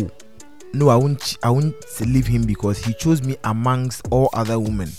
no 0.74 0.90
i 0.90 0.96
won't 0.96 1.38
i 1.44 1.50
won't 1.50 1.76
leave 2.02 2.28
him 2.28 2.44
because 2.44 2.78
he 2.84 2.94
chose 2.94 3.22
me 3.22 3.36
amongst 3.44 4.08
all 4.12 4.30
other 4.34 4.60
women 4.60 4.90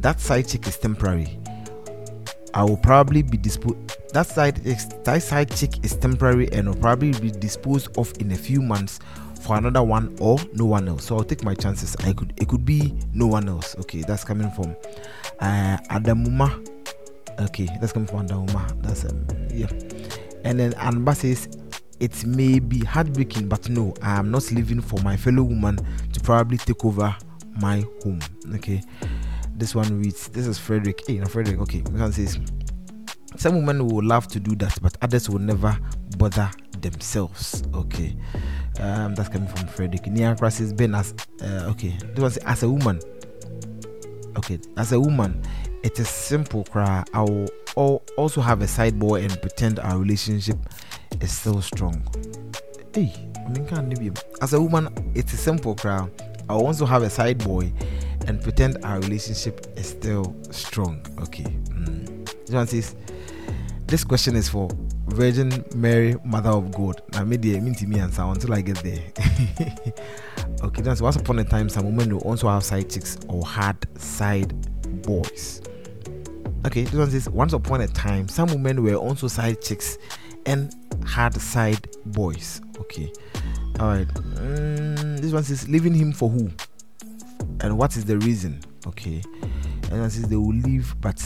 that 0.00 0.20
side 0.20 0.46
chick 0.48 0.66
is 0.66 0.76
temporary. 0.78 1.38
I 2.54 2.64
will 2.64 2.76
probably 2.76 3.22
be 3.22 3.36
disposed. 3.36 3.76
That 4.12 4.26
side 4.26 4.56
that 4.56 5.22
side 5.22 5.54
chick 5.54 5.84
is 5.84 5.94
temporary 5.96 6.50
and 6.52 6.68
will 6.68 6.76
probably 6.76 7.12
be 7.20 7.30
disposed 7.30 7.96
of 7.98 8.12
in 8.20 8.32
a 8.32 8.36
few 8.36 8.62
months 8.62 9.00
for 9.42 9.56
another 9.56 9.82
one 9.82 10.16
or 10.20 10.38
no 10.54 10.64
one 10.64 10.88
else. 10.88 11.04
So 11.04 11.16
I'll 11.16 11.24
take 11.24 11.44
my 11.44 11.54
chances. 11.54 11.94
I 11.96 12.12
could 12.12 12.32
it 12.36 12.48
could 12.48 12.64
be 12.64 12.94
no 13.12 13.26
one 13.26 13.48
else. 13.48 13.76
Okay, 13.80 14.02
that's 14.02 14.24
coming 14.24 14.50
from 14.50 14.76
uh, 15.40 15.76
Adamuma. 15.90 16.66
Okay, 17.40 17.68
that's 17.80 17.92
coming 17.92 18.08
from 18.08 18.26
Adamuma. 18.26 18.82
That's 18.82 19.04
um, 19.04 19.26
yeah. 19.52 19.68
And 20.44 20.58
then 20.58 20.72
Anba 20.74 21.16
says 21.16 21.48
it 22.00 22.24
may 22.24 22.58
be 22.58 22.80
heartbreaking, 22.80 23.48
but 23.48 23.68
no, 23.68 23.94
I 24.02 24.18
am 24.18 24.30
not 24.30 24.50
living 24.52 24.80
for 24.80 25.00
my 25.00 25.16
fellow 25.16 25.42
woman 25.42 25.78
to 26.12 26.20
probably 26.20 26.58
take 26.58 26.84
over 26.84 27.14
my 27.60 27.84
home. 28.02 28.20
Okay, 28.54 28.82
this 29.56 29.74
one 29.74 30.00
reads 30.00 30.28
this 30.28 30.46
is 30.46 30.58
Frederick. 30.58 31.02
Hey, 31.06 31.18
no, 31.18 31.26
Frederick. 31.26 31.60
Okay, 31.60 31.80
one 31.80 32.12
says 32.12 32.38
some 33.36 33.56
women 33.56 33.86
will 33.86 34.04
love 34.04 34.28
to 34.28 34.40
do 34.40 34.54
that, 34.56 34.78
but 34.80 34.96
others 35.02 35.28
will 35.28 35.40
never 35.40 35.76
bother 36.16 36.50
themselves. 36.80 37.62
Okay, 37.74 38.16
um, 38.80 39.14
that's 39.14 39.28
coming 39.28 39.48
from 39.48 39.66
Frederick. 39.68 40.04
Niakra 40.04 40.52
says 40.52 40.72
Ben 40.72 40.94
as 40.94 41.14
uh, 41.42 41.66
okay. 41.70 41.96
This 42.14 42.18
one 42.18 42.30
says 42.30 42.44
as 42.46 42.62
a 42.62 42.68
woman. 42.68 43.00
Okay, 44.36 44.60
as 44.76 44.92
a 44.92 45.00
woman, 45.00 45.42
it 45.82 45.98
is 45.98 46.00
a 46.00 46.04
simple. 46.04 46.64
Cry. 46.64 47.04
I 47.14 47.22
will 47.22 48.02
also 48.16 48.40
have 48.40 48.62
a 48.62 48.68
side 48.68 48.98
boy 48.98 49.22
and 49.22 49.40
pretend 49.40 49.78
our 49.78 49.98
relationship 49.98 50.58
is 51.20 51.36
still 51.36 51.62
strong. 51.62 52.02
Hey. 52.94 53.14
As 54.42 54.52
a 54.52 54.60
woman, 54.60 54.88
it's 55.14 55.32
a 55.32 55.36
simple 55.38 55.74
cry 55.74 56.06
I 56.48 56.54
will 56.54 56.66
also 56.66 56.86
have 56.86 57.02
a 57.02 57.10
side 57.10 57.38
boy 57.38 57.72
and 58.26 58.42
pretend 58.42 58.82
our 58.84 59.00
relationship 59.00 59.66
is 59.76 59.88
still 59.88 60.34
strong. 60.50 61.04
Okay. 61.20 61.44
Mm. 61.44 62.46
This 62.46 62.70
says, 62.70 62.96
this 63.86 64.04
question 64.04 64.34
is 64.34 64.48
for 64.48 64.70
Virgin 65.08 65.64
Mary, 65.74 66.16
Mother 66.24 66.50
of 66.50 66.72
God. 66.72 67.02
Now, 67.12 67.24
maybe 67.24 67.54
I 67.54 67.60
mean 67.60 67.74
to 67.76 67.86
me 67.86 68.00
answer 68.00 68.22
until 68.22 68.54
I 68.54 68.62
get 68.62 68.78
there. 68.78 69.02
okay, 70.62 70.82
that's 70.82 71.02
once 71.02 71.16
upon 71.16 71.38
a 71.38 71.44
time, 71.44 71.68
some 71.68 71.84
women 71.84 72.14
will 72.14 72.22
also 72.22 72.48
have 72.48 72.64
side 72.64 72.88
chicks 72.88 73.18
or 73.28 73.46
had 73.46 73.86
side 74.00 74.54
boys. 75.02 75.60
Okay, 76.66 76.82
this 76.82 76.94
one 76.94 77.10
says, 77.10 77.28
once 77.30 77.52
upon 77.52 77.80
a 77.80 77.88
time, 77.88 78.28
some 78.28 78.48
women 78.48 78.82
were 78.82 78.94
also 78.94 79.28
side 79.28 79.62
chicks 79.62 79.96
and 80.46 80.74
had 81.06 81.40
side 81.40 81.88
boys. 82.06 82.60
Okay, 82.78 83.12
all 83.78 83.88
right. 83.88 84.08
Mm, 84.08 85.20
this 85.20 85.32
one 85.32 85.44
says, 85.44 85.68
leaving 85.68 85.94
him 85.94 86.12
for 86.12 86.28
who? 86.28 86.50
And 87.60 87.78
what 87.78 87.96
is 87.96 88.04
the 88.04 88.18
reason? 88.18 88.60
Okay, 88.86 89.22
and 89.90 90.00
one 90.00 90.10
says 90.10 90.24
they 90.28 90.36
will 90.36 90.54
leave, 90.54 90.94
but 91.00 91.22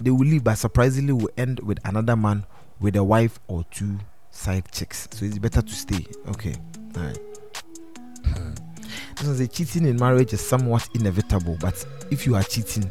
they 0.00 0.10
will 0.10 0.26
leave, 0.26 0.44
but 0.44 0.54
surprisingly 0.54 1.12
will 1.12 1.30
end 1.36 1.60
with 1.60 1.78
another 1.84 2.16
man 2.16 2.44
with 2.80 2.96
a 2.96 3.04
wife 3.04 3.38
or 3.48 3.64
two 3.70 3.98
side 4.30 4.70
chicks. 4.72 5.08
So 5.12 5.24
it's 5.24 5.38
better 5.38 5.62
to 5.62 5.72
stay. 5.72 6.06
Okay, 6.28 6.54
all 6.96 7.02
right. 7.02 7.18
This 9.16 9.26
one 9.26 9.36
says 9.36 9.48
cheating 9.50 9.86
in 9.86 9.96
marriage 9.96 10.32
is 10.32 10.40
somewhat 10.40 10.88
inevitable, 10.94 11.56
but 11.60 11.84
if 12.10 12.26
you 12.26 12.34
are 12.34 12.42
cheating, 12.42 12.90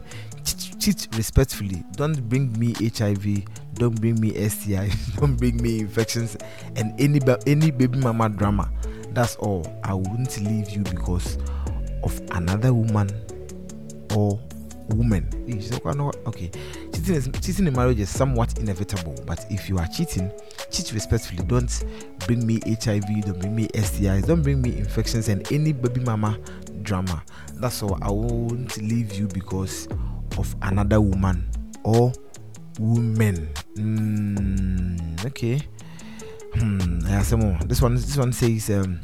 cheat, 0.82 1.08
respectfully. 1.16 1.84
Don't 1.96 2.28
bring 2.28 2.58
me 2.60 2.74
HIV. 2.74 3.44
Don't 3.76 4.00
bring 4.02 4.20
me 4.20 4.34
STI. 4.50 4.90
don't 5.18 5.36
bring 5.36 5.62
me 5.62 5.80
infections 5.80 6.36
and 6.76 7.00
any 7.00 7.22
any 7.46 7.70
baby 7.70 8.00
mama 8.00 8.30
drama. 8.30 8.72
That's 9.12 9.36
all. 9.36 9.66
I 9.84 9.94
wouldn't 9.94 10.42
leave 10.42 10.72
you 10.72 10.82
because 10.82 11.38
of 12.04 12.20
another 12.32 12.74
woman 12.74 13.10
or 14.16 14.40
woman. 14.90 15.30
Eh, 15.48 15.56
she 15.56 15.68
said, 15.68 15.82
"Oh, 15.86 15.92
no, 15.92 16.12
Okay, 16.26 16.50
cheating 16.94 17.16
is 17.16 17.30
cheating 17.42 17.68
in 17.68 17.74
marriage 17.74 18.00
is 18.00 18.10
somewhat 18.10 18.58
inevitable, 18.58 19.16
but 19.28 19.46
if 19.52 19.70
you 19.70 19.78
are 19.78 19.88
cheating, 19.88 20.32
cheat 20.72 20.94
respectfully. 20.94 21.44
Don't 21.46 21.84
bring 22.26 22.46
me 22.46 22.60
HIV. 22.66 23.26
Don't 23.26 23.40
bring 23.40 23.56
me 23.56 23.68
STIs. 23.76 24.26
Don't 24.26 24.42
bring 24.42 24.62
me 24.62 24.78
infections 24.78 25.30
and 25.30 25.50
any 25.52 25.74
baby 25.74 26.02
mama 26.02 26.40
drama. 26.82 27.24
That's 27.54 27.84
all. 27.84 28.00
I 28.02 28.10
won't 28.10 28.82
leave 28.82 29.14
you 29.14 29.28
because 29.28 29.88
of 30.38 30.56
another 30.62 31.02
woman 31.02 31.50
or 31.84 32.14
women. 32.80 33.50
Mm, 33.76 35.26
okay. 35.26 35.62
Hmm. 36.56 37.00
Yeah, 37.08 37.22
some 37.22 37.42
more. 37.42 37.58
This 37.66 37.82
one. 37.82 37.96
This 37.96 38.18
one 38.18 38.34
says. 38.34 38.70
Um, 38.70 39.02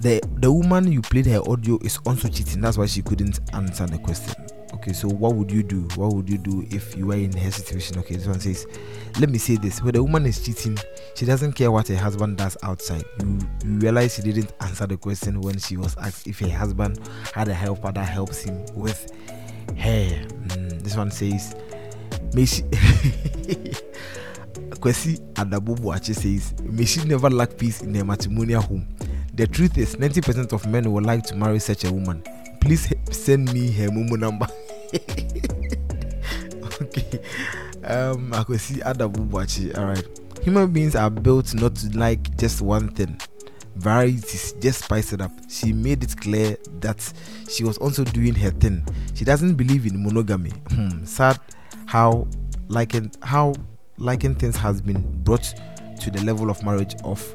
the 0.00 0.20
the 0.36 0.52
woman 0.52 0.92
you 0.92 1.02
played 1.02 1.26
her 1.26 1.40
audio 1.50 1.78
is 1.82 1.98
also 2.06 2.28
cheating. 2.28 2.60
That's 2.60 2.78
why 2.78 2.86
she 2.86 3.02
couldn't 3.02 3.40
answer 3.52 3.86
the 3.86 3.98
question. 3.98 4.34
Okay, 4.74 4.92
so 4.92 5.08
what 5.08 5.34
would 5.34 5.50
you 5.50 5.64
do? 5.64 5.88
What 5.96 6.14
would 6.14 6.30
you 6.30 6.38
do 6.38 6.64
if 6.70 6.96
you 6.96 7.06
were 7.08 7.16
in 7.16 7.36
her 7.36 7.50
situation? 7.50 7.98
Okay, 7.98 8.14
this 8.14 8.26
one 8.26 8.38
says, 8.38 8.64
let 9.18 9.28
me 9.28 9.38
say 9.38 9.56
this: 9.56 9.82
when 9.82 9.94
the 9.94 10.02
woman 10.02 10.26
is 10.26 10.44
cheating, 10.44 10.78
she 11.16 11.26
doesn't 11.26 11.54
care 11.54 11.72
what 11.72 11.88
her 11.88 11.96
husband 11.96 12.36
does 12.36 12.56
outside. 12.62 13.02
You, 13.20 13.38
you 13.64 13.78
realize 13.78 14.14
she 14.14 14.22
didn't 14.22 14.52
answer 14.60 14.86
the 14.86 14.96
question 14.96 15.40
when 15.40 15.58
she 15.58 15.76
was 15.76 15.96
asked 15.96 16.28
if 16.28 16.38
her 16.38 16.50
husband 16.50 17.00
had 17.34 17.48
a 17.48 17.54
helper 17.54 17.90
that 17.90 18.04
helps 18.04 18.42
him 18.42 18.64
with 18.74 19.10
hair. 19.76 20.26
Mm, 20.48 20.82
this 20.82 20.96
one 20.96 21.10
says, 21.10 21.54
may 22.34 22.44
she. 22.46 22.62
Kwesi 24.78 25.18
Adabubu 25.34 25.94
Ache 25.96 26.14
says, 26.14 26.54
may 26.62 26.84
she 26.84 27.02
never 27.04 27.28
lack 27.28 27.56
peace 27.56 27.82
in 27.82 27.94
her 27.94 28.04
matrimonial 28.04 28.62
home. 28.62 28.86
The 29.34 29.46
truth 29.46 29.76
is, 29.76 29.96
90% 29.96 30.52
of 30.52 30.66
men 30.66 30.90
would 30.92 31.04
like 31.04 31.24
to 31.24 31.34
marry 31.36 31.58
such 31.58 31.84
a 31.84 31.92
woman. 31.92 32.22
Please 32.60 32.92
send 33.10 33.52
me 33.52 33.70
her 33.72 33.88
Momo 33.88 34.18
number. 34.18 34.46
okay. 36.82 37.20
Um, 37.84 38.32
I 38.34 38.42
could 38.44 38.60
see 38.60 38.80
Adabu 38.80 39.28
Bachi. 39.30 39.74
Alright. 39.74 40.06
Human 40.42 40.70
beings 40.72 40.94
are 40.94 41.10
built 41.10 41.54
not 41.54 41.74
to 41.76 41.98
like 41.98 42.36
just 42.36 42.60
one 42.62 42.88
thing. 42.88 43.20
Varieties, 43.78 44.54
just 44.60 44.84
spice 44.84 45.12
it 45.12 45.20
up. 45.20 45.30
She 45.48 45.72
made 45.72 46.02
it 46.02 46.16
clear 46.16 46.56
that 46.80 47.12
she 47.48 47.64
was 47.64 47.78
also 47.78 48.04
doing 48.04 48.34
her 48.34 48.50
thing. 48.50 48.84
She 49.14 49.24
doesn't 49.24 49.54
believe 49.54 49.86
in 49.86 50.02
monogamy. 50.02 50.50
Hmm. 50.70 51.04
Sad 51.04 51.38
how 51.86 52.26
liking 52.68 53.10
how 53.22 53.54
liking 53.96 54.34
things 54.34 54.56
has 54.56 54.80
been 54.80 55.02
brought 55.22 55.54
to 56.00 56.10
the 56.10 56.22
level 56.24 56.50
of 56.50 56.62
marriage 56.62 56.94
of 57.04 57.34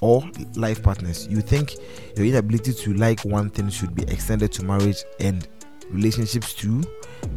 or 0.00 0.22
life 0.56 0.82
partners. 0.82 1.28
You 1.28 1.40
think 1.40 1.76
your 2.16 2.26
inability 2.26 2.72
to 2.72 2.94
like 2.94 3.20
one 3.20 3.50
thing 3.50 3.70
should 3.70 3.94
be 3.94 4.02
extended 4.04 4.52
to 4.52 4.64
marriage 4.64 5.04
and 5.20 5.46
relationships 5.90 6.54
too? 6.54 6.82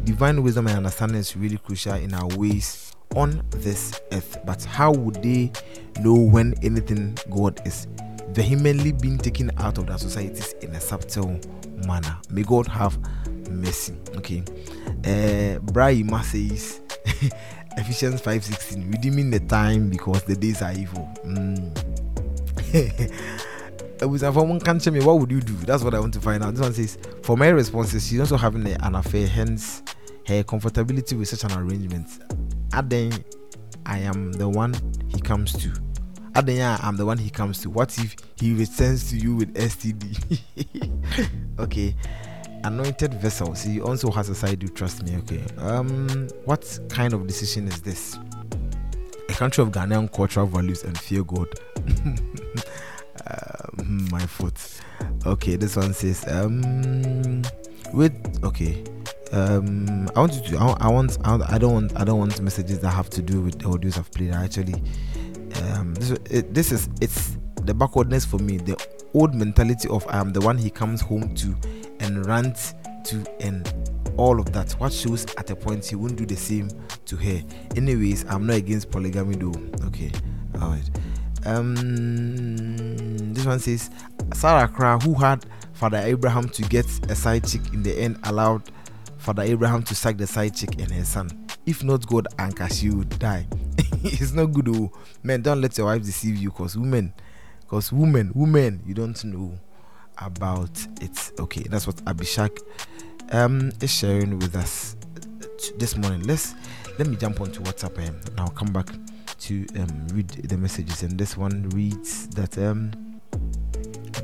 Divine 0.04 0.42
wisdom 0.42 0.66
and 0.66 0.78
understanding 0.78 1.18
is 1.18 1.36
really 1.36 1.58
crucial 1.58 1.94
in 1.94 2.12
our 2.12 2.28
ways 2.36 2.94
on 3.14 3.42
this 3.50 4.00
earth. 4.12 4.38
But 4.44 4.64
how 4.64 4.92
would 4.92 5.22
they 5.22 5.52
know 6.00 6.14
when 6.14 6.54
anything 6.62 7.16
God 7.30 7.60
is 7.64 7.86
vehemently 8.30 8.92
being 8.92 9.18
taken 9.18 9.50
out 9.58 9.78
of 9.78 9.86
their 9.86 9.98
societies 9.98 10.54
in 10.60 10.70
a 10.74 10.80
subtle 10.80 11.40
manner? 11.86 12.16
May 12.30 12.42
God 12.42 12.66
have 12.68 12.98
mercy. 13.50 13.94
Okay. 14.16 14.42
Uh 15.04 15.58
Brahima 15.60 16.22
says 16.22 16.80
Ephesians 17.76 18.22
5:16, 18.22 18.90
redeeming 18.90 19.30
the 19.30 19.40
time 19.40 19.90
because 19.90 20.22
the 20.24 20.34
days 20.34 20.62
are 20.62 20.72
evil. 20.72 21.08
Mm. 21.24 21.72
someone 24.18 24.60
can 24.60 24.78
tell 24.78 24.92
me 24.92 25.00
what 25.00 25.18
would 25.18 25.30
you 25.30 25.40
do? 25.40 25.52
That's 25.54 25.82
what 25.82 25.94
I 25.94 26.00
want 26.00 26.14
to 26.14 26.20
find 26.20 26.42
out. 26.42 26.52
This 26.54 26.62
one 26.62 26.72
says, 26.72 26.98
for 27.22 27.36
my 27.36 27.48
responses, 27.48 28.06
she's 28.06 28.20
also 28.20 28.36
having 28.36 28.66
an 28.66 28.94
affair, 28.94 29.26
hence 29.26 29.82
her 30.26 30.42
comfortability 30.42 31.18
with 31.18 31.28
such 31.28 31.44
an 31.50 31.58
arrangement. 31.58 32.08
And 32.72 32.90
then 32.90 33.24
I 33.84 33.98
am 33.98 34.32
the 34.32 34.48
one 34.48 34.74
he 35.08 35.20
comes 35.20 35.52
to. 35.62 35.72
I'm 36.36 36.96
the 36.96 37.06
one 37.06 37.16
he 37.18 37.30
comes 37.30 37.60
to. 37.62 37.70
What 37.70 37.96
if 37.98 38.14
he 38.36 38.52
returns 38.54 39.10
to 39.10 39.16
you 39.16 39.36
with 39.36 39.54
STD? 39.54 40.38
okay. 41.58 41.94
Anointed 42.62 43.14
vessel. 43.14 43.54
She 43.54 43.80
also 43.80 44.10
has 44.10 44.28
a 44.28 44.34
side 44.34 44.62
you 44.62 44.68
trust 44.68 45.02
me. 45.04 45.16
Okay. 45.18 45.42
Um, 45.56 46.28
what 46.44 46.78
kind 46.90 47.14
of 47.14 47.26
decision 47.26 47.68
is 47.68 47.80
this? 47.80 48.18
A 49.28 49.32
country 49.32 49.62
of 49.62 49.70
Ghanaian 49.70 50.12
cultural 50.12 50.46
values 50.46 50.82
and 50.82 50.98
fear 50.98 51.24
God. 51.24 51.48
um, 53.26 54.08
my 54.10 54.26
foot. 54.26 54.54
Okay, 55.24 55.56
this 55.56 55.76
one 55.76 55.94
says, 55.94 56.24
um, 56.28 57.42
wait, 57.92 58.12
okay. 58.44 58.84
Um, 59.32 60.08
I 60.14 60.20
want 60.20 60.32
to. 60.44 60.56
I, 60.58 60.76
I 60.80 60.88
want. 60.88 61.18
I, 61.24 61.38
I 61.48 61.58
don't 61.58 61.72
want. 61.72 62.00
I 62.00 62.04
don't 62.04 62.18
want 62.18 62.40
messages 62.40 62.78
that 62.80 62.90
have 62.90 63.10
to 63.10 63.22
do 63.22 63.40
with 63.40 63.58
the 63.58 63.64
audios 63.68 63.98
I've 63.98 64.10
played. 64.12 64.32
I 64.32 64.44
actually, 64.44 64.80
um, 65.72 65.94
this, 65.94 66.10
it, 66.30 66.54
this 66.54 66.72
is. 66.72 66.88
It's 67.00 67.36
the 67.62 67.74
backwardness 67.74 68.24
for 68.24 68.38
me. 68.38 68.58
The 68.58 68.76
old 69.14 69.34
mentality 69.34 69.88
of 69.88 70.06
I 70.08 70.18
am 70.18 70.32
the 70.32 70.40
one 70.40 70.56
he 70.58 70.70
comes 70.70 71.00
home 71.00 71.34
to, 71.36 71.56
and 72.00 72.26
rant 72.26 72.74
to, 73.04 73.24
and 73.40 73.72
all 74.16 74.40
of 74.40 74.52
that. 74.52 74.72
What 74.72 74.92
shows 74.92 75.26
at 75.36 75.50
a 75.50 75.56
point 75.56 75.84
he 75.84 75.96
won't 75.96 76.16
do 76.16 76.26
the 76.26 76.36
same 76.36 76.68
to 77.06 77.16
her. 77.16 77.42
Anyways, 77.76 78.24
I'm 78.28 78.46
not 78.46 78.56
against 78.56 78.90
polygamy 78.90 79.36
though. 79.36 79.86
Okay, 79.86 80.12
all 80.60 80.70
right. 80.70 80.90
Um, 81.44 83.34
this 83.34 83.46
one 83.46 83.60
says 83.60 83.90
Sarah 84.34 84.68
Kra, 84.68 85.00
who 85.02 85.14
had 85.14 85.46
Father 85.72 85.98
Abraham 85.98 86.48
to 86.48 86.62
get 86.62 86.86
a 87.10 87.14
side 87.14 87.46
chick 87.46 87.60
in 87.72 87.82
the 87.82 87.96
end, 87.96 88.18
allowed 88.24 88.62
Father 89.26 89.42
Abraham 89.42 89.82
to 89.82 89.92
sack 89.92 90.16
the 90.18 90.24
side 90.28 90.54
chick 90.54 90.78
and 90.80 90.88
her 90.92 91.04
son. 91.04 91.48
If 91.66 91.82
not 91.82 92.06
God, 92.06 92.28
Anka, 92.38 92.72
she 92.72 92.90
would 92.90 93.08
die. 93.18 93.44
it's 94.04 94.30
not 94.30 94.52
good, 94.52 94.68
oh. 94.68 94.92
Men, 95.24 95.42
don't 95.42 95.60
let 95.60 95.76
your 95.76 95.88
wife 95.88 96.04
deceive 96.04 96.36
you 96.36 96.50
because 96.50 96.76
women, 96.78 97.12
because 97.62 97.92
women, 97.92 98.30
women, 98.36 98.80
you 98.86 98.94
don't 98.94 99.24
know 99.24 99.58
about 100.18 100.70
it. 101.00 101.32
Okay, 101.40 101.64
that's 101.68 101.88
what 101.88 101.96
Abishak 102.04 102.56
um, 103.32 103.72
is 103.80 103.90
sharing 103.92 104.38
with 104.38 104.54
us 104.54 104.94
this 105.76 105.96
morning. 105.96 106.22
Let's 106.22 106.54
let 106.96 107.08
me 107.08 107.16
jump 107.16 107.40
onto 107.40 107.62
WhatsApp 107.62 107.98
and 107.98 108.30
I'll 108.38 108.50
come 108.50 108.72
back 108.72 108.86
to 109.40 109.66
um, 109.80 110.06
read 110.12 110.28
the 110.28 110.56
messages. 110.56 111.02
And 111.02 111.18
this 111.18 111.36
one 111.36 111.68
reads 111.70 112.28
that 112.28 112.56
um, 112.58 112.92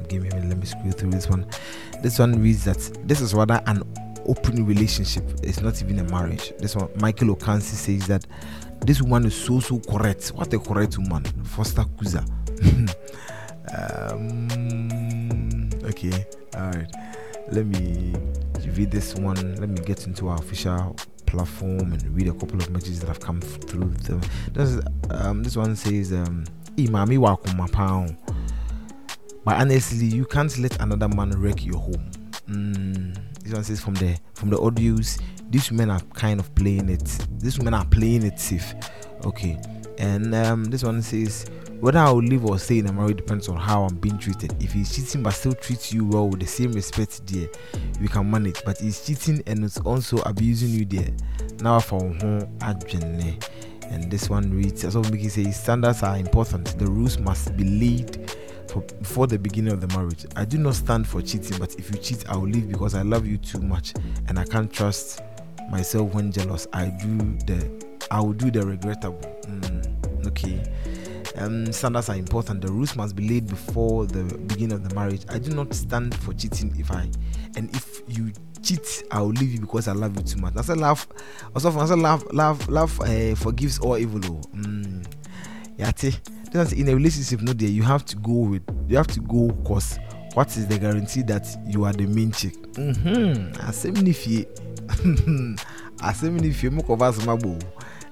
give 0.09 0.23
me 0.23 0.31
let 0.31 0.57
me 0.59 0.65
scroll 0.65 0.93
through 0.93 1.11
this 1.11 1.29
one. 1.29 1.45
This 2.05 2.20
one 2.20 2.41
reads 2.41 2.62
that 2.66 2.79
this 3.09 3.20
is 3.20 3.35
rather 3.35 3.61
an 3.66 3.83
open 4.27 4.65
relationship. 4.66 5.24
It's 5.43 5.61
not 5.61 5.81
even 5.82 5.99
a 5.99 6.05
marriage. 6.05 6.53
This 6.59 6.77
one, 6.77 6.89
Michael 6.97 7.35
Okansi 7.35 7.74
says 7.74 8.07
that 8.09 8.27
this 8.81 9.01
woman 9.01 9.27
is 9.27 9.35
so 9.35 9.61
so 9.61 9.78
correct. 9.78 10.28
What 10.28 10.53
a 10.53 10.59
correct 10.59 10.99
woman, 10.99 11.24
Foster 11.44 11.82
Kuza. 11.82 12.27
um, 14.12 15.70
okay, 15.85 16.27
all 16.57 16.70
right. 16.70 16.90
Let 17.51 17.66
me 17.66 18.15
read 18.77 18.90
this 18.90 19.15
one. 19.15 19.57
Let 19.57 19.69
me 19.69 19.81
get 19.85 20.07
into 20.07 20.28
our 20.28 20.36
official 20.39 20.97
platform 21.27 21.93
and 21.93 22.16
read 22.16 22.28
a 22.28 22.32
couple 22.32 22.57
of 22.57 22.70
messages 22.70 23.01
that 23.01 23.09
have 23.09 23.20
come 23.20 23.40
through. 23.40 23.90
The, 23.90 24.28
this, 24.53 24.81
um, 25.11 25.43
this 25.43 25.57
one 25.57 25.77
says, 25.77 26.12
um, 26.12 26.44
Imami 26.77 27.73
pound." 27.73 28.16
But 29.44 29.61
honestly, 29.61 30.07
you 30.07 30.24
can't 30.24 30.57
let 30.59 30.81
another 30.81 31.09
man 31.09 31.31
wreck 31.32 31.65
your 31.65 31.78
home. 31.78 32.11
Mm, 32.49 33.19
this 33.43 33.52
one 33.52 33.64
says 33.64 33.81
from 33.81 33.94
the 33.94 34.19
from 34.35 34.51
the 34.51 34.56
audios, 34.56 35.20
these 35.51 35.70
women 35.70 35.90
are 35.90 36.01
kind 36.14 36.40
of 36.40 36.55
playing 36.55 36.89
it. 36.89 37.05
These 37.39 37.59
women 37.59 37.74
are 37.74 37.85
playing 37.86 38.24
it 38.24 38.39
safe. 38.39 38.74
Okay. 39.24 39.60
And 39.98 40.35
um, 40.35 40.64
this 40.64 40.82
one 40.82 41.02
says 41.02 41.47
whether 41.82 41.98
I 41.98 42.10
will 42.12 42.23
live 42.23 42.44
or 42.44 42.60
stay 42.60 42.78
in 42.78 42.86
a 42.86 42.93
marriage 42.93 43.16
depends 43.16 43.48
on 43.48 43.56
how 43.56 43.82
I'm 43.82 43.97
being 43.97 44.16
treated. 44.16 44.55
If 44.62 44.73
he's 44.73 44.94
cheating 44.94 45.24
but 45.24 45.32
still 45.32 45.52
treats 45.52 45.93
you 45.93 46.06
well 46.06 46.28
with 46.28 46.39
the 46.39 46.47
same 46.47 46.73
respect, 46.73 47.27
dear, 47.27 47.48
we 48.01 48.06
can 48.06 48.31
manage. 48.31 48.64
But 48.64 48.78
he's 48.78 49.05
cheating 49.05 49.43
and 49.48 49.64
it's 49.64 49.78
also 49.81 50.19
abusing 50.19 50.70
you, 50.70 50.85
dear. 50.85 51.09
Now 51.60 51.81
for 51.81 51.98
home 51.98 52.56
agenda. 52.62 53.36
and 53.90 54.10
this 54.10 54.31
one 54.31 54.51
reads 54.52 54.85
as 54.85 54.94
Mickey 55.10 55.28
says 55.28 55.60
standards 55.60 56.05
are 56.05 56.16
important. 56.16 56.78
The 56.78 56.86
rules 56.86 57.19
must 57.19 57.56
be 57.56 57.64
laid 57.64 58.32
for, 58.73 58.81
before 58.81 59.27
the 59.27 59.39
beginning 59.39 59.73
of 59.73 59.81
the 59.81 59.89
marriage. 59.97 60.24
I 60.35 60.44
do 60.44 60.57
not 60.59 60.74
stand 60.74 61.07
for 61.07 61.20
cheating, 61.20 61.59
but 61.59 61.74
if 61.78 61.90
you 61.90 61.99
cheat, 61.99 62.28
I 62.28 62.36
will 62.36 62.49
leave 62.49 62.70
because 62.70 62.94
I 62.94 63.03
love 63.03 63.27
you 63.27 63.36
too 63.36 63.61
much 63.61 63.93
and 64.28 64.39
I 64.39 64.44
can't 64.44 64.73
trust 64.73 65.20
myself 65.70 66.15
when 66.15 66.32
jealous. 66.32 66.66
I 66.73 66.86
do 66.86 67.19
the 67.47 67.93
I 68.11 68.20
will 68.20 68.32
do 68.32 68.51
the 68.51 68.66
regrettable. 68.66 69.20
Mm, 69.43 70.27
okay. 70.27 70.62
Um, 71.36 71.73
standards 71.73 72.09
are 72.09 72.16
important. 72.16 72.61
The 72.62 72.70
rules 72.70 72.97
must 72.97 73.15
be 73.16 73.27
laid 73.28 73.47
before 73.47 74.07
the 74.07 74.24
beginning 74.24 74.73
of 74.73 74.89
the 74.89 74.94
marriage. 74.94 75.24
I 75.28 75.39
do 75.39 75.55
not 75.55 75.73
stand 75.74 76.15
for 76.15 76.32
cheating 76.32 76.74
if 76.78 76.90
I 76.90 77.09
and 77.57 77.74
if 77.77 78.03
you 78.09 78.32
cheat, 78.62 79.05
I 79.11 79.20
will 79.20 79.28
leave 79.28 79.53
you 79.53 79.61
because 79.61 79.89
I 79.89 79.93
love 79.93 80.16
you 80.16 80.23
too 80.23 80.39
much. 80.40 80.57
I 80.57 80.62
said 80.62 80.78
love. 80.78 81.07
Also, 81.55 81.70
I 81.70 81.85
love, 81.94 82.24
love, 82.32 82.69
love 82.69 83.01
uh, 83.01 83.35
forgives 83.35 83.78
all 83.81 83.99
evil. 83.99 84.20
Oh. 84.24 84.57
Mm. 84.57 85.07
Yate 85.78 86.20
in 86.55 86.89
a 86.89 86.95
relationship 86.95 87.41
no 87.41 87.53
there 87.53 87.69
you 87.69 87.83
have 87.83 88.05
to 88.05 88.16
go 88.16 88.33
with 88.33 88.62
you 88.89 88.97
have 88.97 89.07
to 89.07 89.20
go 89.20 89.51
cause 89.65 89.99
what 90.35 90.49
is 90.57 90.66
the 90.66 90.79
guarantee 90.79 91.23
that 91.23 91.47
you 91.66 91.85
are 91.85 91.93
the 91.93 92.07
main 92.07 92.33
chick? 92.33 92.55
Mm-hmm. 92.73 93.53
asɛm 93.69 94.03
ne 94.03 94.12
fie. 94.12 94.47
Asɛm 96.03 96.41
ne 96.41 96.51
fie 96.53 96.70
mo 96.70 96.83
kɔfa 96.83 97.12
asɛm 97.12 97.62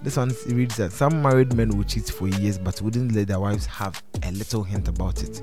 this 0.02 0.16
one 0.16 0.32
reads 0.48 0.76
that 0.76 0.92
some 0.92 1.20
married 1.20 1.54
men 1.54 1.68
will 1.76 1.84
cheat 1.84 2.08
for 2.08 2.28
years 2.28 2.58
but 2.58 2.80
wouldn't 2.80 3.12
let 3.12 3.28
their 3.28 3.40
wives 3.40 3.66
have 3.66 4.02
a 4.22 4.32
little 4.32 4.62
hint 4.62 4.88
about 4.88 5.22
it. 5.22 5.42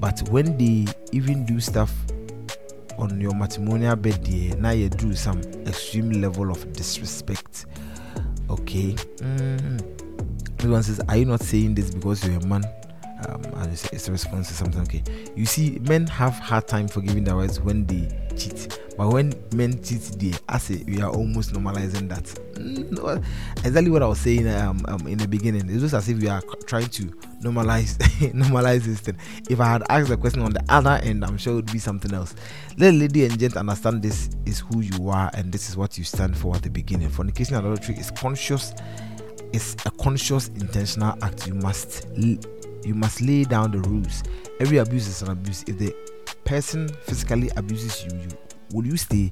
But 0.00 0.26
when 0.30 0.56
they 0.56 0.86
even 1.12 1.44
do 1.44 1.60
stuff 1.60 1.92
on 2.98 3.20
your 3.20 3.34
matrimonial 3.34 3.96
bed 3.96 4.24
there 4.24 4.56
now 4.56 4.70
you 4.70 4.88
do 4.88 5.14
some 5.14 5.40
extreme 5.66 6.12
level 6.22 6.50
of 6.50 6.72
disrespect. 6.72 7.66
Okay? 8.50 8.92
Mm-hmm. 8.92 10.07
Everyone 10.58 10.82
says, 10.82 11.00
Are 11.08 11.16
you 11.16 11.24
not 11.24 11.40
saying 11.40 11.74
this 11.76 11.90
because 11.90 12.26
you're 12.26 12.40
a 12.40 12.46
man? 12.46 12.64
Um, 13.26 13.42
and 13.56 13.72
it's, 13.72 13.84
it's 13.86 14.08
a 14.08 14.12
response 14.12 14.48
to 14.48 14.54
something. 14.54 14.80
Okay, 14.82 15.02
you 15.34 15.44
see, 15.44 15.78
men 15.82 16.06
have 16.06 16.34
hard 16.34 16.68
time 16.68 16.86
forgiving 16.86 17.24
their 17.24 17.36
wives 17.36 17.60
when 17.60 17.84
they 17.84 18.08
cheat, 18.36 18.78
but 18.96 19.08
when 19.08 19.34
men 19.54 19.82
cheat, 19.82 20.02
they 20.18 20.32
I 20.48 20.58
say 20.58 20.84
we 20.86 21.00
are 21.00 21.10
almost 21.10 21.52
normalizing 21.52 22.08
that. 22.10 22.24
Mm, 22.54 22.92
no, 22.92 23.22
exactly 23.64 23.90
what 23.90 24.02
I 24.04 24.06
was 24.06 24.20
saying 24.20 24.48
um, 24.48 24.84
um, 24.86 25.06
in 25.08 25.18
the 25.18 25.26
beginning. 25.26 25.68
It's 25.68 25.80
just 25.80 25.94
as 25.94 26.08
if 26.08 26.18
we 26.18 26.28
are 26.28 26.40
trying 26.66 26.88
to 26.90 27.04
normalize 27.42 27.96
normalize 28.32 28.82
this 28.82 29.00
thing. 29.00 29.16
If 29.50 29.58
I 29.58 29.66
had 29.66 29.82
asked 29.88 30.10
the 30.10 30.16
question 30.16 30.42
on 30.42 30.52
the 30.52 30.64
other 30.68 31.00
end, 31.02 31.24
I'm 31.24 31.38
sure 31.38 31.54
it 31.54 31.56
would 31.56 31.72
be 31.72 31.80
something 31.80 32.14
else. 32.14 32.36
Let 32.76 32.94
lady 32.94 33.24
and 33.24 33.36
gent 33.38 33.56
understand 33.56 34.02
this 34.02 34.30
is 34.46 34.60
who 34.60 34.80
you 34.80 35.08
are 35.08 35.30
and 35.34 35.50
this 35.50 35.68
is 35.68 35.76
what 35.76 35.98
you 35.98 36.04
stand 36.04 36.36
for 36.36 36.54
at 36.54 36.62
the 36.62 36.70
beginning. 36.70 37.08
Fornication 37.08 37.56
and 37.56 37.66
adultery 37.66 37.96
is 37.96 38.12
conscious 38.12 38.74
is 39.52 39.76
a 39.86 39.90
conscious 39.90 40.48
intentional 40.48 41.16
act. 41.22 41.46
You 41.46 41.54
must 41.54 42.06
you 42.16 42.94
must 42.94 43.20
lay 43.20 43.44
down 43.44 43.72
the 43.72 43.78
rules. 43.78 44.22
Every 44.60 44.78
abuse 44.78 45.06
is 45.06 45.22
an 45.22 45.30
abuse. 45.30 45.64
If 45.66 45.78
the 45.78 45.94
person 46.44 46.88
physically 47.04 47.50
abuses 47.56 48.04
you 48.04 48.18
you 48.18 48.28
will 48.72 48.86
you 48.86 48.96
stay? 48.96 49.30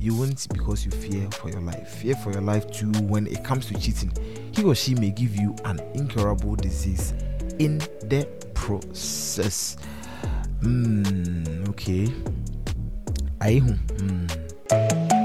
You 0.00 0.14
won't 0.14 0.46
because 0.52 0.84
you 0.84 0.90
fear 0.90 1.28
for 1.32 1.50
your 1.50 1.60
life. 1.60 1.88
Fear 1.96 2.16
for 2.16 2.32
your 2.32 2.42
life 2.42 2.70
too 2.70 2.92
when 3.02 3.26
it 3.26 3.42
comes 3.44 3.66
to 3.66 3.74
cheating. 3.78 4.12
He 4.52 4.62
or 4.62 4.74
she 4.74 4.94
may 4.94 5.10
give 5.10 5.36
you 5.36 5.54
an 5.64 5.80
incurable 5.94 6.56
disease 6.56 7.12
in 7.58 7.78
the 7.78 8.28
process. 8.54 9.76
Mm, 10.60 11.68
okay. 11.68 12.12
I 13.40 13.60
mm. 13.60 15.15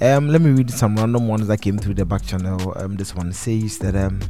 Um, 0.00 0.28
let 0.28 0.42
me 0.42 0.50
read 0.50 0.70
some 0.70 0.94
random 0.96 1.26
ones 1.26 1.46
that 1.46 1.62
came 1.62 1.78
through 1.78 1.94
the 1.94 2.04
back 2.04 2.24
channel. 2.26 2.74
Um, 2.76 2.96
this 2.96 3.14
one 3.14 3.32
says 3.32 3.78
that 3.78 3.96
um, 3.96 4.20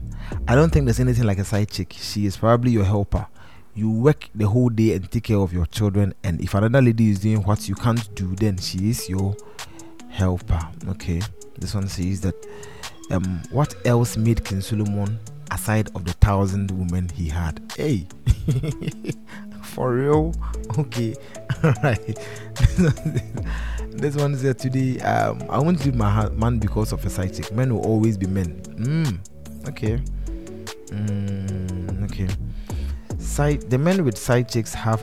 I 0.47 0.55
don't 0.55 0.71
think 0.71 0.87
there's 0.87 1.01
anything 1.01 1.25
like 1.25 1.39
a 1.39 1.45
side 1.45 1.71
chick. 1.71 1.93
She 1.99 2.25
is 2.25 2.37
probably 2.37 2.71
your 2.71 2.85
helper. 2.85 3.27
You 3.75 3.91
work 3.91 4.29
the 4.35 4.47
whole 4.49 4.69
day 4.69 4.95
and 4.95 5.11
take 5.11 5.25
care 5.25 5.39
of 5.39 5.53
your 5.53 5.67
children, 5.67 6.15
and 6.23 6.41
if 6.41 6.55
another 6.55 6.81
lady 6.81 7.11
is 7.11 7.19
doing 7.19 7.43
what 7.43 7.69
you 7.69 7.75
can't 7.75 8.15
do, 8.15 8.35
then 8.37 8.59
she 8.59 8.91
is 8.91 9.09
your 9.09 9.37
helper. 10.09 10.61
Okay. 10.89 11.21
This 11.59 11.75
one 11.75 11.89
says 11.89 12.21
that 12.21 12.35
um, 13.11 13.43
what 13.51 13.75
else 13.85 14.17
made 14.17 14.45
King 14.45 14.61
Solomon 14.61 15.19
aside 15.51 15.91
of 15.95 16.05
the 16.05 16.13
thousand 16.15 16.71
women 16.71 17.09
he 17.09 17.29
had? 17.29 17.61
Hey, 17.77 18.07
for 19.63 19.95
real? 19.95 20.35
Okay, 20.79 21.15
all 21.65 21.75
right. 21.83 22.19
This 23.97 24.15
one 24.15 24.35
is 24.35 24.43
today. 24.57 25.01
Um, 25.01 25.43
I 25.49 25.59
won't 25.59 25.83
leave 25.87 25.95
my 25.95 26.29
man 26.29 26.59
because 26.59 26.93
of 26.93 27.05
a 27.07 27.09
side 27.09 27.35
chick. 27.35 27.51
Men 27.53 27.75
will 27.75 27.85
always 27.87 28.19
be 28.19 28.27
men. 28.27 28.61
Mm, 28.77 29.69
okay. 29.69 29.99
Mm, 30.89 32.05
okay. 32.05 32.29
Side 33.19 33.71
the 33.71 33.79
men 33.79 34.05
with 34.05 34.19
side 34.19 34.51
chicks 34.51 34.75
have 34.75 35.03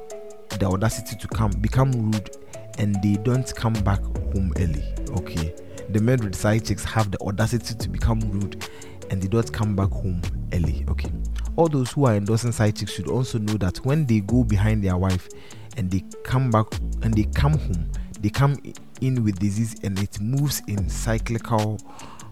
the 0.59 0.67
audacity 0.67 1.15
to 1.17 1.27
come 1.27 1.49
become 1.59 1.91
rude 1.91 2.37
and 2.77 2.95
they 3.01 3.15
don't 3.15 3.53
come 3.55 3.73
back 3.73 3.99
home 3.99 4.53
early. 4.57 4.83
Okay. 5.17 5.55
The 5.89 5.99
men 5.99 6.19
with 6.23 6.35
side 6.35 6.63
chicks 6.63 6.83
have 6.85 7.09
the 7.09 7.19
audacity 7.21 7.73
to 7.73 7.89
become 7.89 8.19
rude 8.19 8.63
and 9.09 9.19
they 9.19 9.27
don't 9.27 9.51
come 9.51 9.75
back 9.75 9.89
home 9.89 10.21
early. 10.53 10.85
Okay. 10.89 11.11
All 11.55 11.67
those 11.67 11.91
who 11.91 12.05
are 12.05 12.13
endorsing 12.13 12.51
side 12.51 12.75
chicks 12.75 12.93
should 12.93 13.07
also 13.07 13.39
know 13.39 13.53
that 13.57 13.77
when 13.77 14.05
they 14.05 14.19
go 14.19 14.43
behind 14.43 14.83
their 14.83 14.97
wife 14.97 15.29
and 15.77 15.89
they 15.89 16.03
come 16.23 16.51
back 16.51 16.67
and 17.01 17.15
they 17.15 17.23
come 17.23 17.57
home, 17.57 17.89
they 18.21 18.29
come 18.29 18.57
in 19.03 19.23
with 19.23 19.37
disease 19.39 19.75
and 19.83 19.99
it 19.99 20.19
moves 20.21 20.61
in 20.67 20.89
cyclical 20.89 21.77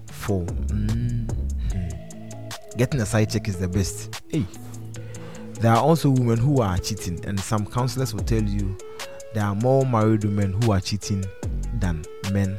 form. 0.05 0.47
Mm-hmm. 0.47 1.27
Getting 2.77 3.01
a 3.01 3.05
side 3.05 3.29
check 3.29 3.47
is 3.47 3.57
the 3.57 3.67
best. 3.67 4.21
Hey, 4.29 4.45
there 5.59 5.73
are 5.73 5.83
also 5.83 6.09
women 6.09 6.37
who 6.37 6.61
are 6.61 6.77
cheating, 6.77 7.23
and 7.25 7.39
some 7.39 7.65
counselors 7.65 8.13
will 8.13 8.23
tell 8.23 8.41
you 8.41 8.77
there 9.33 9.43
are 9.43 9.55
more 9.55 9.85
married 9.85 10.23
women 10.23 10.53
who 10.61 10.71
are 10.71 10.79
cheating 10.79 11.25
than 11.79 12.05
men. 12.31 12.57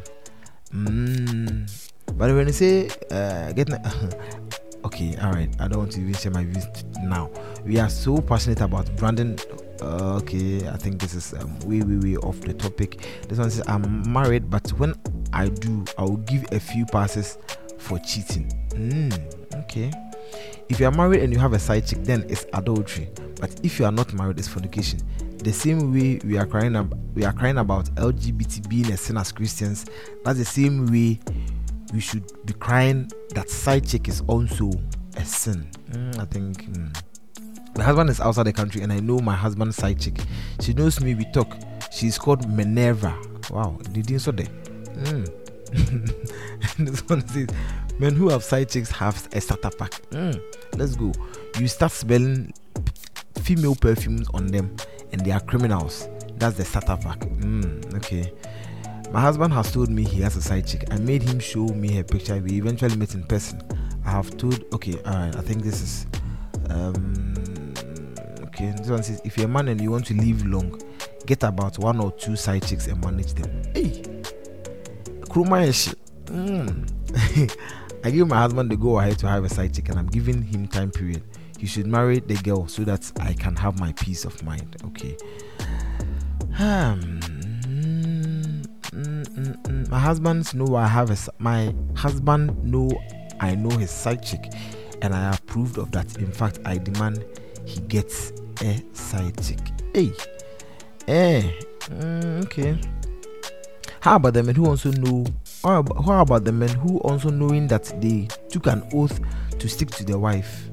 Mm. 0.72 1.90
But 2.16 2.34
when 2.34 2.46
you 2.46 2.52
say 2.52 2.90
uh, 3.10 3.52
getting, 3.52 3.76
okay, 4.84 5.16
all 5.16 5.32
right, 5.32 5.48
I 5.58 5.68
don't 5.68 5.78
want 5.78 5.92
to 5.92 6.00
even 6.00 6.14
share 6.14 6.32
my 6.32 6.44
views 6.44 6.66
now. 7.02 7.30
We 7.64 7.78
are 7.78 7.88
so 7.88 8.18
passionate 8.18 8.60
about 8.60 8.94
branding 8.96 9.38
okay, 9.82 10.68
I 10.68 10.76
think 10.76 11.00
this 11.00 11.14
is 11.14 11.34
um, 11.34 11.58
way, 11.60 11.80
way, 11.80 11.96
way 11.96 12.16
off 12.16 12.40
the 12.40 12.54
topic. 12.54 13.00
This 13.28 13.38
one 13.38 13.50
says, 13.50 13.64
I'm 13.66 14.10
married, 14.12 14.50
but 14.50 14.68
when 14.78 14.94
I 15.32 15.48
do, 15.48 15.84
I 15.98 16.02
will 16.02 16.18
give 16.18 16.44
a 16.52 16.60
few 16.60 16.84
passes 16.86 17.38
for 17.78 17.98
cheating. 17.98 18.48
Mm, 18.70 19.54
okay. 19.64 19.90
If 20.68 20.80
you 20.80 20.86
are 20.86 20.92
married 20.92 21.22
and 21.22 21.32
you 21.32 21.38
have 21.38 21.52
a 21.52 21.58
side 21.58 21.86
chick, 21.86 22.02
then 22.04 22.24
it's 22.28 22.46
adultery. 22.52 23.08
But 23.40 23.58
if 23.62 23.78
you 23.78 23.84
are 23.84 23.92
not 23.92 24.12
married, 24.14 24.38
it's 24.38 24.48
fornication. 24.48 25.00
The 25.38 25.52
same 25.52 25.92
way 25.92 26.20
we 26.24 26.38
are 26.38 26.46
crying, 26.46 26.76
ab- 26.76 26.96
we 27.14 27.24
are 27.24 27.32
crying 27.32 27.58
about 27.58 27.86
LGBT 27.96 28.68
being 28.68 28.90
a 28.92 28.96
sin 28.96 29.16
as 29.16 29.32
Christians. 29.32 29.86
That's 30.24 30.38
the 30.38 30.44
same 30.44 30.86
way 30.86 31.18
we 31.92 32.00
should 32.00 32.24
be 32.46 32.52
crying 32.54 33.10
that 33.34 33.50
side 33.50 33.86
chick 33.86 34.08
is 34.08 34.22
also 34.28 34.70
a 35.16 35.24
sin. 35.24 35.68
Mm, 35.90 36.18
I 36.20 36.24
think. 36.26 36.64
mm. 36.72 37.02
My 37.76 37.84
husband 37.84 38.10
is 38.10 38.20
outside 38.20 38.44
the 38.44 38.52
country, 38.52 38.82
and 38.82 38.92
I 38.92 39.00
know 39.00 39.18
my 39.18 39.34
husband's 39.34 39.76
side 39.76 40.00
chick. 40.00 40.18
She 40.60 40.74
knows 40.74 41.00
me. 41.00 41.14
We 41.14 41.24
talk. 41.32 41.56
She's 41.90 42.18
called 42.18 42.48
Minerva. 42.48 43.16
Wow, 43.50 43.78
did 43.92 44.10
you 44.10 44.18
saw 44.18 44.32
that? 44.32 44.48
Mm. 45.04 45.42
this 46.78 47.00
one 47.08 47.26
says, 47.26 47.48
men 47.98 48.14
who 48.14 48.28
have 48.28 48.44
side 48.44 48.68
chicks 48.68 48.90
have 48.90 49.28
a 49.32 49.40
starter 49.40 49.70
pack. 49.70 49.90
Mm. 50.10 50.40
Let's 50.76 50.96
go. 50.96 51.12
You 51.58 51.68
start 51.68 51.92
smelling 51.92 52.52
female 53.42 53.74
perfumes 53.74 54.28
on 54.34 54.46
them, 54.46 54.76
and 55.12 55.24
they 55.24 55.30
are 55.30 55.40
criminals. 55.40 56.08
That's 56.36 56.56
the 56.56 56.64
starter 56.64 56.96
pack. 56.96 57.20
Mm, 57.20 57.94
okay. 57.96 58.32
My 59.12 59.20
husband 59.20 59.52
has 59.52 59.70
told 59.72 59.90
me 59.90 60.04
he 60.04 60.20
has 60.22 60.36
a 60.36 60.42
side 60.42 60.66
chick. 60.66 60.84
I 60.90 60.96
made 60.98 61.22
him 61.22 61.38
show 61.38 61.66
me 61.68 61.94
her 61.96 62.04
picture. 62.04 62.36
We 62.38 62.52
eventually 62.52 62.96
met 62.96 63.14
in 63.14 63.24
person. 63.24 63.62
I 64.04 64.10
have 64.10 64.36
told. 64.36 64.64
Okay, 64.74 64.96
alright. 65.06 65.36
I 65.36 65.40
think 65.40 65.62
this 65.62 65.82
is. 65.82 66.06
Um, 66.70 67.34
okay, 68.54 68.72
this 68.76 68.88
one 68.88 69.02
says 69.02 69.20
if 69.24 69.36
you're 69.36 69.46
a 69.46 69.48
man 69.48 69.68
and 69.68 69.80
you 69.80 69.90
want 69.90 70.06
to 70.06 70.14
live 70.14 70.44
long, 70.46 70.80
get 71.26 71.42
about 71.42 71.78
one 71.78 72.00
or 72.00 72.12
two 72.12 72.36
side 72.36 72.66
chicks 72.66 72.86
and 72.86 73.02
manage 73.04 73.34
them. 73.34 73.62
Hey, 73.74 74.02
Krumayesh. 75.22 75.94
Mm. 76.26 77.58
I 78.04 78.10
give 78.10 78.28
my 78.28 78.38
husband 78.38 78.70
the 78.70 78.76
go 78.76 78.98
ahead 78.98 79.18
to 79.20 79.28
have 79.28 79.44
a 79.44 79.48
side 79.48 79.74
chick, 79.74 79.88
and 79.88 79.98
I'm 79.98 80.06
giving 80.06 80.42
him 80.42 80.66
time 80.66 80.90
period. 80.90 81.22
He 81.58 81.66
should 81.66 81.86
marry 81.86 82.18
the 82.18 82.34
girl 82.34 82.66
so 82.66 82.82
that 82.84 83.10
I 83.20 83.32
can 83.34 83.54
have 83.56 83.78
my 83.78 83.92
peace 83.92 84.24
of 84.24 84.42
mind. 84.42 84.76
Okay. 84.86 85.16
Um, 86.58 87.20
mm, 87.62 88.66
mm, 88.90 89.62
mm, 89.62 89.88
my 89.88 89.98
husband 89.98 90.52
know 90.54 90.74
I 90.74 90.86
have 90.86 91.10
a 91.10 91.16
my 91.38 91.74
husband 91.94 92.62
know 92.64 92.90
I 93.40 93.54
know 93.54 93.70
his 93.78 93.90
side 93.90 94.24
chick, 94.24 94.52
and 95.00 95.14
I 95.14 95.34
approved 95.34 95.78
of 95.78 95.92
that. 95.92 96.18
In 96.18 96.32
fact, 96.32 96.58
I 96.64 96.78
demand 96.78 97.24
he 97.64 97.80
gets 97.82 98.32
chick. 98.62 99.58
Hey, 99.94 100.12
eh, 101.08 101.42
mm, 101.90 102.44
okay. 102.44 102.78
How 104.00 104.16
about 104.16 104.34
the 104.34 104.42
men 104.42 104.54
who 104.54 104.66
also 104.66 104.90
know? 104.92 105.26
How 105.62 105.80
about, 105.80 106.04
how 106.04 106.22
about 106.22 106.44
the 106.44 106.52
men 106.52 106.68
who 106.68 106.98
also 106.98 107.30
knowing 107.30 107.68
that 107.68 107.84
they 108.00 108.28
took 108.48 108.66
an 108.66 108.82
oath 108.92 109.20
to 109.58 109.68
stick 109.68 109.90
to 109.92 110.04
their 110.04 110.18
wife? 110.18 110.68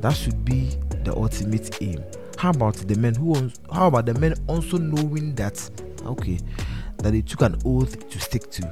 That 0.00 0.12
should 0.12 0.44
be 0.44 0.70
the 1.04 1.14
ultimate 1.14 1.82
aim. 1.82 2.02
How 2.36 2.50
about 2.50 2.74
the 2.76 2.96
men 2.96 3.14
who? 3.14 3.50
How 3.72 3.88
about 3.88 4.06
the 4.06 4.14
men 4.14 4.34
also 4.46 4.78
knowing 4.78 5.34
that? 5.36 5.70
Okay, 6.04 6.38
that 6.98 7.10
they 7.10 7.22
took 7.22 7.42
an 7.42 7.60
oath 7.64 8.08
to 8.08 8.20
stick 8.20 8.50
to 8.52 8.62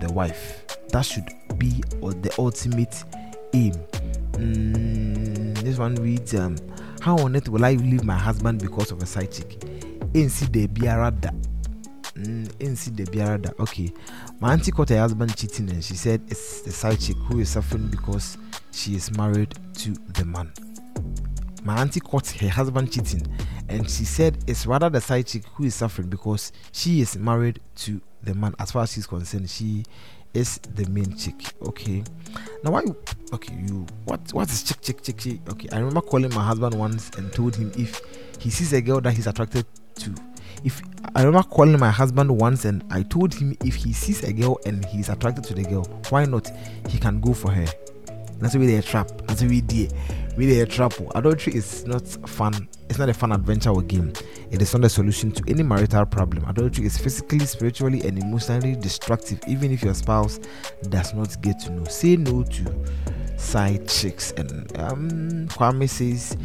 the 0.00 0.12
wife. 0.12 0.64
That 0.88 1.02
should 1.02 1.28
be 1.58 1.82
or 2.00 2.12
the 2.12 2.34
ultimate 2.38 3.02
aim. 3.52 3.74
Mm, 4.32 5.58
this 5.58 5.78
one 5.78 5.94
reads, 5.96 6.34
um, 6.34 6.56
"How 7.04 7.18
on 7.18 7.36
earth 7.36 7.50
will 7.50 7.66
I 7.66 7.74
leave 7.74 8.02
my 8.02 8.16
husband 8.16 8.62
because 8.62 8.90
of 8.90 9.02
a 9.02 9.04
side 9.04 9.30
chick?" 9.30 9.62
Ainsi 10.14 10.46
de 10.46 10.66
biarada. 10.66 11.34
Mm, 12.16 12.48
ainsi 12.62 12.90
de 12.90 13.04
biarada. 13.04 13.52
Okay, 13.60 13.92
my 14.40 14.54
auntie 14.54 14.70
caught 14.70 14.88
her 14.88 14.98
husband 14.98 15.36
cheating, 15.36 15.68
and 15.68 15.84
she 15.84 15.96
said 15.96 16.22
it's 16.28 16.62
the 16.62 16.72
side 16.72 16.98
chick 16.98 17.18
who 17.28 17.40
is 17.40 17.50
suffering 17.50 17.88
because 17.88 18.38
she 18.72 18.94
is 18.94 19.10
married 19.18 19.54
to 19.74 19.92
the 20.14 20.24
man. 20.24 20.50
My 21.62 21.76
auntie 21.82 22.00
caught 22.00 22.30
her 22.30 22.48
husband 22.48 22.90
cheating, 22.90 23.26
and 23.68 23.90
she 23.90 24.06
said 24.06 24.42
it's 24.46 24.64
rather 24.64 24.88
the 24.88 25.02
side 25.02 25.26
chick 25.26 25.44
who 25.56 25.64
is 25.64 25.74
suffering 25.74 26.08
because 26.08 26.52
she 26.72 27.02
is 27.02 27.18
married 27.18 27.60
to 27.76 28.00
the 28.22 28.34
man. 28.34 28.54
As 28.58 28.70
far 28.70 28.84
as 28.84 28.92
she's 28.92 29.06
concerned, 29.06 29.50
she 29.50 29.84
is 30.34 30.58
the 30.74 30.86
main 30.90 31.16
chick. 31.16 31.54
Okay. 31.62 32.02
Now 32.62 32.72
why? 32.72 32.82
Okay, 33.32 33.54
you 33.54 33.86
what? 34.04 34.20
What 34.32 34.50
is 34.50 34.62
chick 34.62 34.80
chick 34.82 35.02
chick 35.02 35.18
chick? 35.18 35.40
Okay, 35.50 35.68
I 35.72 35.78
remember 35.78 36.00
calling 36.00 36.32
my 36.34 36.42
husband 36.42 36.74
once 36.74 37.10
and 37.16 37.32
told 37.32 37.56
him 37.56 37.72
if 37.76 38.00
he 38.38 38.50
sees 38.50 38.72
a 38.72 38.82
girl 38.82 39.00
that 39.00 39.12
he's 39.12 39.26
attracted 39.26 39.66
to. 39.96 40.14
If 40.64 40.82
I 41.14 41.22
remember 41.22 41.46
calling 41.48 41.78
my 41.78 41.90
husband 41.90 42.30
once 42.30 42.64
and 42.64 42.84
I 42.90 43.02
told 43.02 43.34
him 43.34 43.56
if 43.64 43.74
he 43.74 43.92
sees 43.92 44.22
a 44.24 44.32
girl 44.32 44.58
and 44.66 44.84
he's 44.86 45.08
attracted 45.08 45.44
to 45.44 45.54
the 45.54 45.62
girl, 45.62 45.84
why 46.10 46.24
not? 46.24 46.50
He 46.88 46.98
can 46.98 47.20
go 47.20 47.32
for 47.32 47.50
her. 47.50 47.66
That's 48.38 48.54
really 48.54 48.76
a 48.76 48.82
trap. 48.82 49.10
That's 49.26 49.42
really 49.42 49.88
really 50.36 50.60
a 50.60 50.66
trap. 50.66 50.94
Adultery 51.14 51.54
is 51.54 51.86
not 51.86 52.06
fun. 52.06 52.68
It's 52.88 52.98
not 52.98 53.08
a 53.08 53.14
fun 53.14 53.32
adventure 53.32 53.70
or 53.70 53.82
game. 53.82 54.12
It 54.50 54.60
is 54.60 54.72
not 54.74 54.84
a 54.84 54.88
solution 54.88 55.32
to 55.32 55.44
any 55.48 55.62
marital 55.62 56.04
problem. 56.06 56.44
Adultery 56.48 56.86
is 56.86 56.98
physically, 56.98 57.44
spiritually, 57.46 58.02
and 58.02 58.18
emotionally 58.18 58.76
destructive. 58.76 59.40
Even 59.48 59.72
if 59.72 59.82
your 59.82 59.94
spouse 59.94 60.38
does 60.90 61.14
not 61.14 61.40
get 61.42 61.58
to 61.60 61.72
know, 61.72 61.84
say 61.84 62.16
no 62.16 62.42
to 62.44 62.84
side 63.36 63.88
chicks. 63.88 64.32
And 64.32 64.76
um, 64.78 65.48
Kwame 65.48 65.88
says 65.88 66.36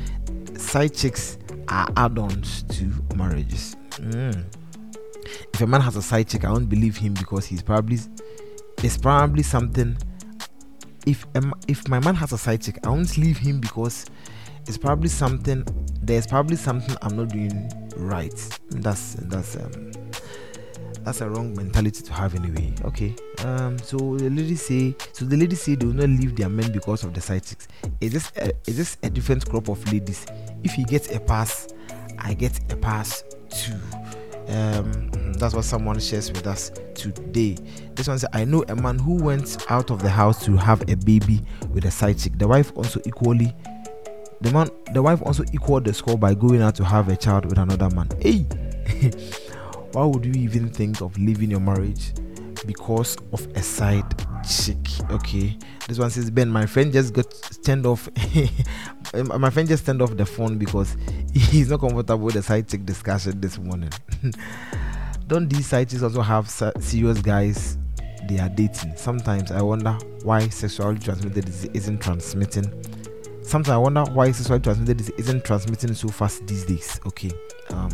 side 0.55 0.95
chicks 0.95 1.37
are 1.67 1.87
add-ons 1.97 2.63
to 2.63 2.91
marriages. 3.15 3.75
Mm. 3.97 4.45
If 5.53 5.61
a 5.61 5.67
man 5.67 5.81
has 5.81 5.95
a 5.97 6.01
side 6.01 6.29
chick, 6.29 6.45
I 6.45 6.51
won't 6.51 6.69
believe 6.69 6.97
him 6.97 7.13
because 7.13 7.45
he's 7.45 7.61
probably 7.61 7.99
it's 8.81 8.97
probably 8.97 9.43
something 9.43 9.97
if 11.05 11.25
um, 11.35 11.53
if 11.67 11.87
my 11.87 11.99
man 11.99 12.15
has 12.15 12.31
a 12.31 12.37
side 12.37 12.61
chick, 12.61 12.79
I 12.85 12.89
won't 12.89 13.17
leave 13.17 13.37
him 13.37 13.59
because 13.59 14.05
it's 14.67 14.77
probably 14.77 15.09
something. 15.09 15.65
There's 16.09 16.25
probably 16.25 16.55
something 16.55 16.97
I'm 17.03 17.15
not 17.15 17.27
doing 17.27 17.71
right. 17.95 18.33
That's 18.71 19.13
that's 19.13 19.55
um, 19.57 19.91
that's 21.03 21.21
a 21.21 21.29
wrong 21.29 21.53
mentality 21.53 22.01
to 22.01 22.13
have 22.13 22.33
anyway. 22.33 22.73
Okay. 22.83 23.13
Um. 23.45 23.77
So 23.77 24.17
the 24.17 24.27
ladies 24.27 24.65
say. 24.65 24.95
So 25.13 25.25
the 25.25 25.37
ladies 25.37 25.61
say 25.61 25.75
they 25.75 25.85
will 25.85 25.93
not 25.93 26.09
leave 26.09 26.35
their 26.35 26.49
men 26.49 26.71
because 26.71 27.03
of 27.03 27.13
the 27.13 27.21
side. 27.21 27.43
Is 28.01 28.11
this 28.11 28.31
a, 28.37 28.51
is 28.65 28.77
this 28.77 28.97
a 29.03 29.11
different 29.11 29.47
crop 29.47 29.69
of 29.69 29.93
ladies? 29.93 30.25
If 30.63 30.71
he 30.71 30.83
gets 30.83 31.13
a 31.13 31.19
pass, 31.19 31.67
I 32.17 32.33
get 32.33 32.59
a 32.73 32.75
pass 32.75 33.23
too. 33.51 33.77
Um, 34.47 35.11
that's 35.33 35.53
what 35.53 35.63
someone 35.63 35.99
shares 35.99 36.31
with 36.31 36.47
us 36.47 36.71
today. 36.95 37.55
This 37.93 38.07
one 38.07 38.17
says, 38.17 38.29
I 38.33 38.45
know 38.45 38.65
a 38.67 38.75
man 38.75 38.97
who 38.97 39.13
went 39.23 39.63
out 39.69 39.91
of 39.91 40.01
the 40.01 40.09
house 40.09 40.43
to 40.45 40.57
have 40.57 40.81
a 40.89 40.95
baby 40.95 41.41
with 41.71 41.85
a 41.85 41.91
side 41.91 42.17
chick. 42.17 42.39
The 42.39 42.47
wife 42.47 42.71
also 42.75 42.99
equally, 43.05 43.55
the 44.41 44.51
man, 44.51 44.69
the 44.93 45.01
wife 45.01 45.21
also 45.21 45.43
equaled 45.53 45.85
the 45.85 45.93
score 45.93 46.17
by 46.17 46.33
going 46.33 46.61
out 46.61 46.75
to 46.75 46.85
have 46.85 47.09
a 47.09 47.17
child 47.17 47.45
with 47.45 47.57
another 47.57 47.89
man. 47.89 48.07
Hey, 48.21 48.39
why 49.91 50.05
would 50.05 50.25
you 50.25 50.33
even 50.33 50.69
think 50.69 51.01
of 51.01 51.17
leaving 51.17 51.51
your 51.51 51.59
marriage 51.59 52.13
because 52.65 53.17
of 53.33 53.45
a 53.55 53.61
side 53.61 54.05
chick? 54.47 54.77
Okay, 55.11 55.57
this 55.87 55.99
one 55.99 56.09
says, 56.09 56.31
Ben, 56.31 56.49
my 56.49 56.65
friend 56.65 56.93
just 56.93 57.13
got 57.13 57.25
turned 57.63 57.85
off. 57.85 58.09
my 59.13 59.49
friend 59.49 59.67
just 59.67 59.85
turned 59.85 60.01
off 60.01 60.15
the 60.15 60.25
phone 60.25 60.57
because 60.57 60.95
he's 61.33 61.69
not 61.69 61.81
comfortable 61.81 62.25
with 62.25 62.35
the 62.35 62.43
side 62.43 62.67
chick 62.67 62.85
discussion 62.85 63.41
this 63.41 63.57
morning. 63.57 63.89
Don't 65.27 65.49
these 65.49 65.67
side 65.67 65.89
chicks 65.89 66.01
also 66.01 66.21
have 66.21 66.49
serious 66.49 67.21
guys 67.21 67.77
they 68.27 68.39
are 68.39 68.49
dating? 68.49 68.95
Sometimes 68.95 69.51
I 69.51 69.61
wonder 69.61 69.97
why 70.23 70.47
sexually 70.47 70.97
transmitted 70.97 71.49
isn't 71.75 71.99
transmitting. 71.99 72.71
Sometimes 73.49 73.69
I 73.69 73.77
wonder 73.77 74.03
why 74.03 74.31
sexually 74.31 74.59
transmitted 74.59 75.11
isn't 75.17 75.43
transmitting 75.43 75.95
so 75.95 76.09
fast 76.09 76.45
these 76.45 76.65
days. 76.65 76.99
Okay, 77.07 77.31
um, 77.71 77.89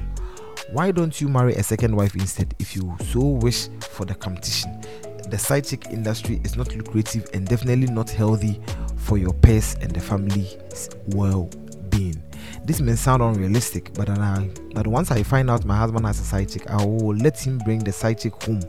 why 0.74 0.92
don't 0.92 1.22
you 1.22 1.30
marry 1.30 1.54
a 1.54 1.64
second 1.64 1.96
wife 1.96 2.14
instead 2.14 2.54
if 2.60 2.76
you 2.76 2.94
so 3.06 3.22
wish 3.22 3.70
for 3.80 4.04
the 4.04 4.16
competition? 4.16 4.82
The 5.30 5.38
side 5.38 5.64
chick 5.64 5.86
industry 5.92 6.42
is 6.44 6.58
not 6.58 6.76
lucrative 6.76 7.30
and 7.34 7.48
definitely 7.48 7.88
not 7.88 8.10
healthy 8.10 8.60
for 8.98 9.18
your 9.18 9.32
purse 9.32 9.76
and 9.76 9.92
the 9.92 10.02
family's 10.02 10.90
well-being. 11.08 12.22
This 12.66 12.82
may 12.82 12.96
sound 12.96 13.24
unrealistic, 13.24 13.94
but 13.94 14.10
I, 14.10 14.50
but 14.74 14.86
once 14.88 15.10
I 15.10 15.24
find 15.24 15.50
out 15.50 15.64
my 15.64 15.78
husband 15.78 16.06
has 16.06 16.20
a 16.20 16.24
side 16.26 16.50
chick, 16.50 16.70
I 16.70 16.84
will 16.84 17.16
let 17.16 17.40
him 17.40 17.60
bring 17.60 17.80
the 17.80 17.94
side 17.94 18.20
chick 18.20 18.34
home, 18.44 18.62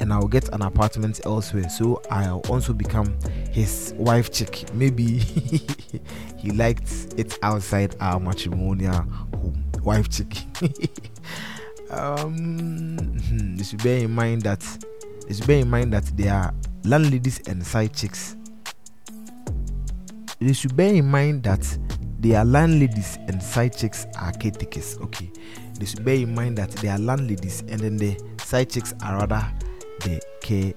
and 0.00 0.12
I'll 0.12 0.28
get 0.28 0.48
an 0.50 0.62
apartment 0.62 1.20
elsewhere. 1.24 1.68
So 1.68 2.02
I'll 2.10 2.42
also 2.48 2.72
become 2.72 3.16
his 3.50 3.94
wife 3.96 4.32
chick. 4.32 4.64
Maybe 4.74 5.18
he 6.38 6.50
liked 6.50 7.14
it 7.16 7.38
outside 7.42 7.96
our 8.00 8.20
matrimonial 8.20 8.94
home. 8.94 9.64
Wife 9.82 10.08
chick. 10.08 10.36
um, 11.90 13.16
you 13.56 13.64
should 13.64 13.82
bear 13.82 13.98
in 13.98 14.10
mind 14.10 14.42
that 14.42 14.64
you 15.28 15.34
should 15.34 15.46
bear 15.46 15.60
in 15.60 15.70
mind 15.70 15.92
that 15.92 16.04
there 16.16 16.34
are 16.34 16.54
landladies 16.84 17.40
and 17.48 17.64
side 17.64 17.94
chicks. 17.94 18.36
You 20.38 20.52
should 20.52 20.76
bear 20.76 20.92
in 20.92 21.06
mind 21.06 21.44
that 21.44 21.66
they 22.20 22.34
are 22.34 22.44
landladies 22.44 23.18
and 23.28 23.42
side 23.42 23.76
chicks 23.76 24.06
are 24.18 24.32
caretakers. 24.32 24.98
Okay, 24.98 25.30
they 25.78 25.86
should 25.86 26.04
bear 26.04 26.16
in 26.16 26.34
mind 26.34 26.58
that 26.58 26.70
they 26.72 26.88
are 26.88 26.98
landladies 26.98 27.60
and 27.68 27.80
then 27.80 27.96
the 27.96 28.18
side 28.42 28.70
chicks 28.70 28.94
are 29.02 29.18
rather 29.18 29.46
the. 30.04 30.74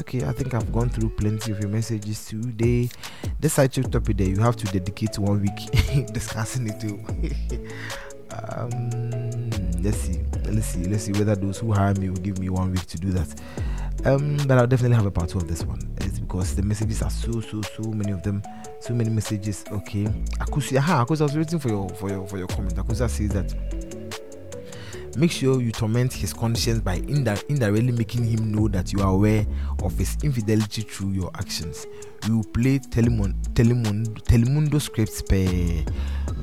Okay, 0.00 0.24
I 0.24 0.32
think 0.32 0.54
I've 0.54 0.72
gone 0.72 0.88
through 0.88 1.10
plenty 1.10 1.52
of 1.52 1.60
your 1.60 1.68
messages 1.68 2.26
today. 2.26 2.88
This 3.38 3.56
chick 3.70 3.90
topic 3.90 4.16
there, 4.16 4.28
you 4.28 4.40
have 4.40 4.56
to 4.56 4.66
dedicate 4.66 5.18
one 5.18 5.40
week 5.40 6.06
discussing 6.12 6.68
it 6.68 6.80
too. 6.80 6.98
um, 8.34 8.90
let's 9.82 9.98
see, 9.98 10.20
let's 10.46 10.66
see, 10.66 10.84
let's 10.84 11.04
see 11.04 11.12
whether 11.12 11.36
those 11.36 11.58
who 11.58 11.72
hire 11.72 11.94
me 11.94 12.10
will 12.10 12.16
give 12.16 12.40
me 12.40 12.48
one 12.48 12.72
week 12.72 12.84
to 12.86 12.98
do 12.98 13.10
that. 13.12 13.28
Um, 14.04 14.36
but 14.48 14.58
I'll 14.58 14.66
definitely 14.66 14.96
have 14.96 15.06
a 15.06 15.10
part 15.10 15.28
two 15.28 15.38
of 15.38 15.46
this 15.46 15.62
one. 15.62 15.78
It's 15.98 16.18
because 16.18 16.56
the 16.56 16.62
messages 16.62 17.02
are 17.02 17.10
so 17.10 17.40
so 17.40 17.60
so 17.62 17.82
many 17.90 18.12
of 18.12 18.22
them, 18.22 18.42
so 18.80 18.94
many 18.94 19.10
messages. 19.10 19.64
Okay, 19.70 20.04
Akusi, 20.40 20.76
aha, 20.78 21.04
Akusi, 21.04 21.20
I 21.20 21.24
was 21.24 21.36
waiting 21.36 21.58
for 21.58 21.68
your 21.68 21.88
for 21.90 22.08
your 22.10 22.26
for 22.26 22.38
your 22.38 22.48
comment. 22.48 22.74
Akusa 22.74 23.08
says 23.08 23.30
that 23.30 23.99
make 25.16 25.30
sure 25.30 25.60
you 25.60 25.72
torment 25.72 26.12
his 26.12 26.32
conscience 26.32 26.80
by 26.80 26.96
indi- 26.96 27.42
indirectly 27.48 27.92
making 27.92 28.24
him 28.24 28.52
know 28.52 28.68
that 28.68 28.92
you 28.92 29.00
are 29.00 29.12
aware 29.12 29.46
of 29.82 29.96
his 29.98 30.16
infidelity 30.22 30.82
through 30.82 31.10
your 31.10 31.30
actions. 31.34 31.86
You 32.26 32.42
play 32.52 32.78
Telemon, 32.78 33.34
Telemon, 33.54 34.06
Telemundo 34.24 34.80
scripts 34.80 35.22
per. 35.22 35.84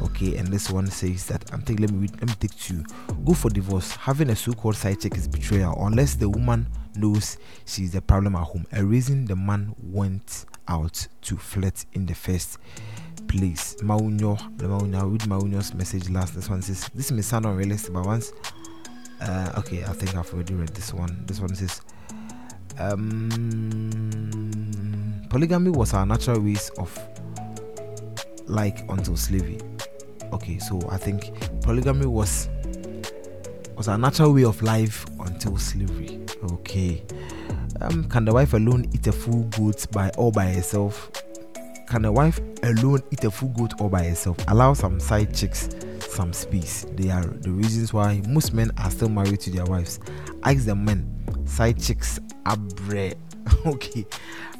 Okay, 0.06 0.38
and 0.38 0.48
this 0.48 0.70
one 0.70 0.88
says 0.88 1.26
that 1.28 1.52
I'm 1.54 1.62
thinking. 1.62 1.86
Let 1.86 1.94
me 1.94 2.00
read, 2.02 2.12
let 2.20 2.28
me 2.28 2.34
take 2.40 2.58
two. 2.58 2.84
Go 3.26 3.34
for 3.34 3.50
divorce. 3.50 3.92
Having 3.92 4.32
a 4.32 4.36
so-called 4.36 4.76
side 4.76 5.00
check 5.00 5.16
is 5.16 5.28
betrayal 5.28 5.76
unless 5.80 6.16
the 6.16 6.30
woman 6.30 6.68
knows 6.96 7.38
she's 7.66 7.92
the 7.92 8.02
problem 8.02 8.36
at 8.36 8.44
home. 8.44 8.66
A 8.74 8.84
reason 8.84 9.26
the 9.26 9.36
man 9.36 9.76
went 9.82 10.46
out 10.68 11.08
to 11.22 11.38
flirt 11.38 11.86
in 11.94 12.06
the 12.06 12.16
first 12.16 12.58
place. 13.28 13.76
Maunyo, 13.82 14.38
Maunyo, 14.58 15.12
read 15.12 15.22
Maunyo's 15.22 15.74
message 15.74 16.10
last. 16.10 16.36
This 16.36 16.50
one 16.50 16.62
says, 16.62 16.90
This 16.94 17.12
may 17.12 17.22
sound 17.22 17.46
unrealistic, 17.46 17.94
but 17.94 18.06
once. 18.06 18.32
Uh, 19.22 19.52
okay, 19.58 19.84
I 19.84 19.94
think 19.94 20.16
I've 20.16 20.32
already 20.34 20.54
read 20.54 20.70
this 20.70 20.94
one. 20.94 21.24
This 21.26 21.40
one 21.40 21.56
says, 21.56 21.82
um, 22.80 23.30
Polygamy 25.30 25.72
was 25.72 25.94
our 25.94 26.06
natural 26.06 26.40
ways 26.40 26.70
of 26.78 26.98
like 28.46 28.80
until 28.90 29.18
slavery. 29.18 29.60
Okay, 30.32 30.58
so 30.60 30.80
I 30.90 30.98
think 30.98 31.32
polygamy 31.62 32.06
was 32.06 32.50
was 33.76 33.88
a 33.88 33.98
natural 33.98 34.34
way 34.34 34.44
of 34.46 34.62
life 34.62 35.06
until 35.20 35.58
slavery. 35.58 36.20
Okay. 36.52 37.04
Um, 37.82 38.06
can 38.10 38.26
the 38.26 38.34
wife 38.34 38.54
alone 38.54 38.90
eat 38.94 39.06
a 39.08 39.12
full 39.12 39.44
goat 39.44 39.86
by 39.92 40.10
all 40.12 40.32
by 40.32 40.52
herself? 40.52 41.12
Can 41.88 42.06
a 42.06 42.12
wife 42.12 42.40
alone 42.64 43.02
eat 43.12 43.24
a 43.24 43.32
full 43.32 43.50
goat 43.50 43.80
all 43.80 43.90
by 43.90 44.06
herself? 44.06 44.38
Allow 44.48 44.74
some 44.74 45.00
side 45.00 45.34
chicks 45.36 45.70
some 46.18 46.34
space. 46.34 46.88
They 46.94 47.12
are 47.12 47.24
the 47.24 47.52
reasons 47.52 47.94
why 47.94 48.24
most 48.28 48.52
men 48.52 48.72
are 48.80 48.90
still 48.90 49.08
married 49.08 49.40
to 49.42 49.52
their 49.52 49.66
wives. 49.66 50.00
Ask 50.44 50.66
the 50.66 50.74
men, 50.74 51.06
side 51.46 51.80
chicks 51.80 52.20
are 52.48 52.58
okay. 53.68 54.06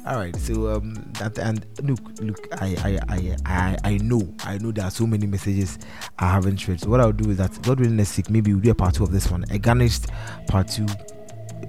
Alright, 0.06 0.36
so 0.36 0.76
um 0.76 0.94
that 1.18 1.36
and 1.38 1.66
look 1.82 1.98
look 2.20 2.46
I, 2.62 2.76
I 2.84 3.14
I 3.14 3.36
I 3.44 3.76
I 3.84 3.96
know 3.98 4.32
I 4.44 4.56
know 4.58 4.70
there 4.70 4.84
are 4.84 4.90
so 4.90 5.04
many 5.04 5.26
messages 5.26 5.78
I 6.18 6.30
haven't 6.30 6.66
read. 6.68 6.80
So 6.80 6.90
what 6.90 7.00
I'll 7.00 7.12
do 7.12 7.28
is 7.30 7.38
that 7.38 7.60
God 7.62 7.80
willing 7.80 7.96
next 7.96 8.16
week 8.16 8.30
maybe 8.30 8.54
we'll 8.54 8.62
do 8.62 8.70
a 8.70 8.74
part 8.74 8.94
two 8.94 9.02
of 9.02 9.10
this 9.10 9.28
one. 9.28 9.44
A 9.50 9.58
garnished 9.58 10.06
part 10.46 10.68
two 10.68 10.86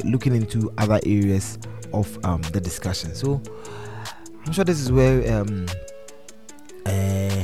looking 0.05 0.35
into 0.35 0.71
other 0.77 0.99
areas 1.03 1.57
of 1.93 2.07
um 2.23 2.43
the 2.53 2.61
discussion. 2.61 3.15
So 3.15 3.41
I'm 4.45 4.53
sure 4.53 4.63
this 4.63 4.79
is 4.79 4.91
where 4.91 5.41
um 5.41 5.65
uh 6.85 7.43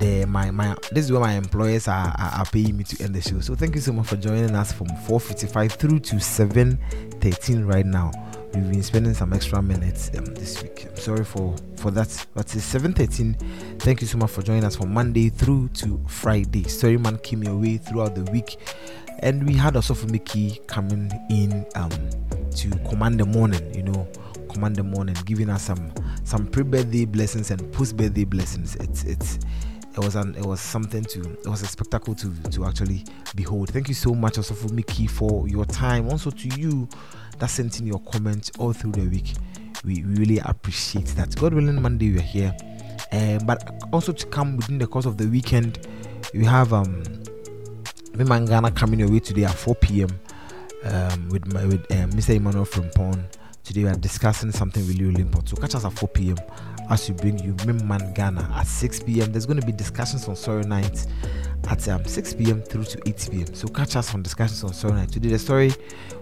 the 0.00 0.24
my 0.24 0.50
my 0.50 0.74
this 0.90 1.04
is 1.04 1.12
where 1.12 1.20
my 1.20 1.34
employers 1.34 1.86
are, 1.86 2.08
are, 2.18 2.32
are 2.38 2.44
paying 2.46 2.76
me 2.76 2.84
to 2.84 3.04
end 3.04 3.14
the 3.14 3.20
show. 3.20 3.38
So 3.40 3.54
thank 3.54 3.74
you 3.74 3.80
so 3.80 3.92
much 3.92 4.06
for 4.06 4.16
joining 4.16 4.56
us 4.56 4.72
from 4.72 4.88
4:55 4.88 5.72
through 5.72 6.00
to 6.00 6.16
7:13 6.16 7.66
right 7.66 7.86
now. 7.86 8.10
We've 8.54 8.68
been 8.68 8.82
spending 8.82 9.14
some 9.14 9.32
extra 9.32 9.62
minutes 9.62 10.10
um, 10.16 10.24
this 10.24 10.60
week. 10.62 10.86
I'm 10.88 10.96
sorry 10.96 11.24
for 11.24 11.54
for 11.76 11.90
that, 11.92 12.26
but 12.34 12.52
it's 12.54 12.64
7:13. 12.74 13.78
Thank 13.78 14.00
you 14.00 14.06
so 14.06 14.18
much 14.18 14.30
for 14.30 14.42
joining 14.42 14.64
us 14.64 14.76
from 14.76 14.92
Monday 14.92 15.28
through 15.28 15.68
to 15.74 16.02
Friday. 16.08 16.64
Storyman 16.64 17.22
came 17.22 17.44
your 17.44 17.56
way 17.56 17.76
throughout 17.76 18.14
the 18.14 18.28
week, 18.32 18.56
and 19.20 19.46
we 19.46 19.54
had 19.54 19.76
also 19.76 19.94
Mickey 20.06 20.60
coming 20.66 21.12
in 21.28 21.66
um 21.76 21.90
to 22.56 22.70
command 22.88 23.20
the 23.20 23.26
morning. 23.26 23.72
You 23.74 23.82
know, 23.82 24.08
command 24.48 24.76
the 24.76 24.82
morning, 24.82 25.16
giving 25.26 25.50
us 25.50 25.62
some 25.62 25.92
some 26.24 26.46
pre-birthday 26.46 27.04
blessings 27.04 27.50
and 27.50 27.70
post-birthday 27.72 28.24
blessings. 28.24 28.76
It's 28.76 29.04
it's 29.04 29.38
it 29.92 29.98
was 29.98 30.14
an 30.14 30.34
it 30.36 30.44
was 30.44 30.60
something 30.60 31.04
to 31.04 31.20
it 31.20 31.46
was 31.46 31.62
a 31.62 31.66
spectacle 31.66 32.14
to 32.14 32.32
to 32.50 32.64
actually 32.64 33.04
behold. 33.34 33.70
Thank 33.70 33.88
you 33.88 33.94
so 33.94 34.14
much 34.14 34.38
also 34.38 34.54
for 34.54 34.72
Mickey 34.72 35.06
for 35.06 35.48
your 35.48 35.64
time. 35.64 36.08
Also 36.08 36.30
to 36.30 36.48
you 36.60 36.88
that 37.38 37.48
sent 37.48 37.80
in 37.80 37.86
your 37.86 38.00
comments 38.00 38.50
all 38.58 38.72
through 38.72 38.92
the 38.92 39.08
week. 39.08 39.34
We, 39.84 40.02
really 40.02 40.38
appreciate 40.40 41.06
that. 41.16 41.34
God 41.36 41.54
willing, 41.54 41.80
Monday 41.80 42.12
we're 42.12 42.20
here. 42.20 42.54
Uh, 43.12 43.38
but 43.46 43.82
also 43.92 44.12
to 44.12 44.26
come 44.26 44.56
within 44.58 44.76
the 44.76 44.86
course 44.86 45.06
of 45.06 45.16
the 45.16 45.26
weekend, 45.26 45.88
we 46.34 46.44
have 46.44 46.72
um 46.72 47.02
Mimangana 48.12 48.74
coming 48.74 49.00
your 49.00 49.10
way 49.10 49.20
today 49.20 49.44
at 49.44 49.54
4 49.54 49.74
p.m. 49.76 50.10
Um, 50.84 51.28
with 51.30 51.52
my 51.52 51.64
with 51.64 51.90
uh, 51.90 52.06
Mr. 52.08 52.36
Emmanuel 52.36 52.64
from 52.64 52.90
Pond. 52.90 53.24
Today 53.70 53.84
we 53.84 53.90
are 53.90 53.94
discussing 53.94 54.50
something 54.50 54.84
really 54.88 55.04
really 55.04 55.20
important. 55.20 55.50
So 55.50 55.56
catch 55.56 55.76
us 55.76 55.84
at 55.84 55.92
4 55.92 56.08
p.m. 56.08 56.36
as 56.90 57.08
we 57.08 57.14
bring 57.14 57.38
you 57.38 57.52
Mimman 57.54 58.16
Ghana 58.16 58.52
at 58.56 58.66
6 58.66 59.04
p.m. 59.04 59.30
There's 59.30 59.46
going 59.46 59.60
to 59.60 59.64
be 59.64 59.70
discussions 59.70 60.26
on 60.26 60.34
Sorry 60.34 60.64
Night 60.64 61.06
at 61.68 61.88
um, 61.88 62.04
6 62.04 62.34
p.m. 62.34 62.62
through 62.62 62.82
to 62.82 63.00
8 63.06 63.28
p.m. 63.30 63.54
So 63.54 63.68
catch 63.68 63.94
us 63.94 64.12
on 64.12 64.24
discussions 64.24 64.64
on 64.64 64.72
Sorry 64.72 64.94
Night. 64.94 65.12
Today 65.12 65.28
the 65.28 65.38
story 65.38 65.72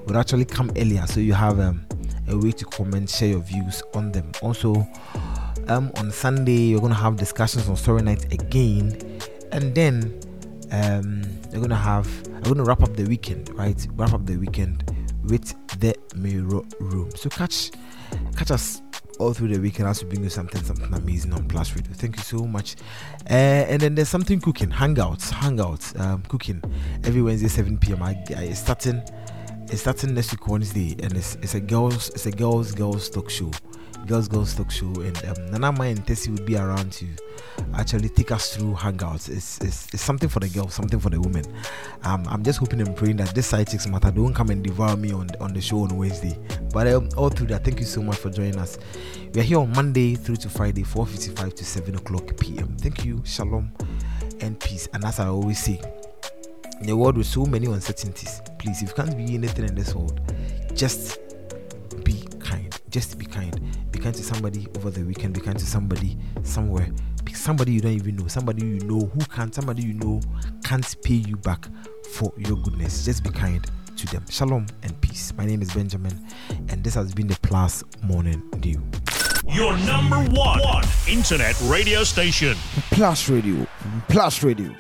will 0.05 0.19
actually 0.19 0.45
come 0.45 0.71
earlier, 0.77 1.07
so 1.07 1.21
you 1.21 1.33
have 1.33 1.59
um, 1.59 1.87
a 2.29 2.37
way 2.37 2.53
to 2.53 2.67
comment, 2.67 3.09
share 3.09 3.31
your 3.31 3.41
views 3.41 3.83
on 3.95 4.13
them. 4.13 4.31
Also, 4.43 4.87
um, 5.69 5.91
on 5.97 6.11
Sunday 6.11 6.75
we're 6.75 6.81
going 6.81 6.93
to 6.93 6.99
have 6.99 7.17
discussions 7.17 7.67
on 7.67 7.77
Story 7.77 8.03
Night 8.03 8.31
again, 8.31 9.21
and 9.53 9.75
then 9.75 10.21
um, 10.71 11.23
we're 11.51 11.61
going 11.61 11.71
to 11.71 11.77
have 11.77 12.07
we're 12.29 12.41
going 12.43 12.59
to 12.59 12.65
wrap 12.65 12.83
up 12.83 12.95
the 12.95 13.07
weekend, 13.07 13.49
right? 13.55 13.87
Wrap 13.97 14.13
up 14.13 14.27
the 14.27 14.37
weekend 14.37 14.85
with 15.29 15.55
the 15.81 15.95
mirror 16.17 16.63
room. 16.81 17.11
So 17.15 17.29
catch 17.29 17.71
catch 18.37 18.51
us 18.51 18.83
all 19.19 19.33
through 19.33 19.49
the 19.49 19.59
weekend 19.59 19.89
as 19.89 20.03
we 20.03 20.09
bring 20.09 20.25
you 20.25 20.31
something 20.31 20.63
something 20.63 20.93
amazing 20.95 21.33
on 21.33 21.47
Plus 21.49 21.75
Radio. 21.75 21.93
Thank 21.93 22.17
you 22.17 22.23
so 22.23 22.45
much. 22.45 22.77
Uh, 23.29 23.67
and 23.69 23.81
then 23.83 23.95
there's 23.95 24.09
something 24.09 24.41
cooking, 24.41 24.71
hangouts, 24.71 25.31
hangouts, 25.31 25.99
um, 26.01 26.23
cooking 26.29 26.63
every 27.05 27.23
Wednesday 27.23 27.49
7 27.49 27.79
p.m. 27.79 28.03
I, 28.03 28.17
I 28.37 28.53
starting 28.53 29.03
it's 29.71 29.83
starting 29.83 30.15
next 30.15 30.33
week 30.33 30.49
Wednesday, 30.49 30.97
and 31.03 31.15
it's 31.15 31.35
it's 31.37 31.55
a 31.55 31.61
girls 31.61 32.09
it's 32.11 32.27
a 32.27 32.31
girls 32.31 32.73
girls 32.73 33.11
talk 33.11 33.29
show. 33.29 33.51
Girls 34.07 34.29
Girls 34.29 34.55
Talk 34.55 34.71
Show, 34.71 34.93
and 35.01 35.25
um, 35.27 35.51
Nana 35.51 35.73
Mai 35.73 35.87
and 35.87 36.07
Tessie 36.07 36.31
would 36.31 36.47
be 36.47 36.57
around 36.57 36.93
to 36.93 37.07
actually 37.75 38.09
take 38.09 38.31
us 38.33 38.55
through 38.57 38.75
hangouts. 38.75 39.29
It's, 39.29 39.59
it's, 39.59 39.87
it's 39.93 40.03
something 40.03 40.29
for 40.29 40.41
the 40.41 40.49
girls, 40.49 40.75
something 40.75 40.99
for 40.99 41.11
the 41.11 41.21
women. 41.21 41.45
Um, 42.05 42.27
I'm 42.29 42.43
just 42.43 42.59
hoping 42.59 42.81
and 42.81 42.97
praying 42.97 43.17
that 43.19 43.35
this 43.35 43.49
side 43.49 43.69
chicks 43.69 43.87
matter 43.87 44.11
don't 44.11 44.35
come 44.35 44.51
and 44.51 44.63
devour 44.63 44.97
me 44.97 45.13
on 45.13 45.29
on 45.41 45.53
the 45.53 45.61
show 45.61 45.81
on 45.81 45.97
Wednesday. 45.97 46.39
But 46.73 46.87
um, 46.89 47.09
all 47.17 47.29
through 47.29 47.49
that, 47.49 47.65
thank 47.65 47.81
you 47.81 47.87
so 47.87 48.03
much 48.03 48.17
for 48.17 48.31
joining 48.31 48.59
us. 48.59 48.79
We 49.35 49.41
are 49.41 49.45
here 49.45 49.59
on 49.59 49.73
Monday 49.73 50.15
through 50.15 50.37
to 50.37 50.49
Friday, 50.49 50.83
4:55 50.83 51.55
to 51.57 51.65
7 51.65 51.95
o'clock 51.97 52.37
p.m. 52.39 52.77
Thank 52.79 53.05
you, 53.05 53.23
shalom, 53.25 53.73
and 54.41 54.59
peace. 54.59 54.89
And 54.95 55.05
as 55.05 55.21
I 55.21 55.27
always 55.27 55.63
say, 55.63 55.81
in 56.81 56.89
a 56.89 56.97
world 56.97 57.17
with 57.17 57.27
so 57.27 57.45
many 57.45 57.67
uncertainties, 57.67 58.41
please, 58.59 58.83
if 58.83 58.89
you 58.89 58.95
can't 58.95 59.17
be 59.17 59.35
anything 59.35 59.67
in 59.67 59.75
this 59.75 59.95
world, 59.95 60.21
just 60.75 61.19
be 62.05 62.23
kind. 62.39 62.79
Just 62.91 63.19
be 63.19 63.27
kind. 63.27 63.78
Be 63.99 64.05
kind 64.05 64.15
to 64.15 64.23
somebody 64.23 64.65
over 64.77 64.91
the 64.91 65.03
weekend. 65.03 65.35
Be 65.35 65.41
kind 65.41 65.59
to 65.59 65.67
somebody 65.67 66.17
somewhere. 66.45 66.87
Be 67.25 67.33
somebody 67.33 67.73
you 67.73 67.81
don't 67.81 67.91
even 67.91 68.15
know. 68.15 68.29
Somebody 68.29 68.65
you 68.65 68.79
know 68.87 69.01
who 69.01 69.19
can't, 69.25 69.53
Somebody 69.53 69.83
you 69.83 69.95
know 69.95 70.21
can't 70.63 70.95
pay 71.03 71.15
you 71.15 71.37
back 71.37 71.67
for 72.13 72.33
your 72.37 72.57
goodness. 72.59 73.05
Just 73.05 73.25
be 73.25 73.31
kind 73.31 73.69
to 73.97 74.07
them. 74.07 74.25
Shalom 74.31 74.67
and 74.85 75.01
peace. 75.01 75.33
My 75.37 75.45
name 75.47 75.63
is 75.63 75.75
Benjamin, 75.75 76.13
and 76.69 76.85
this 76.85 76.95
has 76.95 77.13
been 77.13 77.27
the 77.27 77.37
Plus 77.43 77.83
Morning 78.01 78.41
Dew. 78.61 78.81
Your 79.49 79.77
number 79.79 80.19
one, 80.31 80.61
one 80.61 80.85
internet 81.09 81.61
radio 81.63 82.05
station. 82.05 82.57
Plus 82.93 83.29
Radio. 83.29 83.67
Plus 84.09 84.45
Radio. 84.45 84.73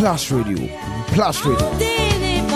Plus 0.00 0.32
Radio. 0.32 0.56
Plus 1.12 1.44
Radio. 1.44 2.09